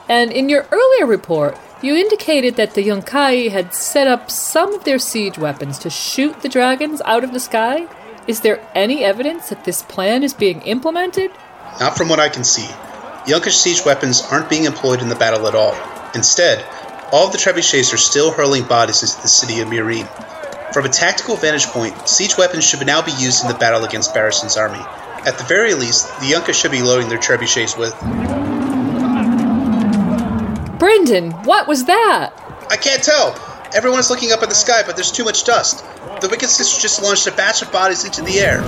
And 0.09 0.33
in 0.33 0.49
your 0.49 0.67
earlier 0.73 1.05
report, 1.05 1.59
you 1.83 1.95
indicated 1.95 2.57
that 2.57 2.73
the 2.73 2.83
Yunkai 2.83 3.51
had 3.51 3.75
set 3.75 4.07
up 4.07 4.31
some 4.31 4.73
of 4.73 4.85
their 4.85 4.99
siege 4.99 5.37
weapons 5.37 5.79
to 5.81 5.91
shoot 5.91 6.41
the 6.41 6.49
dragons 6.49 7.03
out 7.05 7.25
of 7.25 7.35
the 7.35 7.41
sky. 7.41 7.87
Is 8.27 8.41
there 8.41 8.67
any 8.75 9.05
evidence 9.05 9.51
that 9.51 9.67
this 9.67 9.83
plan 9.83 10.23
is 10.23 10.33
being 10.33 10.63
implemented? 10.63 11.31
Not 11.79 11.99
from 11.99 12.09
what 12.09 12.21
I 12.21 12.31
can 12.31 12.43
see. 12.43 12.69
Yunkish 13.27 13.53
siege 13.53 13.85
weapons 13.85 14.23
aren't 14.33 14.49
being 14.49 14.65
employed 14.65 15.03
in 15.03 15.11
the 15.11 15.15
battle 15.15 15.47
at 15.47 15.55
all. 15.55 15.77
Instead, 16.15 16.65
all 17.13 17.27
of 17.27 17.33
the 17.33 17.39
trebuchets 17.39 17.93
are 17.93 17.99
still 17.99 18.33
hurling 18.33 18.65
bodies 18.65 19.03
into 19.03 19.21
the 19.21 19.29
city 19.29 19.61
of 19.61 19.69
Meereen. 19.69 20.09
From 20.73 20.87
a 20.87 20.89
tactical 20.89 21.37
vantage 21.37 21.67
point, 21.67 22.09
siege 22.09 22.39
weapons 22.39 22.65
should 22.65 22.85
now 22.87 23.03
be 23.03 23.13
used 23.13 23.43
in 23.45 23.49
the 23.49 23.59
battle 23.59 23.85
against 23.85 24.15
Barristan's 24.15 24.57
army. 24.57 24.81
At 25.27 25.37
the 25.37 25.45
very 25.45 25.75
least, 25.75 26.09
the 26.21 26.27
Yunka 26.27 26.55
should 26.55 26.71
be 26.71 26.81
loading 26.81 27.11
their 27.11 27.19
trebuchets 27.19 27.77
with. 27.79 27.93
Brendan, 30.79 31.33
what 31.45 31.69
was 31.69 31.85
that? 31.85 32.33
I 32.71 32.79
can't 32.79 33.05
tell. 33.05 33.37
Everyone 33.75 34.01
is 34.01 34.09
looking 34.09 34.33
up 34.33 34.43
at 34.43 34.49
the 34.49 34.55
sky, 34.55 34.83
but 34.85 34.97
there's 34.97 35.13
too 35.13 35.25
much 35.25 35.45
dust. 35.45 35.85
The 36.23 36.29
Wicked 36.31 36.49
Sister 36.49 36.81
just 36.81 37.03
launched 37.03 37.27
a 37.27 37.33
batch 37.33 37.61
of 37.61 37.71
bodies 37.71 38.07
into 38.07 38.23
the 38.23 38.41
air. 38.41 38.63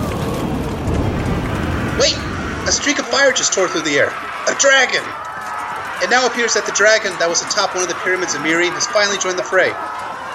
Wait! 1.99 2.16
A 2.69 2.73
streak 2.73 2.99
of 2.99 3.07
fire 3.07 3.33
just 3.33 3.55
tore 3.55 3.69
through 3.69 3.83
the 3.83 3.99
air. 3.99 4.09
A 4.49 4.55
dragon! 4.59 5.24
It 6.05 6.13
now 6.13 6.29
appears 6.29 6.53
that 6.53 6.69
the 6.69 6.77
dragon 6.77 7.17
that 7.17 7.33
was 7.33 7.41
atop 7.41 7.73
one 7.73 7.81
of 7.81 7.89
the 7.89 7.97
pyramids 8.05 8.37
of 8.37 8.45
Meereen 8.45 8.77
has 8.77 8.85
finally 8.93 9.17
joined 9.17 9.41
the 9.41 9.49
fray. 9.49 9.73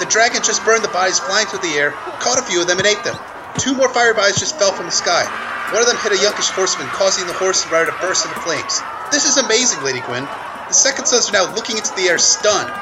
The 0.01 0.09
dragon 0.09 0.41
just 0.41 0.65
burned 0.65 0.81
the 0.81 0.89
bodies 0.89 1.21
flying 1.21 1.45
through 1.45 1.61
the 1.61 1.77
air, 1.77 1.93
caught 2.25 2.41
a 2.41 2.47
few 2.49 2.57
of 2.57 2.65
them, 2.65 2.81
and 2.81 2.89
ate 2.89 3.05
them. 3.05 3.13
Two 3.61 3.77
more 3.77 3.85
fire 3.93 4.17
bodies 4.17 4.41
just 4.41 4.57
fell 4.57 4.73
from 4.73 4.89
the 4.89 4.97
sky. 4.97 5.29
One 5.69 5.77
of 5.77 5.85
them 5.85 6.01
hit 6.01 6.17
a 6.17 6.25
Yunkish 6.25 6.49
horseman, 6.49 6.89
causing 6.97 7.29
the 7.29 7.37
horse 7.37 7.61
and 7.61 7.69
rider 7.69 7.93
to 7.93 7.97
burst 8.01 8.25
into 8.25 8.41
flames. 8.41 8.81
This 9.13 9.29
is 9.29 9.37
amazing, 9.37 9.85
Lady 9.85 10.01
Gwyn. 10.09 10.25
The 10.25 10.73
second 10.73 11.05
sons 11.05 11.29
are 11.29 11.37
now 11.37 11.53
looking 11.53 11.77
into 11.77 11.93
the 11.93 12.09
air 12.09 12.17
stunned. 12.17 12.73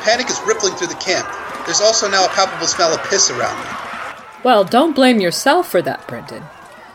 Panic 0.00 0.32
is 0.32 0.40
rippling 0.48 0.72
through 0.80 0.88
the 0.88 0.96
camp. 0.96 1.28
There's 1.68 1.84
also 1.84 2.08
now 2.08 2.24
a 2.24 2.32
palpable 2.32 2.72
smell 2.72 2.96
of 2.96 3.04
piss 3.12 3.28
around 3.28 3.60
me. 3.60 3.68
Well, 4.48 4.64
don't 4.64 4.96
blame 4.96 5.20
yourself 5.20 5.68
for 5.68 5.84
that, 5.84 6.08
Brendan. 6.08 6.48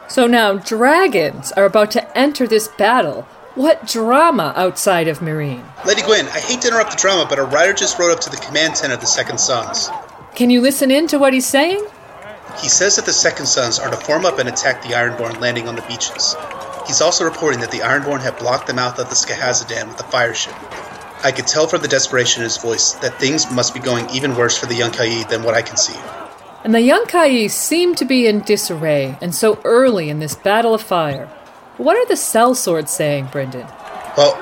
So 0.09 0.25
now 0.25 0.57
dragons 0.57 1.51
are 1.51 1.65
about 1.69 1.91
to 1.91 2.17
enter 2.17 2.47
this 2.47 2.67
battle. 2.67 3.27
What 3.55 3.87
drama 3.87 4.51
outside 4.57 5.07
of 5.07 5.19
Meereen? 5.19 5.63
Lady 5.85 6.01
Gwyn, 6.01 6.25
I 6.27 6.39
hate 6.39 6.59
to 6.61 6.67
interrupt 6.67 6.91
the 6.91 6.97
drama, 6.97 7.25
but 7.29 7.39
a 7.39 7.43
rider 7.43 7.71
just 7.71 7.97
rode 7.97 8.11
up 8.11 8.19
to 8.21 8.29
the 8.29 8.35
command 8.35 8.75
tent 8.75 8.91
of 8.91 8.99
the 8.99 9.05
Second 9.05 9.39
Sons. 9.39 9.89
Can 10.35 10.49
you 10.49 10.59
listen 10.59 10.91
in 10.91 11.07
to 11.07 11.17
what 11.17 11.31
he's 11.31 11.45
saying? 11.45 11.81
He 12.59 12.67
says 12.67 12.97
that 12.97 13.05
the 13.05 13.13
Second 13.13 13.45
Sons 13.45 13.79
are 13.79 13.89
to 13.89 13.95
form 13.95 14.25
up 14.25 14.39
and 14.39 14.49
attack 14.49 14.81
the 14.81 14.89
Ironborn 14.89 15.39
landing 15.39 15.69
on 15.69 15.75
the 15.77 15.83
beaches. 15.83 16.35
He's 16.85 16.99
also 16.99 17.23
reporting 17.23 17.61
that 17.61 17.71
the 17.71 17.79
Ironborn 17.79 18.19
have 18.23 18.37
blocked 18.37 18.67
the 18.67 18.73
mouth 18.73 18.99
of 18.99 19.07
the 19.07 19.15
Skahazadhan 19.15 19.87
with 19.87 20.01
a 20.01 20.11
fire 20.11 20.33
ship. 20.33 20.53
I 21.23 21.31
could 21.31 21.47
tell 21.47 21.65
from 21.65 21.81
the 21.81 21.87
desperation 21.87 22.41
in 22.41 22.43
his 22.43 22.57
voice 22.57 22.91
that 22.95 23.21
things 23.21 23.49
must 23.49 23.73
be 23.73 23.79
going 23.79 24.09
even 24.09 24.35
worse 24.35 24.57
for 24.57 24.65
the 24.65 24.75
Young 24.75 24.91
Yunkai 24.91 25.29
than 25.29 25.43
what 25.43 25.55
I 25.55 25.61
can 25.61 25.77
see. 25.77 25.97
And 26.65 26.75
the 26.75 26.81
Young 26.81 27.05
Yunkai 27.05 27.49
seem 27.49 27.95
to 27.95 28.03
be 28.03 28.27
in 28.27 28.41
disarray, 28.41 29.17
and 29.21 29.33
so 29.33 29.61
early 29.63 30.09
in 30.09 30.19
this 30.19 30.35
battle 30.35 30.73
of 30.73 30.81
fire. 30.81 31.29
What 31.77 31.97
are 31.97 32.05
the 32.05 32.13
sellswords 32.13 32.87
saying, 32.87 33.27
Brendan? 33.33 33.67
Well, 34.15 34.39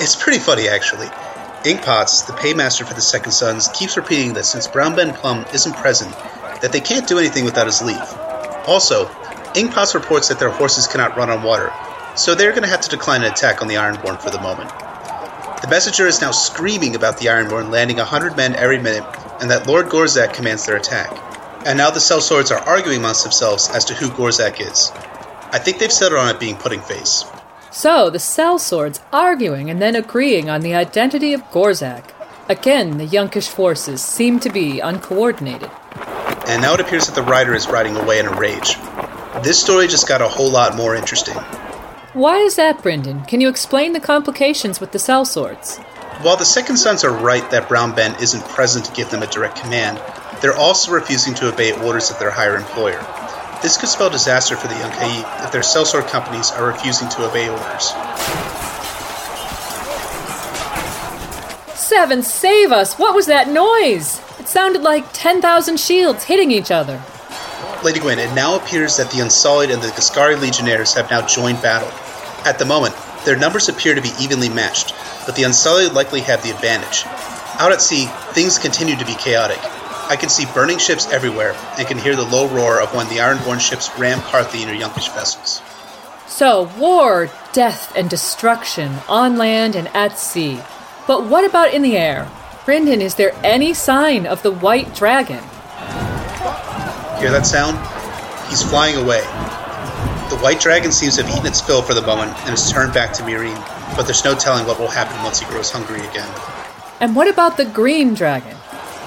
it's 0.00 0.16
pretty 0.16 0.40
funny, 0.40 0.66
actually. 0.66 1.06
Inkpots, 1.62 2.26
the 2.26 2.32
paymaster 2.32 2.84
for 2.84 2.94
the 2.94 3.00
Second 3.00 3.30
Sons, 3.30 3.68
keeps 3.68 3.96
repeating 3.96 4.32
that 4.34 4.44
since 4.44 4.66
Brown 4.66 4.96
Ben 4.96 5.14
Plumm 5.14 5.44
isn't 5.54 5.76
present, 5.76 6.10
that 6.62 6.72
they 6.72 6.80
can't 6.80 7.06
do 7.06 7.20
anything 7.20 7.44
without 7.44 7.66
his 7.66 7.80
leave. 7.80 8.02
Also, 8.66 9.06
Inkpots 9.54 9.94
reports 9.94 10.26
that 10.28 10.40
their 10.40 10.50
horses 10.50 10.88
cannot 10.88 11.16
run 11.16 11.30
on 11.30 11.44
water, 11.44 11.72
so 12.16 12.34
they're 12.34 12.50
going 12.50 12.64
to 12.64 12.68
have 12.68 12.80
to 12.80 12.90
decline 12.90 13.22
an 13.22 13.30
attack 13.30 13.62
on 13.62 13.68
the 13.68 13.74
Ironborn 13.74 14.20
for 14.20 14.30
the 14.30 14.40
moment. 14.40 14.68
The 15.62 15.68
messenger 15.70 16.08
is 16.08 16.20
now 16.20 16.32
screaming 16.32 16.96
about 16.96 17.18
the 17.18 17.26
Ironborn 17.26 17.70
landing 17.70 18.00
a 18.00 18.04
hundred 18.04 18.36
men 18.36 18.56
every 18.56 18.80
minute, 18.80 19.04
and 19.40 19.48
that 19.48 19.68
Lord 19.68 19.86
Gorzhak 19.86 20.34
commands 20.34 20.66
their 20.66 20.76
attack. 20.76 21.16
And 21.64 21.78
now 21.78 21.90
the 21.90 22.00
sellswords 22.00 22.50
are 22.50 22.68
arguing 22.68 22.98
amongst 22.98 23.22
themselves 23.22 23.70
as 23.70 23.84
to 23.84 23.94
who 23.94 24.08
Gorzhak 24.08 24.60
is. 24.60 24.90
I 25.54 25.58
think 25.58 25.78
they've 25.78 25.92
settled 25.92 26.20
on 26.20 26.34
it 26.34 26.40
being 26.40 26.56
Pudding 26.56 26.80
Face. 26.80 27.24
So, 27.70 28.10
the 28.10 28.18
sellswords 28.18 29.00
arguing 29.12 29.70
and 29.70 29.80
then 29.80 29.94
agreeing 29.94 30.50
on 30.50 30.62
the 30.62 30.74
identity 30.74 31.32
of 31.32 31.44
Gorzhak. 31.52 32.10
Again, 32.48 32.98
the 32.98 33.06
Yunkish 33.06 33.48
forces 33.48 34.02
seem 34.02 34.40
to 34.40 34.50
be 34.50 34.80
uncoordinated. 34.80 35.70
And 36.48 36.60
now 36.60 36.74
it 36.74 36.80
appears 36.80 37.06
that 37.06 37.14
the 37.14 37.22
rider 37.22 37.54
is 37.54 37.68
riding 37.68 37.96
away 37.96 38.18
in 38.18 38.26
a 38.26 38.36
rage. 38.36 38.74
This 39.44 39.60
story 39.60 39.86
just 39.86 40.08
got 40.08 40.20
a 40.20 40.26
whole 40.26 40.50
lot 40.50 40.74
more 40.74 40.96
interesting. 40.96 41.36
Why 42.14 42.38
is 42.38 42.56
that, 42.56 42.82
Brendan? 42.82 43.24
Can 43.24 43.40
you 43.40 43.48
explain 43.48 43.92
the 43.92 44.00
complications 44.00 44.80
with 44.80 44.90
the 44.90 44.98
sellswords? 44.98 45.78
While 46.24 46.36
the 46.36 46.44
Second 46.44 46.78
Sons 46.78 47.04
are 47.04 47.16
right 47.16 47.48
that 47.52 47.68
Brown 47.68 47.94
Ben 47.94 48.20
isn't 48.20 48.44
present 48.46 48.86
to 48.86 48.92
give 48.92 49.10
them 49.10 49.22
a 49.22 49.28
direct 49.28 49.62
command, 49.62 50.02
they're 50.42 50.56
also 50.56 50.90
refusing 50.90 51.34
to 51.34 51.52
obey 51.52 51.70
orders 51.70 52.10
of 52.10 52.18
their 52.18 52.32
higher 52.32 52.56
employer. 52.56 53.06
This 53.64 53.78
could 53.78 53.88
spell 53.88 54.10
disaster 54.10 54.56
for 54.56 54.68
the 54.68 54.74
Yunkai 54.74 55.42
if 55.42 55.50
their 55.50 55.62
sellsword 55.62 56.06
companies 56.08 56.50
are 56.50 56.66
refusing 56.66 57.08
to 57.08 57.26
obey 57.26 57.48
orders. 57.48 57.94
Seven, 61.74 62.22
save 62.22 62.72
us! 62.72 62.98
What 62.98 63.14
was 63.14 63.24
that 63.24 63.48
noise? 63.48 64.20
It 64.38 64.48
sounded 64.48 64.82
like 64.82 65.06
10,000 65.14 65.80
shields 65.80 66.24
hitting 66.24 66.50
each 66.50 66.70
other. 66.70 67.02
Lady 67.82 68.00
Gwyn, 68.00 68.18
it 68.18 68.34
now 68.34 68.54
appears 68.54 68.98
that 68.98 69.10
the 69.10 69.20
Unsullied 69.20 69.70
and 69.70 69.82
the 69.82 69.88
Ghiscari 69.88 70.38
Legionnaires 70.38 70.92
have 70.92 71.10
now 71.10 71.26
joined 71.26 71.62
battle. 71.62 71.88
At 72.46 72.58
the 72.58 72.66
moment, 72.66 72.94
their 73.24 73.38
numbers 73.38 73.70
appear 73.70 73.94
to 73.94 74.02
be 74.02 74.12
evenly 74.20 74.50
matched, 74.50 74.94
but 75.24 75.36
the 75.36 75.44
Unsullied 75.44 75.94
likely 75.94 76.20
have 76.20 76.42
the 76.42 76.50
advantage. 76.50 77.06
Out 77.58 77.72
at 77.72 77.80
sea, 77.80 78.08
things 78.34 78.58
continue 78.58 78.96
to 78.96 79.06
be 79.06 79.14
chaotic. 79.14 79.60
I 80.08 80.16
can 80.16 80.28
see 80.28 80.44
burning 80.52 80.78
ships 80.78 81.10
everywhere 81.10 81.56
and 81.78 81.86
can 81.88 81.98
hear 81.98 82.14
the 82.14 82.24
low 82.24 82.46
roar 82.48 82.80
of 82.80 82.94
when 82.94 83.08
the 83.08 83.16
Ironborn 83.16 83.60
ships 83.60 83.90
ram 83.98 84.20
Qartheen 84.20 84.68
or 84.68 84.78
Yunkish 84.78 85.12
vessels. 85.14 85.62
So, 86.26 86.70
war, 86.78 87.30
death, 87.52 87.92
and 87.96 88.10
destruction 88.10 88.96
on 89.08 89.38
land 89.38 89.74
and 89.74 89.88
at 89.88 90.18
sea. 90.18 90.60
But 91.06 91.24
what 91.26 91.44
about 91.44 91.72
in 91.72 91.82
the 91.82 91.96
air? 91.96 92.30
Brendan, 92.64 93.00
is 93.00 93.14
there 93.14 93.34
any 93.42 93.74
sign 93.74 94.26
of 94.26 94.42
the 94.42 94.50
white 94.50 94.94
dragon? 94.94 95.42
Hear 97.20 97.30
that 97.30 97.46
sound? 97.46 97.78
He's 98.48 98.62
flying 98.62 98.96
away. 98.96 99.20
The 100.30 100.38
white 100.40 100.60
dragon 100.60 100.92
seems 100.92 101.16
to 101.16 101.22
have 101.22 101.34
eaten 101.34 101.46
its 101.46 101.60
fill 101.60 101.82
for 101.82 101.94
the 101.94 102.02
moment 102.02 102.30
and 102.30 102.50
has 102.50 102.70
turned 102.70 102.92
back 102.92 103.12
to 103.14 103.22
Meereen, 103.22 103.56
but 103.96 104.02
there's 104.02 104.24
no 104.24 104.34
telling 104.34 104.66
what 104.66 104.78
will 104.78 104.88
happen 104.88 105.22
once 105.22 105.40
he 105.40 105.46
grows 105.46 105.70
hungry 105.70 106.00
again. 106.00 106.28
And 107.00 107.14
what 107.14 107.28
about 107.28 107.56
the 107.56 107.66
green 107.66 108.14
dragon? 108.14 108.56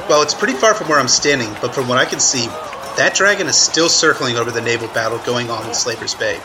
Well, 0.09 0.21
it's 0.21 0.33
pretty 0.33 0.53
far 0.53 0.73
from 0.73 0.87
where 0.87 0.99
I'm 0.99 1.09
standing, 1.09 1.49
but 1.61 1.75
from 1.75 1.89
what 1.89 1.97
I 1.97 2.05
can 2.05 2.21
see, 2.21 2.47
that 2.95 3.13
dragon 3.13 3.47
is 3.47 3.57
still 3.57 3.89
circling 3.89 4.37
over 4.37 4.51
the 4.51 4.61
naval 4.61 4.87
battle 4.87 5.17
going 5.25 5.49
on 5.49 5.67
in 5.67 5.73
Slaver's 5.73 6.15
Bay. 6.15 6.39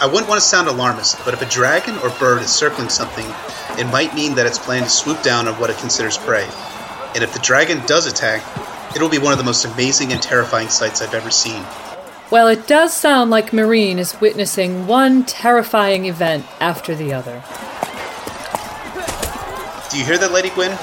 I 0.00 0.06
wouldn't 0.10 0.26
want 0.26 0.40
to 0.40 0.46
sound 0.46 0.68
alarmist, 0.68 1.22
but 1.22 1.34
if 1.34 1.42
a 1.42 1.50
dragon 1.50 1.98
or 1.98 2.08
bird 2.18 2.40
is 2.40 2.50
circling 2.50 2.88
something, 2.88 3.26
it 3.78 3.92
might 3.92 4.14
mean 4.14 4.36
that 4.36 4.46
it's 4.46 4.58
planning 4.58 4.84
to 4.84 4.90
swoop 4.90 5.22
down 5.22 5.46
on 5.48 5.60
what 5.60 5.68
it 5.68 5.76
considers 5.76 6.16
prey. 6.16 6.48
And 7.14 7.22
if 7.22 7.34
the 7.34 7.40
dragon 7.40 7.84
does 7.84 8.06
attack, 8.06 8.42
it'll 8.96 9.10
be 9.10 9.18
one 9.18 9.32
of 9.32 9.38
the 9.38 9.44
most 9.44 9.66
amazing 9.66 10.12
and 10.12 10.22
terrifying 10.22 10.68
sights 10.68 11.02
I've 11.02 11.12
ever 11.12 11.30
seen. 11.30 11.62
Well, 12.30 12.48
it 12.48 12.66
does 12.66 12.94
sound 12.94 13.30
like 13.30 13.50
Meereen 13.50 13.98
is 13.98 14.18
witnessing 14.18 14.86
one 14.86 15.24
terrifying 15.24 16.06
event 16.06 16.46
after 16.58 16.94
the 16.94 17.12
other. 17.12 17.42
Do 19.90 19.98
you 19.98 20.06
hear 20.06 20.16
that, 20.16 20.32
Lady 20.32 20.48
Gwyn? 20.50 20.76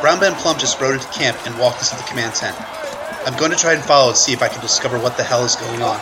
Brown 0.00 0.20
Ben 0.20 0.34
Plumm 0.34 0.58
just 0.58 0.80
rode 0.80 0.94
into 0.94 1.08
camp 1.08 1.38
and 1.46 1.58
walked 1.58 1.80
us 1.80 1.90
to 1.90 1.96
the 1.96 2.02
command 2.04 2.34
tent. 2.34 2.56
I'm 3.26 3.36
going 3.38 3.50
to 3.50 3.56
try 3.56 3.72
and 3.72 3.82
follow 3.82 4.08
and 4.08 4.16
see 4.16 4.32
if 4.32 4.42
I 4.42 4.48
can 4.48 4.60
discover 4.60 4.98
what 4.98 5.16
the 5.16 5.22
hell 5.22 5.44
is 5.44 5.56
going 5.56 5.82
on. 5.82 6.00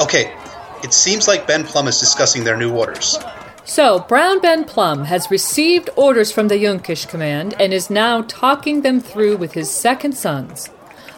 Okay, 0.00 0.36
it 0.84 0.92
seems 0.92 1.26
like 1.26 1.46
Ben 1.46 1.64
Plumm 1.64 1.88
is 1.88 1.98
discussing 1.98 2.44
their 2.44 2.56
new 2.56 2.72
orders. 2.72 3.18
So, 3.64 4.00
Brown 4.00 4.40
Ben 4.40 4.64
Plumm 4.64 5.04
has 5.04 5.30
received 5.30 5.90
orders 5.96 6.32
from 6.32 6.48
the 6.48 6.54
Yunkish 6.56 7.08
command 7.08 7.54
and 7.60 7.72
is 7.72 7.90
now 7.90 8.22
talking 8.22 8.82
them 8.82 9.00
through 9.00 9.36
with 9.36 9.52
his 9.52 9.70
second 9.70 10.12
sons. 10.12 10.70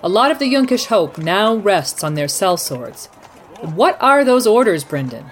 A 0.03 0.09
lot 0.09 0.31
of 0.31 0.39
the 0.39 0.53
Yunkish 0.53 0.87
hope 0.87 1.19
now 1.19 1.57
rests 1.57 2.03
on 2.03 2.15
their 2.15 2.27
sellswords. 2.27 3.07
What 3.75 3.97
are 4.01 4.25
those 4.25 4.47
orders, 4.47 4.83
Brendan? 4.83 5.27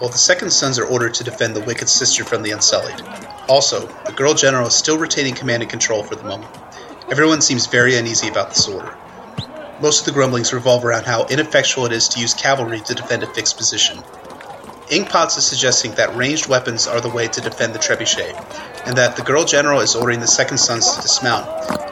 Well, 0.00 0.10
the 0.10 0.18
second 0.18 0.50
sons 0.50 0.78
are 0.78 0.86
ordered 0.86 1.14
to 1.14 1.24
defend 1.24 1.56
the 1.56 1.60
Wicked 1.60 1.88
Sister 1.88 2.24
from 2.24 2.42
the 2.42 2.52
Unsullied. 2.52 3.02
Also, 3.48 3.86
the 4.06 4.12
Girl 4.12 4.34
General 4.34 4.66
is 4.68 4.74
still 4.74 4.98
retaining 4.98 5.34
command 5.34 5.62
and 5.62 5.70
control 5.70 6.02
for 6.02 6.14
the 6.14 6.24
moment. 6.24 6.50
Everyone 7.10 7.42
seems 7.42 7.66
very 7.66 7.96
uneasy 7.96 8.28
about 8.28 8.48
this 8.48 8.66
order. 8.66 8.96
most 9.80 10.00
of 10.00 10.06
the 10.06 10.12
grumblings 10.12 10.52
revolve 10.52 10.84
around 10.84 11.04
how 11.04 11.26
ineffectual 11.26 11.86
it 11.86 11.92
is 11.92 12.08
to 12.08 12.20
use 12.20 12.32
cavalry 12.34 12.80
to 12.80 12.94
defend 12.94 13.22
a 13.22 13.26
fixed 13.26 13.56
position. 13.56 13.98
Inkpots 14.88 15.36
is 15.38 15.46
suggesting 15.46 15.92
that 15.92 16.14
ranged 16.16 16.46
weapons 16.48 16.86
are 16.86 17.00
the 17.00 17.08
way 17.08 17.26
to 17.28 17.40
defend 17.40 17.74
the 17.74 17.78
trebuchet, 17.78 18.34
and 18.86 18.96
that 18.96 19.16
the 19.16 19.22
girl 19.22 19.44
general 19.44 19.80
is 19.80 19.94
ordering 19.94 20.20
the 20.20 20.26
Second 20.26 20.58
Sons 20.58 20.94
to 20.94 21.02
dismount. 21.02 21.46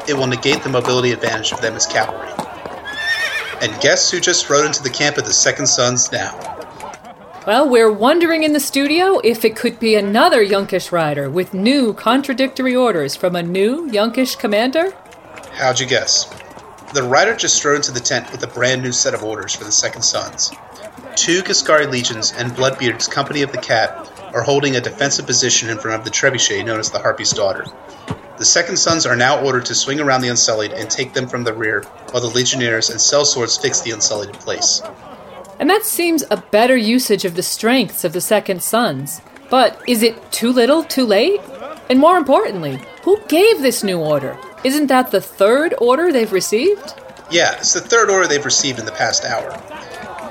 It 0.08 0.14
will 0.14 0.26
negate 0.26 0.62
the 0.62 0.68
mobility 0.68 1.12
advantage 1.12 1.52
of 1.52 1.60
them 1.60 1.74
as 1.74 1.86
cavalry. 1.86 2.28
And 3.60 3.80
guess 3.80 4.10
who 4.10 4.20
just 4.20 4.50
rode 4.50 4.66
into 4.66 4.82
the 4.82 4.90
camp 4.90 5.18
of 5.18 5.24
the 5.24 5.32
Second 5.32 5.66
Sons 5.66 6.10
now? 6.12 6.51
Well, 7.44 7.68
we're 7.68 7.90
wondering 7.90 8.44
in 8.44 8.52
the 8.52 8.60
studio 8.60 9.18
if 9.24 9.44
it 9.44 9.56
could 9.56 9.80
be 9.80 9.96
another 9.96 10.46
Yunkish 10.46 10.92
rider 10.92 11.28
with 11.28 11.52
new 11.52 11.92
contradictory 11.92 12.76
orders 12.76 13.16
from 13.16 13.34
a 13.34 13.42
new 13.42 13.90
Yunkish 13.90 14.38
commander. 14.38 14.92
How'd 15.50 15.80
you 15.80 15.86
guess? 15.86 16.32
The 16.94 17.02
rider 17.02 17.34
just 17.34 17.56
strode 17.56 17.78
into 17.78 17.90
the 17.90 17.98
tent 17.98 18.30
with 18.30 18.44
a 18.44 18.46
brand 18.46 18.84
new 18.84 18.92
set 18.92 19.12
of 19.12 19.24
orders 19.24 19.56
for 19.56 19.64
the 19.64 19.72
Second 19.72 20.02
Sons. 20.02 20.52
Two 21.16 21.42
Ghiscari 21.42 21.90
legions 21.90 22.32
and 22.32 22.52
Bloodbeard's 22.52 23.08
Company 23.08 23.42
of 23.42 23.50
the 23.50 23.58
Cat 23.58 23.90
are 24.32 24.42
holding 24.42 24.76
a 24.76 24.80
defensive 24.80 25.26
position 25.26 25.68
in 25.68 25.78
front 25.78 25.98
of 25.98 26.04
the 26.04 26.12
trebuchet 26.12 26.64
known 26.64 26.78
as 26.78 26.92
the 26.92 27.00
Harpy's 27.00 27.32
Daughter. 27.32 27.64
The 28.38 28.44
Second 28.44 28.76
Sons 28.76 29.04
are 29.04 29.16
now 29.16 29.44
ordered 29.44 29.66
to 29.66 29.74
swing 29.74 29.98
around 29.98 30.20
the 30.20 30.28
Unsullied 30.28 30.72
and 30.72 30.88
take 30.88 31.12
them 31.12 31.26
from 31.26 31.42
the 31.42 31.52
rear, 31.52 31.82
while 32.12 32.22
the 32.22 32.28
Legionnaires 32.28 32.90
and 32.90 33.00
Sellswords 33.00 33.60
fix 33.60 33.80
the 33.80 33.90
Unsullied 33.90 34.28
in 34.28 34.36
place. 34.36 34.80
And 35.62 35.70
that 35.70 35.84
seems 35.84 36.24
a 36.28 36.38
better 36.50 36.76
usage 36.76 37.24
of 37.24 37.36
the 37.36 37.42
strengths 37.44 38.02
of 38.02 38.12
the 38.12 38.20
Second 38.20 38.64
Sons. 38.64 39.22
But 39.48 39.80
is 39.86 40.02
it 40.02 40.32
too 40.32 40.52
little, 40.52 40.82
too 40.82 41.06
late? 41.06 41.40
And 41.88 42.00
more 42.00 42.16
importantly, 42.16 42.80
who 43.04 43.20
gave 43.28 43.62
this 43.62 43.84
new 43.84 44.00
order? 44.00 44.36
Isn't 44.64 44.88
that 44.88 45.12
the 45.12 45.20
third 45.20 45.72
order 45.78 46.10
they've 46.10 46.32
received? 46.32 46.94
Yeah, 47.30 47.54
it's 47.58 47.74
the 47.74 47.80
third 47.80 48.10
order 48.10 48.26
they've 48.26 48.44
received 48.44 48.80
in 48.80 48.86
the 48.86 48.90
past 48.90 49.24
hour. 49.24 49.52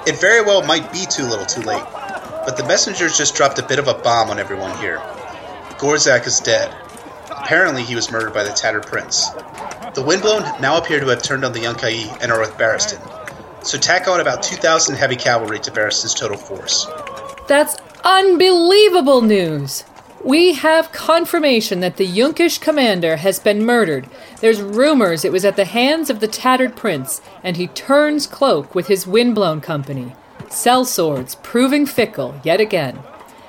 It 0.06 0.20
very 0.20 0.42
well 0.42 0.64
might 0.64 0.92
be 0.92 1.06
too 1.10 1.24
little 1.24 1.46
too 1.46 1.62
late, 1.62 1.86
but 2.46 2.58
the 2.58 2.66
messengers 2.66 3.18
just 3.18 3.34
dropped 3.34 3.58
a 3.58 3.66
bit 3.66 3.80
of 3.80 3.88
a 3.88 3.94
bomb 3.94 4.32
on 4.32 4.38
everyone 4.38 4.78
here. 4.80 4.98
Gorzhak 5.78 6.28
is 6.28 6.42
dead. 6.42 6.76
Apparently, 7.30 7.84
he 7.84 7.96
was 7.96 8.12
murdered 8.12 8.34
by 8.34 8.44
the 8.44 8.52
Tattered 8.52 8.86
Prince. 8.86 9.30
The 9.94 10.04
Windblown 10.06 10.62
now 10.62 10.78
appear 10.78 11.00
to 11.00 11.08
have 11.08 11.24
turned 11.24 11.46
on 11.46 11.54
the 11.54 11.62
Yunkai 11.62 12.22
and 12.22 12.34
are 12.34 12.42
with 12.42 12.58
Barristan, 12.58 13.00
so 13.64 13.78
tack 13.78 14.08
on 14.08 14.20
about 14.20 14.44
2,000 14.44 14.96
heavy 14.96 15.16
cavalry 15.16 15.60
to 15.60 15.72
Barristan's 15.72 16.14
total 16.14 16.38
force. 16.38 16.88
That's 17.48 17.78
unbelievable 18.04 19.22
news! 19.22 19.84
We 20.24 20.54
have 20.54 20.92
confirmation 20.92 21.80
that 21.80 21.98
the 21.98 22.08
Yunkish 22.08 22.62
commander 22.62 23.16
has 23.16 23.40
been 23.40 23.66
murdered. 23.66 24.08
There's 24.40 24.62
rumors 24.62 25.26
it 25.26 25.32
was 25.32 25.44
at 25.44 25.56
the 25.56 25.66
hands 25.66 26.12
of 26.12 26.20
the 26.20 26.28
Tattered 26.28 26.76
Prince, 26.76 27.22
and 27.44 27.58
he 27.58 27.68
turns 27.68 28.28
cloak 28.28 28.76
with 28.76 28.86
his 28.86 29.08
windblown 29.08 29.62
company. 29.62 30.14
Sellswords 30.44 31.42
proving 31.42 31.88
fickle 31.88 32.40
yet 32.44 32.62
again. 32.62 33.00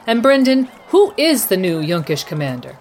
And 0.07 0.23
Brynden, 0.23 0.69
who 0.89 1.13
is 1.19 1.47
the 1.47 1.59
new 1.59 1.81
Yunkish 1.81 2.27
commander? 2.27 2.79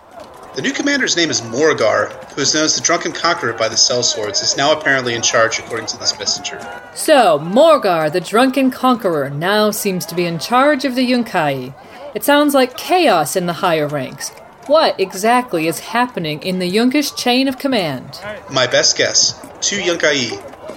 The 0.53 0.61
new 0.61 0.73
commander's 0.73 1.15
name 1.15 1.30
is 1.30 1.40
Morgar, 1.40 2.11
who 2.34 2.41
is 2.41 2.53
known 2.53 2.65
as 2.65 2.76
the 2.76 2.82
Drunken 2.82 3.14
Conqueror 3.14 3.53
by 3.53 3.69
the 3.69 3.76
Sellswords, 3.76 4.44
is 4.44 4.57
now 4.57 4.78
apparently 4.78 5.14
in 5.14 5.22
charge 5.22 5.60
according 5.60 5.86
to 5.88 5.98
this 5.98 6.19
messenger. 6.19 6.60
So, 6.94 7.40
Morgar, 7.40 8.11
the 8.11 8.19
Drunken 8.19 8.69
Conqueror, 8.69 9.30
now 9.30 9.72
seems 9.72 10.06
to 10.07 10.15
be 10.15 10.26
in 10.26 10.40
charge 10.40 10.84
of 10.84 10.95
the 10.95 11.10
Yunkai. 11.10 11.73
It 12.14 12.26
sounds 12.26 12.53
like 12.53 12.76
chaos 12.76 13.38
in 13.38 13.45
the 13.45 13.53
higher 13.53 13.88
ranks. 13.88 14.32
What 14.68 14.99
exactly 14.99 15.68
is 15.68 15.80
happening 15.80 16.44
in 16.44 16.60
the 16.60 16.69
Yunkish 16.69 17.15
chain 17.15 17.48
of 17.48 17.57
command? 17.57 18.19
My 18.52 18.68
best 18.68 18.98
guess 18.98 19.40
two 19.61 19.80
Yunkai, 19.80 20.32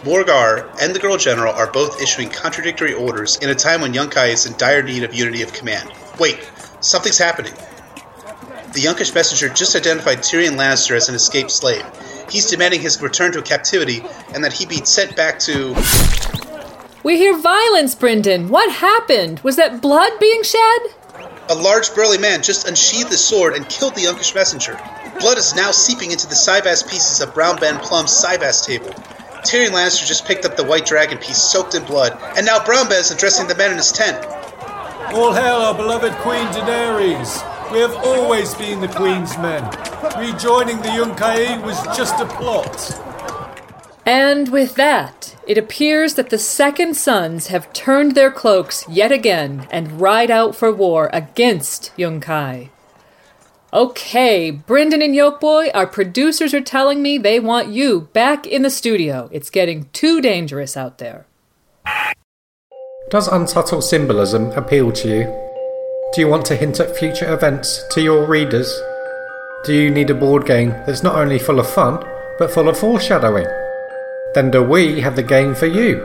Morgar, 0.05 0.71
and 0.81 0.95
the 0.95 1.01
Girl 1.01 1.17
General 1.17 1.53
are 1.53 1.73
both 1.73 2.01
issuing 2.01 2.31
contradictory 2.31 2.95
orders 2.95 3.39
in 3.39 3.51
a 3.51 3.57
time 3.57 3.81
when 3.81 3.93
Yunkai 3.93 4.35
is 4.35 4.47
in 4.47 4.57
dire 4.57 4.85
need 4.85 5.03
of 5.03 5.13
unity 5.13 5.43
of 5.43 5.53
command. 5.53 5.91
Wait, 6.21 6.49
something's 6.79 7.19
happening. 7.19 7.55
The 8.75 8.81
Yunkish 8.81 9.15
messenger 9.15 9.49
just 9.49 9.77
identified 9.77 10.19
Tyrion 10.19 10.57
Lannister 10.57 10.97
as 10.97 11.09
an 11.09 11.15
escaped 11.15 11.53
slave. 11.53 11.85
He's 12.29 12.51
demanding 12.51 12.81
his 12.81 13.01
return 13.01 13.31
to 13.31 13.41
captivity 13.41 14.03
and 14.35 14.43
that 14.43 14.53
he 14.53 14.67
be 14.67 14.85
sent 14.85 15.15
back 15.15 15.39
to. 15.41 15.77
We 17.05 17.17
hear 17.17 17.39
violence, 17.39 17.95
Brynden. 17.95 18.49
What 18.49 18.73
happened? 18.73 19.39
Was 19.45 19.55
that 19.57 19.81
blood 19.81 20.11
being 20.19 20.43
shed? 20.43 20.81
A 21.51 21.55
large 21.55 21.95
burly 21.95 22.19
man 22.19 22.43
just 22.43 22.67
unsheathed 22.67 23.11
his 23.11 23.25
sword 23.25 23.55
and 23.55 23.69
killed 23.69 23.95
the 23.95 24.07
Yunkish 24.07 24.35
messenger. 24.35 24.77
Blood 25.21 25.39
is 25.39 25.55
now 25.55 25.71
seeping 25.71 26.11
into 26.11 26.27
the 26.27 26.35
cyvasse 26.35 26.83
pieces 26.91 27.21
of 27.21 27.33
Brown 27.33 27.61
Ben 27.61 27.79
Plumm's 27.79 28.11
cyvasse 28.11 28.67
table. 28.67 28.91
Tyrion 29.45 29.71
Lannister 29.71 30.05
just 30.05 30.27
picked 30.27 30.45
up 30.45 30.57
the 30.57 30.65
white 30.65 30.85
dragon 30.85 31.19
piece 31.19 31.39
soaked 31.39 31.77
in 31.77 31.85
blood, 31.85 32.19
and 32.37 32.45
now 32.45 32.65
Brown 32.65 32.89
Ben 32.89 32.99
is 32.99 33.13
addressing 33.13 33.47
the 33.47 33.55
men 33.55 33.71
in 33.71 33.77
his 33.77 33.93
tent. 33.93 34.17
All 35.15 35.33
hail 35.33 35.57
our 35.63 35.75
beloved 35.75 36.13
Queen 36.15 36.47
Daenerys! 36.47 37.54
We 37.73 37.81
have 37.81 37.95
always 38.05 38.55
been 38.55 38.81
the 38.81 38.89
Queen's 38.89 39.37
men. 39.39 39.65
Rejoining 40.19 40.79
the 40.79 40.89
Yunkai 40.89 41.63
was 41.65 41.83
just 41.97 42.21
a 42.21 42.27
plot. 42.27 43.01
And 44.07 44.51
with 44.51 44.75
that, 44.75 45.35
it 45.47 45.59
appears 45.59 46.15
that 46.15 46.31
the 46.31 46.39
Second 46.39 46.95
Sons 46.95 47.49
have 47.49 47.73
turned 47.73 48.15
their 48.15 48.31
cloaks 48.31 48.85
yet 48.89 49.11
again 49.11 49.67
and 49.71 50.01
ride 50.01 50.31
out 50.31 50.55
for 50.55 50.73
war 50.73 51.11
against 51.13 51.93
Yunkai. 51.97 52.71
Okay, 53.73 54.53
Brynden 54.53 55.03
and 55.03 55.15
Yolkboy, 55.15 55.71
our 55.75 55.87
producers 55.87 56.55
are 56.55 56.61
telling 56.61 57.03
me 57.03 57.19
they 57.19 57.41
want 57.41 57.69
you 57.69 58.03
back 58.13 58.47
in 58.47 58.63
the 58.63 58.71
studio. 58.71 59.29
It's 59.33 59.51
getting 59.51 59.89
too 59.93 60.21
dangerous 60.21 60.77
out 60.77 60.99
there. 60.99 61.27
Does 63.11 63.27
unsubtle 63.27 63.83
symbolism 63.83 64.53
appeal 64.53 64.93
to 64.93 65.09
you? 65.09 65.44
Do 66.15 66.21
you 66.21 66.29
want 66.29 66.47
to 66.47 66.55
hint 66.55 66.79
at 66.79 66.97
future 66.97 67.35
events 67.35 67.83
to 67.91 68.01
your 68.01 68.25
readers? 68.25 68.73
Do 69.65 69.75
you 69.75 69.91
need 69.91 70.11
a 70.11 70.15
board 70.15 70.47
game 70.47 70.71
that's 70.87 71.03
not 71.03 71.17
only 71.17 71.41
full 71.41 71.59
of 71.59 71.69
fun, 71.69 72.05
but 72.39 72.53
full 72.53 72.69
of 72.69 72.79
foreshadowing? 72.79 73.49
Then 74.33 74.53
do 74.53 74.63
we 74.63 75.01
have 75.01 75.17
the 75.17 75.25
game 75.25 75.57
for 75.57 75.67
you? 75.67 75.97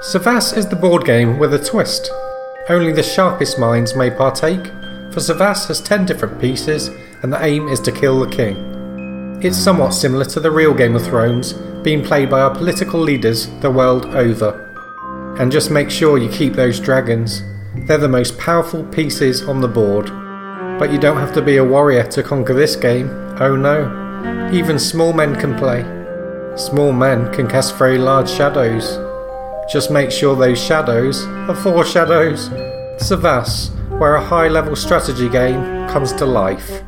Cyvasse 0.00 0.56
is 0.56 0.66
the 0.66 0.76
board 0.76 1.04
game 1.04 1.38
with 1.38 1.52
a 1.52 1.62
twist. 1.62 2.10
Only 2.70 2.90
the 2.90 3.02
sharpest 3.02 3.58
minds 3.58 3.94
may 3.94 4.10
partake, 4.10 4.64
for 5.12 5.20
cyvasse 5.20 5.68
has 5.68 5.82
10 5.82 6.06
different 6.06 6.40
pieces, 6.40 6.88
and 7.22 7.30
the 7.30 7.44
aim 7.44 7.68
is 7.68 7.80
to 7.80 7.92
kill 7.92 8.20
the 8.20 8.34
king. 8.34 9.40
It's 9.42 9.58
somewhat 9.58 9.90
similar 9.92 10.24
to 10.24 10.40
the 10.40 10.50
real 10.50 10.72
Game 10.72 10.96
of 10.96 11.04
Thrones, 11.04 11.52
being 11.82 12.02
played 12.02 12.30
by 12.30 12.40
our 12.40 12.54
political 12.54 12.98
leaders 12.98 13.46
the 13.60 13.70
world 13.70 14.06
over. 14.06 14.64
And 15.38 15.52
just 15.52 15.70
make 15.70 15.90
sure 15.90 16.16
you 16.16 16.30
keep 16.30 16.54
those 16.54 16.80
dragons. 16.80 17.42
They're 17.86 17.98
the 17.98 18.08
most 18.08 18.38
powerful 18.38 18.84
pieces 18.84 19.42
on 19.42 19.60
the 19.60 19.68
board. 19.68 20.06
But 20.78 20.92
you 20.92 20.98
don't 20.98 21.16
have 21.16 21.34
to 21.34 21.42
be 21.42 21.56
a 21.56 21.64
warrior 21.64 22.04
to 22.08 22.22
conquer 22.22 22.54
this 22.54 22.76
game, 22.76 23.08
oh 23.40 23.56
no. 23.56 24.50
Even 24.52 24.78
small 24.78 25.12
men 25.12 25.34
can 25.34 25.56
play. 25.56 25.82
Small 26.56 26.92
men 26.92 27.32
can 27.32 27.48
cast 27.48 27.76
very 27.76 27.98
large 27.98 28.28
shadows. 28.30 28.98
Just 29.70 29.90
make 29.90 30.10
sure 30.10 30.34
those 30.34 30.62
shadows 30.62 31.24
are 31.26 31.54
four 31.54 31.84
shadows. 31.84 32.48
Cyvasse, 32.98 33.70
where 33.98 34.16
a 34.16 34.24
high 34.24 34.48
level 34.48 34.74
strategy 34.74 35.28
game 35.28 35.88
comes 35.88 36.12
to 36.14 36.26
life. 36.26 36.82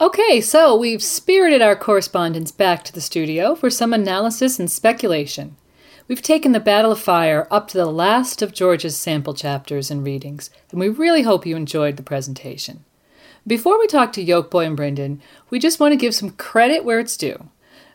Okay, 0.00 0.40
so 0.40 0.74
we've 0.74 1.02
spirited 1.02 1.60
our 1.60 1.76
correspondents 1.76 2.50
back 2.50 2.84
to 2.84 2.92
the 2.92 3.02
studio 3.02 3.54
for 3.54 3.68
some 3.68 3.92
analysis 3.92 4.58
and 4.58 4.70
speculation. 4.70 5.56
We've 6.10 6.20
taken 6.20 6.50
the 6.50 6.58
Battle 6.58 6.90
of 6.90 6.98
Fire 6.98 7.46
up 7.52 7.68
to 7.68 7.78
the 7.78 7.86
last 7.86 8.42
of 8.42 8.52
George's 8.52 8.96
sample 8.96 9.32
chapters 9.32 9.92
and 9.92 10.02
readings, 10.02 10.50
and 10.72 10.80
we 10.80 10.88
really 10.88 11.22
hope 11.22 11.46
you 11.46 11.54
enjoyed 11.54 11.96
the 11.96 12.02
presentation. 12.02 12.84
Before 13.46 13.78
we 13.78 13.86
talk 13.86 14.12
to 14.14 14.24
Yolkboy 14.24 14.66
and 14.66 14.76
Brynden, 14.76 15.20
we 15.50 15.60
just 15.60 15.78
want 15.78 15.92
to 15.92 15.96
give 15.96 16.12
some 16.12 16.30
credit 16.30 16.84
where 16.84 16.98
it's 16.98 17.16
due. 17.16 17.48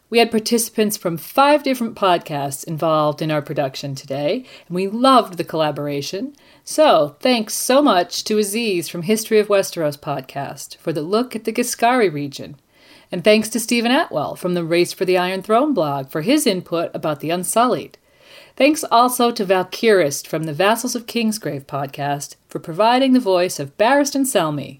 We 0.09 0.19
had 0.19 0.31
participants 0.31 0.95
from 0.95 1.17
five 1.17 1.61
different 1.61 1.95
podcasts 1.95 2.63
involved 2.63 3.21
in 3.21 3.31
our 3.31 3.41
production 3.41 3.95
today, 3.95 4.45
and 4.69 4.75
we 4.75 4.87
loved 4.87 5.35
the 5.35 5.43
collaboration. 5.43 6.37
So, 6.63 7.17
thanks 7.19 7.53
so 7.53 7.81
much 7.81 8.23
to 8.23 8.37
Aziz 8.37 8.87
from 8.87 9.01
History 9.01 9.39
of 9.39 9.49
Westeros 9.49 9.99
podcast 9.99 10.77
for 10.77 10.93
the 10.93 11.01
look 11.01 11.35
at 11.35 11.43
the 11.43 11.51
Ghiscari 11.51 12.09
region. 12.09 12.55
And 13.11 13.25
thanks 13.25 13.49
to 13.49 13.59
Steven 13.59 13.91
Attewell 13.91 14.37
from 14.37 14.53
the 14.53 14.63
Race 14.63 14.93
for 14.93 15.03
the 15.03 15.17
Iron 15.17 15.41
Throne 15.41 15.73
blog 15.73 16.09
for 16.09 16.21
his 16.21 16.47
input 16.47 16.91
about 16.93 17.19
the 17.19 17.29
Unsullied. 17.29 17.97
Thanks 18.55 18.85
also 18.89 19.31
to 19.31 19.45
Valkyrist 19.45 20.27
from 20.27 20.43
the 20.43 20.53
Vassals 20.53 20.95
of 20.95 21.07
Kingsgrave 21.07 21.65
podcast 21.65 22.37
for 22.47 22.59
providing 22.59 23.11
the 23.11 23.19
voice 23.19 23.59
of 23.59 23.77
Barristan 23.77 24.21
Selmy. 24.21 24.79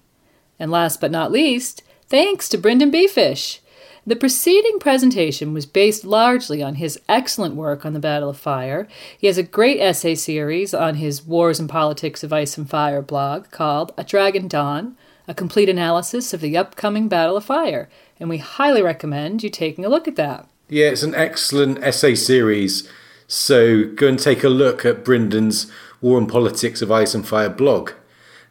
And 0.58 0.70
last 0.70 0.98
but 0.98 1.10
not 1.10 1.30
least, 1.30 1.82
thanks 2.06 2.48
to 2.48 2.58
Brynden 2.58 2.90
BFish. 2.90 3.58
The 4.06 4.16
preceding 4.16 4.78
presentation 4.78 5.52
was 5.52 5.66
based 5.66 6.06
largely 6.06 6.62
on 6.62 6.76
his 6.76 6.98
excellent 7.06 7.54
work 7.54 7.84
on 7.84 7.92
the 7.92 7.98
Battle 7.98 8.30
of 8.30 8.38
Fire. 8.38 8.88
He 9.18 9.26
has 9.26 9.36
a 9.36 9.42
great 9.42 9.78
essay 9.78 10.14
series 10.14 10.72
on 10.72 10.94
his 10.94 11.26
Wars 11.26 11.60
and 11.60 11.68
Politics 11.68 12.24
of 12.24 12.32
Ice 12.32 12.56
and 12.56 12.70
Fire 12.70 13.02
blog 13.02 13.50
called 13.50 13.92
A 13.98 14.04
Dragon 14.04 14.48
Dawn, 14.48 14.96
a 15.28 15.34
complete 15.34 15.68
analysis 15.68 16.32
of 16.32 16.40
the 16.40 16.56
upcoming 16.56 17.08
Battle 17.08 17.36
of 17.36 17.44
Fire, 17.44 17.90
and 18.18 18.30
we 18.30 18.38
highly 18.38 18.80
recommend 18.80 19.42
you 19.42 19.50
taking 19.50 19.84
a 19.84 19.90
look 19.90 20.08
at 20.08 20.16
that. 20.16 20.48
Yeah, 20.70 20.86
it's 20.86 21.02
an 21.02 21.14
excellent 21.14 21.82
essay 21.82 22.14
series. 22.14 22.88
So 23.26 23.84
go 23.84 24.08
and 24.08 24.18
take 24.18 24.44
a 24.44 24.48
look 24.48 24.84
at 24.84 25.04
Brynden's 25.04 25.70
War 26.00 26.18
and 26.18 26.28
Politics 26.28 26.82
of 26.82 26.92
Ice 26.92 27.14
and 27.14 27.26
Fire 27.26 27.48
blog. 27.48 27.92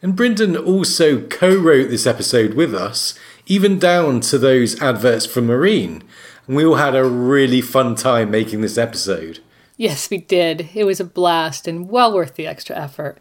And 0.02 0.16
Brynden 0.16 0.56
also 0.56 1.22
co 1.22 1.56
wrote 1.56 1.90
this 1.90 2.06
episode 2.06 2.54
with 2.54 2.76
us, 2.76 3.18
even 3.46 3.80
down 3.80 4.20
to 4.22 4.38
those 4.38 4.80
adverts 4.82 5.26
for 5.26 5.42
Meereen. 5.42 6.04
And 6.48 6.56
we 6.56 6.66
all 6.66 6.76
had 6.76 6.96
a 6.96 7.06
really 7.06 7.62
fun 7.62 7.96
time 7.96 8.30
making 8.30 8.62
this 8.62 8.78
episode. 8.78 9.40
Yes, 9.78 10.10
we 10.10 10.18
did. 10.18 10.70
It 10.74 10.84
was 10.84 11.00
a 11.00 11.06
blast 11.06 11.68
and 11.68 11.90
well 11.90 12.14
worth 12.14 12.36
the 12.36 12.48
extra 12.48 12.76
effort. 12.76 13.18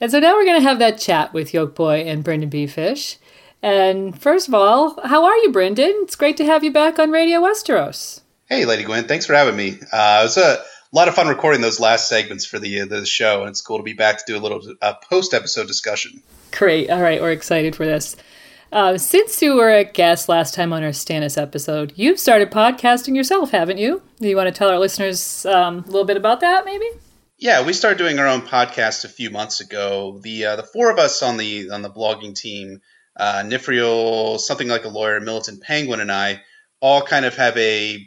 And 0.00 0.10
so 0.10 0.20
now 0.20 0.34
we're 0.34 0.44
going 0.44 0.60
to 0.60 0.68
have 0.68 0.78
that 0.78 0.98
chat 0.98 1.32
with 1.32 1.52
Yolkboy 1.52 2.06
and 2.06 2.24
Brynden 2.24 2.50
B. 2.50 2.66
Fish. 2.66 3.18
And 3.62 4.20
first 4.20 4.48
of 4.48 4.54
all, 4.54 5.00
how 5.04 5.24
are 5.24 5.36
you, 5.38 5.52
Brynden? 5.52 6.02
It's 6.02 6.16
great 6.16 6.36
to 6.38 6.44
have 6.44 6.64
you 6.64 6.72
back 6.72 6.98
on 6.98 7.10
Radio 7.10 7.40
Westeros. 7.40 8.20
Hey, 8.48 8.64
Lady 8.64 8.82
Gwyn, 8.84 9.06
thanks 9.06 9.26
for 9.26 9.34
having 9.34 9.56
me. 9.56 9.78
Uh, 9.92 10.20
it 10.20 10.24
was 10.24 10.36
a 10.36 10.62
lot 10.92 11.08
of 11.08 11.14
fun 11.14 11.28
recording 11.28 11.60
those 11.60 11.80
last 11.80 12.08
segments 12.08 12.44
for 12.44 12.58
the 12.58 12.80
uh, 12.80 12.86
the 12.86 13.06
show, 13.06 13.40
and 13.40 13.50
it's 13.50 13.60
cool 13.60 13.78
to 13.78 13.82
be 13.82 13.94
back 13.94 14.18
to 14.18 14.24
do 14.26 14.36
a 14.36 14.40
little 14.40 14.62
uh, 14.80 14.94
post 15.08 15.34
episode 15.34 15.66
discussion. 15.66 16.22
Great. 16.50 16.90
All 16.90 17.02
right, 17.02 17.20
we're 17.20 17.32
excited 17.32 17.74
for 17.74 17.86
this. 17.86 18.16
Uh, 18.70 18.96
since 18.96 19.42
you 19.42 19.54
were 19.54 19.70
a 19.70 19.84
guest 19.84 20.30
last 20.30 20.54
time 20.54 20.72
on 20.72 20.82
our 20.82 20.90
Stannis 20.90 21.40
episode, 21.40 21.92
you've 21.96 22.18
started 22.18 22.50
podcasting 22.50 23.14
yourself, 23.14 23.50
haven't 23.50 23.76
you? 23.76 24.00
Do 24.18 24.28
you 24.28 24.36
want 24.36 24.46
to 24.46 24.52
tell 24.52 24.70
our 24.70 24.78
listeners 24.78 25.44
um, 25.44 25.78
a 25.80 25.86
little 25.86 26.06
bit 26.06 26.16
about 26.16 26.40
that, 26.40 26.64
maybe? 26.64 26.86
Yeah, 27.36 27.66
we 27.66 27.74
started 27.74 27.98
doing 27.98 28.18
our 28.18 28.26
own 28.26 28.42
podcast 28.42 29.04
a 29.04 29.08
few 29.08 29.28
months 29.28 29.60
ago. 29.60 30.20
The 30.22 30.44
uh, 30.46 30.56
the 30.56 30.62
four 30.62 30.90
of 30.90 30.98
us 30.98 31.22
on 31.22 31.36
the 31.36 31.70
on 31.70 31.82
the 31.82 31.90
blogging 31.90 32.34
team, 32.34 32.80
uh, 33.16 33.42
Nifriel, 33.44 34.38
something 34.38 34.68
like 34.68 34.84
a 34.84 34.88
lawyer, 34.88 35.20
Militant 35.20 35.62
Penguin, 35.62 36.00
and 36.00 36.12
I 36.12 36.42
all 36.80 37.02
kind 37.02 37.26
of 37.26 37.34
have 37.36 37.56
a 37.56 38.06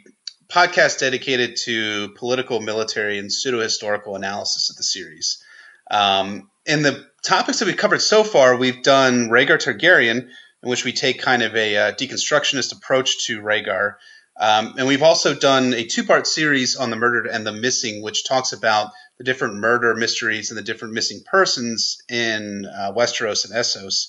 podcast 0.50 1.00
dedicated 1.00 1.58
to 1.66 2.10
political, 2.10 2.60
military, 2.60 3.18
and 3.20 3.32
pseudo 3.32 3.60
historical 3.60 4.16
analysis 4.16 4.70
of 4.70 4.78
the 4.78 4.84
series. 4.84 5.44
Um, 5.90 6.50
in 6.66 6.82
the 6.82 7.06
topics 7.24 7.60
that 7.60 7.66
we've 7.66 7.78
covered 7.78 8.02
so 8.02 8.24
far, 8.24 8.56
we've 8.56 8.84
done 8.84 9.30
Rhaegar 9.30 9.58
Targaryen, 9.58 10.30
in 10.64 10.70
which 10.70 10.84
we 10.84 10.94
take 10.94 11.22
kind 11.22 11.44
of 11.44 11.56
a 11.56 11.78
uh, 11.78 11.92
deconstructionist 11.94 12.76
approach 12.76 13.26
to 13.28 13.42
Rhaegar. 13.42 13.96
Um, 14.38 14.76
and 14.78 14.88
we've 14.88 15.04
also 15.04 15.34
done 15.34 15.74
a 15.74 15.86
two 15.86 16.04
part 16.04 16.28
series 16.28 16.76
on 16.76 16.90
the 16.90 16.96
murdered 16.96 17.28
and 17.28 17.46
the 17.46 17.54
missing, 17.54 18.02
which 18.02 18.26
talks 18.26 18.52
about 18.52 18.92
the 19.18 19.24
different 19.24 19.56
murder 19.56 19.96
mysteries 19.96 20.52
and 20.52 20.58
the 20.58 20.64
different 20.64 20.94
missing 20.94 21.22
persons 21.26 22.02
in 22.10 22.66
uh, 22.66 22.92
Westeros 22.92 23.46
and 23.46 23.54
Essos. 23.54 24.08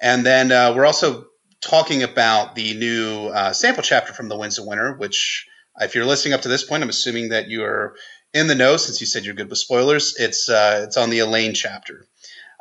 And 0.00 0.26
then 0.26 0.52
uh, 0.52 0.74
we're 0.76 0.84
also 0.84 1.26
talking 1.62 2.02
about 2.02 2.54
the 2.54 2.74
new 2.74 3.28
uh, 3.28 3.52
sample 3.52 3.82
chapter 3.82 4.12
from 4.12 4.28
The 4.28 4.36
Winds 4.36 4.58
of 4.58 4.66
Winter, 4.66 4.94
which, 4.94 5.46
if 5.80 5.94
you're 5.94 6.04
listening 6.04 6.34
up 6.34 6.42
to 6.42 6.48
this 6.48 6.64
point, 6.64 6.82
I'm 6.82 6.88
assuming 6.88 7.30
that 7.30 7.48
you 7.48 7.64
are 7.64 7.96
in 8.34 8.46
the 8.46 8.54
know 8.54 8.76
since 8.76 9.00
you 9.00 9.06
said 9.06 9.24
you're 9.24 9.34
good 9.34 9.50
with 9.50 9.58
spoilers. 9.58 10.16
It's 10.18 10.48
uh, 10.48 10.82
it's 10.84 10.96
on 10.96 11.10
the 11.10 11.20
Alayne 11.20 11.54
chapter. 11.54 12.06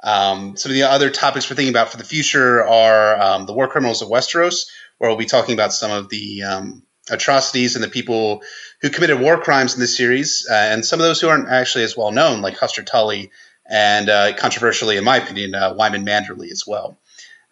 Um, 0.03 0.57
some 0.57 0.71
of 0.71 0.73
the 0.73 0.83
other 0.83 1.09
topics 1.09 1.49
we're 1.49 1.55
thinking 1.55 1.73
about 1.73 1.89
for 1.89 1.97
the 1.97 2.03
future 2.03 2.63
are 2.65 3.21
um, 3.21 3.45
the 3.45 3.53
war 3.53 3.67
criminals 3.67 4.01
of 4.01 4.09
Westeros, 4.09 4.65
where 4.97 5.09
we'll 5.09 5.17
be 5.17 5.25
talking 5.25 5.53
about 5.53 5.73
some 5.73 5.91
of 5.91 6.09
the 6.09 6.43
um, 6.43 6.83
atrocities 7.09 7.75
and 7.75 7.83
the 7.83 7.89
people 7.89 8.41
who 8.81 8.89
committed 8.89 9.19
war 9.19 9.39
crimes 9.39 9.75
in 9.75 9.79
this 9.79 9.95
series, 9.95 10.47
uh, 10.49 10.53
and 10.53 10.85
some 10.85 10.99
of 10.99 11.05
those 11.05 11.21
who 11.21 11.27
aren't 11.27 11.49
actually 11.49 11.83
as 11.83 11.95
well 11.95 12.11
known, 12.11 12.41
like 12.41 12.57
Hoster 12.57 12.85
Tully, 12.85 13.31
and 13.69 14.09
uh, 14.09 14.33
controversially, 14.35 14.97
in 14.97 15.03
my 15.03 15.17
opinion, 15.17 15.53
uh, 15.53 15.73
Wyman 15.75 16.05
Manderly 16.05 16.51
as 16.51 16.65
well. 16.65 16.97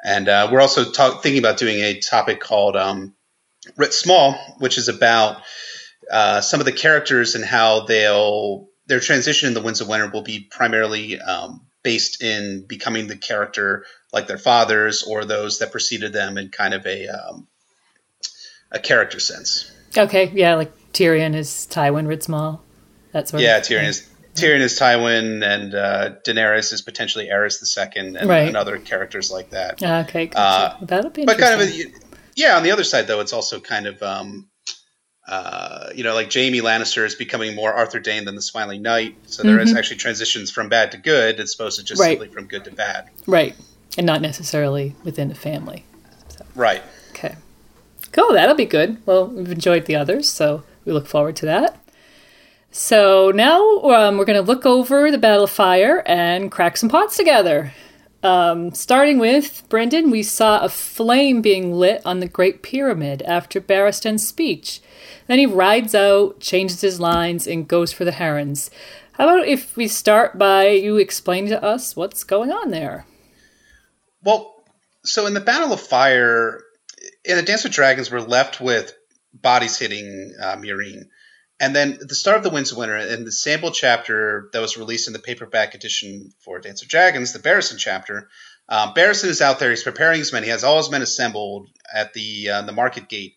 And 0.03 0.27
uh, 0.27 0.49
we're 0.51 0.61
also 0.61 0.85
thinking 0.85 1.39
about 1.39 1.57
doing 1.57 1.79
a 1.79 1.99
topic 1.99 2.39
called 2.39 2.75
um, 2.75 3.13
Writ 3.77 3.93
Small, 3.93 4.33
which 4.59 4.77
is 4.77 4.87
about 4.87 5.41
uh, 6.11 6.41
some 6.41 6.59
of 6.59 6.65
the 6.65 6.71
characters 6.71 7.35
and 7.35 7.45
how 7.45 7.81
they'll 7.81 8.67
their 8.87 8.99
transition 8.99 9.47
in 9.47 9.53
the 9.53 9.61
Winds 9.61 9.81
of 9.81 9.87
Winter 9.87 10.09
will 10.09 10.23
be 10.23 10.47
primarily 10.49 11.19
um, 11.19 11.67
based 11.83 12.23
in 12.23 12.65
becoming 12.67 13.07
the 13.07 13.15
character 13.15 13.85
like 14.11 14.27
their 14.27 14.39
fathers 14.39 15.03
or 15.03 15.25
those 15.25 15.59
that 15.59 15.71
preceded 15.71 16.11
them 16.11 16.37
in 16.37 16.49
kind 16.49 16.73
of 16.73 16.85
a 16.85 17.07
um, 17.07 17.47
a 18.71 18.79
character 18.79 19.19
sense. 19.19 19.71
Okay, 19.97 20.31
yeah, 20.33 20.55
like 20.55 20.71
Tyrion 20.93 21.35
is 21.35 21.67
Tywin 21.69 22.07
Ritzmal. 22.07 22.59
That's 23.11 23.31
what. 23.31 23.41
yeah, 23.41 23.59
Tyrion 23.59 23.87
is 23.87 24.09
Tyrion 24.35 24.59
is 24.59 24.79
Tywin, 24.79 25.43
and 25.43 25.75
uh, 25.75 26.11
Daenerys 26.25 26.71
is 26.73 26.81
potentially 26.81 27.27
Aerys 27.27 27.59
the 27.59 27.65
Second, 27.65 28.17
and, 28.17 28.29
right. 28.29 28.47
and, 28.47 28.55
other 28.55 28.77
characters 28.77 29.31
like 29.31 29.51
that. 29.51 29.81
Okay, 29.81 30.27
gotcha. 30.27 30.77
uh, 30.81 30.85
that'll 30.85 31.11
be. 31.11 31.25
But 31.25 31.37
kind 31.39 31.61
of, 31.61 31.67
a, 31.67 31.83
yeah. 32.39 32.57
On 32.57 32.63
the 32.63 32.71
other 32.71 32.83
side, 32.83 33.07
though, 33.07 33.19
it's 33.19 33.33
also 33.33 33.59
kind 33.59 33.85
of, 33.85 34.01
um, 34.01 34.49
uh, 35.27 35.89
you 35.93 36.03
know, 36.03 36.13
like 36.13 36.33
Jaime 36.33 36.61
Lannister 36.61 37.05
is 37.05 37.15
becoming 37.15 37.55
more 37.55 37.73
Arthur 37.73 37.99
Dayne 37.99 38.25
than 38.25 38.35
the 38.35 38.41
Smiling 38.41 38.81
Knight, 38.81 39.15
so 39.27 39.43
there 39.43 39.57
mm-hmm. 39.57 39.63
is 39.63 39.75
actually 39.75 39.97
transitions 39.97 40.49
from 40.49 40.69
bad 40.69 40.91
to 40.91 40.97
good, 40.97 41.39
as 41.39 41.53
opposed 41.53 41.77
to 41.79 41.85
just 41.85 42.01
right. 42.01 42.17
simply 42.17 42.29
from 42.29 42.47
good 42.47 42.63
to 42.65 42.71
bad. 42.71 43.09
Right, 43.27 43.55
and 43.97 44.07
not 44.07 44.21
necessarily 44.21 44.95
within 45.03 45.29
a 45.29 45.35
family. 45.35 45.85
So. 46.29 46.45
Right. 46.55 46.81
Okay. 47.11 47.35
Cool, 48.11 48.33
that'll 48.33 48.55
be 48.55 48.65
good. 48.65 49.05
Well, 49.05 49.27
we've 49.27 49.51
enjoyed 49.51 49.85
the 49.85 49.95
others, 49.95 50.27
so 50.29 50.63
we 50.85 50.93
look 50.93 51.05
forward 51.05 51.35
to 51.37 51.45
that. 51.45 51.77
So 52.71 53.31
now 53.31 53.81
um, 53.81 54.17
we're 54.17 54.25
going 54.25 54.43
to 54.43 54.47
look 54.47 54.65
over 54.65 55.11
the 55.11 55.17
Battle 55.17 55.43
of 55.43 55.49
Fire 55.49 56.03
and 56.05 56.51
crack 56.51 56.77
some 56.77 56.89
pots 56.89 57.17
together. 57.17 57.73
Um, 58.21 58.73
starting 58.73 59.17
with 59.17 59.63
Brynden, 59.69 60.11
we 60.11 60.23
saw 60.23 60.59
a 60.59 60.69
flame 60.69 61.41
being 61.41 61.73
lit 61.73 62.01
on 62.05 62.19
the 62.19 62.27
Great 62.27 62.61
Pyramid 62.61 63.21
after 63.21 63.61
Barristan's 63.61 64.27
speech. 64.27 64.81
Then 65.27 65.39
he 65.39 65.45
rides 65.45 65.95
out, 65.95 66.39
changes 66.41 66.81
his 66.81 66.99
lines, 66.99 67.47
and 67.47 67.67
goes 67.67 67.93
for 67.93 68.03
the 68.03 68.11
herons. 68.11 68.69
How 69.13 69.25
about 69.25 69.47
if 69.47 69.75
we 69.77 69.87
start 69.87 70.37
by 70.37 70.67
you 70.67 70.97
explaining 70.97 71.49
to 71.49 71.63
us 71.63 71.95
what's 71.95 72.23
going 72.23 72.51
on 72.51 72.71
there? 72.71 73.05
Well, 74.23 74.63
so 75.03 75.25
in 75.25 75.33
the 75.33 75.39
Battle 75.39 75.71
of 75.71 75.79
Fire, 75.79 76.61
in 77.23 77.37
the 77.37 77.43
Dance 77.43 77.63
with 77.63 77.73
Dragons, 77.73 78.11
we're 78.11 78.19
left 78.19 78.59
with 78.59 78.93
bodies 79.33 79.77
hitting 79.77 80.33
uh. 80.41 80.57
And 81.59 81.75
then 81.75 81.99
the 81.99 82.15
start 82.15 82.37
of 82.37 82.43
the 82.43 82.49
Winds 82.49 82.71
of 82.71 82.77
Winter, 82.77 82.95
in 82.95 83.25
the 83.25 83.31
sample 83.31 83.71
chapter 83.71 84.49
that 84.53 84.61
was 84.61 84.77
released 84.77 85.07
in 85.07 85.13
the 85.13 85.19
paperback 85.19 85.75
edition 85.75 86.31
for 86.39 86.59
Dance 86.59 86.81
of 86.81 86.87
Dragons, 86.87 87.33
the 87.33 87.39
Barristan 87.39 87.77
chapter, 87.77 88.29
um, 88.69 88.93
Barristan 88.93 89.29
is 89.29 89.41
out 89.41 89.59
there. 89.59 89.71
He's 89.71 89.83
preparing 89.83 90.19
his 90.19 90.31
men. 90.31 90.43
He 90.43 90.49
has 90.49 90.63
all 90.63 90.77
his 90.77 90.91
men 90.91 91.01
assembled 91.01 91.69
at 91.93 92.13
the 92.13 92.49
uh, 92.49 92.61
the 92.61 92.71
market 92.71 93.09
gate, 93.09 93.35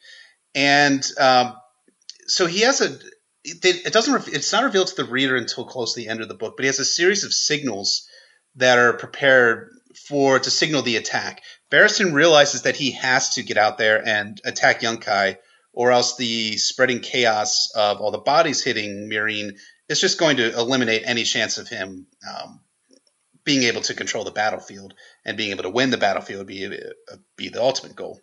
and 0.54 1.04
um, 1.18 1.56
so 2.26 2.46
he 2.46 2.60
has 2.60 2.80
a. 2.82 2.98
It, 3.44 3.64
it 3.64 3.92
doesn't. 3.92 4.28
It's 4.28 4.52
not 4.52 4.64
revealed 4.64 4.88
to 4.88 4.96
the 4.96 5.10
reader 5.10 5.34
until 5.34 5.64
close 5.64 5.94
to 5.94 6.00
the 6.00 6.08
end 6.08 6.20
of 6.20 6.28
the 6.28 6.34
book, 6.34 6.54
but 6.56 6.64
he 6.64 6.68
has 6.68 6.78
a 6.78 6.84
series 6.84 7.24
of 7.24 7.32
signals 7.32 8.06
that 8.56 8.78
are 8.78 8.92
prepared 8.92 9.70
for 10.06 10.38
to 10.38 10.50
signal 10.50 10.82
the 10.82 10.96
attack. 10.96 11.42
Barristan 11.70 12.12
realizes 12.12 12.62
that 12.62 12.76
he 12.76 12.92
has 12.92 13.30
to 13.30 13.42
get 13.42 13.56
out 13.56 13.78
there 13.78 14.06
and 14.06 14.38
attack 14.44 14.82
Yunkai, 14.82 15.38
or 15.72 15.92
else 15.92 16.16
the 16.16 16.56
spreading 16.56 17.00
chaos 17.00 17.70
of 17.74 18.00
all 18.00 18.10
the 18.10 18.18
bodies 18.18 18.62
hitting 18.62 19.08
Meereen 19.10 19.58
is 19.88 20.00
just 20.00 20.18
going 20.18 20.36
to 20.36 20.52
eliminate 20.54 21.02
any 21.04 21.24
chance 21.24 21.58
of 21.58 21.68
him 21.68 22.06
um, 22.28 22.60
being 23.44 23.64
able 23.64 23.80
to 23.82 23.94
control 23.94 24.24
the 24.24 24.30
battlefield 24.30 24.94
and 25.24 25.36
being 25.36 25.50
able 25.50 25.64
to 25.64 25.70
win 25.70 25.90
the 25.90 25.98
battlefield 25.98 26.46
be 26.46 26.66
uh, 26.66 27.16
be 27.36 27.48
the 27.48 27.62
ultimate 27.62 27.96
goal. 27.96 28.20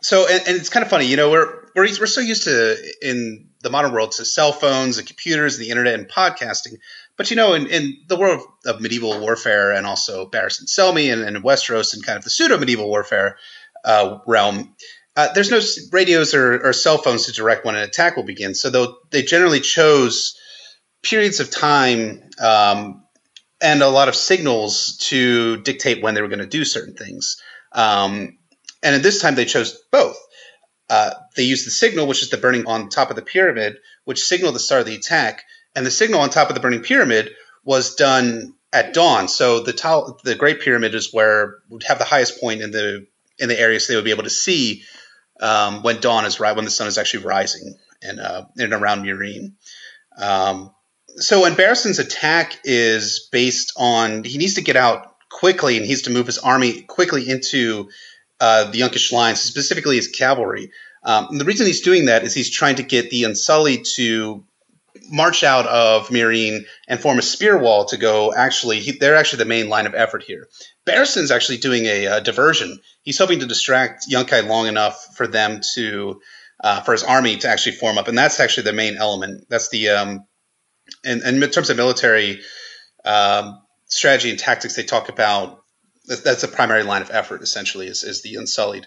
So, 0.00 0.28
and, 0.28 0.46
and, 0.46 0.56
it's 0.56 0.68
kind 0.68 0.84
of 0.84 0.90
funny, 0.90 1.06
you 1.06 1.16
know, 1.16 1.30
we're, 1.30 1.52
we're 1.74 1.88
we're 1.98 2.06
so 2.06 2.20
used 2.20 2.44
to 2.44 2.76
in 3.02 3.48
the 3.62 3.70
modern 3.70 3.92
world 3.92 4.12
to 4.12 4.24
cell 4.24 4.52
phones 4.52 4.98
and 4.98 5.06
computers 5.06 5.56
and 5.56 5.64
the 5.64 5.70
internet 5.70 5.94
and 5.94 6.08
podcasting, 6.08 6.78
but 7.16 7.30
you 7.30 7.36
know, 7.36 7.54
in, 7.54 7.66
in 7.66 7.96
the 8.06 8.16
world 8.16 8.42
of 8.64 8.80
medieval 8.80 9.18
warfare 9.18 9.72
and 9.72 9.86
also 9.86 10.28
Barristan 10.30 10.66
Selmy 10.68 11.12
and, 11.12 11.22
and 11.22 11.42
Westeros 11.42 11.94
and 11.94 12.06
kind 12.06 12.16
of 12.16 12.22
the 12.22 12.30
pseudo 12.30 12.58
medieval 12.58 12.88
warfare 12.88 13.38
uh, 13.84 14.18
realm, 14.26 14.74
uh, 15.18 15.32
there's 15.32 15.50
no 15.50 15.60
radios 15.90 16.32
or, 16.32 16.68
or, 16.68 16.72
cell 16.72 16.96
phones 16.96 17.26
to 17.26 17.32
direct 17.32 17.64
when 17.64 17.74
an 17.74 17.82
attack 17.82 18.14
will 18.14 18.22
begin. 18.22 18.54
So 18.54 18.98
they 19.10 19.22
generally 19.22 19.58
chose 19.58 20.38
periods 21.02 21.40
of 21.40 21.50
time 21.50 22.22
um, 22.40 23.02
and 23.60 23.82
a 23.82 23.88
lot 23.88 24.06
of 24.06 24.14
signals 24.14 24.96
to 25.08 25.56
dictate 25.62 26.04
when 26.04 26.14
they 26.14 26.22
were 26.22 26.28
going 26.28 26.38
to 26.38 26.46
do 26.46 26.64
certain 26.64 26.94
things. 26.94 27.42
Um, 27.72 28.38
and 28.80 28.94
at 28.94 29.02
this 29.02 29.20
time, 29.20 29.34
they 29.34 29.44
chose 29.44 29.76
both. 29.90 30.16
Uh, 30.88 31.14
they 31.34 31.42
used 31.42 31.66
the 31.66 31.72
signal, 31.72 32.06
which 32.06 32.22
is 32.22 32.30
the 32.30 32.36
burning 32.36 32.66
on 32.66 32.88
top 32.88 33.10
of 33.10 33.16
the 33.16 33.22
pyramid, 33.22 33.78
which 34.04 34.24
signaled 34.24 34.54
the 34.54 34.60
start 34.60 34.82
of 34.82 34.86
the 34.86 34.94
attack. 34.94 35.42
And 35.74 35.84
the 35.84 35.90
signal 35.90 36.20
on 36.20 36.30
top 36.30 36.48
of 36.48 36.54
the 36.54 36.60
burning 36.60 36.84
pyramid 36.84 37.32
was 37.64 37.96
done 37.96 38.54
at 38.72 38.94
dawn. 38.94 39.26
So 39.26 39.64
the 39.64 39.72
to- 39.72 40.16
the 40.22 40.36
Great 40.36 40.60
Pyramid 40.60 40.94
is 40.94 41.12
where 41.12 41.56
would 41.70 41.82
have 41.88 41.98
the 41.98 42.04
highest 42.04 42.40
point 42.40 42.62
in 42.62 42.70
the 42.70 43.08
in 43.36 43.48
the 43.48 43.58
area, 43.58 43.80
so 43.80 43.92
they 43.92 43.96
would 43.96 44.04
be 44.04 44.12
able 44.12 44.24
to 44.24 44.30
see 44.30 44.84
um, 45.40 45.82
when 45.82 46.00
dawn 46.00 46.24
is 46.24 46.40
right, 46.40 46.54
when 46.54 46.64
the 46.64 46.70
sun 46.70 46.86
is 46.86 46.98
actually 46.98 47.24
rising 47.24 47.76
and 48.02 48.20
uh, 48.20 48.44
in 48.56 48.72
around 48.72 49.02
Meereen. 49.02 49.52
Um, 50.16 50.72
so 51.16 51.42
when 51.42 51.54
Barristan's 51.54 51.98
attack 51.98 52.58
is 52.64 53.28
based 53.32 53.72
on 53.76 54.24
he 54.24 54.38
needs 54.38 54.54
to 54.54 54.62
get 54.62 54.76
out 54.76 55.14
quickly 55.30 55.76
and 55.76 55.84
he 55.84 55.90
needs 55.90 56.02
to 56.02 56.10
move 56.10 56.26
his 56.26 56.38
army 56.38 56.82
quickly 56.82 57.28
into 57.28 57.88
uh, 58.40 58.70
the 58.70 58.80
Yunkish 58.80 59.12
lines, 59.12 59.40
specifically 59.40 59.96
his 59.96 60.08
cavalry. 60.08 60.70
Um, 61.02 61.38
the 61.38 61.44
reason 61.44 61.66
he's 61.66 61.80
doing 61.80 62.06
that 62.06 62.24
is 62.24 62.34
he's 62.34 62.50
trying 62.50 62.76
to 62.76 62.82
get 62.82 63.10
the 63.10 63.24
Unsullied 63.24 63.84
to 63.96 64.44
march 65.10 65.42
out 65.42 65.66
of 65.66 66.08
Meereen 66.08 66.64
and 66.86 67.00
form 67.00 67.18
a 67.18 67.22
spear 67.22 67.58
wall 67.58 67.86
to 67.86 67.96
go. 67.96 68.34
Actually, 68.34 68.80
he, 68.80 68.92
they're 68.92 69.16
actually 69.16 69.38
the 69.38 69.48
main 69.48 69.68
line 69.68 69.86
of 69.86 69.94
effort 69.94 70.22
here. 70.22 70.48
Barristan's 70.88 71.30
actually 71.30 71.58
doing 71.58 71.86
a, 71.86 72.06
a 72.06 72.20
diversion. 72.20 72.80
He's 73.02 73.18
hoping 73.18 73.40
to 73.40 73.46
distract 73.46 74.08
Yunkai 74.10 74.46
long 74.46 74.66
enough 74.66 75.16
for 75.16 75.26
them 75.26 75.60
to, 75.74 76.20
uh, 76.62 76.80
for 76.80 76.92
his 76.92 77.04
army 77.04 77.36
to 77.38 77.48
actually 77.48 77.76
form 77.76 77.98
up, 77.98 78.08
and 78.08 78.16
that's 78.16 78.40
actually 78.40 78.64
the 78.64 78.72
main 78.72 78.96
element. 78.96 79.46
That's 79.48 79.68
the, 79.68 79.90
um, 79.90 80.26
and, 81.04 81.22
and 81.22 81.42
in 81.42 81.50
terms 81.50 81.70
of 81.70 81.76
military 81.76 82.40
um, 83.04 83.62
strategy 83.86 84.30
and 84.30 84.38
tactics, 84.38 84.76
they 84.76 84.82
talk 84.82 85.08
about 85.08 85.62
that's 86.06 86.40
the 86.40 86.48
primary 86.48 86.82
line 86.84 87.02
of 87.02 87.10
effort. 87.10 87.42
Essentially, 87.42 87.86
is, 87.86 88.02
is 88.02 88.22
the 88.22 88.36
Unsullied. 88.36 88.86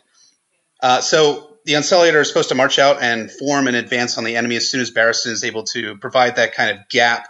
Uh, 0.81 1.01
so 1.01 1.57
the 1.65 1.75
Unsullied 1.75 2.15
are 2.15 2.23
supposed 2.23 2.49
to 2.49 2.55
march 2.55 2.79
out 2.79 3.01
and 3.01 3.31
form 3.31 3.67
an 3.67 3.75
advance 3.75 4.17
on 4.17 4.23
the 4.23 4.35
enemy 4.35 4.55
as 4.55 4.67
soon 4.67 4.81
as 4.81 4.91
Barristan 4.91 5.31
is 5.31 5.43
able 5.43 5.63
to 5.65 5.97
provide 5.97 6.37
that 6.37 6.55
kind 6.55 6.71
of 6.71 6.89
gap 6.89 7.27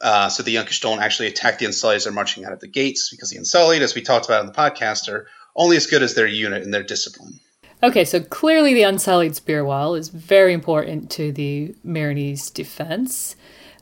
uh, 0.00 0.28
so 0.28 0.42
the 0.42 0.54
Yunkish 0.56 0.80
don't 0.80 1.00
actually 1.00 1.28
attack 1.28 1.58
the 1.58 1.66
Unsullied 1.66 1.96
as 1.96 2.04
they're 2.04 2.12
marching 2.12 2.44
out 2.44 2.52
of 2.52 2.60
the 2.60 2.68
gates 2.68 3.10
because 3.10 3.30
the 3.30 3.36
Unsullied, 3.36 3.82
as 3.82 3.94
we 3.94 4.02
talked 4.02 4.26
about 4.26 4.40
in 4.40 4.46
the 4.46 4.52
podcast, 4.52 5.08
are 5.08 5.26
only 5.56 5.76
as 5.76 5.86
good 5.86 6.02
as 6.02 6.14
their 6.14 6.26
unit 6.26 6.62
and 6.62 6.72
their 6.72 6.82
discipline. 6.82 7.40
Okay, 7.82 8.04
so 8.04 8.20
clearly 8.20 8.74
the 8.74 8.84
Unsullied 8.84 9.34
Spear 9.34 9.64
Wall 9.64 9.94
is 9.96 10.08
very 10.08 10.52
important 10.52 11.10
to 11.12 11.32
the 11.32 11.74
Meereenese 11.84 12.52
defense. 12.52 13.34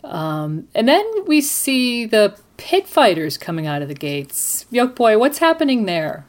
Um, 0.03 0.69
and 0.75 0.89
then 0.89 1.05
we 1.27 1.43
see 1.43 2.07
the 2.07 2.39
pit 2.57 2.89
fighters 2.89 3.37
coming 3.37 3.67
out 3.67 3.83
of 3.83 3.89
the 3.89 3.95
gates. 3.95 4.65
Yolkboy, 4.73 5.19
what's 5.19 5.39
happening 5.39 5.85
there? 5.85 6.25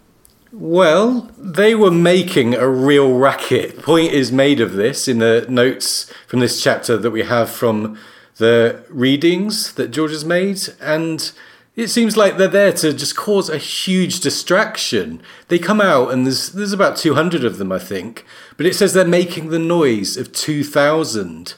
Well, 0.52 1.32
they 1.38 1.76
were 1.76 1.92
making 1.92 2.56
a 2.56 2.68
real 2.68 3.18
racket. 3.18 3.82
Point 3.82 4.12
is 4.12 4.34
made 4.34 4.60
of 4.60 4.74
this 4.74 5.08
in 5.08 5.20
the 5.20 5.46
notes 5.48 6.12
from 6.28 6.42
this 6.42 6.62
chapter 6.62 6.98
that 6.98 7.12
we 7.12 7.24
have 7.24 7.50
from 7.50 7.98
the 8.42 8.84
readings 8.90 9.74
that 9.76 9.92
George 9.92 10.12
has 10.12 10.26
made, 10.26 10.60
and 10.82 11.32
it 11.76 11.88
seems 11.88 12.18
like 12.18 12.36
they're 12.36 12.48
there 12.48 12.74
to 12.74 12.92
just 12.92 13.16
cause 13.16 13.50
a 13.50 13.58
huge 13.58 14.20
distraction. 14.20 15.22
They 15.48 15.60
come 15.60 15.80
out, 15.80 16.12
and 16.12 16.26
there's 16.26 16.52
there's 16.52 16.74
about 16.74 16.98
two 16.98 17.14
hundred 17.14 17.46
of 17.46 17.60
them, 17.60 17.72
I 17.72 17.80
think, 17.80 18.26
but 18.58 18.66
it 18.66 18.76
says 18.76 18.94
they're 18.94 19.06
making 19.06 19.50
the 19.50 19.60
noise 19.60 20.18
of 20.18 20.34
two 20.34 20.64
thousand. 20.64 21.54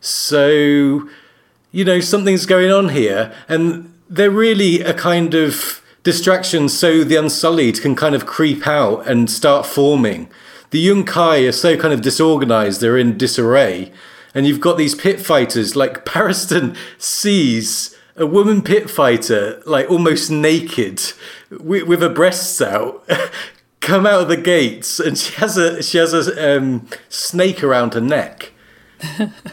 So, 0.00 1.08
you 1.72 1.84
know, 1.84 2.00
something's 2.00 2.46
going 2.46 2.70
on 2.70 2.90
here, 2.90 3.32
and 3.48 3.92
they're 4.08 4.30
really 4.30 4.82
a 4.82 4.94
kind 4.94 5.34
of 5.34 5.82
distraction 6.02 6.68
so 6.68 7.02
the 7.02 7.16
Unsullied 7.16 7.80
can 7.80 7.96
kind 7.96 8.14
of 8.14 8.26
creep 8.26 8.66
out 8.66 9.08
and 9.08 9.28
start 9.30 9.66
forming. 9.66 10.28
The 10.70 10.86
Yunkai 10.86 11.48
are 11.48 11.52
so 11.52 11.76
kind 11.76 11.94
of 11.94 12.02
disorganized, 12.02 12.80
they're 12.80 12.98
in 12.98 13.16
disarray. 13.18 13.90
And 14.36 14.46
you've 14.46 14.60
got 14.60 14.76
these 14.76 14.94
pit 14.94 15.18
fighters, 15.18 15.74
like 15.74 16.04
Barristan 16.04 16.76
sees 16.98 17.96
a 18.16 18.26
woman 18.26 18.60
pit 18.60 18.90
fighter, 18.90 19.62
like 19.64 19.90
almost 19.90 20.30
naked, 20.30 21.00
with, 21.50 21.84
with 21.84 22.02
her 22.02 22.10
breasts 22.10 22.60
out, 22.60 23.08
come 23.80 24.04
out 24.04 24.20
of 24.20 24.28
the 24.28 24.36
gates, 24.36 25.00
and 25.00 25.16
she 25.16 25.32
has 25.36 25.56
a 25.56 25.82
she 25.82 25.96
has 25.96 26.12
a 26.12 26.58
um, 26.58 26.86
snake 27.08 27.64
around 27.64 27.94
her 27.94 28.00
neck 28.02 28.52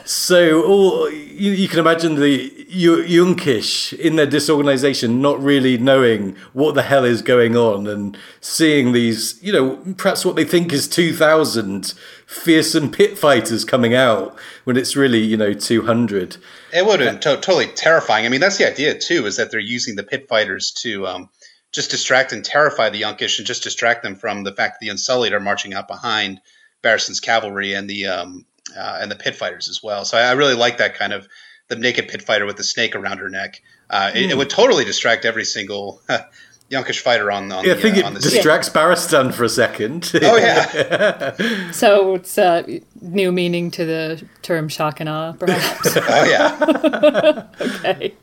so 0.05 0.63
all 0.63 1.11
you, 1.11 1.51
you, 1.51 1.67
can 1.67 1.79
imagine 1.79 2.15
the 2.15 2.49
Yunkish 2.69 3.91
in 3.99 4.15
their 4.15 4.25
disorganization 4.25 5.21
not 5.21 5.41
really 5.41 5.77
knowing 5.77 6.35
what 6.53 6.75
the 6.75 6.83
hell 6.83 7.03
is 7.03 7.21
going 7.21 7.55
on 7.55 7.85
and 7.85 8.17
seeing 8.39 8.93
these, 8.93 9.41
you 9.43 9.51
know, 9.51 9.75
perhaps 9.97 10.25
what 10.25 10.37
they 10.37 10.45
think 10.45 10.71
is 10.71 10.87
2,000 10.87 11.93
fearsome 12.25 12.89
pit 12.89 13.17
fighters 13.17 13.65
coming 13.65 13.93
out 13.93 14.37
when 14.63 14.77
it's 14.77 14.95
really, 14.95 15.19
you 15.19 15.35
know, 15.35 15.53
200. 15.53 16.37
It 16.71 16.85
would 16.85 17.01
have 17.01 17.13
been 17.13 17.21
to- 17.21 17.41
totally 17.41 17.67
terrifying. 17.67 18.25
I 18.25 18.29
mean, 18.29 18.39
that's 18.39 18.57
the 18.57 18.69
idea 18.69 18.97
too, 18.97 19.25
is 19.25 19.35
that 19.37 19.51
they're 19.51 19.59
using 19.59 19.95
the 19.95 20.03
pit 20.03 20.29
fighters 20.29 20.71
to 20.83 21.05
um, 21.05 21.29
just 21.73 21.91
distract 21.91 22.31
and 22.31 22.45
terrify 22.45 22.89
the 22.89 23.01
Yunkish 23.01 23.39
and 23.39 23.47
just 23.47 23.63
distract 23.63 24.03
them 24.03 24.15
from 24.15 24.43
the 24.43 24.53
fact 24.53 24.75
that 24.75 24.85
the 24.85 24.89
Unsullied 24.89 25.33
are 25.33 25.41
marching 25.41 25.73
out 25.73 25.89
behind 25.89 26.39
Barristan's 26.81 27.19
cavalry 27.19 27.73
and 27.73 27.89
the 27.89 28.07
um, 28.07 28.45
uh, 28.77 28.99
and 29.01 29.11
the 29.11 29.15
pit 29.15 29.35
fighters 29.35 29.69
as 29.69 29.81
well. 29.83 30.05
So 30.05 30.17
I, 30.17 30.23
I, 30.23 30.31
really 30.33 30.55
like 30.55 30.77
that 30.77 30.95
kind 30.95 31.13
of 31.13 31.27
the 31.67 31.75
naked 31.75 32.07
pit 32.07 32.21
fighter 32.21 32.45
with 32.45 32.57
the 32.57 32.63
snake 32.63 32.95
around 32.95 33.19
her 33.19 33.29
neck. 33.29 33.61
Uh, 33.89 34.11
it, 34.13 34.17
mm. 34.17 34.23
it, 34.23 34.31
hmm. 34.31 34.37
would 34.37 34.49
totally 34.49 34.85
distract 34.85 35.25
every 35.25 35.45
single 35.45 36.01
Yunkish 36.71 36.99
fighter 36.99 37.31
on, 37.31 37.51
on 37.51 37.65
yeah, 37.65 37.73
the, 37.73 37.79
I 37.79 37.81
think 37.81 37.95
uh, 37.97 37.99
it 37.99 38.05
on 38.05 38.13
the 38.13 38.19
distracts 38.19 38.67
scene. 38.67 38.75
Barristan 38.75 39.33
for 39.33 39.43
a 39.43 39.49
second. 39.49 40.11
oh 40.21 40.37
yeah. 40.37 41.71
so 41.71 42.15
it's 42.15 42.37
uh, 42.37 42.63
new 43.01 43.31
meaning 43.31 43.69
to 43.71 43.85
the 43.85 44.25
term 44.41 44.69
shock 44.69 44.99
and 44.99 45.09
awe, 45.09 45.33
perhaps. 45.33 45.95
oh 45.95 46.23
yeah. 46.25 47.47
okay. 47.61 48.15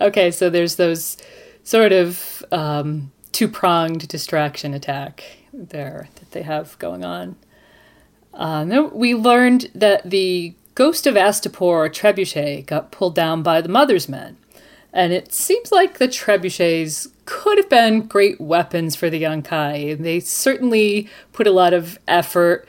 Okay. 0.00 0.30
So 0.30 0.50
there's 0.50 0.76
those 0.76 1.16
sort 1.62 1.92
of 1.92 2.44
um, 2.50 3.12
two 3.32 3.48
pronged 3.48 4.08
distraction 4.08 4.74
attack 4.74 5.22
there 5.52 6.08
that 6.16 6.32
they 6.32 6.42
have 6.42 6.78
going 6.78 7.04
on. 7.04 7.36
Uh, 8.38 8.88
we 8.92 9.14
learned 9.14 9.70
that 9.74 10.08
the 10.08 10.54
ghost 10.74 11.06
of 11.06 11.16
Astapor, 11.16 11.90
Trebuchet, 11.90 12.64
got 12.64 12.92
pulled 12.92 13.16
down 13.16 13.42
by 13.42 13.60
the 13.60 13.68
Mother's 13.68 14.08
Men. 14.08 14.38
And 14.92 15.12
it 15.12 15.34
seems 15.34 15.70
like 15.70 15.98
the 15.98 16.08
trebuchets 16.08 17.08
could 17.26 17.58
have 17.58 17.68
been 17.68 18.06
great 18.06 18.40
weapons 18.40 18.96
for 18.96 19.10
the 19.10 19.22
Yunkai. 19.22 19.98
They 19.98 20.20
certainly 20.20 21.10
put 21.32 21.46
a 21.46 21.50
lot 21.52 21.74
of 21.74 21.98
effort 22.08 22.66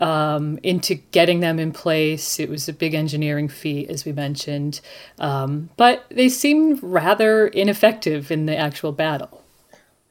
um, 0.00 0.58
into 0.62 0.94
getting 0.96 1.40
them 1.40 1.60
in 1.60 1.70
place. 1.70 2.40
It 2.40 2.48
was 2.48 2.68
a 2.68 2.72
big 2.72 2.94
engineering 2.94 3.48
feat, 3.48 3.88
as 3.88 4.04
we 4.04 4.12
mentioned. 4.12 4.80
Um, 5.20 5.70
but 5.76 6.04
they 6.10 6.28
seemed 6.28 6.82
rather 6.82 7.46
ineffective 7.46 8.32
in 8.32 8.46
the 8.46 8.56
actual 8.56 8.90
battle. 8.90 9.43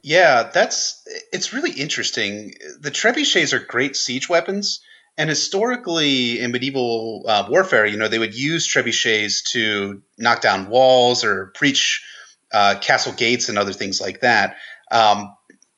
Yeah, 0.04 0.52
that's 0.54 1.02
it's 1.32 1.54
really 1.54 1.72
interesting. 1.72 2.54
The 2.82 2.92
trebuchets 2.92 3.54
are 3.54 3.60
great 3.60 3.96
siege 3.96 4.28
weapons, 4.28 4.82
and 5.18 5.30
historically 5.30 6.42
in 6.42 6.52
medieval 6.52 7.24
uh, 7.26 7.48
warfare, 7.50 7.86
you 7.86 7.96
know, 7.96 8.10
they 8.10 8.20
would 8.20 8.36
use 8.36 8.68
trebuchets 8.68 9.44
to 9.54 10.02
knock 10.18 10.42
down 10.42 10.68
walls 10.68 11.24
or 11.24 11.54
breach 11.58 12.04
uh, 12.52 12.76
castle 12.82 13.14
gates 13.14 13.48
and 13.48 13.58
other 13.58 13.72
things 13.72 14.02
like 14.02 14.20
that. 14.22 14.58
Um, 14.92 15.34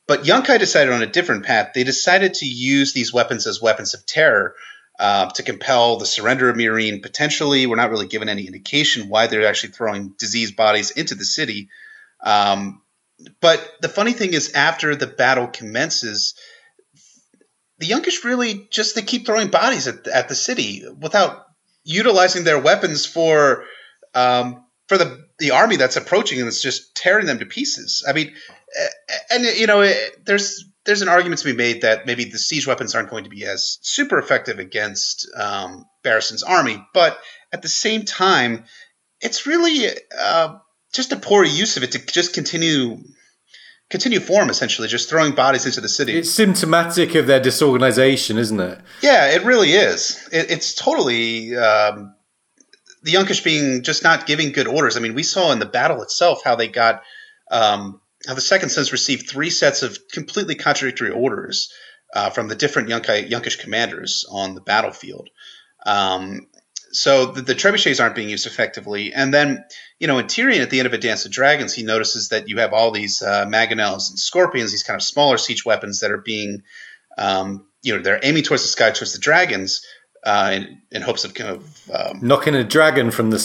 but 0.08 0.24
Yunkai 0.24 0.58
decided 0.58 0.92
on 0.92 1.02
a 1.02 1.06
different 1.06 1.44
path. 1.44 1.70
They 1.74 1.84
decided 1.84 2.34
to 2.34 2.46
use 2.46 2.92
these 2.92 3.12
weapons 3.12 3.46
as 3.46 3.62
weapons 3.62 3.94
of 3.94 4.04
terror. 4.06 4.54
Uh, 4.98 5.28
to 5.28 5.42
compel 5.42 5.98
the 5.98 6.06
surrender 6.06 6.48
of 6.48 6.56
Meereen, 6.56 7.02
potentially. 7.02 7.66
We're 7.66 7.76
not 7.76 7.90
really 7.90 8.06
given 8.06 8.30
any 8.30 8.46
indication 8.46 9.10
why 9.10 9.26
they're 9.26 9.46
actually 9.46 9.72
throwing 9.72 10.14
diseased 10.18 10.56
bodies 10.56 10.90
into 10.90 11.14
the 11.14 11.26
city. 11.26 11.68
Um, 12.24 12.80
but 13.40 13.72
the 13.80 13.88
funny 13.88 14.12
thing 14.12 14.34
is, 14.34 14.52
after 14.52 14.94
the 14.94 15.06
battle 15.06 15.46
commences, 15.46 16.34
the 17.78 17.86
Yunkish 17.86 18.24
really 18.24 18.68
just 18.70 18.94
they 18.94 19.02
keep 19.02 19.26
throwing 19.26 19.48
bodies 19.48 19.86
at, 19.86 20.06
at 20.06 20.28
the 20.28 20.34
city 20.34 20.84
without 21.00 21.46
utilizing 21.84 22.44
their 22.44 22.58
weapons 22.58 23.06
for 23.06 23.64
um, 24.14 24.64
for 24.88 24.98
the 24.98 25.26
the 25.38 25.50
army 25.50 25.76
that's 25.76 25.96
approaching 25.96 26.38
and 26.38 26.48
it's 26.48 26.62
just 26.62 26.94
tearing 26.94 27.26
them 27.26 27.38
to 27.38 27.46
pieces. 27.46 28.04
I 28.08 28.12
mean, 28.12 28.32
and 29.30 29.44
you 29.44 29.66
know, 29.66 29.92
there's 30.24 30.64
there's 30.84 31.02
an 31.02 31.08
argument 31.08 31.40
to 31.40 31.46
be 31.46 31.56
made 31.56 31.82
that 31.82 32.06
maybe 32.06 32.24
the 32.24 32.38
siege 32.38 32.66
weapons 32.66 32.94
aren't 32.94 33.10
going 33.10 33.24
to 33.24 33.30
be 33.30 33.44
as 33.44 33.78
super 33.82 34.18
effective 34.18 34.58
against 34.58 35.28
um, 35.36 35.84
Barristan's 36.02 36.42
army, 36.42 36.84
but 36.94 37.18
at 37.52 37.62
the 37.62 37.68
same 37.68 38.04
time, 38.04 38.64
it's 39.20 39.46
really 39.46 39.88
uh, 40.18 40.58
just 40.96 41.12
a 41.12 41.16
poor 41.16 41.44
use 41.44 41.76
of 41.76 41.82
it 41.82 41.92
to 41.92 42.04
just 42.06 42.34
continue 42.34 42.98
continue 43.88 44.18
form 44.18 44.50
essentially 44.50 44.88
just 44.88 45.08
throwing 45.08 45.32
bodies 45.32 45.64
into 45.64 45.80
the 45.80 45.88
city. 45.88 46.18
It's 46.18 46.30
symptomatic 46.30 47.14
of 47.14 47.26
their 47.26 47.40
disorganization 47.40 48.38
isn't 48.38 48.58
it? 48.58 48.78
Yeah 49.02 49.30
it 49.30 49.44
really 49.44 49.72
is. 49.72 50.28
It, 50.32 50.50
it's 50.50 50.74
totally 50.74 51.56
um, 51.56 52.14
the 53.02 53.12
yunkish 53.12 53.44
being 53.44 53.82
just 53.82 54.02
not 54.02 54.26
giving 54.26 54.52
good 54.52 54.66
orders. 54.66 54.96
I 54.96 55.00
mean 55.00 55.14
we 55.14 55.22
saw 55.22 55.52
in 55.52 55.58
the 55.58 55.66
battle 55.66 56.02
itself 56.02 56.42
how 56.42 56.56
they 56.56 56.68
got 56.68 57.02
um, 57.50 58.00
how 58.26 58.34
the 58.34 58.40
second 58.40 58.70
sons 58.70 58.90
received 58.90 59.28
three 59.28 59.50
sets 59.50 59.82
of 59.82 59.98
completely 60.12 60.56
contradictory 60.56 61.10
orders 61.10 61.72
uh, 62.14 62.30
from 62.30 62.48
the 62.48 62.54
different 62.54 62.88
Yunkai, 62.88 63.28
Yunkish 63.28 63.58
commanders 63.58 64.24
on 64.30 64.54
the 64.54 64.60
battlefield. 64.60 65.28
Um, 65.84 66.48
so 66.96 67.26
the, 67.26 67.42
the, 67.42 67.54
trebuchets 67.54 68.02
aren't 68.02 68.14
being 68.14 68.30
used 68.30 68.46
effectively. 68.46 69.12
And 69.12 69.32
then, 69.32 69.64
you 69.98 70.06
know, 70.06 70.18
in 70.18 70.26
Tyrion 70.26 70.60
at 70.60 70.70
the 70.70 70.78
end 70.78 70.86
of 70.86 70.94
A 70.94 70.98
Dance 70.98 71.26
of 71.26 71.30
Dragons, 71.32 71.74
he 71.74 71.82
notices 71.82 72.30
that 72.30 72.48
you 72.48 72.58
have 72.58 72.72
all 72.72 72.90
these 72.90 73.22
uh, 73.22 73.44
mangonels 73.46 74.08
and 74.10 74.18
scorpions, 74.18 74.70
these 74.70 74.82
kind 74.82 74.96
of 74.96 75.02
smaller 75.02 75.36
siege 75.36 75.64
weapons 75.64 76.00
that 76.00 76.10
are 76.10 76.22
being, 76.22 76.62
um, 77.18 77.66
you 77.82 77.94
know, 77.94 78.02
they're 78.02 78.20
aiming 78.22 78.42
towards 78.42 78.62
the 78.62 78.68
sky, 78.68 78.90
towards 78.90 79.12
the 79.12 79.18
dragons. 79.18 79.84
Uh, 80.24 80.50
in, 80.54 80.82
in, 80.90 81.02
hopes 81.02 81.24
of 81.24 81.34
kind 81.34 81.50
of 81.50 81.90
um, 81.94 82.18
knocking 82.20 82.56
a 82.56 82.64
dragon 82.64 83.12
from 83.12 83.30
the 83.30 83.38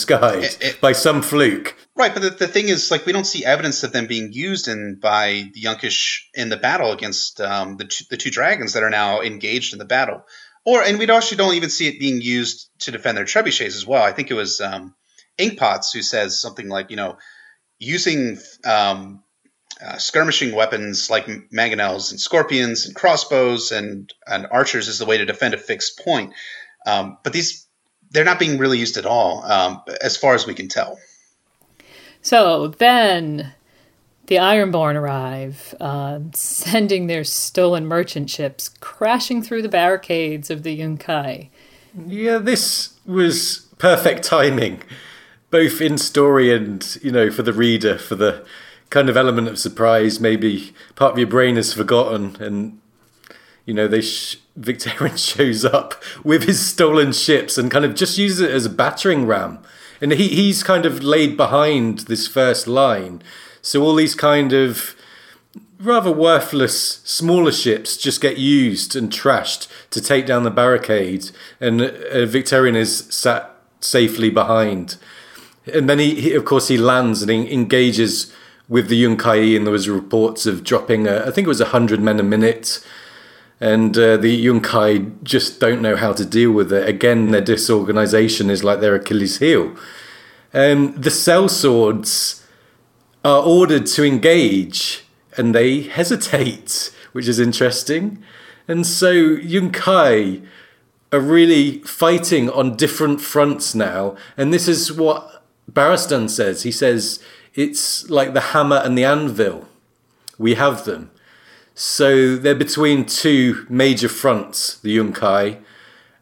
it, 0.61 0.81
by 0.81 0.93
some 0.93 1.21
fluke. 1.21 1.77
Right, 1.95 2.11
but 2.11 2.23
the, 2.23 2.29
the, 2.31 2.47
thing 2.47 2.69
is, 2.69 2.89
like, 2.89 3.05
we 3.05 3.13
don't 3.13 3.25
see 3.25 3.45
evidence 3.45 3.83
of 3.83 3.91
them 3.91 4.07
being 4.07 4.33
used 4.33 4.67
in 4.67 4.97
by 4.99 5.51
the 5.53 5.61
Yunkish 5.61 6.21
in 6.33 6.49
the 6.49 6.57
battle 6.57 6.91
against 6.91 7.39
um, 7.39 7.77
the 7.77 7.85
two, 7.85 8.05
the 8.09 8.17
two 8.17 8.31
dragons 8.31 8.73
that 8.73 8.81
are 8.81 8.89
now 8.89 9.21
engaged 9.21 9.73
in 9.73 9.79
the 9.79 9.85
battle. 9.85 10.23
Or 10.65 10.83
and 10.83 10.99
we 10.99 11.09
actually 11.09 11.37
don't 11.37 11.55
even 11.55 11.69
see 11.69 11.87
it 11.87 11.99
being 11.99 12.21
used 12.21 12.69
to 12.79 12.91
defend 12.91 13.17
their 13.17 13.25
trebuchets 13.25 13.75
as 13.75 13.85
well. 13.85 14.03
I 14.03 14.11
think 14.11 14.29
it 14.29 14.35
was 14.35 14.61
um, 14.61 14.93
Inkpots 15.39 15.93
who 15.93 16.01
says 16.01 16.39
something 16.39 16.69
like, 16.69 16.91
you 16.91 16.97
know, 16.97 17.17
using 17.79 18.37
um, 18.63 19.23
uh, 19.83 19.97
skirmishing 19.97 20.53
weapons 20.53 21.09
like 21.09 21.25
mangonels 21.51 22.11
and 22.11 22.19
scorpions 22.19 22.85
and 22.85 22.95
crossbows 22.95 23.71
and 23.71 24.13
and 24.27 24.47
archers 24.51 24.87
is 24.87 24.99
the 24.99 25.05
way 25.05 25.17
to 25.17 25.25
defend 25.25 25.55
a 25.55 25.57
fixed 25.57 25.99
point. 25.99 26.33
Um, 26.85 27.17
but 27.23 27.33
these 27.33 27.67
they're 28.11 28.25
not 28.25 28.39
being 28.39 28.57
really 28.57 28.77
used 28.77 28.97
at 28.97 29.05
all, 29.05 29.43
um, 29.43 29.81
as 30.01 30.17
far 30.17 30.35
as 30.35 30.45
we 30.45 30.53
can 30.53 30.67
tell. 30.67 30.99
So 32.21 32.67
then 32.67 33.53
the 34.31 34.37
Ironborn 34.37 34.95
arrive, 34.95 35.75
uh, 35.81 36.21
sending 36.31 37.07
their 37.07 37.25
stolen 37.25 37.85
merchant 37.85 38.29
ships 38.29 38.69
crashing 38.79 39.43
through 39.43 39.61
the 39.61 39.67
barricades 39.67 40.49
of 40.49 40.63
the 40.63 40.79
Yunkai. 40.79 41.49
Yeah, 42.07 42.37
this 42.37 42.93
was 43.05 43.67
perfect 43.77 44.23
timing, 44.23 44.83
both 45.49 45.81
in 45.81 45.97
story 45.97 46.49
and, 46.55 46.97
you 47.03 47.11
know, 47.11 47.29
for 47.29 47.43
the 47.43 47.51
reader, 47.51 47.97
for 47.97 48.15
the 48.15 48.45
kind 48.89 49.09
of 49.09 49.17
element 49.17 49.49
of 49.49 49.59
surprise. 49.59 50.21
Maybe 50.21 50.73
part 50.95 51.11
of 51.11 51.17
your 51.19 51.27
brain 51.27 51.57
has 51.57 51.73
forgotten, 51.73 52.37
and, 52.39 52.79
you 53.65 53.73
know, 53.73 53.89
they 53.89 53.99
sh- 53.99 54.39
Victarion 54.57 55.17
shows 55.35 55.65
up 55.65 56.01
with 56.23 56.43
his 56.43 56.65
stolen 56.65 57.11
ships 57.11 57.57
and 57.57 57.69
kind 57.69 57.83
of 57.83 57.95
just 57.95 58.17
uses 58.17 58.39
it 58.39 58.51
as 58.51 58.65
a 58.65 58.69
battering 58.69 59.27
ram. 59.27 59.59
And 59.99 60.13
he, 60.13 60.29
he's 60.29 60.63
kind 60.63 60.85
of 60.85 61.03
laid 61.03 61.35
behind 61.35 61.99
this 62.07 62.29
first 62.29 62.65
line 62.65 63.21
so 63.61 63.83
all 63.83 63.95
these 63.95 64.15
kind 64.15 64.53
of 64.53 64.95
rather 65.79 66.11
worthless 66.11 67.01
smaller 67.03 67.51
ships 67.51 67.97
just 67.97 68.21
get 68.21 68.37
used 68.37 68.95
and 68.95 69.11
trashed 69.11 69.67
to 69.89 69.99
take 69.99 70.25
down 70.25 70.43
the 70.43 70.51
barricade, 70.51 71.31
and 71.59 71.81
uh, 71.81 71.91
Victarion 72.27 72.75
is 72.75 73.05
sat 73.09 73.55
safely 73.79 74.29
behind. 74.29 74.97
And 75.73 75.89
then 75.89 75.99
he, 75.99 76.21
he 76.21 76.33
of 76.33 76.45
course, 76.45 76.67
he 76.67 76.77
lands 76.77 77.21
and 77.21 77.31
he 77.31 77.51
engages 77.53 78.31
with 78.69 78.87
the 78.87 79.03
Yunkai, 79.03 79.55
and 79.55 79.65
there 79.65 79.73
was 79.73 79.89
reports 79.89 80.45
of 80.45 80.63
dropping, 80.63 81.07
uh, 81.07 81.25
I 81.27 81.31
think 81.31 81.45
it 81.45 81.49
was 81.49 81.61
hundred 81.61 81.99
men 81.99 82.19
a 82.19 82.23
minute. 82.23 82.85
And 83.59 83.95
uh, 83.95 84.17
the 84.17 84.45
Yunkai 84.45 85.21
just 85.23 85.59
don't 85.59 85.83
know 85.83 85.95
how 85.95 86.13
to 86.13 86.25
deal 86.25 86.51
with 86.51 86.73
it. 86.73 86.89
Again, 86.89 87.29
their 87.29 87.41
disorganization 87.41 88.49
is 88.49 88.63
like 88.63 88.79
their 88.79 88.95
Achilles 88.95 89.37
heel. 89.37 89.75
Um, 90.51 90.93
the 90.99 91.11
sellswords 91.11 92.40
are 93.23 93.43
ordered 93.43 93.85
to 93.85 94.03
engage 94.03 95.03
and 95.37 95.55
they 95.55 95.81
hesitate, 95.81 96.91
which 97.11 97.27
is 97.27 97.39
interesting. 97.39 98.23
And 98.67 98.85
so 98.85 99.13
Yunkai 99.37 100.45
are 101.11 101.19
really 101.19 101.79
fighting 101.79 102.49
on 102.49 102.75
different 102.75 103.21
fronts 103.21 103.75
now. 103.75 104.15
And 104.37 104.53
this 104.53 104.67
is 104.67 104.91
what 104.91 105.43
Barristan 105.71 106.29
says. 106.29 106.63
He 106.63 106.71
says 106.71 107.21
it's 107.53 108.09
like 108.09 108.33
the 108.33 108.41
hammer 108.41 108.77
and 108.77 108.97
the 108.97 109.05
anvil. 109.05 109.67
We 110.37 110.55
have 110.55 110.85
them. 110.85 111.11
So 111.75 112.35
they're 112.35 112.55
between 112.55 113.05
two 113.05 113.65
major 113.69 114.09
fronts, 114.09 114.77
the 114.79 114.97
Yunkai. 114.97 115.61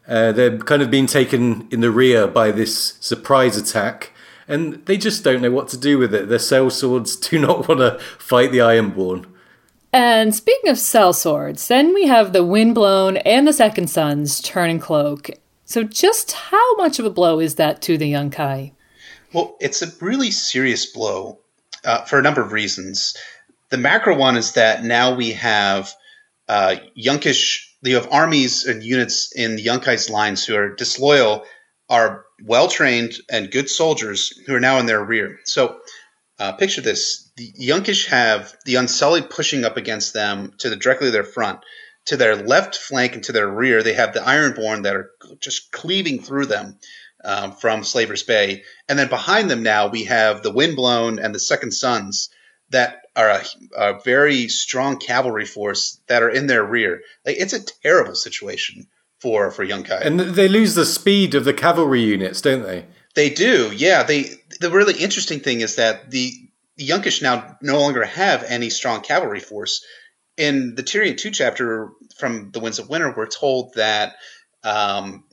Uh, 0.08 0.32
they're 0.32 0.58
kind 0.58 0.82
of 0.82 0.90
being 0.90 1.06
taken 1.06 1.68
in 1.70 1.80
the 1.80 1.90
rear 1.90 2.26
by 2.26 2.50
this 2.50 2.94
surprise 3.00 3.56
attack 3.56 4.09
and 4.50 4.84
they 4.86 4.96
just 4.96 5.24
don't 5.24 5.40
know 5.40 5.50
what 5.50 5.68
to 5.68 5.76
do 5.76 5.96
with 5.96 6.14
it. 6.14 6.28
Their 6.28 6.38
sellswords 6.38 7.30
do 7.30 7.38
not 7.38 7.68
want 7.68 7.80
to 7.80 7.98
fight 8.18 8.52
the 8.52 8.58
Ironborn. 8.58 9.26
And 9.92 10.34
speaking 10.34 10.70
of 10.70 10.76
sellswords, 10.76 11.66
then 11.68 11.94
we 11.94 12.06
have 12.06 12.32
the 12.32 12.44
Windblown 12.44 13.16
and 13.18 13.46
the 13.46 13.52
Second 13.52 13.88
Sons 13.88 14.40
turning 14.40 14.78
cloak. 14.78 15.30
So, 15.64 15.84
just 15.84 16.32
how 16.32 16.76
much 16.76 16.98
of 16.98 17.04
a 17.04 17.10
blow 17.10 17.38
is 17.38 17.56
that 17.56 17.80
to 17.82 17.96
the 17.96 18.12
Yunkai? 18.12 18.72
Well, 19.32 19.56
it's 19.60 19.82
a 19.82 20.04
really 20.04 20.30
serious 20.30 20.86
blow 20.86 21.38
uh, 21.84 22.02
for 22.02 22.18
a 22.18 22.22
number 22.22 22.42
of 22.42 22.52
reasons. 22.52 23.16
The 23.70 23.78
macro 23.78 24.16
one 24.16 24.36
is 24.36 24.52
that 24.52 24.82
now 24.82 25.14
we 25.14 25.32
have 25.32 25.92
uh, 26.48 26.76
Yunkish, 26.98 27.66
you 27.82 27.94
have 27.94 28.08
armies 28.12 28.66
and 28.66 28.82
units 28.82 29.32
in 29.32 29.54
the 29.54 29.64
Yunkai's 29.64 30.10
lines 30.10 30.44
who 30.44 30.56
are 30.56 30.74
disloyal 30.74 31.44
are 31.90 32.24
well 32.46 32.68
trained 32.68 33.14
and 33.28 33.50
good 33.50 33.68
soldiers 33.68 34.32
who 34.46 34.54
are 34.54 34.60
now 34.60 34.78
in 34.78 34.86
their 34.86 35.04
rear. 35.04 35.40
So 35.44 35.80
uh, 36.38 36.52
picture 36.52 36.80
this: 36.80 37.30
the 37.36 37.52
Yunkish 37.60 38.06
have 38.06 38.54
the 38.64 38.76
Unsullied 38.76 39.28
pushing 39.28 39.64
up 39.64 39.76
against 39.76 40.14
them 40.14 40.54
to 40.58 40.70
the 40.70 40.76
directly 40.76 41.10
their 41.10 41.24
front. 41.24 41.60
To 42.06 42.16
their 42.16 42.34
left 42.34 42.76
flank 42.76 43.14
and 43.14 43.24
to 43.24 43.32
their 43.32 43.46
rear, 43.48 43.82
they 43.82 43.92
have 43.92 44.14
the 44.14 44.20
Ironborn 44.20 44.84
that 44.84 44.96
are 44.96 45.10
just 45.38 45.70
cleaving 45.70 46.22
through 46.22 46.46
them 46.46 46.78
um, 47.22 47.52
from 47.52 47.84
Slaver's 47.84 48.22
Bay. 48.22 48.64
And 48.88 48.98
then 48.98 49.08
behind 49.08 49.50
them 49.50 49.62
now, 49.62 49.88
we 49.88 50.04
have 50.04 50.42
the 50.42 50.50
Windblown 50.52 51.18
and 51.18 51.34
the 51.34 51.38
Second 51.38 51.72
Sons 51.72 52.30
that 52.70 53.02
are 53.14 53.28
a, 53.28 53.44
a 53.76 54.00
very 54.00 54.48
strong 54.48 54.96
cavalry 54.96 55.44
force 55.44 56.00
that 56.06 56.22
are 56.22 56.30
in 56.30 56.46
their 56.46 56.64
rear. 56.64 57.02
Like, 57.26 57.36
it's 57.38 57.52
a 57.52 57.64
terrible 57.82 58.14
situation 58.14 58.86
for 59.20 59.50
for 59.50 59.64
Yunkai. 59.64 60.00
And 60.00 60.20
they 60.20 60.48
lose 60.48 60.74
the 60.74 60.86
speed 60.86 61.34
of 61.34 61.44
the 61.44 61.54
cavalry 61.54 62.02
units, 62.02 62.40
don't 62.40 62.62
they? 62.62 62.86
They 63.14 63.30
do. 63.30 63.72
Yeah. 63.74 64.02
They 64.02 64.26
the 64.60 64.70
really 64.70 64.94
interesting 64.94 65.40
thing 65.40 65.60
is 65.60 65.76
that 65.76 66.10
the 66.10 66.32
Yunkish 66.78 67.22
now 67.22 67.58
no 67.60 67.78
longer 67.78 68.04
have 68.04 68.42
any 68.44 68.70
strong 68.70 69.02
cavalry 69.02 69.40
force. 69.40 69.84
In 70.36 70.74
the 70.74 70.82
Tyrion 70.82 71.16
two 71.16 71.30
chapter 71.30 71.90
from 72.16 72.50
the 72.50 72.60
Winds 72.60 72.78
of 72.78 72.88
Winter, 72.88 73.12
we're 73.14 73.26
told 73.26 73.74
that 73.74 74.16
um, 74.64 75.24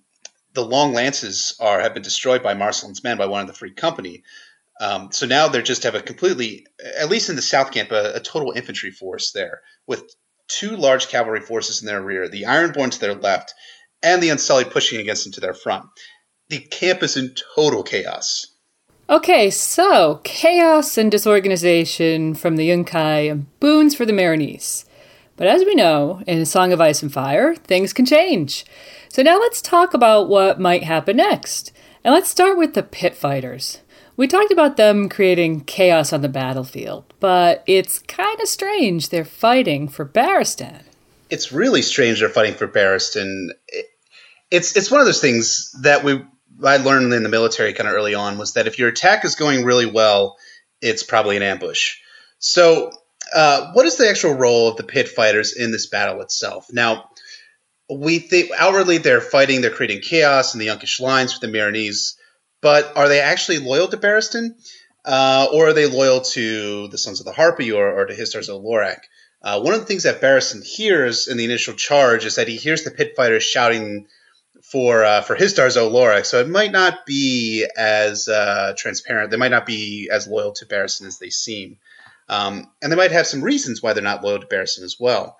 the 0.53 0.65
long 0.65 0.93
lances 0.93 1.55
are 1.59 1.79
have 1.79 1.93
been 1.93 2.03
destroyed 2.03 2.43
by 2.43 2.53
Marselen's 2.53 3.03
men 3.03 3.17
by 3.17 3.27
one 3.27 3.41
of 3.41 3.47
the 3.47 3.53
Free 3.53 3.71
Company. 3.71 4.23
Um, 4.79 5.11
so 5.11 5.25
now 5.25 5.47
they 5.47 5.61
just 5.61 5.83
have 5.83 5.95
a 5.95 6.01
completely, 6.01 6.67
at 6.99 7.09
least 7.09 7.29
in 7.29 7.35
the 7.35 7.41
South 7.41 7.71
Camp, 7.71 7.91
a, 7.91 8.15
a, 8.15 8.19
total 8.19 8.51
infantry 8.51 8.91
force 8.91 9.31
there 9.31 9.61
with 9.87 10.15
two 10.47 10.75
large 10.75 11.07
cavalry 11.07 11.41
forces 11.41 11.81
in 11.81 11.87
their 11.87 12.01
rear, 12.01 12.27
the 12.27 12.43
Ironborn 12.43 12.91
to 12.91 12.99
their 12.99 13.15
left, 13.15 13.53
and 14.03 14.21
the 14.21 14.29
Unsullied 14.29 14.71
pushing 14.71 14.99
against 14.99 15.23
them 15.23 15.33
to 15.33 15.41
their 15.41 15.53
front. 15.53 15.85
The 16.49 16.59
camp 16.59 17.03
is 17.03 17.17
in 17.17 17.35
total 17.55 17.83
chaos. 17.83 18.47
Okay, 19.09 19.49
so 19.49 20.19
chaos 20.23 20.97
and 20.97 21.09
disorganization 21.09 22.35
from 22.35 22.57
the 22.57 22.69
Yunkai 22.69 23.31
and 23.31 23.59
boons 23.59 23.95
for 23.95 24.05
the 24.05 24.13
Meereenese. 24.13 24.85
But 25.37 25.47
as 25.47 25.63
we 25.63 25.75
know, 25.75 26.21
in 26.27 26.45
Song 26.45 26.73
of 26.73 26.81
Ice 26.81 27.01
and 27.01 27.13
Fire, 27.13 27.55
things 27.55 27.93
can 27.93 28.05
change. 28.05 28.65
So 29.07 29.21
now 29.21 29.39
let's 29.39 29.61
talk 29.61 29.93
about 29.93 30.29
what 30.29 30.59
might 30.59 30.83
happen 30.83 31.17
next. 31.17 31.71
And 32.03 32.13
let's 32.13 32.29
start 32.29 32.57
with 32.57 32.73
the 32.73 32.83
pit 32.83 33.15
fighters. 33.15 33.81
We 34.17 34.27
talked 34.27 34.51
about 34.51 34.77
them 34.77 35.09
creating 35.09 35.61
chaos 35.65 36.11
on 36.11 36.21
the 36.21 36.27
battlefield, 36.27 37.13
but 37.19 37.63
it's 37.67 37.99
kind 37.99 38.41
of 38.41 38.47
strange 38.47 39.09
they're 39.09 39.23
fighting 39.23 39.87
for 39.87 40.05
Barristan 40.05 40.86
it's 41.29 41.51
really 41.51 41.81
strange 41.81 42.19
they're 42.19 42.29
fighting 42.29 42.55
for 42.55 42.67
Barristan. 42.67 43.49
it's 44.51 44.75
it's 44.75 44.91
one 44.91 44.99
of 44.99 45.05
those 45.05 45.21
things 45.21 45.71
that 45.81 46.03
we 46.03 46.23
I 46.63 46.77
learned 46.77 47.13
in 47.13 47.23
the 47.23 47.29
military 47.29 47.73
kind 47.73 47.87
of 47.87 47.95
early 47.95 48.15
on 48.15 48.37
was 48.37 48.53
that 48.53 48.67
if 48.67 48.79
your 48.79 48.89
attack 48.89 49.25
is 49.25 49.35
going 49.35 49.63
really 49.63 49.85
well, 49.85 50.37
it's 50.81 51.03
probably 51.03 51.37
an 51.37 51.43
ambush. 51.43 51.97
So, 52.39 52.91
uh, 53.33 53.71
what 53.73 53.85
is 53.85 53.97
the 53.97 54.09
actual 54.09 54.33
role 54.33 54.69
of 54.69 54.77
the 54.77 54.83
pit 54.83 55.07
fighters 55.07 55.55
in 55.55 55.71
this 55.71 55.87
battle 55.87 56.21
itself? 56.21 56.67
Now, 56.71 57.09
we 57.89 58.19
think 58.19 58.51
outwardly 58.57 58.97
they're 58.97 59.21
fighting, 59.21 59.61
they're 59.61 59.71
creating 59.71 60.01
chaos 60.01 60.53
in 60.53 60.59
the 60.59 60.67
Yunkish 60.67 60.99
lines 60.99 61.33
with 61.33 61.41
the 61.41 61.57
Meereenese, 61.57 62.15
but 62.61 62.95
are 62.95 63.07
they 63.07 63.21
actually 63.21 63.59
loyal 63.59 63.87
to 63.87 63.97
Barristan? 63.97 64.55
Uh, 65.05 65.47
or 65.53 65.69
are 65.69 65.73
they 65.73 65.85
loyal 65.85 66.21
to 66.21 66.89
the 66.89 66.97
Sons 66.97 67.19
of 67.19 67.25
the 67.25 67.31
Harpy 67.31 67.71
or, 67.71 67.87
or 67.87 68.05
to 68.05 68.13
Hizdahr 68.13 68.43
zo 68.43 68.61
Loraq? 68.61 68.99
Uh, 69.47 69.61
one 69.61 69.73
of 69.73 69.79
the 69.79 69.85
things 69.85 70.03
that 70.03 70.19
Barristan 70.19 70.61
hears 70.61 71.29
in 71.29 71.37
the 71.37 71.45
initial 71.45 71.73
charge 71.73 72.25
is 72.25 72.35
that 72.35 72.49
he 72.49 72.57
hears 72.57 72.83
the 72.83 72.91
pit 72.91 73.13
fighters 73.15 73.43
shouting 73.43 74.07
for 74.61 75.05
uh, 75.05 75.21
for 75.21 75.37
Hizdahr 75.37 75.71
zo 75.71 75.89
Loraq, 75.89 76.25
so 76.25 76.41
it 76.41 76.49
might 76.49 76.73
not 76.73 77.05
be 77.05 77.65
as 77.77 78.27
uh, 78.27 78.73
transparent. 78.75 79.31
They 79.31 79.37
might 79.37 79.51
not 79.51 79.65
be 79.65 80.09
as 80.11 80.27
loyal 80.27 80.51
to 80.51 80.65
Barristan 80.65 81.07
as 81.07 81.17
they 81.19 81.29
seem, 81.29 81.77
um, 82.27 82.69
and 82.81 82.91
they 82.91 82.97
might 82.97 83.13
have 83.13 83.25
some 83.25 83.41
reasons 83.41 83.81
why 83.81 83.93
they're 83.93 84.03
not 84.03 84.21
loyal 84.21 84.41
to 84.41 84.47
Barristan 84.47 84.83
as 84.83 84.97
well. 84.99 85.37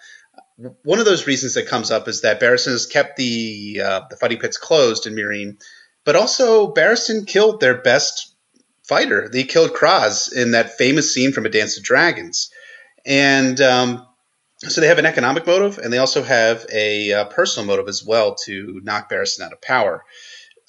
One 0.84 1.00
of 1.00 1.06
those 1.06 1.28
reasons 1.28 1.56
that 1.56 1.68
comes 1.68 1.92
up 1.92 2.08
is 2.08 2.22
that 2.22 2.40
Barristan 2.40 2.72
has 2.72 2.86
kept 2.86 3.18
the 3.18 3.82
uh, 3.84 4.02
the 4.10 4.16
fighting 4.16 4.40
pits 4.40 4.56
closed 4.56 5.06
in 5.06 5.16
Meereen, 5.16 5.62
but 6.06 6.16
also 6.16 6.74
Barristan 6.74 7.28
killed 7.28 7.60
their 7.60 7.82
best 7.82 8.34
fighter. 8.84 9.28
They 9.28 9.44
killed 9.44 9.72
Khrazz 9.72 10.32
in 10.32 10.52
that 10.52 10.78
famous 10.78 11.14
scene 11.14 11.34
from 11.34 11.46
A 11.46 11.50
Dance 11.50 11.76
of 11.76 11.84
Dragons. 11.84 12.52
And 13.08 13.60
um, 13.62 14.06
so 14.60 14.82
they 14.82 14.88
have 14.88 15.00
an 15.00 15.06
economic 15.06 15.48
motive, 15.48 15.78
and 15.78 15.92
they 15.92 15.98
also 15.98 16.22
have 16.24 16.66
a 16.72 17.14
uh, 17.14 17.26
personal 17.26 17.66
motive 17.66 17.88
as 17.88 18.04
well 18.04 18.36
to 18.46 18.82
knock 18.84 19.10
Barristan 19.10 19.46
out 19.46 19.54
of 19.54 19.62
power. 19.62 20.04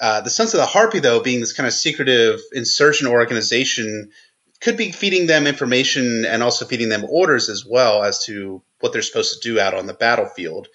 Uh, 0.01 0.21
the 0.21 0.31
Sons 0.31 0.55
of 0.55 0.59
the 0.59 0.67
Harpy, 0.67 1.01
though, 1.01 1.21
being 1.21 1.41
this 1.41 1.53
kind 1.53 1.67
of 1.67 1.73
secretive 1.73 2.41
insurgent 2.53 3.11
organization, 3.11 4.13
could 4.61 4.77
be 4.77 4.93
feeding 4.93 5.27
them 5.27 5.49
information 5.49 6.25
and 6.25 6.43
also 6.43 6.65
feeding 6.65 6.89
them 6.89 7.05
orders 7.09 7.49
as 7.49 7.67
well 7.67 8.05
as 8.05 8.25
to 8.25 8.63
what 8.81 8.93
they're 8.93 9.03
supposed 9.03 9.43
to 9.43 9.49
do 9.49 9.59
out 9.59 9.75
on 9.75 9.87
the 9.87 9.95
battlefield. 9.95 10.69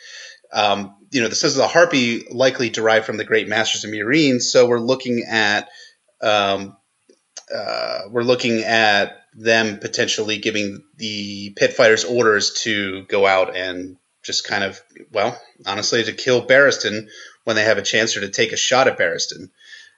Um, 0.51 0.95
you 1.11 1.21
know, 1.21 1.29
the 1.29 1.35
Sons 1.35 1.53
of 1.53 1.59
the 1.59 1.67
Harpy 1.67 2.25
likely 2.29 2.69
derived 2.69 3.05
from 3.05 3.17
the 3.17 3.23
great 3.23 3.47
masters 3.47 3.85
of 3.85 3.91
Meereen, 3.91 4.41
so 4.41 4.67
we're 4.67 4.79
looking 4.79 5.23
at 5.29 5.69
um, 6.21 6.75
uh, 7.53 8.01
we're 8.09 8.23
looking 8.23 8.63
at 8.63 9.22
them 9.35 9.79
potentially 9.79 10.37
giving 10.37 10.83
the 10.97 11.51
pit 11.55 11.73
fighters 11.73 12.05
orders 12.05 12.53
to 12.63 13.03
go 13.05 13.25
out 13.25 13.55
and 13.55 13.97
just 14.23 14.47
kind 14.47 14.63
of, 14.63 14.81
well, 15.11 15.39
honestly, 15.65 16.03
to 16.03 16.13
kill 16.13 16.45
Barristan 16.45 17.07
when 17.43 17.55
they 17.55 17.63
have 17.63 17.77
a 17.77 17.83
chance 17.83 18.15
or 18.15 18.21
to 18.21 18.29
take 18.29 18.53
a 18.53 18.57
shot 18.57 18.87
at 18.87 18.97
Barristan. 18.97 19.49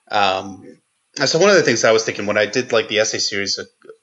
Um, 0.09 0.79
so 1.25 1.39
one 1.39 1.49
of 1.49 1.55
the 1.55 1.63
things 1.63 1.83
I 1.83 1.91
was 1.91 2.03
thinking 2.03 2.25
when 2.25 2.37
I 2.37 2.45
did 2.45 2.71
like 2.71 2.87
the 2.87 2.99
essay 2.99 3.19
series 3.19 3.59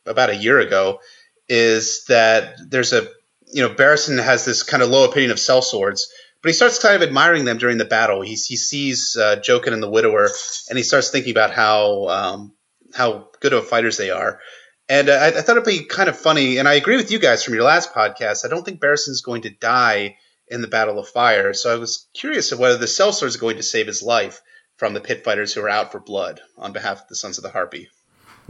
about 0.07 0.31
a 0.31 0.37
year 0.37 0.59
ago 0.61 1.01
is 1.49 2.05
that 2.07 2.55
there's 2.71 2.93
a, 2.93 3.09
you 3.53 3.63
know, 3.63 3.75
Barristan 3.75 4.23
has 4.23 4.45
this 4.45 4.63
kind 4.63 4.83
of 4.83 4.89
low 4.89 5.09
opinion 5.09 5.31
of 5.31 5.37
sellswords, 5.39 6.05
but 6.43 6.49
he 6.49 6.55
starts 6.55 6.81
kind 6.81 6.97
of 6.97 7.03
admiring 7.03 7.45
them 7.45 7.59
during 7.59 7.79
the 7.79 7.85
battle. 7.85 8.23
He, 8.23 8.35
he 8.35 8.57
sees 8.57 9.17
uh, 9.17 9.37
Jokun 9.37 9.73
and 9.73 9.83
the 9.83 9.91
Widower, 9.91 10.29
and 10.69 10.79
he 10.79 10.85
starts 10.85 11.11
thinking 11.11 11.33
about 11.33 11.53
how 11.53 12.09
um, 12.09 12.53
how 12.95 13.29
good 13.41 13.53
of 13.53 13.69
fighters 13.69 13.97
they 13.97 14.11
are. 14.11 14.41
And 14.93 15.09
uh, 15.09 15.14
I, 15.14 15.27
I, 15.28 15.40
thought 15.40 15.56
it'd 15.56 15.64
be 15.64 15.85
kind 15.85 16.10
of 16.10 16.19
funny, 16.19 16.59
and 16.59 16.69
I 16.69 16.74
agree 16.74 16.97
with 16.97 17.10
you 17.10 17.19
guys 17.19 17.43
from 17.43 17.55
your 17.55 17.62
last 17.62 17.94
podcast. 17.94 18.44
I 18.44 18.48
don't 18.48 18.62
think 18.62 18.78
Barristan's 18.78 19.23
going 19.23 19.40
to 19.43 19.48
die 19.48 20.19
in 20.48 20.60
the 20.60 20.69
Battle 20.69 20.98
of 20.98 21.09
Fire, 21.09 21.55
so 21.55 21.73
I 21.73 21.78
was 21.78 22.09
curious 22.12 22.52
of 22.52 22.59
whether 22.59 22.77
the 22.77 22.85
Sellsword 22.85 23.28
is 23.28 23.39
going 23.39 23.56
to 23.56 23.62
save 23.62 23.86
his 23.86 24.02
life 24.02 24.43
from 24.77 24.93
the 24.93 25.01
pit 25.01 25.24
fighters 25.24 25.55
who 25.55 25.62
are 25.62 25.69
out 25.70 25.93
for 25.93 25.98
blood 25.98 26.43
on 26.59 26.74
behalf 26.74 27.01
of 27.01 27.09
the 27.09 27.16
Sons 27.16 27.39
of 27.39 27.43
the 27.43 27.48
Harpy. 27.48 27.89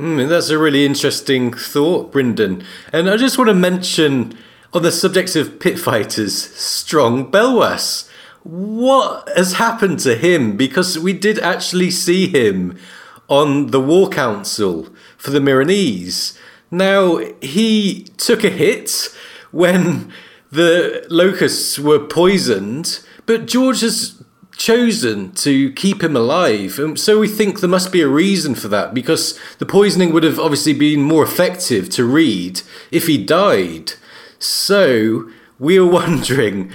Mm, 0.00 0.28
that's 0.28 0.50
a 0.50 0.58
really 0.58 0.84
interesting 0.84 1.52
thought, 1.52 2.10
Brynden. 2.10 2.64
And 2.92 3.08
I 3.08 3.16
just 3.18 3.38
want 3.38 3.46
to 3.46 3.54
mention, 3.54 4.36
on 4.72 4.82
the 4.82 4.90
subject 4.90 5.36
of 5.36 5.60
pit 5.60 5.78
fighters, 5.78 6.34
Strong 6.56 7.30
Belwas. 7.30 8.10
What 8.42 9.28
has 9.36 9.52
happened 9.52 10.00
to 10.00 10.16
him? 10.16 10.56
Because 10.56 10.98
we 10.98 11.12
did 11.12 11.38
actually 11.38 11.92
see 11.92 12.26
him 12.26 12.80
on 13.28 13.68
the 13.68 13.80
War 13.80 14.08
Council 14.08 14.88
for 15.22 15.30
the 15.30 15.38
Meereenese. 15.38 16.36
Now, 16.68 17.18
he 17.40 18.08
took 18.16 18.42
a 18.42 18.50
hit 18.50 19.08
when 19.52 20.12
the 20.50 21.06
locusts 21.08 21.78
were 21.78 22.00
poisoned, 22.00 22.98
but 23.24 23.46
George 23.46 23.82
has 23.82 24.20
chosen 24.56 25.30
to 25.32 25.70
keep 25.74 26.02
him 26.02 26.16
alive. 26.16 26.80
And 26.80 26.98
so 26.98 27.20
we 27.20 27.28
think 27.28 27.60
there 27.60 27.70
must 27.70 27.92
be 27.92 28.00
a 28.00 28.08
reason 28.08 28.56
for 28.56 28.66
that 28.68 28.92
because 28.94 29.38
the 29.58 29.66
poisoning 29.66 30.12
would 30.12 30.24
have 30.24 30.40
obviously 30.40 30.72
been 30.72 31.02
more 31.02 31.22
effective 31.22 31.88
to 31.90 32.04
read 32.04 32.62
if 32.90 33.06
he 33.06 33.16
died. 33.22 33.92
So 34.40 35.30
we 35.60 35.78
are 35.78 35.86
wondering, 36.00 36.72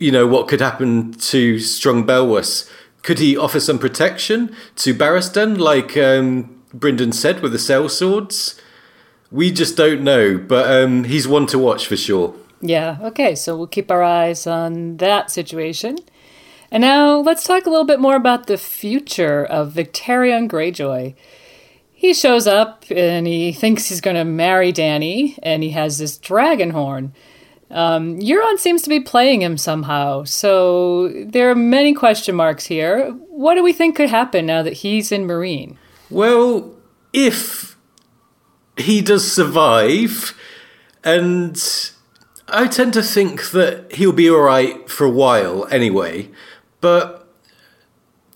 you 0.00 0.10
know, 0.10 0.26
what 0.26 0.48
could 0.48 0.60
happen 0.60 1.12
to 1.12 1.60
Strong 1.60 2.04
Belwas 2.04 2.68
could 3.02 3.18
he 3.18 3.36
offer 3.36 3.60
some 3.60 3.78
protection 3.78 4.54
to 4.76 4.94
Barristan, 4.94 5.58
like 5.58 5.96
um, 5.96 6.59
Brynden 6.74 7.14
said, 7.14 7.40
with 7.40 7.52
the 7.52 7.58
sellswords. 7.58 8.60
We 9.30 9.52
just 9.52 9.76
don't 9.76 10.02
know, 10.02 10.38
but 10.38 10.70
um, 10.70 11.04
he's 11.04 11.28
one 11.28 11.46
to 11.48 11.58
watch 11.58 11.86
for 11.86 11.96
sure. 11.96 12.34
Yeah, 12.60 12.98
okay, 13.02 13.34
so 13.34 13.56
we'll 13.56 13.68
keep 13.68 13.90
our 13.90 14.02
eyes 14.02 14.46
on 14.46 14.96
that 14.98 15.30
situation. 15.30 15.98
And 16.70 16.82
now 16.82 17.18
let's 17.18 17.44
talk 17.44 17.66
a 17.66 17.70
little 17.70 17.84
bit 17.84 18.00
more 18.00 18.16
about 18.16 18.46
the 18.46 18.58
future 18.58 19.44
of 19.44 19.72
Victarion 19.72 20.48
Greyjoy. 20.48 21.14
He 21.92 22.14
shows 22.14 22.46
up 22.46 22.84
and 22.90 23.26
he 23.26 23.52
thinks 23.52 23.88
he's 23.88 24.00
going 24.00 24.16
to 24.16 24.24
marry 24.24 24.72
Dany, 24.72 25.38
and 25.42 25.62
he 25.62 25.70
has 25.70 25.98
this 25.98 26.16
dragon 26.18 26.70
horn. 26.70 27.12
Um, 27.70 28.18
Euron 28.18 28.58
seems 28.58 28.82
to 28.82 28.88
be 28.88 29.00
playing 29.00 29.42
him 29.42 29.56
somehow, 29.56 30.24
so 30.24 31.08
there 31.24 31.50
are 31.50 31.54
many 31.54 31.94
question 31.94 32.34
marks 32.34 32.66
here. 32.66 33.10
What 33.28 33.54
do 33.54 33.62
we 33.62 33.72
think 33.72 33.96
could 33.96 34.10
happen 34.10 34.46
now 34.46 34.62
that 34.62 34.74
he's 34.74 35.12
in 35.12 35.26
Meereen? 35.26 35.76
Well, 36.10 36.74
if 37.12 37.76
he 38.76 39.00
does 39.00 39.30
survive, 39.30 40.36
and 41.04 41.62
I 42.48 42.66
tend 42.66 42.94
to 42.94 43.02
think 43.02 43.52
that 43.52 43.92
he'll 43.92 44.12
be 44.12 44.28
alright 44.28 44.90
for 44.90 45.04
a 45.04 45.10
while 45.10 45.68
anyway, 45.70 46.30
but 46.80 47.28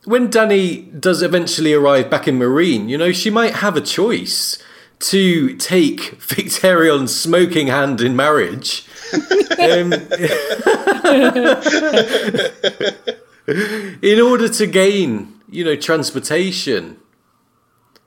when 0.04 0.30
Dany 0.30 1.00
does 1.00 1.22
eventually 1.22 1.72
arrive 1.72 2.10
back 2.10 2.28
in 2.28 2.38
Meereen, 2.38 2.88
you 2.88 2.96
know, 2.96 3.10
she 3.10 3.30
might 3.30 3.56
have 3.56 3.76
a 3.76 3.80
choice 3.80 4.62
to 5.00 5.56
take 5.56 6.00
Victarion's 6.20 7.14
smoking 7.14 7.66
hand 7.68 8.00
in 8.00 8.14
marriage. 8.14 8.86
Um, 9.12 9.92
in 14.02 14.20
order 14.20 14.48
to 14.48 14.66
gain, 14.66 15.40
you 15.48 15.64
know, 15.64 15.76
transportation 15.76 16.98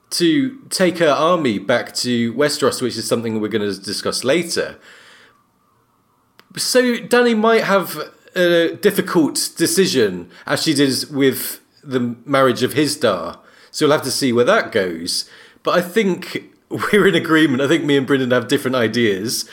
to 0.10 0.60
take 0.70 1.00
her 1.00 1.10
army 1.10 1.60
back 1.60 1.94
to 1.96 2.34
Westeros, 2.34 2.82
which 2.82 2.98
is 2.98 3.08
something 3.08 3.42
we're 3.42 3.50
going 3.50 3.70
to 3.74 3.80
discuss 3.80 4.24
later. 4.24 4.80
So 6.56 6.98
Dany 6.98 7.38
might 7.38 7.64
have 7.64 7.98
a 8.36 8.76
difficult 8.76 9.50
decision, 9.58 10.30
as 10.46 10.64
she 10.64 10.74
did 10.74 11.06
with 11.12 11.60
the 11.84 12.16
marriage 12.26 12.64
of 12.64 12.74
Hizdahr. 12.74 13.40
So 13.72 13.86
we'll 13.86 13.96
have 13.96 14.06
to 14.06 14.12
see 14.12 14.32
where 14.32 14.46
that 14.46 14.72
goes. 14.72 15.30
But 15.64 15.78
I 15.78 15.82
think 15.82 16.52
we're 16.70 17.08
in 17.08 17.16
agreement. 17.16 17.62
I 17.62 17.68
think 17.68 17.84
me 17.84 17.98
and 17.98 18.08
Brynden 18.08 18.32
have 18.32 18.48
different 18.48 18.76
ideas. 18.76 19.50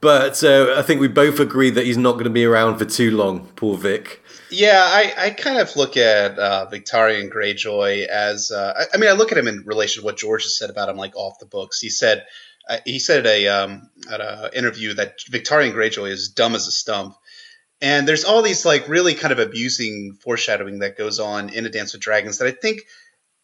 But 0.00 0.44
uh, 0.44 0.74
I 0.76 0.82
think 0.82 1.00
we 1.00 1.08
both 1.08 1.40
agree 1.40 1.70
that 1.70 1.86
he's 1.86 1.96
not 1.96 2.12
going 2.12 2.24
to 2.24 2.30
be 2.30 2.44
around 2.44 2.78
for 2.78 2.84
too 2.84 3.16
long, 3.16 3.46
poor 3.56 3.76
Vic. 3.76 4.22
Yeah, 4.50 4.80
I, 4.80 5.12
I 5.16 5.30
kind 5.30 5.58
of 5.58 5.74
look 5.76 5.96
at 5.96 6.38
uh, 6.38 6.68
Victarion 6.70 7.30
Greyjoy 7.30 8.06
as 8.06 8.50
uh, 8.50 8.74
I, 8.76 8.94
I, 8.94 8.96
mean 8.98 9.10
I 9.10 9.14
look 9.14 9.32
at 9.32 9.38
him 9.38 9.48
in 9.48 9.64
relation 9.66 10.02
to 10.02 10.04
what 10.04 10.16
George 10.16 10.44
has 10.44 10.56
said 10.56 10.70
about 10.70 10.88
him, 10.88 10.96
like 10.96 11.16
off 11.16 11.38
the 11.40 11.46
books. 11.46 11.80
He 11.80 11.90
said 11.90 12.24
uh, 12.68 12.78
he 12.84 12.98
said 12.98 13.20
at 13.20 13.26
a 13.26 13.48
um, 13.48 13.90
at 14.10 14.20
a 14.20 14.50
interview 14.54 14.94
that 14.94 15.18
Victarion 15.30 15.72
Greyjoy 15.72 16.10
is 16.10 16.28
dumb 16.28 16.54
as 16.54 16.68
a 16.68 16.72
stump, 16.72 17.16
and 17.80 18.06
there's 18.06 18.24
all 18.24 18.42
these 18.42 18.64
like 18.64 18.88
really 18.88 19.14
kind 19.14 19.32
of 19.32 19.38
abusing 19.38 20.16
foreshadowing 20.22 20.78
that 20.80 20.96
goes 20.96 21.18
on 21.18 21.50
in 21.50 21.66
A 21.66 21.68
Dance 21.68 21.92
with 21.92 22.02
Dragons 22.02 22.38
that 22.38 22.46
I 22.46 22.52
think 22.52 22.82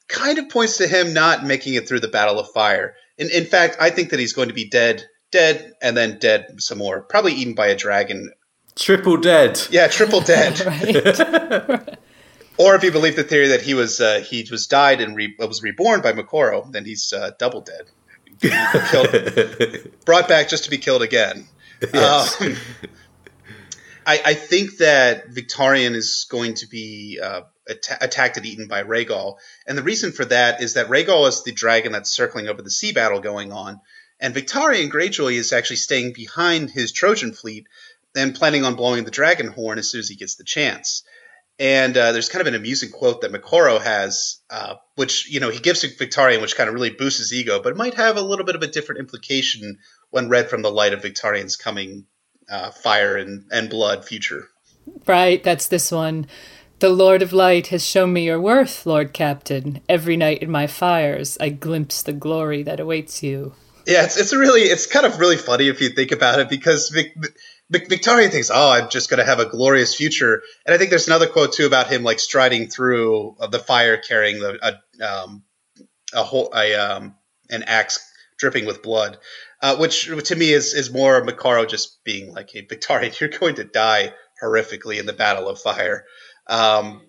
kind 0.08 0.38
of 0.38 0.50
points 0.50 0.76
to 0.78 0.86
him 0.86 1.14
not 1.14 1.44
making 1.44 1.74
it 1.74 1.88
through 1.88 2.00
the 2.00 2.08
Battle 2.08 2.38
of 2.38 2.50
Fire. 2.52 2.94
In, 3.18 3.30
in 3.30 3.44
fact, 3.44 3.76
I 3.80 3.90
think 3.90 4.10
that 4.10 4.20
he's 4.20 4.34
going 4.34 4.48
to 4.48 4.54
be 4.54 4.68
dead 4.68 5.04
dead, 5.32 5.72
and 5.82 5.96
then 5.96 6.18
dead 6.20 6.62
some 6.62 6.78
more. 6.78 7.02
Probably 7.02 7.32
eaten 7.32 7.54
by 7.54 7.68
a 7.68 7.76
dragon. 7.76 8.30
Triple 8.76 9.18
dead. 9.18 9.60
Yeah, 9.70 9.88
triple 9.88 10.20
dead. 10.20 10.58
or 12.56 12.74
if 12.74 12.82
you 12.84 12.90
believe 12.90 13.16
the 13.16 13.24
theory 13.24 13.48
that 13.48 13.62
he 13.62 13.74
was 13.74 14.00
uh, 14.00 14.20
he 14.20 14.46
was 14.50 14.66
died 14.66 15.00
and 15.00 15.16
re- 15.16 15.34
was 15.38 15.62
reborn 15.62 16.00
by 16.00 16.12
Moqorro, 16.12 16.70
then 16.70 16.84
he's 16.84 17.12
uh, 17.12 17.32
double 17.38 17.60
dead. 17.60 17.90
killed, 18.90 19.88
brought 20.04 20.28
back 20.28 20.48
just 20.48 20.64
to 20.64 20.70
be 20.70 20.78
killed 20.78 21.02
again. 21.02 21.46
Yes. 21.92 22.40
Um, 22.40 22.56
I, 24.04 24.20
I, 24.24 24.34
think 24.34 24.78
that 24.78 25.30
Victarion 25.30 25.94
is 25.94 26.26
going 26.28 26.54
to 26.54 26.66
be 26.66 27.20
uh, 27.22 27.42
att- 27.68 27.98
attacked 28.00 28.36
and 28.36 28.46
eaten 28.46 28.66
by 28.66 28.82
Rhaegal, 28.82 29.36
and 29.66 29.78
the 29.78 29.82
reason 29.82 30.12
for 30.12 30.24
that 30.24 30.60
is 30.60 30.74
that 30.74 30.88
Rhaegal 30.88 31.28
is 31.28 31.44
the 31.44 31.52
dragon 31.52 31.92
that's 31.92 32.10
circling 32.10 32.48
over 32.48 32.62
the 32.62 32.70
sea 32.70 32.92
battle 32.92 33.20
going 33.20 33.52
on, 33.52 33.80
and 34.18 34.34
Victarion 34.34 34.90
Greyjoy 34.90 35.34
is 35.34 35.52
actually 35.52 35.76
staying 35.76 36.12
behind 36.12 36.70
his 36.70 36.92
Trojan 36.92 37.32
fleet 37.32 37.66
and 38.16 38.34
planning 38.34 38.64
on 38.64 38.74
blowing 38.74 39.04
the 39.04 39.10
dragon 39.10 39.48
horn 39.48 39.78
as 39.78 39.90
soon 39.90 40.00
as 40.00 40.08
he 40.08 40.16
gets 40.16 40.36
the 40.36 40.44
chance. 40.44 41.02
And 41.58 41.96
uh, 41.96 42.12
there's 42.12 42.28
kind 42.28 42.40
of 42.40 42.46
an 42.46 42.54
amusing 42.54 42.90
quote 42.90 43.20
that 43.20 43.32
Moqorro 43.32 43.80
has, 43.80 44.40
uh, 44.50 44.76
which 44.96 45.30
you 45.30 45.38
know 45.38 45.50
he 45.50 45.60
gives 45.60 45.80
to 45.80 45.88
Victarion, 45.88 46.40
which 46.40 46.56
kind 46.56 46.68
of 46.68 46.74
really 46.74 46.90
boosts 46.90 47.18
his 47.18 47.32
ego, 47.32 47.60
but 47.62 47.72
it 47.72 47.76
might 47.76 47.94
have 47.94 48.16
a 48.16 48.22
little 48.22 48.44
bit 48.44 48.56
of 48.56 48.62
a 48.62 48.66
different 48.66 49.00
implication 49.00 49.78
when 50.10 50.28
read 50.28 50.48
from 50.48 50.62
the 50.62 50.70
light 50.70 50.92
of 50.92 51.02
Victarion's 51.02 51.56
coming 51.56 52.06
uh, 52.50 52.70
fire 52.70 53.16
and, 53.16 53.44
and 53.50 53.70
blood 53.70 54.04
future. 54.04 54.48
Right, 55.06 55.42
that's 55.42 55.68
this 55.68 55.92
one. 55.92 56.26
The 56.80 56.88
Lord 56.88 57.22
of 57.22 57.32
Light 57.32 57.68
has 57.68 57.86
shown 57.86 58.12
me 58.12 58.24
your 58.24 58.40
worth, 58.40 58.84
Lord 58.84 59.12
Captain. 59.12 59.80
Every 59.88 60.16
night 60.16 60.42
in 60.42 60.50
my 60.50 60.66
fires, 60.66 61.38
I 61.40 61.50
glimpse 61.50 62.02
the 62.02 62.12
glory 62.12 62.64
that 62.64 62.80
awaits 62.80 63.22
you. 63.22 63.54
Yeah, 63.86 64.04
it's 64.04 64.16
it's 64.16 64.32
really 64.32 64.62
it's 64.62 64.86
kind 64.86 65.06
of 65.06 65.18
really 65.18 65.36
funny 65.36 65.68
if 65.68 65.80
you 65.80 65.90
think 65.90 66.12
about 66.12 66.40
it 66.40 66.48
because 66.48 66.88
Vic, 66.88 67.14
Vic, 67.72 67.88
Victarion 67.88 68.30
thinks, 68.30 68.50
"Oh, 68.52 68.70
I'm 68.70 68.90
just 68.90 69.08
going 69.08 69.18
to 69.18 69.24
have 69.24 69.40
a 69.40 69.46
glorious 69.46 69.94
future," 69.94 70.42
and 70.66 70.74
I 70.74 70.78
think 70.78 70.90
there's 70.90 71.06
another 71.06 71.26
quote 71.26 71.54
too 71.54 71.66
about 71.66 71.90
him 71.90 72.02
like 72.02 72.20
striding 72.20 72.68
through 72.68 73.34
uh, 73.40 73.46
the 73.46 73.58
fire 73.58 73.96
carrying 73.96 74.40
the 74.40 74.58
a 75.00 75.08
um, 75.08 75.42
a 76.12 76.22
whole 76.22 76.52
a 76.54 76.74
um, 76.74 77.14
an 77.48 77.62
axe 77.62 78.06
dripping 78.38 78.66
with 78.66 78.82
blood, 78.82 79.16
uh, 79.62 79.76
which 79.76 80.04
to 80.04 80.36
me 80.36 80.52
is 80.52 80.74
is 80.74 80.92
more 80.92 81.24
Moqorro 81.24 81.66
just 81.66 82.04
being 82.04 82.34
like, 82.34 82.50
"Hey, 82.50 82.66
Victarion, 82.66 83.18
you're 83.20 83.30
going 83.30 83.54
to 83.54 83.64
die 83.64 84.12
horrifically 84.42 85.00
in 85.00 85.06
the 85.06 85.14
Battle 85.14 85.48
of 85.48 85.58
Fire." 85.58 86.04
Um, 86.46 87.00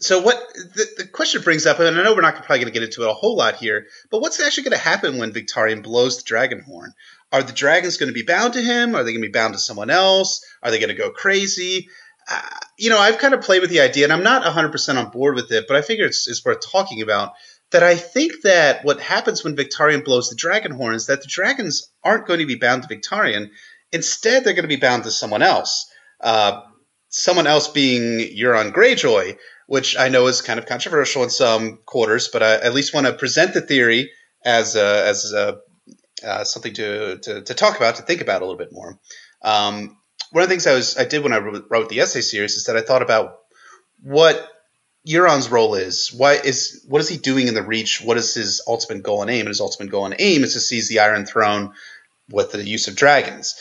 so 0.00 0.20
what 0.20 0.36
the, 0.54 0.86
the, 0.98 1.06
question 1.06 1.42
brings 1.42 1.66
up, 1.66 1.78
and 1.78 1.98
I 1.98 2.02
know 2.02 2.14
we're 2.14 2.20
not 2.20 2.36
probably 2.36 2.58
going 2.58 2.72
to 2.72 2.78
get 2.78 2.82
into 2.82 3.02
it 3.02 3.10
a 3.10 3.14
whole 3.14 3.36
lot 3.36 3.56
here, 3.56 3.86
but 4.10 4.20
what's 4.20 4.40
actually 4.40 4.64
going 4.64 4.76
to 4.76 4.84
happen 4.84 5.18
when 5.18 5.32
Victarion 5.32 5.82
blows 5.82 6.18
the 6.18 6.24
dragon 6.24 6.60
horn? 6.60 6.92
Are 7.32 7.42
the 7.42 7.52
dragons 7.52 7.96
going 7.96 8.08
to 8.08 8.14
be 8.14 8.22
bound 8.22 8.54
to 8.54 8.62
him? 8.62 8.94
Are 8.94 9.04
they 9.04 9.12
going 9.12 9.22
to 9.22 9.28
be 9.28 9.32
bound 9.32 9.54
to 9.54 9.60
someone 9.60 9.90
else? 9.90 10.44
Are 10.62 10.70
they 10.70 10.78
going 10.78 10.88
to 10.88 10.94
go 10.94 11.10
crazy? 11.10 11.88
uh, 12.30 12.42
you 12.76 12.90
know, 12.90 12.98
I've 12.98 13.18
kind 13.18 13.34
of 13.34 13.40
played 13.40 13.62
with 13.62 13.70
the 13.70 13.80
idea, 13.80 14.04
and 14.04 14.12
I'm 14.12 14.22
not 14.22 14.44
100% 14.44 14.98
on 14.98 15.10
board 15.10 15.34
with 15.34 15.50
it, 15.50 15.64
but 15.66 15.76
I 15.76 15.82
figure 15.82 16.04
it's, 16.04 16.28
it's 16.28 16.44
worth 16.44 16.60
talking 16.70 17.02
about. 17.02 17.32
That 17.70 17.82
I 17.82 17.96
think 17.96 18.32
that 18.44 18.84
what 18.84 19.00
happens 19.00 19.44
when 19.44 19.56
Victarion 19.56 20.04
blows 20.04 20.30
the 20.30 20.36
dragon 20.36 20.72
horn 20.72 20.94
is 20.94 21.06
that 21.06 21.20
the 21.20 21.28
dragons 21.28 21.90
aren't 22.02 22.26
going 22.26 22.40
to 22.40 22.46
be 22.46 22.54
bound 22.54 22.82
to 22.82 22.88
Victarion. 22.88 23.50
Instead, 23.92 24.44
they're 24.44 24.54
going 24.54 24.62
to 24.62 24.68
be 24.68 24.76
bound 24.76 25.04
to 25.04 25.10
someone 25.10 25.42
else. 25.42 25.86
Uh, 26.20 26.62
someone 27.10 27.46
else 27.46 27.68
being 27.68 28.20
Euron 28.36 28.72
Greyjoy, 28.72 29.36
which 29.66 29.98
I 29.98 30.08
know 30.08 30.26
is 30.28 30.40
kind 30.40 30.58
of 30.58 30.64
controversial 30.64 31.22
in 31.24 31.30
some 31.30 31.78
quarters, 31.84 32.28
but 32.32 32.42
I 32.42 32.54
at 32.54 32.74
least 32.74 32.94
want 32.94 33.06
to 33.06 33.12
present 33.12 33.52
the 33.52 33.60
theory 33.60 34.12
as 34.44 34.74
a, 34.74 35.06
as 35.06 35.32
a, 35.32 35.58
uh, 36.24 36.44
something 36.44 36.74
to, 36.74 37.18
to, 37.18 37.42
to 37.42 37.54
talk 37.54 37.76
about, 37.76 37.96
to 37.96 38.02
think 38.02 38.20
about 38.20 38.42
a 38.42 38.44
little 38.44 38.58
bit 38.58 38.72
more. 38.72 38.98
Um, 39.42 39.96
one 40.30 40.42
of 40.42 40.48
the 40.48 40.52
things 40.52 40.66
I 40.66 40.74
was 40.74 40.96
I 40.96 41.04
did 41.04 41.22
when 41.22 41.32
I 41.32 41.38
wrote 41.38 41.88
the 41.88 42.00
essay 42.00 42.20
series 42.20 42.54
is 42.54 42.64
that 42.64 42.76
I 42.76 42.82
thought 42.82 43.02
about 43.02 43.38
what 44.02 44.46
Euron's 45.06 45.50
role 45.50 45.74
is. 45.74 46.12
Why 46.12 46.34
is 46.34 46.84
what 46.88 47.00
is 47.00 47.08
he 47.08 47.16
doing 47.16 47.48
in 47.48 47.54
the 47.54 47.62
Reach? 47.62 48.02
What 48.02 48.18
is 48.18 48.34
his 48.34 48.62
ultimate 48.66 49.02
goal 49.02 49.22
and 49.22 49.30
aim? 49.30 49.40
And 49.40 49.48
his 49.48 49.60
ultimate 49.60 49.90
goal 49.90 50.04
and 50.04 50.16
aim 50.18 50.44
is 50.44 50.52
to 50.52 50.60
seize 50.60 50.88
the 50.88 51.00
Iron 51.00 51.24
Throne 51.24 51.72
with 52.28 52.52
the 52.52 52.62
use 52.62 52.88
of 52.88 52.96
dragons. 52.96 53.58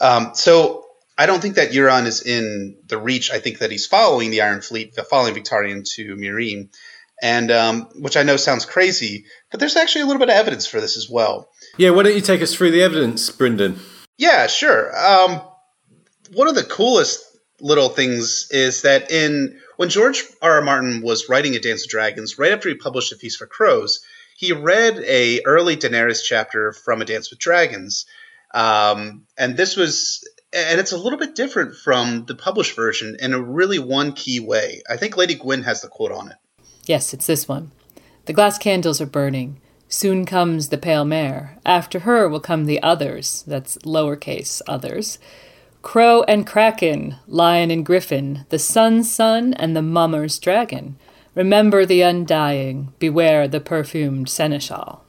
Um, 0.00 0.30
so 0.34 0.86
I 1.16 1.26
don't 1.26 1.40
think 1.40 1.56
that 1.56 1.72
Euron 1.72 2.06
is 2.06 2.22
in 2.22 2.78
the 2.86 2.98
Reach. 2.98 3.30
I 3.30 3.38
think 3.38 3.58
that 3.58 3.70
he's 3.70 3.86
following 3.86 4.30
the 4.30 4.40
Iron 4.40 4.62
Fleet, 4.62 4.96
following 5.08 5.34
Victarion 5.34 5.88
to 5.96 6.16
Meereen, 6.16 6.70
and 7.22 7.50
um, 7.50 7.82
which 7.96 8.16
I 8.16 8.22
know 8.22 8.36
sounds 8.36 8.64
crazy, 8.64 9.26
but 9.50 9.60
there's 9.60 9.76
actually 9.76 10.02
a 10.02 10.06
little 10.06 10.18
bit 10.18 10.30
of 10.30 10.36
evidence 10.36 10.66
for 10.66 10.80
this 10.80 10.96
as 10.96 11.08
well. 11.10 11.49
Yeah, 11.76 11.90
why 11.90 12.02
don't 12.02 12.14
you 12.14 12.20
take 12.20 12.42
us 12.42 12.54
through 12.54 12.72
the 12.72 12.82
evidence, 12.82 13.30
Brynden? 13.30 13.78
Yeah, 14.18 14.46
sure. 14.46 14.96
Um, 14.96 15.40
one 16.32 16.48
of 16.48 16.54
the 16.54 16.64
coolest 16.64 17.24
little 17.60 17.88
things 17.88 18.48
is 18.50 18.82
that 18.82 19.10
in 19.10 19.58
when 19.76 19.88
George 19.88 20.24
R. 20.42 20.52
R. 20.56 20.62
Martin 20.62 21.02
was 21.02 21.28
writing 21.28 21.54
A 21.54 21.58
Dance 21.58 21.84
of 21.84 21.90
Dragons, 21.90 22.38
right 22.38 22.52
after 22.52 22.68
he 22.68 22.74
published 22.74 23.12
A 23.12 23.16
Feast 23.16 23.38
for 23.38 23.46
Crows, 23.46 24.00
he 24.36 24.52
read 24.52 24.98
a 25.06 25.42
early 25.44 25.76
Daenerys 25.76 26.22
chapter 26.24 26.72
from 26.72 27.02
A 27.02 27.04
Dance 27.04 27.30
with 27.30 27.38
Dragons, 27.38 28.06
um, 28.52 29.26
and 29.38 29.56
this 29.56 29.76
was 29.76 30.26
and 30.52 30.80
it's 30.80 30.92
a 30.92 30.98
little 30.98 31.18
bit 31.18 31.34
different 31.34 31.76
from 31.76 32.24
the 32.26 32.34
published 32.34 32.74
version 32.74 33.16
in 33.20 33.32
a 33.32 33.40
really 33.40 33.78
one 33.78 34.12
key 34.12 34.40
way. 34.40 34.82
I 34.88 34.96
think 34.96 35.16
Lady 35.16 35.34
Gwyn 35.34 35.62
has 35.62 35.80
the 35.80 35.88
quote 35.88 36.12
on 36.12 36.30
it. 36.30 36.36
Yes, 36.86 37.14
it's 37.14 37.26
this 37.26 37.46
one. 37.46 37.70
The 38.26 38.32
glass 38.32 38.58
candles 38.58 39.00
are 39.00 39.06
burning. 39.06 39.60
Soon 39.92 40.24
comes 40.24 40.68
the 40.68 40.78
pale 40.78 41.04
mare. 41.04 41.58
After 41.66 42.00
her 42.00 42.28
will 42.28 42.38
come 42.38 42.64
the 42.64 42.80
others. 42.80 43.42
That's 43.44 43.76
lowercase 43.78 44.62
others. 44.68 45.18
Crow 45.82 46.22
and 46.28 46.46
Kraken, 46.46 47.16
Lion 47.26 47.72
and 47.72 47.84
Griffin, 47.84 48.46
the 48.50 48.58
Sun's 48.58 49.12
Son 49.12 49.52
and 49.54 49.74
the 49.74 49.82
Mummer's 49.82 50.38
Dragon. 50.38 50.96
Remember 51.34 51.84
the 51.84 52.02
undying, 52.02 52.92
beware 53.00 53.48
the 53.48 53.58
perfumed 53.58 54.28
Seneschal. 54.28 55.02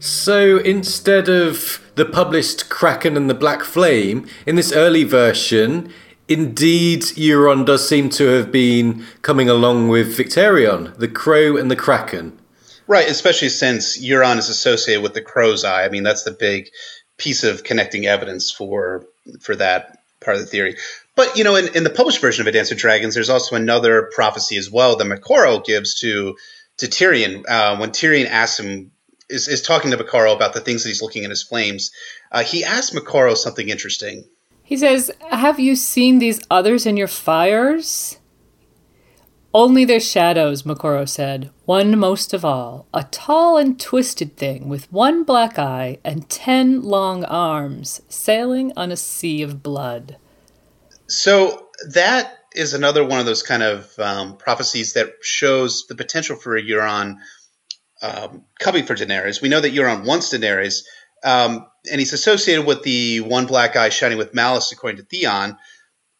So 0.00 0.58
instead 0.58 1.30
of 1.30 1.80
the 1.94 2.04
published 2.04 2.68
Kraken 2.68 3.16
and 3.16 3.30
the 3.30 3.34
Black 3.34 3.64
Flame, 3.64 4.26
in 4.44 4.56
this 4.56 4.70
early 4.70 5.04
version, 5.04 5.90
indeed 6.28 7.02
Euron 7.02 7.64
does 7.64 7.88
seem 7.88 8.10
to 8.10 8.26
have 8.26 8.52
been 8.52 9.06
coming 9.22 9.48
along 9.48 9.88
with 9.88 10.18
Victarion, 10.18 10.94
the 10.98 11.08
Crow 11.08 11.56
and 11.56 11.70
the 11.70 11.76
Kraken. 11.76 12.38
Right, 12.88 13.08
especially 13.08 13.48
since 13.48 13.98
Euron 13.98 14.38
is 14.38 14.48
associated 14.48 15.02
with 15.02 15.14
the 15.14 15.22
Crow's 15.22 15.64
Eye. 15.64 15.84
I 15.84 15.88
mean, 15.88 16.02
that's 16.04 16.22
the 16.22 16.30
big 16.30 16.68
piece 17.16 17.44
of 17.44 17.64
connecting 17.64 18.06
evidence 18.06 18.50
for 18.50 19.04
for 19.40 19.56
that 19.56 19.98
part 20.20 20.36
of 20.36 20.42
the 20.42 20.48
theory. 20.48 20.76
But 21.14 21.36
you 21.36 21.44
know, 21.44 21.56
in, 21.56 21.74
in 21.74 21.84
the 21.84 21.90
published 21.90 22.20
version 22.20 22.42
of 22.42 22.46
A 22.46 22.52
Dance 22.52 22.70
with 22.70 22.78
Dragons, 22.78 23.14
there's 23.14 23.30
also 23.30 23.56
another 23.56 24.10
prophecy 24.14 24.56
as 24.56 24.70
well 24.70 24.96
that 24.96 25.06
Moqorro 25.06 25.64
gives 25.64 25.94
to 26.00 26.36
to 26.78 26.86
Tyrion 26.86 27.44
uh, 27.48 27.76
when 27.78 27.90
Tyrion 27.90 28.26
asks 28.26 28.60
him 28.60 28.92
is, 29.28 29.48
is 29.48 29.62
talking 29.62 29.90
to 29.90 29.96
Moqorro 29.96 30.34
about 30.34 30.52
the 30.52 30.60
things 30.60 30.82
that 30.82 30.90
he's 30.90 31.02
looking 31.02 31.24
in 31.24 31.30
his 31.30 31.42
flames. 31.42 31.90
Uh, 32.30 32.44
he 32.44 32.64
asks 32.64 32.94
Moqorro 32.94 33.36
something 33.36 33.68
interesting. 33.68 34.24
He 34.62 34.76
says, 34.76 35.10
"Have 35.30 35.58
you 35.58 35.74
seen 35.74 36.18
these 36.18 36.40
others 36.50 36.86
in 36.86 36.96
your 36.96 37.08
fires?" 37.08 38.18
Only 39.56 39.86
their 39.86 40.00
shadows, 40.00 40.64
Moqorro 40.64 41.08
said, 41.08 41.50
one 41.64 41.98
most 41.98 42.34
of 42.34 42.44
all, 42.44 42.86
a 42.92 43.04
tall 43.04 43.56
and 43.56 43.80
twisted 43.80 44.36
thing 44.36 44.68
with 44.68 44.92
one 44.92 45.24
black 45.24 45.58
eye 45.58 45.96
and 46.04 46.28
ten 46.28 46.82
long 46.82 47.24
arms, 47.24 48.02
sailing 48.10 48.74
on 48.76 48.92
a 48.92 48.98
sea 48.98 49.40
of 49.40 49.62
blood. 49.62 50.18
So 51.08 51.68
that 51.94 52.34
is 52.54 52.74
another 52.74 53.02
one 53.02 53.18
of 53.18 53.24
those 53.24 53.42
kind 53.42 53.62
of 53.62 53.98
um, 53.98 54.36
prophecies 54.36 54.92
that 54.92 55.14
shows 55.22 55.86
the 55.88 55.94
potential 55.94 56.36
for 56.36 56.54
a 56.54 56.62
Euron 56.62 57.16
um, 58.02 58.44
coming 58.60 58.84
for 58.84 58.94
Daenerys. 58.94 59.40
We 59.40 59.48
know 59.48 59.62
that 59.62 59.72
Euron 59.72 60.04
wants 60.04 60.34
Daenerys, 60.34 60.82
um, 61.24 61.66
and 61.90 61.98
he's 61.98 62.12
associated 62.12 62.66
with 62.66 62.82
the 62.82 63.20
one 63.20 63.46
black 63.46 63.74
eye 63.74 63.88
shining 63.88 64.18
with 64.18 64.34
malice, 64.34 64.70
according 64.70 64.98
to 64.98 65.04
Theon 65.04 65.56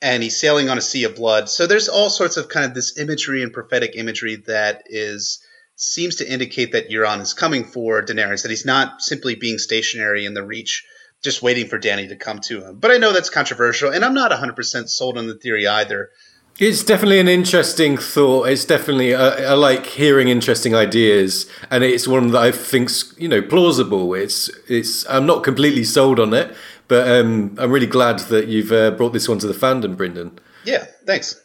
and 0.06 0.22
he's 0.22 0.38
sailing 0.38 0.68
on 0.68 0.78
a 0.78 0.80
sea 0.80 1.02
of 1.02 1.16
blood. 1.16 1.48
So 1.48 1.66
there's 1.66 1.88
all 1.88 2.10
sorts 2.10 2.36
of 2.36 2.48
kind 2.48 2.64
of 2.64 2.74
this 2.74 2.96
imagery 2.96 3.42
and 3.42 3.52
prophetic 3.52 3.96
imagery 3.96 4.36
that 4.46 4.84
is 4.86 5.44
seems 5.74 6.14
to 6.16 6.32
indicate 6.32 6.72
that 6.72 6.88
Euron 6.90 7.20
is 7.20 7.34
coming 7.34 7.64
for 7.64 8.02
Daenerys, 8.04 8.42
that 8.42 8.50
he's 8.50 8.64
not 8.64 9.02
simply 9.02 9.34
being 9.34 9.58
stationary 9.58 10.24
in 10.24 10.32
the 10.32 10.44
Reach, 10.44 10.86
just 11.24 11.42
waiting 11.42 11.66
for 11.66 11.76
Dany 11.76 12.08
to 12.08 12.16
come 12.16 12.38
to 12.42 12.64
him. 12.64 12.78
But 12.78 12.92
I 12.92 12.98
know 12.98 13.12
that's 13.12 13.30
controversial, 13.30 13.90
and 13.90 14.04
I'm 14.04 14.14
not 14.14 14.30
100% 14.30 14.88
sold 14.88 15.18
on 15.18 15.26
the 15.26 15.34
theory 15.34 15.66
either. 15.66 16.10
It's 16.58 16.84
definitely 16.84 17.18
an 17.18 17.28
interesting 17.28 17.98
thought. 17.98 18.48
It's 18.48 18.64
definitely 18.64 19.14
I 19.14 19.52
like 19.52 19.84
hearing 19.84 20.28
interesting 20.28 20.74
ideas, 20.74 21.50
and 21.70 21.84
it's 21.84 22.08
one 22.08 22.30
that 22.30 22.40
I 22.40 22.50
think's 22.50 23.12
you 23.18 23.28
know 23.28 23.42
plausible. 23.42 24.14
It's 24.14 24.48
it's 24.66 25.04
I'm 25.10 25.26
not 25.26 25.44
completely 25.44 25.84
sold 25.84 26.18
on 26.18 26.32
it, 26.32 26.56
but 26.88 27.08
um, 27.08 27.56
I'm 27.58 27.70
really 27.70 27.86
glad 27.86 28.20
that 28.20 28.48
you've 28.48 28.72
uh, 28.72 28.92
brought 28.92 29.12
this 29.12 29.28
one 29.28 29.38
to 29.38 29.46
the 29.46 29.54
fandom, 29.54 29.96
Brynden. 29.96 30.38
Yeah, 30.64 30.86
thanks. 31.04 31.40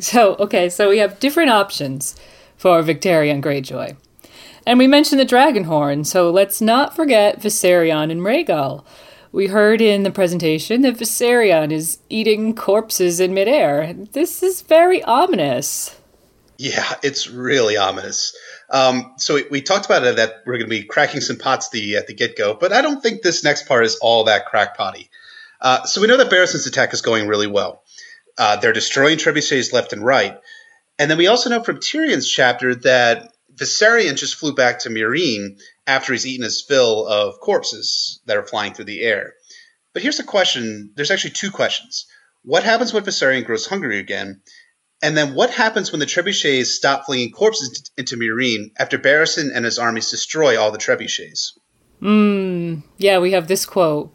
So, 0.00 0.34
okay, 0.36 0.68
so 0.68 0.88
we 0.88 0.98
have 0.98 1.20
different 1.20 1.50
options 1.50 2.16
for 2.56 2.82
Victarion 2.82 3.42
Greyjoy. 3.42 3.96
And 4.66 4.78
we 4.78 4.86
mentioned 4.86 5.20
the 5.20 5.26
dragon 5.26 5.64
horn, 5.64 6.04
so 6.04 6.30
let's 6.30 6.60
not 6.60 6.96
forget 6.96 7.40
Viserion 7.40 8.10
and 8.10 8.20
Rhaegal. 8.22 8.84
We 9.30 9.48
heard 9.48 9.80
in 9.80 10.04
the 10.04 10.10
presentation 10.10 10.82
that 10.82 10.96
Viserion 10.96 11.72
is 11.72 11.98
eating 12.08 12.54
corpses 12.54 13.20
in 13.20 13.34
midair. 13.34 13.92
This 14.12 14.42
is 14.42 14.62
very 14.62 15.02
ominous. 15.02 15.96
Yeah, 16.56 16.94
it's 17.02 17.28
really 17.28 17.76
ominous. 17.76 18.34
Um, 18.70 19.14
so 19.18 19.34
we, 19.34 19.44
we, 19.50 19.62
talked 19.62 19.86
about 19.86 20.04
it 20.04 20.16
that 20.16 20.42
we're 20.46 20.58
going 20.58 20.70
to 20.70 20.76
be 20.76 20.84
cracking 20.84 21.20
some 21.20 21.36
pots 21.36 21.68
the, 21.70 21.96
at 21.96 22.06
the 22.06 22.14
get 22.14 22.36
go, 22.36 22.54
but 22.54 22.72
I 22.72 22.80
don't 22.82 23.02
think 23.02 23.22
this 23.22 23.44
next 23.44 23.68
part 23.68 23.84
is 23.84 23.96
all 24.00 24.24
that 24.24 24.46
crackpotty. 24.46 25.10
Uh, 25.60 25.84
so 25.84 26.00
we 26.00 26.06
know 26.06 26.16
that 26.16 26.30
Barristan's 26.30 26.66
attack 26.66 26.92
is 26.92 27.02
going 27.02 27.28
really 27.28 27.46
well. 27.46 27.82
Uh, 28.36 28.56
they're 28.56 28.72
destroying 28.72 29.18
trebuchets 29.18 29.72
left 29.72 29.92
and 29.92 30.04
right. 30.04 30.38
And 30.98 31.10
then 31.10 31.18
we 31.18 31.26
also 31.26 31.50
know 31.50 31.62
from 31.62 31.76
Tyrion's 31.76 32.28
chapter 32.28 32.74
that 32.76 33.32
Viserion 33.54 34.16
just 34.16 34.36
flew 34.36 34.54
back 34.54 34.80
to 34.80 34.90
Meereen 34.90 35.60
after 35.86 36.12
he's 36.12 36.26
eaten 36.26 36.44
his 36.44 36.62
fill 36.62 37.06
of 37.06 37.40
corpses 37.40 38.20
that 38.26 38.36
are 38.36 38.46
flying 38.46 38.74
through 38.74 38.86
the 38.86 39.02
air. 39.02 39.34
But 39.92 40.02
here's 40.02 40.16
the 40.16 40.24
question 40.24 40.90
there's 40.96 41.10
actually 41.10 41.30
two 41.32 41.50
questions. 41.50 42.06
What 42.42 42.64
happens 42.64 42.92
when 42.92 43.04
Viserion 43.04 43.44
grows 43.44 43.66
hungry 43.66 43.98
again? 43.98 44.42
And 45.02 45.16
then 45.16 45.34
what 45.34 45.50
happens 45.50 45.92
when 45.92 46.00
the 46.00 46.06
trebuchets 46.06 46.66
stop 46.66 47.04
flinging 47.04 47.30
corpses 47.30 47.90
into 47.96 48.16
Meereen 48.16 48.70
after 48.78 48.98
Barristan 48.98 49.50
and 49.54 49.64
his 49.64 49.78
armies 49.78 50.10
destroy 50.10 50.58
all 50.58 50.70
the 50.70 50.78
trebuchets? 50.78 51.58
Hmm. 52.00 52.76
Yeah, 52.96 53.18
we 53.18 53.32
have 53.32 53.48
this 53.48 53.66
quote. 53.66 54.14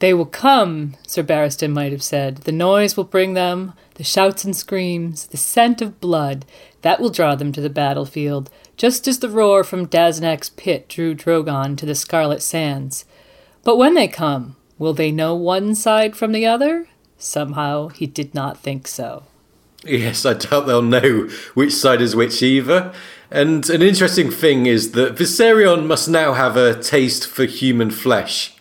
They 0.00 0.12
will 0.12 0.26
come, 0.26 0.96
Sir 1.06 1.22
Barristan 1.22 1.72
might 1.72 1.92
have 1.92 2.02
said. 2.02 2.38
The 2.38 2.52
noise 2.52 2.96
will 2.96 3.04
bring 3.04 3.34
them, 3.34 3.74
the 3.94 4.04
shouts 4.04 4.44
and 4.44 4.54
screams, 4.54 5.26
the 5.26 5.36
scent 5.36 5.80
of 5.80 6.00
blood. 6.00 6.44
That 6.82 7.00
will 7.00 7.10
draw 7.10 7.34
them 7.34 7.52
to 7.52 7.60
the 7.60 7.70
battlefield, 7.70 8.50
just 8.76 9.08
as 9.08 9.20
the 9.20 9.30
roar 9.30 9.64
from 9.64 9.86
Daznak's 9.86 10.50
pit 10.50 10.88
drew 10.88 11.14
Drogon 11.14 11.76
to 11.78 11.86
the 11.86 11.94
Scarlet 11.94 12.42
Sands. 12.42 13.04
But 13.62 13.78
when 13.78 13.94
they 13.94 14.08
come, 14.08 14.56
will 14.78 14.92
they 14.92 15.12
know 15.12 15.34
one 15.34 15.74
side 15.74 16.16
from 16.16 16.32
the 16.32 16.44
other? 16.44 16.88
Somehow 17.16 17.88
he 17.88 18.06
did 18.06 18.34
not 18.34 18.58
think 18.58 18.86
so. 18.86 19.24
Yes, 19.84 20.24
I 20.24 20.34
doubt 20.34 20.66
they'll 20.66 20.82
know 20.82 21.28
which 21.54 21.72
side 21.72 22.00
is 22.00 22.16
which 22.16 22.42
either. 22.42 22.92
And 23.30 23.68
an 23.70 23.82
interesting 23.82 24.30
thing 24.30 24.66
is 24.66 24.92
that 24.92 25.16
Viserion 25.16 25.86
must 25.86 26.08
now 26.08 26.32
have 26.34 26.56
a 26.56 26.80
taste 26.80 27.26
for 27.26 27.44
human 27.44 27.90
flesh. 27.90 28.56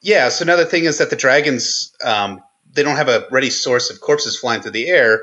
Yeah, 0.00 0.28
so 0.28 0.42
another 0.42 0.64
thing 0.64 0.84
is 0.84 0.98
that 0.98 1.10
the 1.10 1.16
dragons, 1.16 1.92
um, 2.04 2.42
they 2.72 2.82
don't 2.82 2.96
have 2.96 3.08
a 3.08 3.26
ready 3.30 3.50
source 3.50 3.90
of 3.90 4.00
corpses 4.00 4.38
flying 4.38 4.62
through 4.62 4.72
the 4.72 4.88
air, 4.88 5.22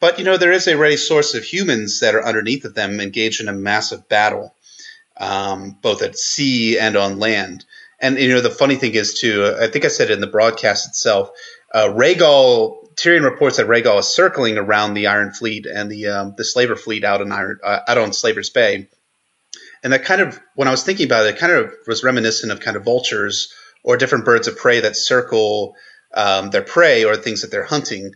but 0.00 0.18
you 0.18 0.24
know, 0.24 0.36
there 0.36 0.52
is 0.52 0.66
a 0.66 0.76
ready 0.76 0.96
source 0.96 1.34
of 1.34 1.44
humans 1.44 2.00
that 2.00 2.14
are 2.14 2.24
underneath 2.24 2.64
of 2.64 2.74
them 2.74 3.00
engaged 3.00 3.40
in 3.40 3.48
a 3.48 3.52
massive 3.52 4.08
battle, 4.08 4.54
um, 5.16 5.78
both 5.80 6.02
at 6.02 6.18
sea 6.18 6.78
and 6.78 6.96
on 6.96 7.18
land. 7.18 7.64
And 8.00 8.18
you 8.18 8.28
know, 8.28 8.40
the 8.40 8.50
funny 8.50 8.76
thing 8.76 8.94
is 8.94 9.14
too, 9.18 9.54
I 9.60 9.68
think 9.68 9.84
I 9.84 9.88
said 9.88 10.10
it 10.10 10.14
in 10.14 10.20
the 10.20 10.26
broadcast 10.26 10.88
itself, 10.88 11.30
uh, 11.72 11.88
Rhaegal 11.88 12.94
Tyrion 12.94 13.24
reports 13.24 13.56
that 13.56 13.66
Rhaegal 13.66 14.00
is 14.00 14.08
circling 14.08 14.58
around 14.58 14.94
the 14.94 15.06
Iron 15.06 15.32
Fleet 15.32 15.66
and 15.66 15.90
the 15.90 16.08
um, 16.08 16.34
the 16.36 16.44
Slaver 16.44 16.76
fleet 16.76 17.04
out 17.04 17.20
in 17.20 17.32
Iron 17.32 17.58
uh, 17.64 17.80
out 17.88 17.98
on 17.98 18.12
Slaver's 18.12 18.50
Bay, 18.50 18.88
and 19.82 19.92
that 19.92 20.04
kind 20.04 20.20
of 20.20 20.38
when 20.54 20.68
I 20.68 20.70
was 20.70 20.82
thinking 20.82 21.06
about 21.06 21.26
it, 21.26 21.34
it 21.34 21.38
kind 21.38 21.52
of 21.52 21.72
was 21.86 22.04
reminiscent 22.04 22.52
of 22.52 22.60
kind 22.60 22.76
of 22.76 22.84
vultures 22.84 23.52
or 23.82 23.96
different 23.96 24.24
birds 24.24 24.48
of 24.48 24.56
prey 24.56 24.80
that 24.80 24.96
circle 24.96 25.74
um, 26.14 26.50
their 26.50 26.62
prey 26.62 27.04
or 27.04 27.16
things 27.16 27.42
that 27.42 27.50
they're 27.50 27.64
hunting. 27.64 28.12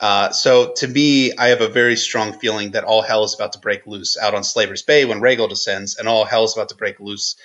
Uh, 0.00 0.30
so 0.30 0.72
to 0.76 0.88
me, 0.88 1.32
I 1.36 1.48
have 1.48 1.60
a 1.60 1.68
very 1.68 1.96
strong 1.96 2.38
feeling 2.38 2.70
that 2.70 2.84
all 2.84 3.02
hell 3.02 3.24
is 3.24 3.34
about 3.34 3.52
to 3.52 3.58
break 3.58 3.86
loose 3.86 4.16
out 4.16 4.34
on 4.34 4.44
Slaver's 4.44 4.82
Bay 4.82 5.04
when 5.04 5.20
Rhaegal 5.20 5.50
descends, 5.50 5.98
and 5.98 6.08
all 6.08 6.24
hell 6.24 6.44
is 6.44 6.54
about 6.54 6.70
to 6.70 6.74
break 6.74 7.00
loose 7.00 7.36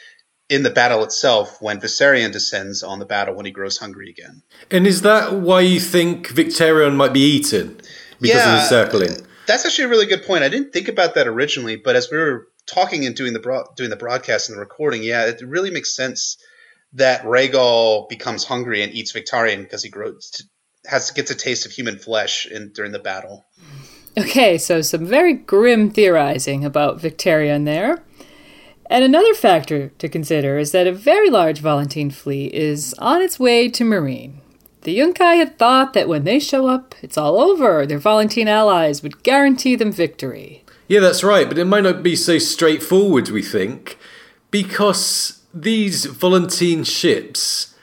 in 0.49 0.63
the 0.63 0.69
battle 0.69 1.03
itself 1.03 1.61
when 1.61 1.79
Viserion 1.79 2.31
descends 2.31 2.83
on 2.83 2.99
the 2.99 3.05
battle 3.05 3.35
when 3.35 3.45
he 3.45 3.51
grows 3.51 3.77
hungry 3.77 4.09
again. 4.09 4.43
And 4.69 4.85
is 4.85 5.01
that 5.01 5.33
why 5.33 5.61
you 5.61 5.79
think 5.79 6.29
Victarion 6.29 6.95
might 6.95 7.13
be 7.13 7.21
eaten 7.21 7.77
because 8.21 8.41
Yeah. 8.45 8.55
of 8.55 8.61
the 8.61 8.67
circling? 8.67 9.27
That's 9.47 9.65
actually 9.65 9.85
a 9.85 9.89
really 9.89 10.05
good 10.05 10.23
point. 10.23 10.43
I 10.43 10.49
didn't 10.49 10.71
think 10.73 10.87
about 10.87 11.15
that 11.15 11.27
originally, 11.27 11.75
but 11.75 11.95
as 11.95 12.09
we 12.11 12.17
were 12.17 12.47
talking 12.67 13.05
and 13.05 13.15
doing 13.15 13.33
the 13.33 13.39
broad, 13.39 13.65
doing 13.75 13.89
the 13.89 13.95
broadcast 13.95 14.49
and 14.49 14.55
the 14.55 14.59
recording, 14.59 15.03
yeah, 15.03 15.25
it 15.25 15.41
really 15.45 15.71
makes 15.71 15.95
sense 15.95 16.37
that 16.93 17.23
Rhaegal 17.23 18.09
becomes 18.09 18.43
hungry 18.43 18.81
and 18.81 18.93
eats 18.93 19.11
Victarion 19.13 19.59
because 19.63 19.83
he 19.83 19.89
grows 19.89 20.31
has 20.87 21.09
gets 21.11 21.31
a 21.31 21.35
taste 21.35 21.65
of 21.65 21.71
human 21.71 21.97
flesh 21.97 22.45
in 22.45 22.71
during 22.73 22.91
the 22.91 22.99
battle. 22.99 23.43
Okay, 24.17 24.57
so 24.57 24.81
some 24.81 25.05
very 25.05 25.33
grim 25.33 25.89
theorizing 25.91 26.63
about 26.63 26.99
Victarion 27.01 27.65
there. 27.65 28.01
And 28.87 29.03
another 29.03 29.33
factor 29.33 29.89
to 29.97 30.09
consider 30.09 30.57
is 30.57 30.71
that 30.71 30.87
a 30.87 30.91
very 30.91 31.29
large 31.29 31.61
Volantene 31.61 32.13
fleet 32.13 32.53
is 32.53 32.93
on 32.99 33.21
its 33.21 33.39
way 33.39 33.69
to 33.69 33.83
Meereen. 33.83 34.35
The 34.81 34.99
Yunkai 34.99 35.37
had 35.37 35.57
thought 35.57 35.93
that 35.93 36.07
when 36.07 36.25
they 36.25 36.37
show 36.39 36.67
up, 36.67 36.93
it's 37.01 37.17
all 37.17 37.39
over. 37.39 37.87
Their 37.87 37.99
Volantene 37.99 38.47
allies 38.47 39.01
would 39.01 39.23
guarantee 39.23 39.75
them 39.75 39.91
victory. 39.91 40.63
Yeah, 40.87 40.99
that's 40.99 41.23
right, 41.23 41.47
but 41.47 41.57
it 41.57 41.65
might 41.65 41.83
not 41.83 42.03
be 42.03 42.15
so 42.15 42.37
straightforward, 42.37 43.29
we 43.29 43.41
think, 43.41 43.97
because 44.51 45.41
these 45.51 46.05
Volantene 46.05 46.85
ships 46.85 47.73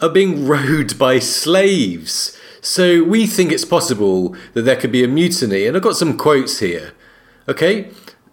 are 0.00 0.08
being 0.08 0.46
rowed 0.48 0.98
by 0.98 1.18
slaves. 1.18 2.38
So 2.62 3.04
we 3.04 3.26
think 3.26 3.52
it's 3.52 3.66
possible 3.66 4.34
that 4.54 4.62
there 4.62 4.76
could 4.76 4.92
be 4.92 5.04
a 5.04 5.08
mutiny, 5.08 5.66
and 5.66 5.76
I've 5.76 5.82
got 5.82 5.96
some 5.96 6.16
quotes 6.16 6.60
here. 6.60 6.92
Okay? 7.46 7.90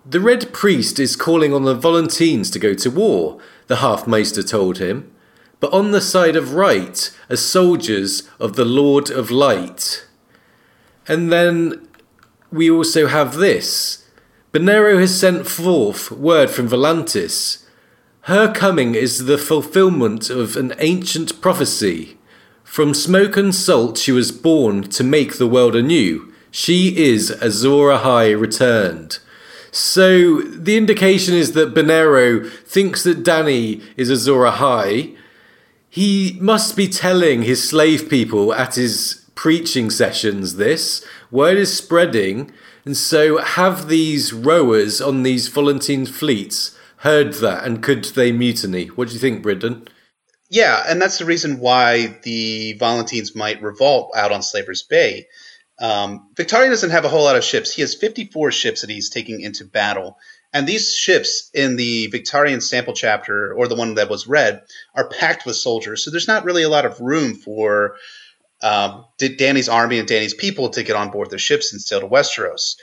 The 0.10 0.22
Red 0.22 0.54
Priest 0.54 1.00
is 1.00 1.18
calling 1.18 1.54
on 1.54 1.66
the 1.66 1.78
Volantenes 1.78 2.50
to 2.54 2.60
go 2.60 2.74
to 2.76 2.90
war, 2.90 3.42
the 3.68 3.78
Halfmaester 3.78 4.48
told 4.48 4.78
him, 4.78 5.12
but 5.60 5.74
on 5.74 5.92
the 5.92 6.00
side 6.00 6.38
of 6.38 6.54
right 6.54 7.12
as 7.28 7.44
soldiers 7.44 8.24
of 8.40 8.56
the 8.56 8.64
Lord 8.64 9.10
of 9.10 9.32
Light. 9.32 10.08
And 11.10 11.30
then 11.30 11.90
we 12.54 12.72
also 12.72 13.08
have 13.08 13.36
this. 13.36 14.08
Benerro 14.54 14.98
has 14.98 15.20
sent 15.20 15.46
forth 15.46 16.10
word 16.10 16.50
from 16.52 16.70
Volantis. 16.70 17.66
Her 18.22 18.50
coming 18.54 18.96
is 18.96 19.26
the 19.26 19.38
fulfillment 19.38 20.30
of 20.30 20.56
an 20.56 20.74
ancient 20.80 21.42
prophecy. 21.42 22.18
From 22.64 22.94
smoke 22.94 23.36
and 23.36 23.54
salt 23.54 23.98
she 23.98 24.14
was 24.14 24.32
born 24.32 24.84
to 24.84 25.04
make 25.04 25.38
the 25.38 25.48
world 25.48 25.76
anew. 25.76 26.34
She 26.50 26.96
is 26.96 27.30
Azor 27.30 27.90
Ahai 27.90 28.40
returned. 28.40 29.20
So 29.78 30.42
the 30.42 30.76
indication 30.76 31.36
is 31.36 31.52
that 31.52 31.76
Benerro 31.76 32.52
thinks 32.64 33.04
that 33.04 33.24
Dany 33.24 33.84
is 33.96 34.10
Azor 34.10 34.44
Ahai. 34.44 35.16
He 35.88 36.36
must 36.42 36.76
be 36.76 36.88
telling 36.88 37.44
his 37.44 37.70
slave 37.70 38.10
people 38.10 38.56
at 38.56 38.74
his 38.74 39.24
preaching 39.36 39.92
sessions 39.92 40.56
this. 40.56 41.06
Word 41.30 41.58
is 41.58 41.78
spreading, 41.78 42.52
and 42.86 42.98
so 42.98 43.38
have 43.38 43.88
these 43.88 44.34
rowers 44.34 45.00
on 45.00 45.22
these 45.22 45.48
Volantene 45.48 46.08
fleets 46.08 46.76
heard 46.98 47.34
that, 47.34 47.64
and 47.64 47.84
could 47.84 48.04
they 48.06 48.32
mutiny? 48.32 48.88
What 48.88 49.10
do 49.10 49.14
you 49.14 49.20
think, 49.20 49.46
Brynden? 49.46 49.88
Yeah, 50.50 50.84
and 50.88 51.00
that's 51.00 51.20
the 51.20 51.26
reason 51.26 51.60
why 51.60 52.18
the 52.24 52.76
Volantenes 52.80 53.36
might 53.36 53.62
revolt 53.62 54.12
out 54.16 54.32
on 54.32 54.42
Slaver's 54.42 54.82
Bay. 54.82 55.28
Um, 55.80 56.30
Victarion 56.36 56.70
doesn't 56.70 56.90
have 56.90 57.06
a 57.06 57.10
whole 57.10 57.24
lot 57.24 57.36
of 57.36 57.44
ships. 57.44 57.74
He 57.74 57.82
has 57.82 57.94
54 57.94 58.52
ships 58.52 58.82
that 58.82 58.90
he's 58.90 59.10
taking 59.10 59.42
into 59.42 59.66
battle. 59.66 60.18
And 60.54 60.66
these 60.66 60.94
ships 60.94 61.52
in 61.54 61.76
the 61.76 62.10
Victarion 62.10 62.64
sample 62.64 62.94
chapter, 62.94 63.54
or 63.54 63.68
the 63.68 63.76
one 63.76 63.96
that 63.96 64.10
was 64.10 64.28
read, 64.28 64.64
are 64.96 65.10
packed 65.10 65.46
with 65.46 65.56
soldiers. 65.56 66.04
So 66.04 66.12
there's 66.12 66.28
not 66.28 66.46
really 66.46 66.64
a 66.64 66.70
lot 66.70 66.86
of 66.86 67.00
room 67.00 67.36
for 67.36 67.96
um, 68.62 69.06
Dany's 69.20 69.70
army 69.70 70.00
and 70.00 70.08
Dany's 70.08 70.34
people 70.34 70.70
to 70.70 70.84
get 70.84 70.96
on 70.96 71.12
board 71.12 71.30
their 71.30 71.38
ships 71.38 71.74
and 71.74 71.82
sail 71.82 72.00
to 72.00 72.08
Westeros. 72.08 72.76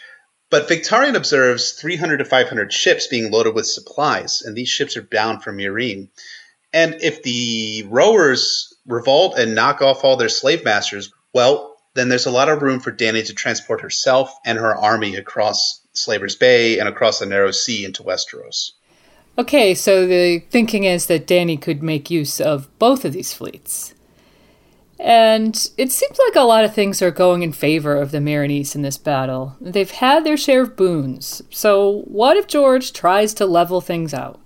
But 0.50 0.68
Victarion 0.68 1.16
observes 1.16 1.72
300 1.72 2.18
to 2.18 2.24
500 2.24 2.72
ships 2.72 3.08
being 3.08 3.30
loaded 3.30 3.54
with 3.54 3.66
supplies, 3.66 4.42
and 4.42 4.54
these 4.54 4.68
ships 4.68 4.96
are 4.96 5.02
bound 5.02 5.42
for 5.42 5.52
Meereen. 5.52 6.10
And 6.72 6.98
if 7.02 7.22
the 7.22 7.84
rowers 7.88 8.72
revolt 8.86 9.38
and 9.38 9.54
knock 9.54 9.80
off 9.80 10.04
all 10.04 10.16
their 10.16 10.28
slave 10.28 10.64
masters, 10.64 11.12
well, 11.32 11.73
then 11.94 12.08
there's 12.08 12.26
a 12.26 12.30
lot 12.30 12.48
of 12.48 12.62
room 12.62 12.80
for 12.80 12.92
Dany 12.92 13.24
to 13.26 13.34
transport 13.34 13.80
herself 13.80 14.32
and 14.44 14.58
her 14.58 14.74
army 14.74 15.16
across 15.16 15.80
Slaver's 15.92 16.36
Bay 16.36 16.78
and 16.78 16.88
across 16.88 17.20
the 17.20 17.26
narrow 17.26 17.52
sea 17.52 17.84
into 17.84 18.02
Westeros. 18.02 18.72
Okay, 19.38 19.74
so 19.74 20.06
the 20.06 20.40
thinking 20.50 20.84
is 20.84 21.06
that 21.06 21.26
Dany 21.26 21.60
could 21.60 21.82
make 21.82 22.10
use 22.10 22.40
of 22.40 22.68
both 22.78 23.04
of 23.04 23.12
these 23.12 23.32
fleets. 23.32 23.94
And 24.98 25.70
it 25.76 25.90
seems 25.90 26.18
like 26.26 26.36
a 26.36 26.46
lot 26.46 26.64
of 26.64 26.72
things 26.72 27.02
are 27.02 27.10
going 27.10 27.42
in 27.42 27.52
favor 27.52 27.96
of 27.96 28.12
the 28.12 28.18
Meereenese 28.18 28.76
in 28.76 28.82
this 28.82 28.96
battle. 28.96 29.56
They've 29.60 29.90
had 29.90 30.24
their 30.24 30.36
share 30.36 30.62
of 30.62 30.76
boons, 30.76 31.42
so 31.50 32.02
what 32.06 32.36
if 32.36 32.46
George 32.46 32.92
tries 32.92 33.34
to 33.34 33.46
level 33.46 33.80
things 33.80 34.14
out? 34.14 34.40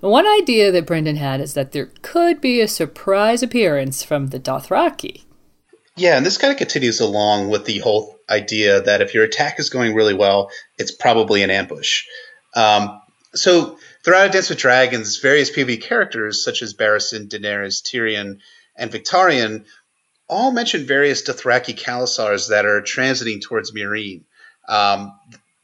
One 0.00 0.26
idea 0.26 0.72
that 0.72 0.86
Brynden 0.86 1.16
had 1.16 1.40
is 1.40 1.54
that 1.54 1.72
there 1.72 1.90
could 2.02 2.40
be 2.40 2.60
a 2.60 2.68
surprise 2.68 3.42
appearance 3.42 4.02
from 4.02 4.28
the 4.28 4.40
Dothraki. 4.40 5.24
Yeah, 6.00 6.16
and 6.16 6.24
this 6.24 6.38
kind 6.38 6.50
of 6.50 6.56
continues 6.56 7.00
along 7.00 7.50
with 7.50 7.66
the 7.66 7.76
whole 7.80 8.18
idea 8.26 8.80
that 8.80 9.02
if 9.02 9.12
your 9.12 9.24
attack 9.24 9.60
is 9.60 9.68
going 9.68 9.94
really 9.94 10.14
well, 10.14 10.50
it's 10.78 10.92
probably 10.92 11.42
an 11.42 11.50
ambush. 11.50 12.06
Um, 12.56 13.02
so 13.34 13.76
throughout 14.02 14.30
A 14.30 14.32
Dance 14.32 14.48
with 14.48 14.58
Dragons, 14.58 15.18
various 15.18 15.50
PvP 15.50 15.82
characters 15.82 16.42
such 16.42 16.62
as 16.62 16.72
Barristan, 16.72 17.28
Daenerys, 17.28 17.82
Tyrion, 17.82 18.38
and 18.76 18.90
Victarion 18.90 19.66
all 20.26 20.52
mention 20.52 20.86
various 20.86 21.22
Dothraki 21.22 21.78
Khalasars 21.78 22.48
that 22.48 22.64
are 22.64 22.80
transiting 22.80 23.42
towards 23.42 23.72
Meereen. 23.72 24.22
Um, 24.70 25.12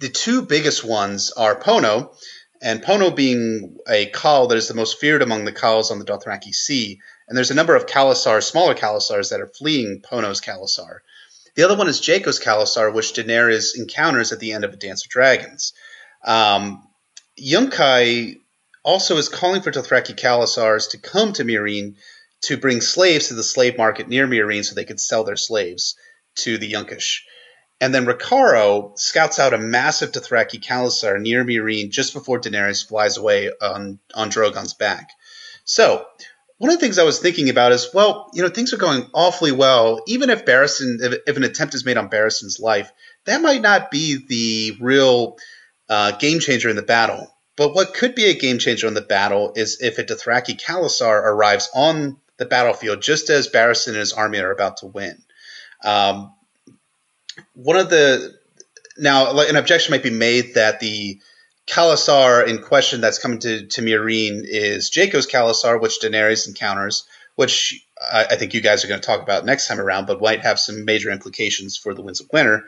the 0.01 0.11
two 0.11 0.43
biggest 0.43 0.85
ones 0.85 1.31
are 1.31 1.59
Pono, 1.59 2.15
and 2.61 2.83
Pono 2.83 3.17
being 3.17 3.79
a 3.89 4.11
Khal 4.11 4.51
that 4.51 4.59
is 4.59 4.69
the 4.69 4.75
most 4.75 5.01
feared 5.01 5.23
among 5.23 5.47
the 5.47 5.53
Khals 5.53 5.91
on 5.91 5.99
the 5.99 6.05
Dothraki 6.05 6.53
Sea. 6.53 7.01
And 7.29 7.37
there's 7.37 7.51
a 7.51 7.55
number 7.55 7.75
of 7.75 7.87
Khalasars, 7.87 8.45
smaller 8.45 8.75
Khalasars, 8.75 9.31
that 9.31 9.41
are 9.41 9.49
fleeing 9.49 10.01
Pono's 10.01 10.41
Khalasar. 10.41 11.01
The 11.55 11.63
other 11.65 11.77
one 11.77 11.89
is 11.89 12.01
Jhaqo's 12.01 12.39
Khalasar, 12.39 12.93
which 12.93 13.15
Daenerys 13.15 13.77
encounters 13.77 14.33
at 14.33 14.41
the 14.41 14.53
end 14.53 14.65
of 14.65 14.73
A 14.73 14.77
Dance 14.77 15.05
with 15.05 15.11
Dragons. 15.11 15.73
Um, 16.25 16.87
Yunkai 17.41 18.41
also 18.83 19.17
is 19.17 19.29
calling 19.29 19.63
for 19.63 19.71
Dothraki 19.71 20.15
Khalasars 20.15 20.91
to 20.91 20.99
come 20.99 21.33
to 21.33 21.45
Meereen 21.45 21.97
to 22.43 22.57
bring 22.57 22.81
slaves 22.81 23.29
to 23.29 23.35
the 23.35 23.43
slave 23.43 23.77
market 23.77 24.09
near 24.09 24.27
Meereen 24.27 24.65
so 24.65 24.75
they 24.75 24.85
could 24.85 25.01
sell 25.01 25.25
their 25.25 25.37
slaves 25.37 25.97
to 26.37 26.59
the 26.59 26.73
Yunkish. 26.73 27.23
And 27.81 27.95
then 27.95 28.07
Rakharo 28.07 28.99
scouts 28.99 29.39
out 29.39 29.53
a 29.53 29.59
massive 29.59 30.13
Dothraki 30.13 30.63
Khalasar 30.63 31.21
near 31.21 31.45
Meereen 31.45 31.91
just 31.91 32.13
before 32.13 32.41
Daenerys 32.41 32.87
flies 32.87 33.17
away 33.17 33.51
on, 33.61 33.99
on 34.15 34.31
Drogon's 34.31 34.75
back. 34.75 35.11
So, 35.65 36.07
one 36.59 36.71
of 36.71 36.77
the 36.77 36.81
things 36.81 36.99
I 36.99 37.05
was 37.05 37.19
thinking 37.19 37.51
about 37.51 37.73
is, 37.73 37.91
well, 37.93 38.31
you 38.33 38.43
know, 38.43 38.49
things 38.49 38.73
are 38.73 38.79
going 38.79 39.09
awfully 39.13 39.53
well. 39.53 40.01
Even 40.07 40.31
if 40.31 40.47
Barristan, 40.47 41.03
if, 41.03 41.21
if 41.27 41.37
an 41.37 41.45
attempt 41.45 41.75
is 41.75 41.85
made 41.85 41.99
on 41.99 42.09
Barristan's 42.09 42.59
life, 42.59 42.91
that 43.25 43.43
might 43.43 43.61
not 43.61 43.91
be 43.91 44.25
the 44.27 44.79
real 44.81 45.37
uh, 45.89 46.13
game 46.13 46.41
changer 46.41 46.71
in 46.71 46.77
the 46.77 46.83
battle. 46.83 47.31
But 47.57 47.75
what 47.75 47.95
could 47.95 48.15
be 48.15 48.27
a 48.27 48.39
game 48.39 48.59
changer 48.59 48.87
in 48.87 48.95
the 48.95 49.03
battle 49.03 49.53
is 49.55 49.81
if 49.81 49.99
a 49.99 50.05
Dothraki 50.05 50.61
Khalasar 50.61 51.23
arrives 51.23 51.71
on 51.75 52.19
the 52.39 52.47
battlefield 52.47 53.03
just 53.03 53.31
as 53.31 53.49
Barristan 53.49 53.89
and 53.89 53.97
his 53.97 54.13
army 54.13 54.39
are 54.39 54.51
about 54.51 54.79
to 54.79 54.87
win. 54.87 55.23
Um, 55.85 56.33
one 57.55 57.77
of 57.77 57.91
the 57.91 58.35
now 58.99 59.39
an 59.39 59.57
objection 59.57 59.93
might 59.93 60.03
be 60.03 60.11
made 60.11 60.55
that 60.55 60.81
the 60.81 61.21
Khalasar 61.67 62.47
in 62.47 62.63
question 62.63 63.01
that's 63.01 63.19
coming 63.19 63.41
to, 63.41 63.67
to 63.67 63.83
Meereen 63.83 64.43
is 64.45 64.91
Jhaqo's 64.91 65.27
Khalasar, 65.27 65.81
which 65.81 66.01
Daenerys 66.01 66.47
encounters, 66.47 67.05
which 67.35 67.85
I, 68.01 68.27
I 68.31 68.37
think 68.37 68.55
you 68.55 68.61
guys 68.61 68.85
are 68.85 68.89
going 68.89 69.01
to 69.01 69.07
talk 69.07 69.23
about 69.23 69.45
next 69.45 69.67
time 69.67 69.81
around, 69.81 70.07
but 70.07 70.21
might 70.21 70.43
have 70.43 70.61
some 70.61 70.85
major 70.85 71.11
implications 71.11 71.77
for 71.77 71.93
the 71.93 72.03
Winds 72.03 72.21
of 72.21 72.31
Winter 72.33 72.65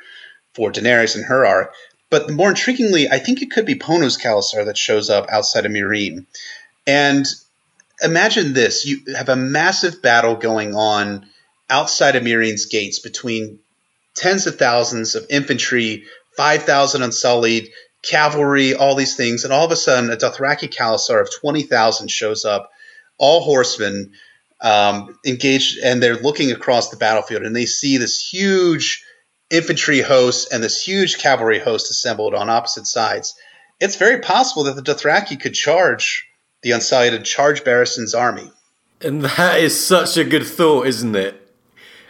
for 0.54 0.72
Daenerys 0.72 1.14
and 1.14 1.24
her 1.24 1.46
arc. 1.46 1.74
But 2.10 2.30
more 2.30 2.52
intriguingly, 2.52 3.06
I 3.10 3.18
think 3.18 3.42
it 3.42 3.50
could 3.50 3.66
be 3.66 3.74
Pono's 3.74 4.18
Khalasar 4.18 4.64
that 4.66 4.78
shows 4.78 5.10
up 5.10 5.28
outside 5.30 5.66
of 5.66 5.72
Meereen. 5.72 6.26
And 6.86 7.26
imagine 8.02 8.52
this 8.52 8.86
you 8.86 9.14
have 9.14 9.28
a 9.28 9.36
massive 9.36 10.02
battle 10.02 10.34
going 10.34 10.74
on 10.74 11.26
outside 11.70 12.16
of 12.16 12.22
Meereen's 12.22 12.66
gates 12.66 12.98
between 12.98 13.60
tens 14.14 14.46
of 14.46 14.58
thousands 14.58 15.14
of 15.14 15.26
infantry, 15.28 16.04
5,000 16.36 17.02
unsullied, 17.02 17.70
cavalry, 18.02 18.74
all 18.74 18.94
these 18.94 19.16
things. 19.16 19.44
And 19.44 19.52
all 19.52 19.64
of 19.64 19.72
a 19.72 19.76
sudden, 19.76 20.10
a 20.10 20.16
Dothraki 20.16 20.72
Khalasar 20.72 21.20
of 21.20 21.28
20,000 21.40 22.10
shows 22.10 22.44
up, 22.44 22.70
all 23.18 23.40
horsemen 23.40 24.12
um, 24.60 25.18
engaged, 25.26 25.78
and 25.78 26.02
they're 26.02 26.16
looking 26.16 26.52
across 26.52 26.90
the 26.90 26.96
battlefield 26.96 27.42
and 27.42 27.54
they 27.54 27.66
see 27.66 27.96
this 27.96 28.20
huge 28.20 29.04
infantry 29.50 30.00
host 30.00 30.52
and 30.52 30.62
this 30.62 30.82
huge 30.82 31.18
cavalry 31.18 31.58
host 31.58 31.90
assembled 31.90 32.34
on 32.34 32.50
opposite 32.50 32.86
sides. 32.86 33.34
It's 33.80 33.96
very 33.96 34.20
possible 34.20 34.64
that 34.64 34.76
the 34.76 34.82
Dothraki 34.82 35.40
could 35.40 35.54
charge 35.54 36.26
the 36.62 36.72
Unsullied, 36.72 37.24
charge 37.24 37.64
Barristan's 37.64 38.14
army. 38.14 38.50
And 39.00 39.22
that 39.22 39.60
is 39.60 39.78
such 39.78 40.16
a 40.16 40.24
good 40.24 40.44
thought, 40.44 40.86
isn't 40.88 41.14
it? 41.14 41.40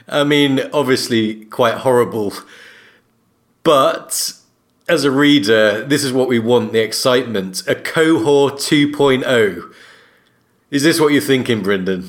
I 0.09 0.24
mean, 0.24 0.60
obviously 0.73 1.44
quite 1.44 1.74
horrible. 1.74 2.32
But 3.62 4.32
as 4.89 5.05
a 5.05 5.10
reader, 5.10 5.85
this 5.85 6.02
is 6.02 6.12
what 6.12 6.28
we 6.28 6.39
want 6.39 6.73
the 6.73 6.81
excitement. 6.81 7.60
A 7.69 7.74
Qohor 7.74 8.52
2.0. 8.52 9.74
Is 10.70 10.82
this 10.82 11.01
what 11.01 11.12
you're 11.12 11.23
thinking, 11.23 11.62
Brynden? 11.62 12.09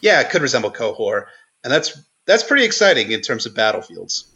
Yeah, 0.00 0.20
it 0.20 0.30
could 0.30 0.42
resemble 0.42 0.70
Qohor. 0.70 1.26
And 1.64 1.72
that's 1.72 1.98
that's 2.26 2.42
pretty 2.42 2.64
exciting 2.64 3.12
in 3.12 3.20
terms 3.20 3.46
of 3.46 3.54
battlefields. 3.54 4.26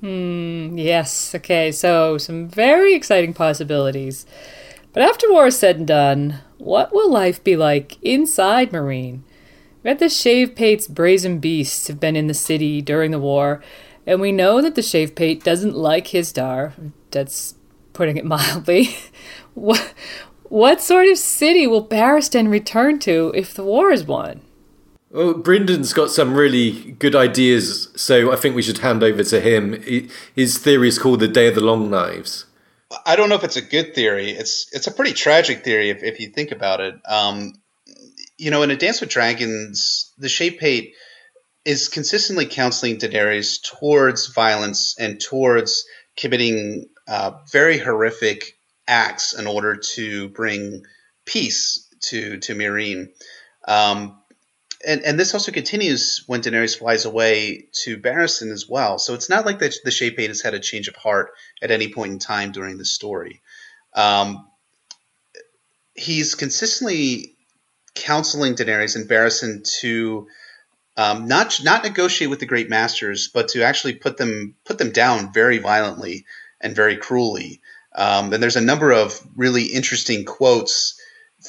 Hmm, 0.00 0.76
yes. 0.76 1.34
Okay, 1.34 1.72
so 1.72 2.18
some 2.18 2.48
very 2.48 2.94
exciting 2.94 3.32
possibilities. 3.32 4.26
But 4.92 5.02
after 5.02 5.30
war 5.30 5.46
is 5.46 5.58
said 5.58 5.76
and 5.76 5.86
done, 5.86 6.40
what 6.58 6.92
will 6.92 7.10
life 7.10 7.42
be 7.44 7.56
like 7.56 8.02
inside 8.02 8.70
Meereen? 8.70 9.20
Read 9.84 9.98
the 9.98 10.06
Shavepate's 10.06 10.88
brazen 10.88 11.38
beasts 11.38 11.86
have 11.88 12.00
been 12.00 12.16
in 12.16 12.26
the 12.26 12.34
city 12.34 12.82
during 12.82 13.10
the 13.10 13.18
war, 13.18 13.62
and 14.06 14.20
we 14.20 14.32
know 14.32 14.60
that 14.62 14.74
the 14.74 14.80
Shavepate 14.80 15.42
doesn't 15.42 15.76
like 15.76 16.08
Hizdahr. 16.08 16.72
That's 17.10 17.54
putting 17.92 18.16
it 18.16 18.24
mildly. 18.36 18.96
what, 19.54 19.94
what 20.44 20.80
sort 20.80 21.08
of 21.08 21.18
city 21.18 21.66
will 21.66 21.86
Barristan 21.86 22.50
return 22.50 22.98
to 23.00 23.32
if 23.34 23.54
the 23.54 23.64
war 23.64 23.90
is 23.90 24.04
won? 24.04 24.42
Well, 25.10 25.34
Brynden's 25.34 25.92
got 25.92 26.10
some 26.10 26.34
really 26.34 26.92
good 26.98 27.14
ideas, 27.14 27.88
so 27.96 28.32
I 28.32 28.36
think 28.36 28.54
we 28.54 28.62
should 28.62 28.78
hand 28.78 29.02
over 29.02 29.22
to 29.24 29.40
him. 29.40 29.82
His 30.34 30.58
theory 30.58 30.88
is 30.88 30.98
called 30.98 31.20
the 31.20 31.28
Day 31.28 31.46
of 31.46 31.54
the 31.54 31.60
Long 31.60 31.88
Knives. 31.90 32.44
I 33.04 33.16
don't 33.16 33.28
know 33.28 33.36
if 33.36 33.44
it's 33.44 33.56
a 33.56 33.62
good 33.62 33.94
theory. 33.94 34.30
It's 34.30 34.68
it's 34.72 34.86
a 34.86 34.92
pretty 34.92 35.12
tragic 35.12 35.64
theory 35.64 35.90
if, 35.90 36.02
if 36.02 36.20
you 36.20 36.28
think 36.28 36.52
about 36.52 36.80
it. 36.80 36.94
Um, 37.08 37.54
you 38.36 38.50
know, 38.50 38.62
in 38.62 38.70
A 38.70 38.76
Dance 38.76 39.00
with 39.00 39.10
Dragons, 39.10 40.12
the 40.18 40.28
Shavepate 40.28 40.92
is 41.64 41.88
consistently 41.88 42.46
counseling 42.46 42.98
Daenerys 42.98 43.60
towards 43.62 44.26
violence 44.26 44.96
and 44.98 45.20
towards 45.20 45.84
committing 46.16 46.88
uh, 47.08 47.32
very 47.50 47.78
horrific 47.78 48.58
acts 48.88 49.32
in 49.32 49.46
order 49.46 49.76
to 49.76 50.28
bring 50.30 50.84
peace 51.24 51.88
to 52.00 52.38
to 52.38 52.54
Meereen. 52.54 53.08
Um, 53.66 54.18
and, 54.86 55.02
and 55.02 55.18
this 55.18 55.34
also 55.34 55.52
continues 55.52 56.22
when 56.26 56.42
Daenerys 56.42 56.78
flies 56.78 57.06
away 57.06 57.68
to 57.82 57.98
Barristan 57.98 58.52
as 58.52 58.68
well. 58.68 58.98
So 58.98 59.14
it's 59.14 59.28
not 59.28 59.46
like 59.46 59.58
the, 59.58 59.74
the 59.84 59.90
Shavepate 59.90 60.28
has 60.28 60.42
had 60.42 60.54
a 60.54 60.60
change 60.60 60.86
of 60.86 60.94
heart 60.94 61.32
at 61.62 61.70
any 61.70 61.92
point 61.92 62.12
in 62.12 62.18
time 62.18 62.52
during 62.52 62.78
the 62.78 62.84
story. 62.84 63.40
Um, 63.94 64.46
he's 65.94 66.34
consistently 66.34 67.34
counseling 67.94 68.54
Daenerys 68.54 68.96
and 68.96 69.08
Barristan 69.08 69.64
to 69.80 70.28
um, 70.96 71.26
not 71.26 71.60
not 71.64 71.82
negotiate 71.82 72.30
with 72.30 72.40
the 72.40 72.46
great 72.46 72.70
masters, 72.70 73.28
but 73.28 73.48
to 73.48 73.62
actually 73.62 73.94
put 73.94 74.16
them 74.16 74.54
put 74.64 74.78
them 74.78 74.92
down 74.92 75.32
very 75.32 75.58
violently 75.58 76.24
and 76.60 76.74
very 76.74 76.96
cruelly. 76.96 77.60
Um, 77.94 78.32
and 78.32 78.42
there's 78.42 78.56
a 78.56 78.60
number 78.60 78.92
of 78.92 79.20
really 79.36 79.64
interesting 79.64 80.24
quotes 80.24 81.00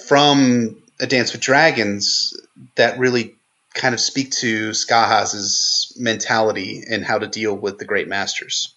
from 0.08 0.82
A 1.00 1.08
Dance 1.08 1.34
with 1.34 1.42
Dragons 1.42 2.34
that 2.76 2.98
really 2.98 3.36
kind 3.74 3.94
of 3.94 4.00
speak 4.00 4.32
to 4.32 4.72
Skahaz's 4.72 5.94
mentality 6.00 6.84
and 6.90 7.06
how 7.06 7.20
to 7.20 7.28
deal 7.28 7.56
with 7.56 7.78
the 7.78 7.86
great 7.86 8.08
masters. 8.08 8.74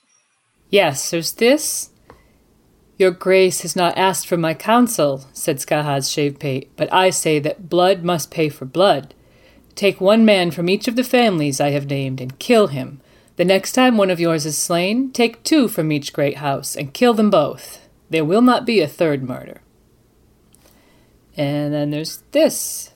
Yes, 0.68 1.10
there's 1.10 1.32
this. 1.32 1.90
Your 2.98 3.10
grace 3.10 3.62
has 3.62 3.74
not 3.74 3.96
asked 3.96 4.26
for 4.26 4.36
my 4.36 4.52
counsel, 4.52 5.24
said 5.32 5.56
Skahaz 5.56 6.08
Shavepate, 6.10 6.68
but 6.76 6.92
I 6.92 7.10
say 7.10 7.38
that 7.38 7.70
blood 7.70 8.04
must 8.04 8.30
pay 8.30 8.50
for 8.50 8.66
blood. 8.66 9.14
Take 9.74 10.00
one 10.00 10.26
man 10.26 10.50
from 10.50 10.68
each 10.68 10.86
of 10.86 10.96
the 10.96 11.04
families 11.04 11.60
I 11.60 11.70
have 11.70 11.88
named 11.88 12.20
and 12.20 12.38
kill 12.38 12.66
him. 12.66 13.00
The 13.40 13.46
next 13.46 13.72
time 13.72 13.96
one 13.96 14.10
of 14.10 14.20
yours 14.20 14.44
is 14.44 14.58
slain, 14.58 15.12
take 15.12 15.42
two 15.44 15.66
from 15.66 15.90
each 15.90 16.12
great 16.12 16.36
house 16.36 16.76
and 16.76 16.92
kill 16.92 17.14
them 17.14 17.30
both. 17.30 17.88
There 18.10 18.22
will 18.22 18.42
not 18.42 18.66
be 18.66 18.82
a 18.82 18.86
third 18.86 19.26
murder. 19.26 19.62
And 21.38 21.72
then 21.72 21.88
there's 21.88 22.22
this. 22.32 22.92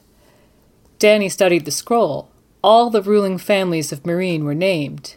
Dany 0.98 1.32
studied 1.32 1.64
the 1.64 1.70
scroll. 1.70 2.28
All 2.62 2.90
the 2.90 3.00
ruling 3.00 3.38
families 3.38 3.90
of 3.90 4.02
Meereen 4.02 4.42
were 4.42 4.54
named. 4.54 5.16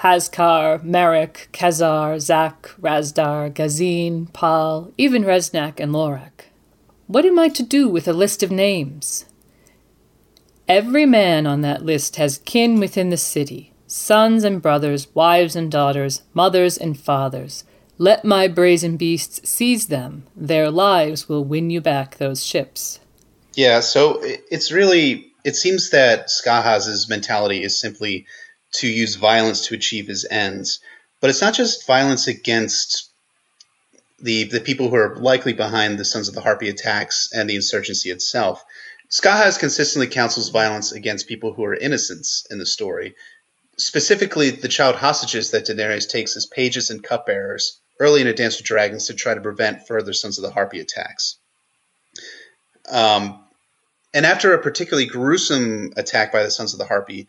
Hazkar, 0.00 0.84
Merreq, 0.84 1.50
Quazzar, 1.54 2.16
Zhak, 2.16 2.78
Rhazdar, 2.82 3.54
Ghazeen, 3.54 4.26
Pahl, 4.34 4.92
even 4.98 5.24
Reznak 5.24 5.80
and 5.80 5.94
Loraq. 5.94 6.50
What 7.06 7.24
am 7.24 7.38
I 7.38 7.48
to 7.48 7.62
do 7.62 7.88
with 7.88 8.06
a 8.06 8.12
list 8.12 8.42
of 8.42 8.50
names? 8.50 9.24
Every 10.68 11.06
man 11.06 11.46
on 11.46 11.62
that 11.62 11.82
list 11.82 12.16
has 12.16 12.42
kin 12.44 12.78
within 12.78 13.08
the 13.08 13.16
city 13.16 13.69
sons 13.90 14.44
and 14.44 14.62
brothers, 14.62 15.12
wives 15.14 15.56
and 15.56 15.70
daughters, 15.70 16.22
mothers 16.32 16.78
and 16.78 16.98
fathers. 16.98 17.64
Let 17.98 18.24
my 18.24 18.46
brazen 18.46 18.96
beasts 18.96 19.48
seize 19.48 19.88
them. 19.88 20.24
Their 20.36 20.70
lives 20.70 21.28
will 21.28 21.44
win 21.44 21.70
you 21.70 21.80
back 21.80 22.16
those 22.16 22.44
ships. 22.44 23.00
Yeah, 23.54 23.80
so 23.80 24.20
it's 24.22 24.70
really, 24.70 25.26
it 25.44 25.56
seems 25.56 25.90
that 25.90 26.28
Skahaz's 26.28 27.08
mentality 27.08 27.64
is 27.64 27.80
simply 27.80 28.26
to 28.74 28.86
use 28.86 29.16
violence 29.16 29.66
to 29.66 29.74
achieve 29.74 30.06
his 30.06 30.24
ends. 30.30 30.78
But 31.20 31.30
it's 31.30 31.42
not 31.42 31.54
just 31.54 31.86
violence 31.86 32.28
against 32.28 33.10
the 34.22 34.44
the 34.44 34.60
people 34.60 34.88
who 34.88 34.96
are 34.96 35.16
likely 35.16 35.52
behind 35.52 35.98
the 35.98 36.04
Sons 36.04 36.28
of 36.28 36.34
the 36.34 36.42
Harpy 36.42 36.68
attacks 36.68 37.30
and 37.34 37.50
the 37.50 37.56
insurgency 37.56 38.10
itself. 38.10 38.64
Skahaz 39.10 39.58
consistently 39.58 40.06
counsels 40.06 40.50
violence 40.50 40.92
against 40.92 41.26
people 41.26 41.52
who 41.52 41.64
are 41.64 41.74
innocents 41.74 42.46
in 42.50 42.58
the 42.58 42.66
story, 42.66 43.16
specifically 43.80 44.50
the 44.50 44.68
child 44.68 44.96
hostages 44.96 45.50
that 45.50 45.66
Daenerys 45.66 46.08
takes 46.08 46.36
as 46.36 46.46
pages 46.46 46.90
and 46.90 47.02
cupbearers 47.02 47.80
early 47.98 48.20
in 48.20 48.26
A 48.26 48.34
Dance 48.34 48.58
with 48.58 48.66
Dragons 48.66 49.06
to 49.06 49.14
try 49.14 49.34
to 49.34 49.40
prevent 49.40 49.86
further 49.86 50.12
Sons 50.12 50.38
of 50.38 50.42
the 50.42 50.50
Harpy 50.50 50.80
attacks. 50.80 51.36
Um, 52.90 53.44
and 54.12 54.26
after 54.26 54.52
a 54.54 54.62
particularly 54.62 55.06
gruesome 55.06 55.92
attack 55.96 56.32
by 56.32 56.42
the 56.42 56.50
Sons 56.50 56.72
of 56.72 56.78
the 56.78 56.86
Harpy, 56.86 57.28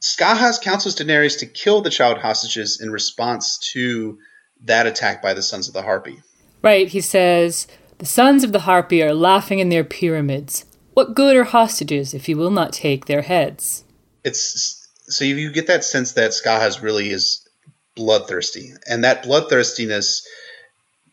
Skahaz 0.00 0.60
counsels 0.60 0.96
Daenerys 0.96 1.38
to 1.40 1.46
kill 1.46 1.80
the 1.80 1.90
child 1.90 2.18
hostages 2.18 2.80
in 2.80 2.90
response 2.90 3.58
to 3.72 4.18
that 4.64 4.86
attack 4.86 5.22
by 5.22 5.34
the 5.34 5.42
Sons 5.42 5.68
of 5.68 5.74
the 5.74 5.82
Harpy. 5.82 6.22
Right, 6.62 6.88
he 6.88 7.00
says, 7.00 7.66
The 7.98 8.06
Sons 8.06 8.44
of 8.44 8.52
the 8.52 8.60
Harpy 8.60 9.02
are 9.02 9.14
laughing 9.14 9.58
in 9.58 9.68
their 9.68 9.84
pyramids. 9.84 10.64
What 10.94 11.14
good 11.14 11.36
are 11.36 11.44
hostages 11.44 12.14
if 12.14 12.28
you 12.28 12.36
will 12.36 12.50
not 12.50 12.72
take 12.72 13.06
their 13.06 13.22
heads? 13.22 13.84
It's 14.24 14.81
so 15.12 15.24
you 15.24 15.50
get 15.52 15.66
that 15.66 15.84
sense 15.84 16.12
that 16.12 16.30
Skahaz 16.30 16.82
really 16.82 17.10
is 17.10 17.46
bloodthirsty, 17.94 18.72
and 18.88 19.04
that 19.04 19.24
bloodthirstiness 19.24 20.26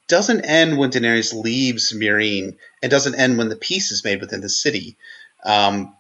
doesn't 0.08 0.42
end 0.42 0.78
when 0.78 0.90
Daenerys 0.90 1.34
leaves 1.34 1.94
Meereen, 1.94 2.58
and 2.82 2.90
doesn't 2.90 3.16
end 3.16 3.38
when 3.38 3.50
the 3.50 3.56
peace 3.56 3.92
is 3.92 4.04
made 4.04 4.22
within 4.22 4.42
the 4.42 4.50
city. 4.50 4.98
Um, 5.46 5.96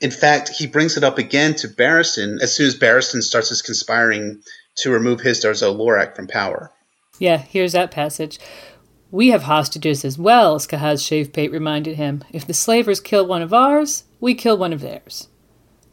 in 0.00 0.10
fact, 0.10 0.48
he 0.48 0.66
brings 0.66 0.96
it 0.96 1.04
up 1.04 1.18
again 1.18 1.54
to 1.56 1.68
Barristan 1.68 2.40
as 2.40 2.54
soon 2.54 2.66
as 2.66 2.78
Barristan 2.78 3.22
starts 3.22 3.50
his 3.50 3.62
conspiring 3.62 4.42
to 4.76 4.90
remove 4.90 5.20
Hizdahr 5.20 5.54
zo 5.54 5.74
Loraq 5.74 6.16
from 6.16 6.26
power. 6.26 6.72
Yeah, 7.18 7.36
here's 7.36 7.72
that 7.72 7.90
passage. 7.90 8.38
We 9.10 9.28
have 9.28 9.42
hostages 9.42 10.04
as 10.04 10.16
well, 10.16 10.58
Skahaz 10.58 11.02
Shavepate 11.02 11.52
reminded 11.52 11.96
him. 11.96 12.24
If 12.32 12.46
the 12.46 12.54
slavers 12.54 13.00
kill 13.00 13.26
one 13.26 13.42
of 13.42 13.52
ours, 13.52 14.04
we 14.20 14.34
kill 14.34 14.56
one 14.56 14.72
of 14.72 14.80
theirs. 14.80 15.28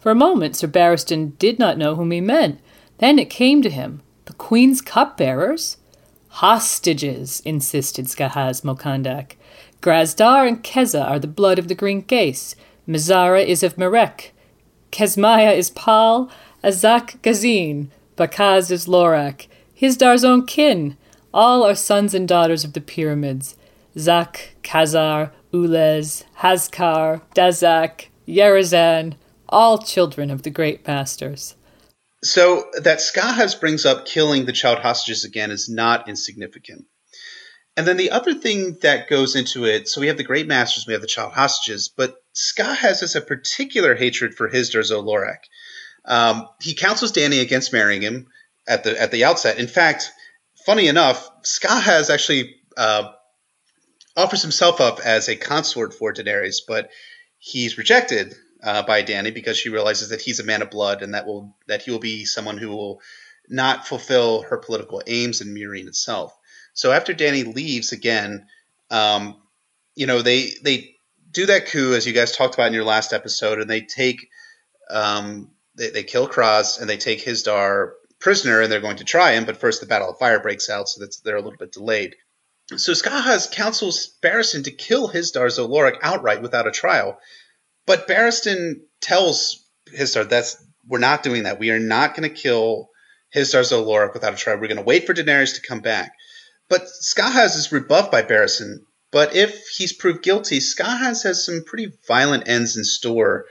For 0.07 0.11
a 0.11 0.15
moment, 0.15 0.55
Sir 0.55 0.69
Barristan 0.69 1.37
did 1.37 1.59
not 1.59 1.77
know 1.77 1.95
whom 1.95 2.11
he 2.11 2.21
meant. 2.21 2.61
Then 2.99 3.19
it 3.19 3.29
came 3.29 3.61
to 3.61 3.69
him. 3.69 4.01
The 4.23 4.31
Queen's 4.31 4.79
cupbearers? 4.79 5.75
Hostages, 6.29 7.41
insisted 7.41 8.05
Skahaz 8.05 8.61
Mokandak. 8.61 9.33
Grazhar 9.81 10.47
and 10.47 10.63
Qezza 10.63 11.03
are 11.05 11.19
the 11.19 11.27
blood 11.27 11.59
of 11.59 11.67
the 11.67 11.75
Green 11.75 11.99
Grace. 11.99 12.55
Mezzara 12.87 13.45
is 13.45 13.63
of 13.63 13.75
Merreq, 13.75 14.29
Kezmya 14.93 15.53
is 15.57 15.71
Pahl, 15.71 16.31
Azzak 16.63 17.21
Ghazeen, 17.21 17.89
Bhakaz 18.15 18.71
is 18.71 18.85
Loraq, 18.87 19.47
Hizdahr's 19.77 20.23
own 20.23 20.45
kin. 20.45 20.95
All 21.33 21.63
are 21.65 21.75
sons 21.75 22.13
and 22.13 22.25
daughters 22.25 22.63
of 22.63 22.71
the 22.71 22.79
pyramids. 22.79 23.57
Zhak, 23.97 24.51
Quazzar, 24.63 25.31
Uhlez, 25.51 26.23
Hazkar, 26.37 27.23
Dhazak, 27.35 28.05
Yherizan, 28.25 29.15
all 29.49 29.77
children 29.77 30.29
of 30.29 30.43
the 30.43 30.49
great 30.49 30.85
masters. 30.87 31.55
So 32.23 32.65
that 32.81 32.99
Skahaz 32.99 33.59
brings 33.59 33.85
up 33.85 34.05
killing 34.05 34.45
the 34.45 34.51
child 34.51 34.79
hostages 34.79 35.23
again 35.23 35.51
is 35.51 35.69
not 35.69 36.09
insignificant. 36.09 36.85
And 37.75 37.85
then 37.85 37.97
the 37.97 38.09
other 38.09 38.33
thing 38.33 38.77
that 38.81 39.07
goes 39.07 39.35
into 39.35 39.65
it, 39.65 39.87
so 39.87 40.01
we 40.01 40.07
have 40.07 40.17
the 40.17 40.23
great 40.23 40.47
masters, 40.47 40.87
we 40.87 40.93
have 40.93 41.01
the 41.01 41.07
child 41.07 41.33
hostages, 41.33 41.89
but 41.89 42.15
Skahaz 42.33 43.01
has 43.01 43.15
a 43.15 43.21
particular 43.21 43.93
hatred 43.93 44.33
for 44.33 44.49
Hizdahr 44.49 44.83
zo 44.83 45.03
Loraq. 45.03 45.37
Um, 46.05 46.47
he 46.59 46.73
counsels 46.73 47.11
Dany 47.11 47.41
against 47.41 47.73
marrying 47.73 48.01
him 48.01 48.27
at 48.67 48.83
the 48.83 48.99
at 48.99 49.11
the 49.11 49.25
outset. 49.25 49.59
In 49.59 49.67
fact, 49.67 50.11
funny 50.65 50.87
enough, 50.87 51.29
Skahaz 51.43 52.09
actually 52.09 52.55
uh, 52.75 53.11
offers 54.15 54.41
himself 54.41 54.81
up 54.81 54.99
as 55.03 55.29
a 55.29 55.35
consort 55.35 55.93
for 55.93 56.13
Daenerys, 56.13 56.61
but 56.67 56.89
he's 57.37 57.77
rejected 57.77 58.35
uh, 58.67 58.83
by 58.83 59.01
Dany 59.01 59.33
because 59.33 59.57
she 59.57 59.69
realizes 59.69 60.09
that 60.09 60.19
he's 60.19 60.41
a 60.41 60.43
man 60.43 60.61
of 60.61 60.69
blood 60.69 61.01
and 61.01 61.13
that 61.13 61.25
will 61.25 61.55
that 61.67 61.83
he 61.83 61.91
will 61.91 61.99
be 61.99 62.25
someone 62.25 62.57
who 62.57 62.67
will 62.67 63.01
not 63.47 63.87
fulfill 63.87 64.41
her 64.41 64.57
political 64.57 65.01
aims 65.07 65.39
in 65.39 65.55
Meereen 65.55 65.87
itself. 65.87 66.37
So 66.73 66.91
after 66.91 67.13
Dany 67.13 67.55
leaves 67.55 67.93
again, 67.93 68.45
um, 68.91 69.41
you 69.95 70.05
know 70.05 70.21
they 70.21 70.51
they 70.61 70.97
do 71.31 71.45
that 71.45 71.67
coup 71.67 71.93
as 71.93 72.05
you 72.05 72.11
guys 72.11 72.35
talked 72.35 72.55
about 72.55 72.67
in 72.67 72.73
your 72.73 72.83
last 72.83 73.13
episode, 73.13 73.61
and 73.61 73.69
they 73.69 73.81
take 73.81 74.27
um, 74.89 75.51
they, 75.75 75.89
they 75.91 76.03
kill 76.03 76.27
Khrazz 76.27 76.81
and 76.81 76.89
they 76.89 76.97
take 76.97 77.23
Hizdahr 77.23 77.91
prisoner, 78.19 78.59
and 78.59 78.69
they're 78.69 78.81
going 78.81 78.97
to 78.97 79.05
try 79.05 79.31
him. 79.31 79.45
But 79.45 79.61
first, 79.61 79.79
the 79.79 79.87
Battle 79.87 80.09
of 80.09 80.19
Fire 80.19 80.41
breaks 80.41 80.69
out, 80.69 80.89
so 80.89 80.99
that's 80.99 81.21
they're 81.21 81.37
a 81.37 81.41
little 81.41 81.57
bit 81.57 81.71
delayed. 81.71 82.17
So 82.75 82.91
Skahaz 82.91 83.49
counsels 83.49 84.13
Barristan 84.21 84.65
to 84.65 84.71
kill 84.71 85.07
Hizdahr 85.07 85.49
zo 85.49 85.69
Loraq 85.69 85.99
outright 86.01 86.41
without 86.41 86.67
a 86.67 86.71
trial. 86.71 87.17
But 87.87 88.07
Barristan 88.07 88.81
tells 89.01 89.65
Hizdahr 89.91 90.29
that's 90.29 90.63
we're 90.87 90.99
not 90.99 91.23
doing 91.23 91.43
that. 91.43 91.59
We 91.59 91.71
are 91.71 91.79
not 91.79 92.15
going 92.15 92.29
to 92.29 92.35
kill 92.35 92.89
Hizdahr 93.35 93.63
zo 93.63 93.83
Loraq 93.83 94.13
without 94.13 94.33
a 94.33 94.37
trial. 94.37 94.57
We're 94.57 94.67
going 94.67 94.77
to 94.77 94.83
wait 94.83 95.07
for 95.07 95.13
Daenerys 95.13 95.55
to 95.55 95.67
come 95.67 95.79
back. 95.79 96.11
But 96.69 96.83
Skahaz 97.01 97.55
is 97.55 97.71
rebuffed 97.71 98.11
by 98.11 98.21
Barristan. 98.21 98.79
But 99.11 99.35
if 99.35 99.67
he's 99.77 99.93
proved 99.93 100.21
guilty, 100.23 100.59
Skahaz 100.59 101.23
has 101.23 101.45
some 101.45 101.63
pretty 101.65 101.93
violent 102.07 102.47
ends 102.47 102.77
in 102.77 102.83
store 102.83 103.45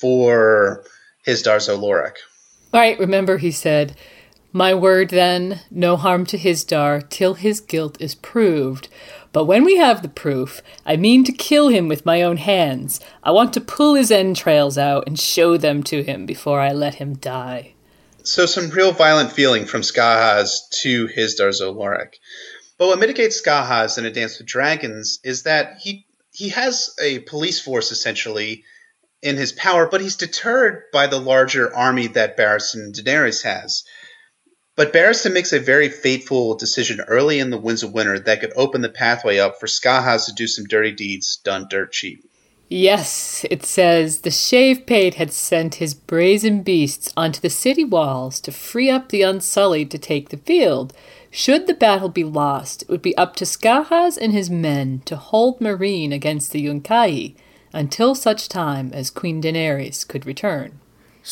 for 0.00 0.84
Hizdahr 1.26 1.60
zo 1.60 1.78
Loraq. 1.78 2.14
All 2.72 2.80
right, 2.80 2.98
remember 2.98 3.38
he 3.38 3.50
said, 3.50 3.96
My 4.52 4.72
word 4.74 5.10
then, 5.10 5.60
no 5.70 5.96
harm 5.96 6.24
to 6.26 6.38
Hizdahr 6.38 7.08
till 7.08 7.34
his 7.34 7.60
guilt 7.60 8.00
is 8.00 8.14
proved. 8.14 8.88
But 9.32 9.44
when 9.44 9.64
we 9.64 9.76
have 9.76 10.02
the 10.02 10.08
proof, 10.08 10.60
I 10.84 10.96
mean 10.96 11.24
to 11.24 11.32
kill 11.32 11.68
him 11.68 11.86
with 11.88 12.04
my 12.04 12.22
own 12.22 12.36
hands. 12.36 13.00
I 13.22 13.30
want 13.30 13.52
to 13.54 13.60
pull 13.60 13.94
his 13.94 14.10
entrails 14.10 14.76
out 14.76 15.04
and 15.06 15.18
show 15.18 15.56
them 15.56 15.82
to 15.84 16.02
him 16.02 16.26
before 16.26 16.60
I 16.60 16.72
let 16.72 16.96
him 16.96 17.14
die. 17.14 17.74
So 18.22 18.46
some 18.46 18.70
real 18.70 18.92
violent 18.92 19.32
feeling 19.32 19.64
from 19.64 19.82
Skahaz 19.82 20.68
to 20.82 21.06
his 21.06 21.36
zo 21.36 21.50
Loraq. 21.50 22.14
But 22.76 22.88
what 22.88 22.98
mitigates 22.98 23.40
Skahaz 23.40 23.98
in 23.98 24.04
A 24.04 24.10
Dance 24.10 24.38
with 24.38 24.46
Dragons 24.46 25.20
is 25.22 25.44
that 25.44 25.78
he 25.80 26.06
he 26.32 26.50
has 26.50 26.94
a 27.00 27.20
police 27.20 27.60
force 27.60 27.92
essentially 27.92 28.64
in 29.22 29.36
his 29.36 29.52
power, 29.52 29.86
but 29.86 30.00
he's 30.00 30.16
deterred 30.16 30.84
by 30.92 31.06
the 31.06 31.20
larger 31.20 31.74
army 31.74 32.06
that 32.08 32.36
Barristan 32.36 32.92
Daenerys 32.92 33.42
has. 33.42 33.84
But 34.80 34.94
Barristan 34.94 35.34
makes 35.34 35.52
a 35.52 35.60
very 35.60 35.90
fateful 35.90 36.54
decision 36.54 37.02
early 37.02 37.38
in 37.38 37.50
the 37.50 37.58
Winds 37.58 37.82
of 37.82 37.92
Winter 37.92 38.18
that 38.18 38.40
could 38.40 38.54
open 38.56 38.80
the 38.80 38.88
pathway 38.88 39.36
up 39.36 39.60
for 39.60 39.66
Skahaz 39.66 40.24
to 40.24 40.32
do 40.32 40.46
some 40.46 40.64
dirty 40.64 40.90
deeds 40.90 41.36
done 41.36 41.66
dirt 41.68 41.92
cheap. 41.92 42.24
Yes, 42.66 43.44
it 43.50 43.66
says 43.66 44.20
the 44.20 44.30
Shave 44.30 44.86
Pate 44.86 45.16
had 45.16 45.34
sent 45.34 45.74
his 45.74 45.92
brazen 45.92 46.62
beasts 46.62 47.12
onto 47.14 47.42
the 47.42 47.50
city 47.50 47.84
walls 47.84 48.40
to 48.40 48.52
free 48.52 48.88
up 48.88 49.10
the 49.10 49.20
Unsullied 49.20 49.90
to 49.90 49.98
take 49.98 50.30
the 50.30 50.38
field. 50.38 50.94
Should 51.30 51.66
the 51.66 51.74
battle 51.74 52.08
be 52.08 52.24
lost, 52.24 52.80
it 52.80 52.88
would 52.88 53.02
be 53.02 53.14
up 53.18 53.36
to 53.36 53.44
Skahaz 53.44 54.16
and 54.16 54.32
his 54.32 54.48
men 54.48 55.02
to 55.04 55.16
hold 55.16 55.60
Meereen 55.60 56.10
against 56.10 56.52
the 56.52 56.64
Yunkai 56.64 57.34
until 57.74 58.14
such 58.14 58.48
time 58.48 58.94
as 58.94 59.10
Queen 59.10 59.42
Daenerys 59.42 60.08
could 60.08 60.24
return. 60.24 60.80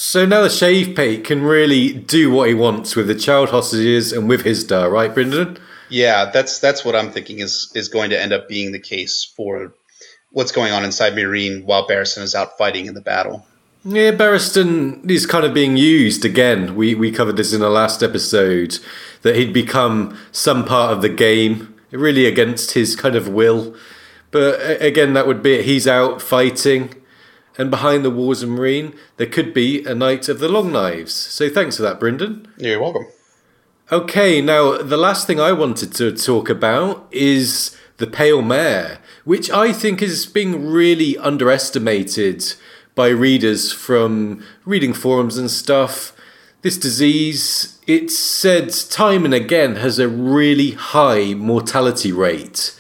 So 0.01 0.25
now 0.25 0.43
the 0.43 0.49
Shave 0.49 0.95
Pate 0.95 1.25
can 1.25 1.43
really 1.43 1.93
do 1.93 2.31
what 2.31 2.49
he 2.49 2.55
wants 2.55 2.95
with 2.95 3.09
the 3.09 3.17
child 3.17 3.49
hostages 3.49 4.13
and 4.13 4.29
with 4.29 4.45
Hizdahr, 4.45 4.89
right, 4.93 5.13
Brynden? 5.13 5.59
Yeah, 5.89 6.27
that's 6.27 6.61
that's 6.61 6.85
what 6.85 6.95
I'm 6.95 7.11
thinking 7.11 7.41
is 7.41 7.73
is 7.75 7.89
going 7.89 8.11
to 8.11 8.23
end 8.23 8.33
up 8.33 8.47
being 8.47 8.71
the 8.71 8.79
case 8.79 9.25
for 9.37 9.75
what's 10.31 10.53
going 10.53 10.73
on 10.73 10.85
inside 10.85 11.15
Meereen 11.15 11.65
while 11.65 11.85
Barristan 11.85 12.23
is 12.23 12.37
out 12.37 12.57
fighting 12.57 12.87
in 12.87 12.95
the 12.95 13.01
battle. 13.01 13.45
Yeah, 13.85 14.13
Barristan 14.13 15.11
is 15.11 15.27
kind 15.27 15.45
of 15.45 15.53
being 15.53 15.77
used 15.77 16.25
again. 16.25 16.77
We 16.77 16.95
we 16.95 17.11
covered 17.11 17.37
this 17.37 17.53
in 17.53 17.59
the 17.61 17.69
last 17.69 18.01
episode 18.01 18.79
that 19.23 19.35
he'd 19.35 19.53
become 19.53 20.17
some 20.31 20.65
part 20.65 20.93
of 20.93 21.03
the 21.03 21.09
game, 21.09 21.75
really 21.91 22.25
against 22.25 22.71
his 22.71 22.95
kind 22.95 23.17
of 23.17 23.29
will. 23.29 23.75
But 24.31 24.81
again, 24.81 25.15
that 25.15 25.27
would 25.27 25.43
be 25.43 25.55
it. 25.55 25.65
he's 25.65 25.89
out 25.89 26.23
fighting, 26.23 26.95
and 27.59 27.71
behind 27.71 28.05
the 28.05 28.11
walls 28.11 28.43
of 28.43 28.49
Meereen, 28.49 28.97
there 29.17 29.27
could 29.27 29.53
be 29.53 29.85
a 29.85 29.95
Night 29.95 30.29
of 30.29 30.39
the 30.39 30.49
Long 30.49 30.73
Knives. 30.73 31.13
So 31.13 31.51
thanks 31.51 31.77
for 31.77 31.83
that, 31.83 31.99
Brynden. 32.01 32.47
You're 32.57 32.81
welcome. 32.81 33.07
Okay, 33.91 34.41
now 34.41 34.79
the 34.79 34.97
last 34.97 35.27
thing 35.27 35.41
I 35.41 35.53
wanted 35.53 35.93
to 35.95 36.13
talk 36.13 36.49
about 36.49 37.09
is 37.11 37.77
the 37.97 38.07
Pale 38.07 38.43
Mare, 38.43 38.99
which 39.25 39.51
I 39.51 39.73
think 39.73 40.01
is 40.01 40.25
being 40.25 40.71
really 40.71 41.19
underestimated 41.19 42.55
by 42.95 43.09
readers 43.09 43.73
from 43.73 44.45
reading 44.65 44.93
forums 44.93 45.37
and 45.37 45.51
stuff. 45.51 46.15
This 46.63 46.77
disease, 46.77 47.79
it's 47.87 48.19
said 48.19 48.73
time 48.91 49.25
and 49.25 49.35
again, 49.35 49.77
has 49.77 49.99
a 49.99 50.09
really 50.09 50.73
high 50.73 51.35
mortality 51.35 52.13
rate. 52.13 52.79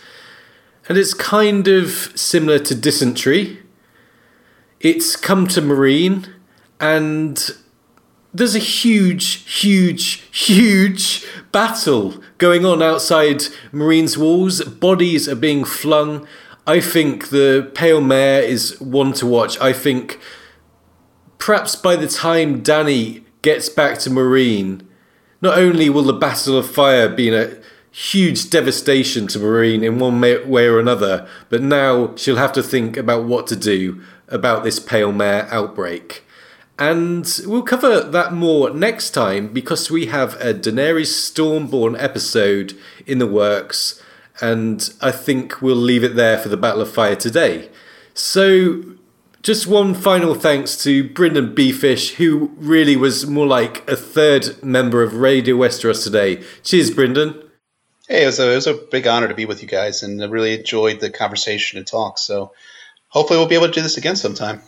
And 0.89 0.99
it's 0.99 1.15
kind 1.15 1.69
of 1.69 2.13
similar 2.17 2.59
to 2.61 2.75
dysentery. 2.75 3.61
It's 4.81 5.17
come 5.17 5.49
to 5.49 5.61
Meereen, 5.61 6.29
and 6.79 7.51
there's 8.33 8.55
a 8.55 8.61
huge, 8.61 9.45
huge, 9.61 10.23
huge 10.31 11.27
battle 11.51 12.23
going 12.39 12.65
on 12.65 12.81
outside 12.81 13.39
Meereen's 13.73 14.17
walls. 14.17 14.63
Bodies 14.63 15.29
are 15.29 15.35
being 15.35 15.65
flung. 15.65 16.29
I 16.65 16.81
think 16.81 17.31
the 17.31 17.71
Pale 17.75 18.03
Mare 18.03 18.43
is 18.43 18.81
one 18.81 19.13
to 19.15 19.27
watch. 19.27 19.59
I 19.61 19.73
think 19.73 20.21
perhaps 21.39 21.75
by 21.75 21.97
the 21.97 22.07
time 22.07 22.63
Dany 22.63 23.25
gets 23.43 23.69
back 23.69 23.99
to 24.01 24.11
Meereen, 24.11 24.87
not 25.41 25.59
only 25.59 25.91
will 25.91 26.05
the 26.05 26.13
Battle 26.13 26.57
of 26.57 26.71
Fire 26.71 27.09
be 27.09 27.35
a 27.35 27.61
huge 27.91 28.51
devastation 28.51 29.27
to 29.29 29.41
Meereen 29.41 29.83
in 29.83 29.99
one 29.99 30.21
way 30.21 30.67
or 30.67 30.79
another, 30.79 31.27
but 31.49 31.63
now 31.63 32.15
she'll 32.15 32.37
have 32.37 32.53
to 32.53 32.63
think 32.63 32.97
about 32.97 33.25
what 33.25 33.49
to 33.49 33.57
do 33.57 34.01
about 34.29 34.65
this 34.65 34.79
Pale 34.79 35.13
Mare 35.13 35.47
outbreak. 35.51 36.25
And 36.79 37.41
we'll 37.45 37.63
cover 37.63 38.01
that 38.01 38.33
more 38.33 38.71
next 38.71 39.11
time 39.11 39.49
because 39.49 39.91
we 39.91 40.07
have 40.07 40.35
a 40.35 40.55
Daenerys 40.55 41.09
Stormborn 41.09 42.01
episode 42.01 42.79
in 43.05 43.19
the 43.19 43.27
works, 43.27 44.01
and 44.41 44.89
I 45.01 45.11
think 45.11 45.61
we'll 45.61 45.75
leave 45.75 46.05
it 46.05 46.15
there 46.15 46.39
for 46.39 46.49
the 46.49 46.57
Battle 46.57 46.83
of 46.83 46.93
Fire 46.93 47.17
today. 47.17 47.69
So, 48.15 48.85
just 49.43 49.67
one 49.67 49.93
final 49.93 50.37
thanks 50.37 50.81
to 50.85 51.09
Brynden 51.09 51.55
BFish, 51.55 52.15
who 52.15 52.53
really 52.57 52.95
was 52.95 53.27
more 53.27 53.47
like 53.47 53.89
a 53.91 53.97
third 53.97 54.63
member 54.63 55.03
of 55.03 55.15
Radio 55.15 55.57
Westeros 55.57 56.05
today. 56.05 56.45
Cheers, 56.63 56.93
Brynden. 56.93 57.45
Hey, 58.09 58.23
it 58.23 58.27
was, 58.27 58.39
a, 58.39 58.53
it 58.53 58.55
was 58.55 58.67
a 58.69 58.75
big 58.75 59.09
honor 59.09 59.27
to 59.27 59.35
be 59.35 59.47
with 59.47 59.63
you 59.63 59.69
guys, 59.69 60.05
and 60.05 60.23
I 60.23 60.27
really 60.27 60.57
enjoyed 60.57 61.01
the 61.01 61.11
conversation 61.11 61.77
and 61.77 61.87
talk. 61.87 62.19
So, 62.19 62.53
hopefully, 63.09 63.39
we'll 63.39 63.49
be 63.49 63.55
able 63.55 63.67
to 63.67 63.73
do 63.73 63.83
this 63.83 63.97
again 63.97 64.17
sometime. 64.17 64.61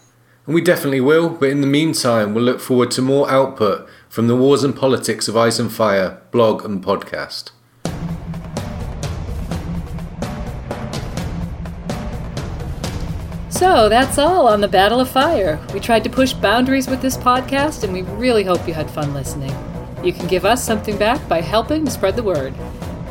And 0.46 0.54
we 0.54 0.62
definitely 0.62 1.00
will, 1.00 1.28
but 1.28 1.50
in 1.50 1.60
the 1.60 1.66
meantime, 1.66 2.34
we'll 2.34 2.44
look 2.44 2.60
forward 2.60 2.90
to 2.92 3.02
more 3.02 3.30
output 3.30 3.88
from 4.08 4.26
the 4.26 4.36
Wars 4.36 4.64
and 4.64 4.74
Politics 4.74 5.28
of 5.28 5.36
Ice 5.36 5.58
and 5.58 5.70
Fire 5.70 6.20
blog 6.30 6.64
and 6.64 6.82
podcast. 6.82 7.50
So 13.50 13.90
that's 13.90 14.16
all 14.16 14.48
on 14.48 14.62
the 14.62 14.68
Battle 14.68 15.00
of 15.00 15.10
Fire. 15.10 15.60
We 15.74 15.80
tried 15.80 16.02
to 16.04 16.10
push 16.10 16.32
boundaries 16.32 16.88
with 16.88 17.02
this 17.02 17.18
podcast, 17.18 17.84
and 17.84 17.92
we 17.92 18.02
really 18.02 18.42
hope 18.42 18.66
you 18.66 18.72
had 18.72 18.90
fun 18.90 19.12
listening. 19.12 19.54
You 20.02 20.14
can 20.14 20.26
give 20.28 20.46
us 20.46 20.64
something 20.64 20.96
back 20.96 21.28
by 21.28 21.42
helping 21.42 21.84
to 21.84 21.90
spread 21.90 22.16
the 22.16 22.22
word. 22.22 22.54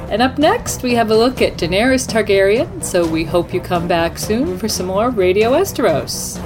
And 0.10 0.24
up 0.24 0.40
next, 0.40 0.82
we 0.82 0.96
have 0.96 1.12
a 1.12 1.16
look 1.16 1.40
at 1.40 1.58
Daenerys 1.58 2.08
Targaryen, 2.08 2.84
so 2.84 3.08
we 3.08 3.24
hope 3.24 3.54
you 3.54 3.62
come 3.62 3.88
back 3.88 4.18
soon 4.18 4.58
for 4.58 4.68
some 4.68 4.88
more 4.88 5.12
Radio 5.12 5.52
Westeros. 5.52 6.44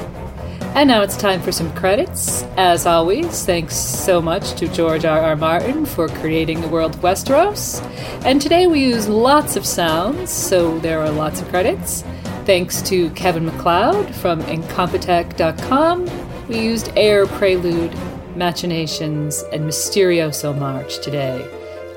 And 0.75 0.89
now 0.89 1.01
it's 1.01 1.15
time 1.15 1.41
for 1.41 1.53
some 1.53 1.73
credits. 1.73 2.43
As 2.57 2.85
always, 2.85 3.45
thanks 3.45 3.75
so 3.75 4.21
much 4.21 4.53
to 4.55 4.67
George 4.67 5.05
R. 5.05 5.17
R. 5.17 5.35
Martin 5.37 5.85
for 5.85 6.09
creating 6.09 6.59
the 6.59 6.67
world 6.67 6.95
of 6.95 7.01
Westeros. 7.01 7.81
And 8.25 8.41
today 8.41 8.67
we 8.67 8.83
use 8.83 9.07
lots 9.07 9.55
of 9.55 9.65
sounds, 9.65 10.29
so 10.29 10.77
there 10.79 10.99
are 10.99 11.11
lots 11.11 11.41
of 11.41 11.47
credits. 11.47 12.01
Thanks 12.45 12.81
to 12.81 13.11
Kevin 13.11 13.45
MacLeod 13.45 14.13
from 14.15 14.41
Incompetech.com, 14.41 16.09
We 16.49 16.59
used 16.59 16.91
Air 16.97 17.27
Prelude, 17.27 17.95
Machinations, 18.35 19.43
and 19.53 19.63
Mysterioso 19.63 20.57
March 20.57 20.99
today. 20.99 21.47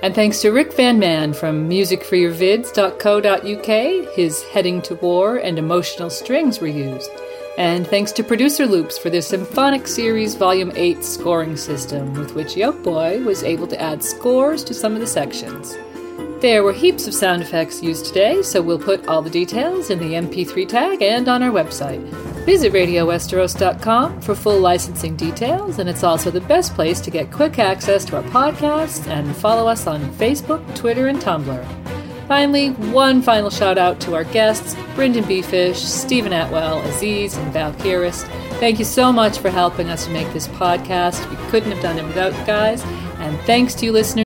And 0.03 0.15
thanks 0.15 0.43
to 0.43 0.51
Rick 0.51 0.73
Vanman 0.73 1.35
from 1.35 1.67
musicforyourvids.co.uk, 1.69 4.15
his 4.15 4.43
Heading 4.45 4.83
to 4.83 4.95
War 4.97 5.37
and 5.37 5.59
Emotional 5.59 6.11
Strings 6.11 6.61
were 6.61 6.67
used. 6.67 7.11
And 7.57 7.87
thanks 7.87 8.13
to 8.13 8.23
Producer 8.23 8.67
Loops 8.67 8.99
for 8.99 9.09
their 9.09 9.23
Symphonic 9.23 9.87
Series 9.87 10.35
Volume 10.35 10.71
8 10.75 11.03
scoring 11.03 11.57
system, 11.57 12.13
with 12.13 12.35
which 12.35 12.55
Yolkboy 12.55 13.25
was 13.25 13.43
able 13.43 13.67
to 13.69 13.81
add 13.81 14.05
scores 14.05 14.63
to 14.65 14.75
some 14.75 14.93
of 14.93 15.01
the 15.01 15.07
sections. 15.07 15.79
There 16.41 16.63
were 16.63 16.75
heaps 16.75 17.07
of 17.07 17.15
sound 17.15 17.41
effects 17.41 17.83
used 17.83 18.07
today, 18.07 18.43
so 18.43 18.61
we'll 18.61 18.79
put 18.79 19.07
all 19.09 19.23
the 19.23 19.31
details 19.31 19.89
in 19.89 19.99
the 19.99 20.13
MP3 20.13 20.69
tag 20.69 21.01
and 21.01 21.29
on 21.29 21.43
our 21.43 21.51
website. 21.51 22.03
Visit 22.45 22.75
RadioWesteros.com 22.75 24.21
for 24.21 24.35
full 24.35 24.61
licensing 24.61 25.17
details, 25.17 25.79
and 25.79 25.89
it's 25.89 26.05
also 26.05 26.31
the 26.31 26.43
best 26.43 26.75
place 26.75 27.01
to 27.01 27.11
get 27.11 27.33
quick 27.33 27.59
access 27.59 28.05
to 28.05 28.17
our 28.17 28.23
podcasts 28.25 29.09
and 29.09 29.35
follow 29.37 29.67
us 29.67 29.87
on 29.87 30.03
Facebook, 30.13 30.63
Twitter, 30.77 31.09
and 31.09 31.21
Tumblr. 31.21 31.67
Finally, 32.29 32.71
one 32.93 33.23
final 33.23 33.51
shout 33.51 33.79
out 33.79 33.99
to 34.01 34.15
our 34.15 34.25
guests, 34.25 34.75
Brynden 34.95 35.27
B. 35.27 35.41
Fish, 35.41 35.79
Steven 35.79 36.35
Attewell, 36.35 36.81
Aziz, 36.83 37.37
and 37.37 37.53
Val 37.53 37.73
Kiris. 37.75 38.25
Thank 38.59 38.79
you 38.79 38.85
so 38.85 39.11
much 39.11 39.39
for 39.39 39.49
helping 39.49 39.89
us 39.89 40.05
to 40.05 40.11
make 40.11 40.31
this 40.33 40.49
podcast. 40.49 41.29
We 41.31 41.37
couldn't 41.51 41.73
have 41.73 41.83
done 41.83 41.99
it 41.99 42.05
without 42.05 42.37
you 42.39 42.45
guys. 42.45 42.83
And 43.21 43.39
thanks 43.41 43.75
to 43.77 43.87
you 43.87 43.93
listeners. 43.93 44.26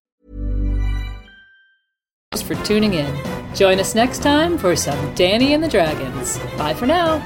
For 2.39 2.55
tuning 2.63 2.93
in. 2.93 3.13
Join 3.53 3.77
us 3.81 3.93
next 3.93 4.19
time 4.19 4.57
for 4.57 4.73
some 4.73 4.97
Dany 5.15 5.49
and 5.49 5.61
the 5.61 5.67
Dragons. 5.67 6.39
Bye 6.57 6.73
for 6.73 6.85
now. 6.85 7.19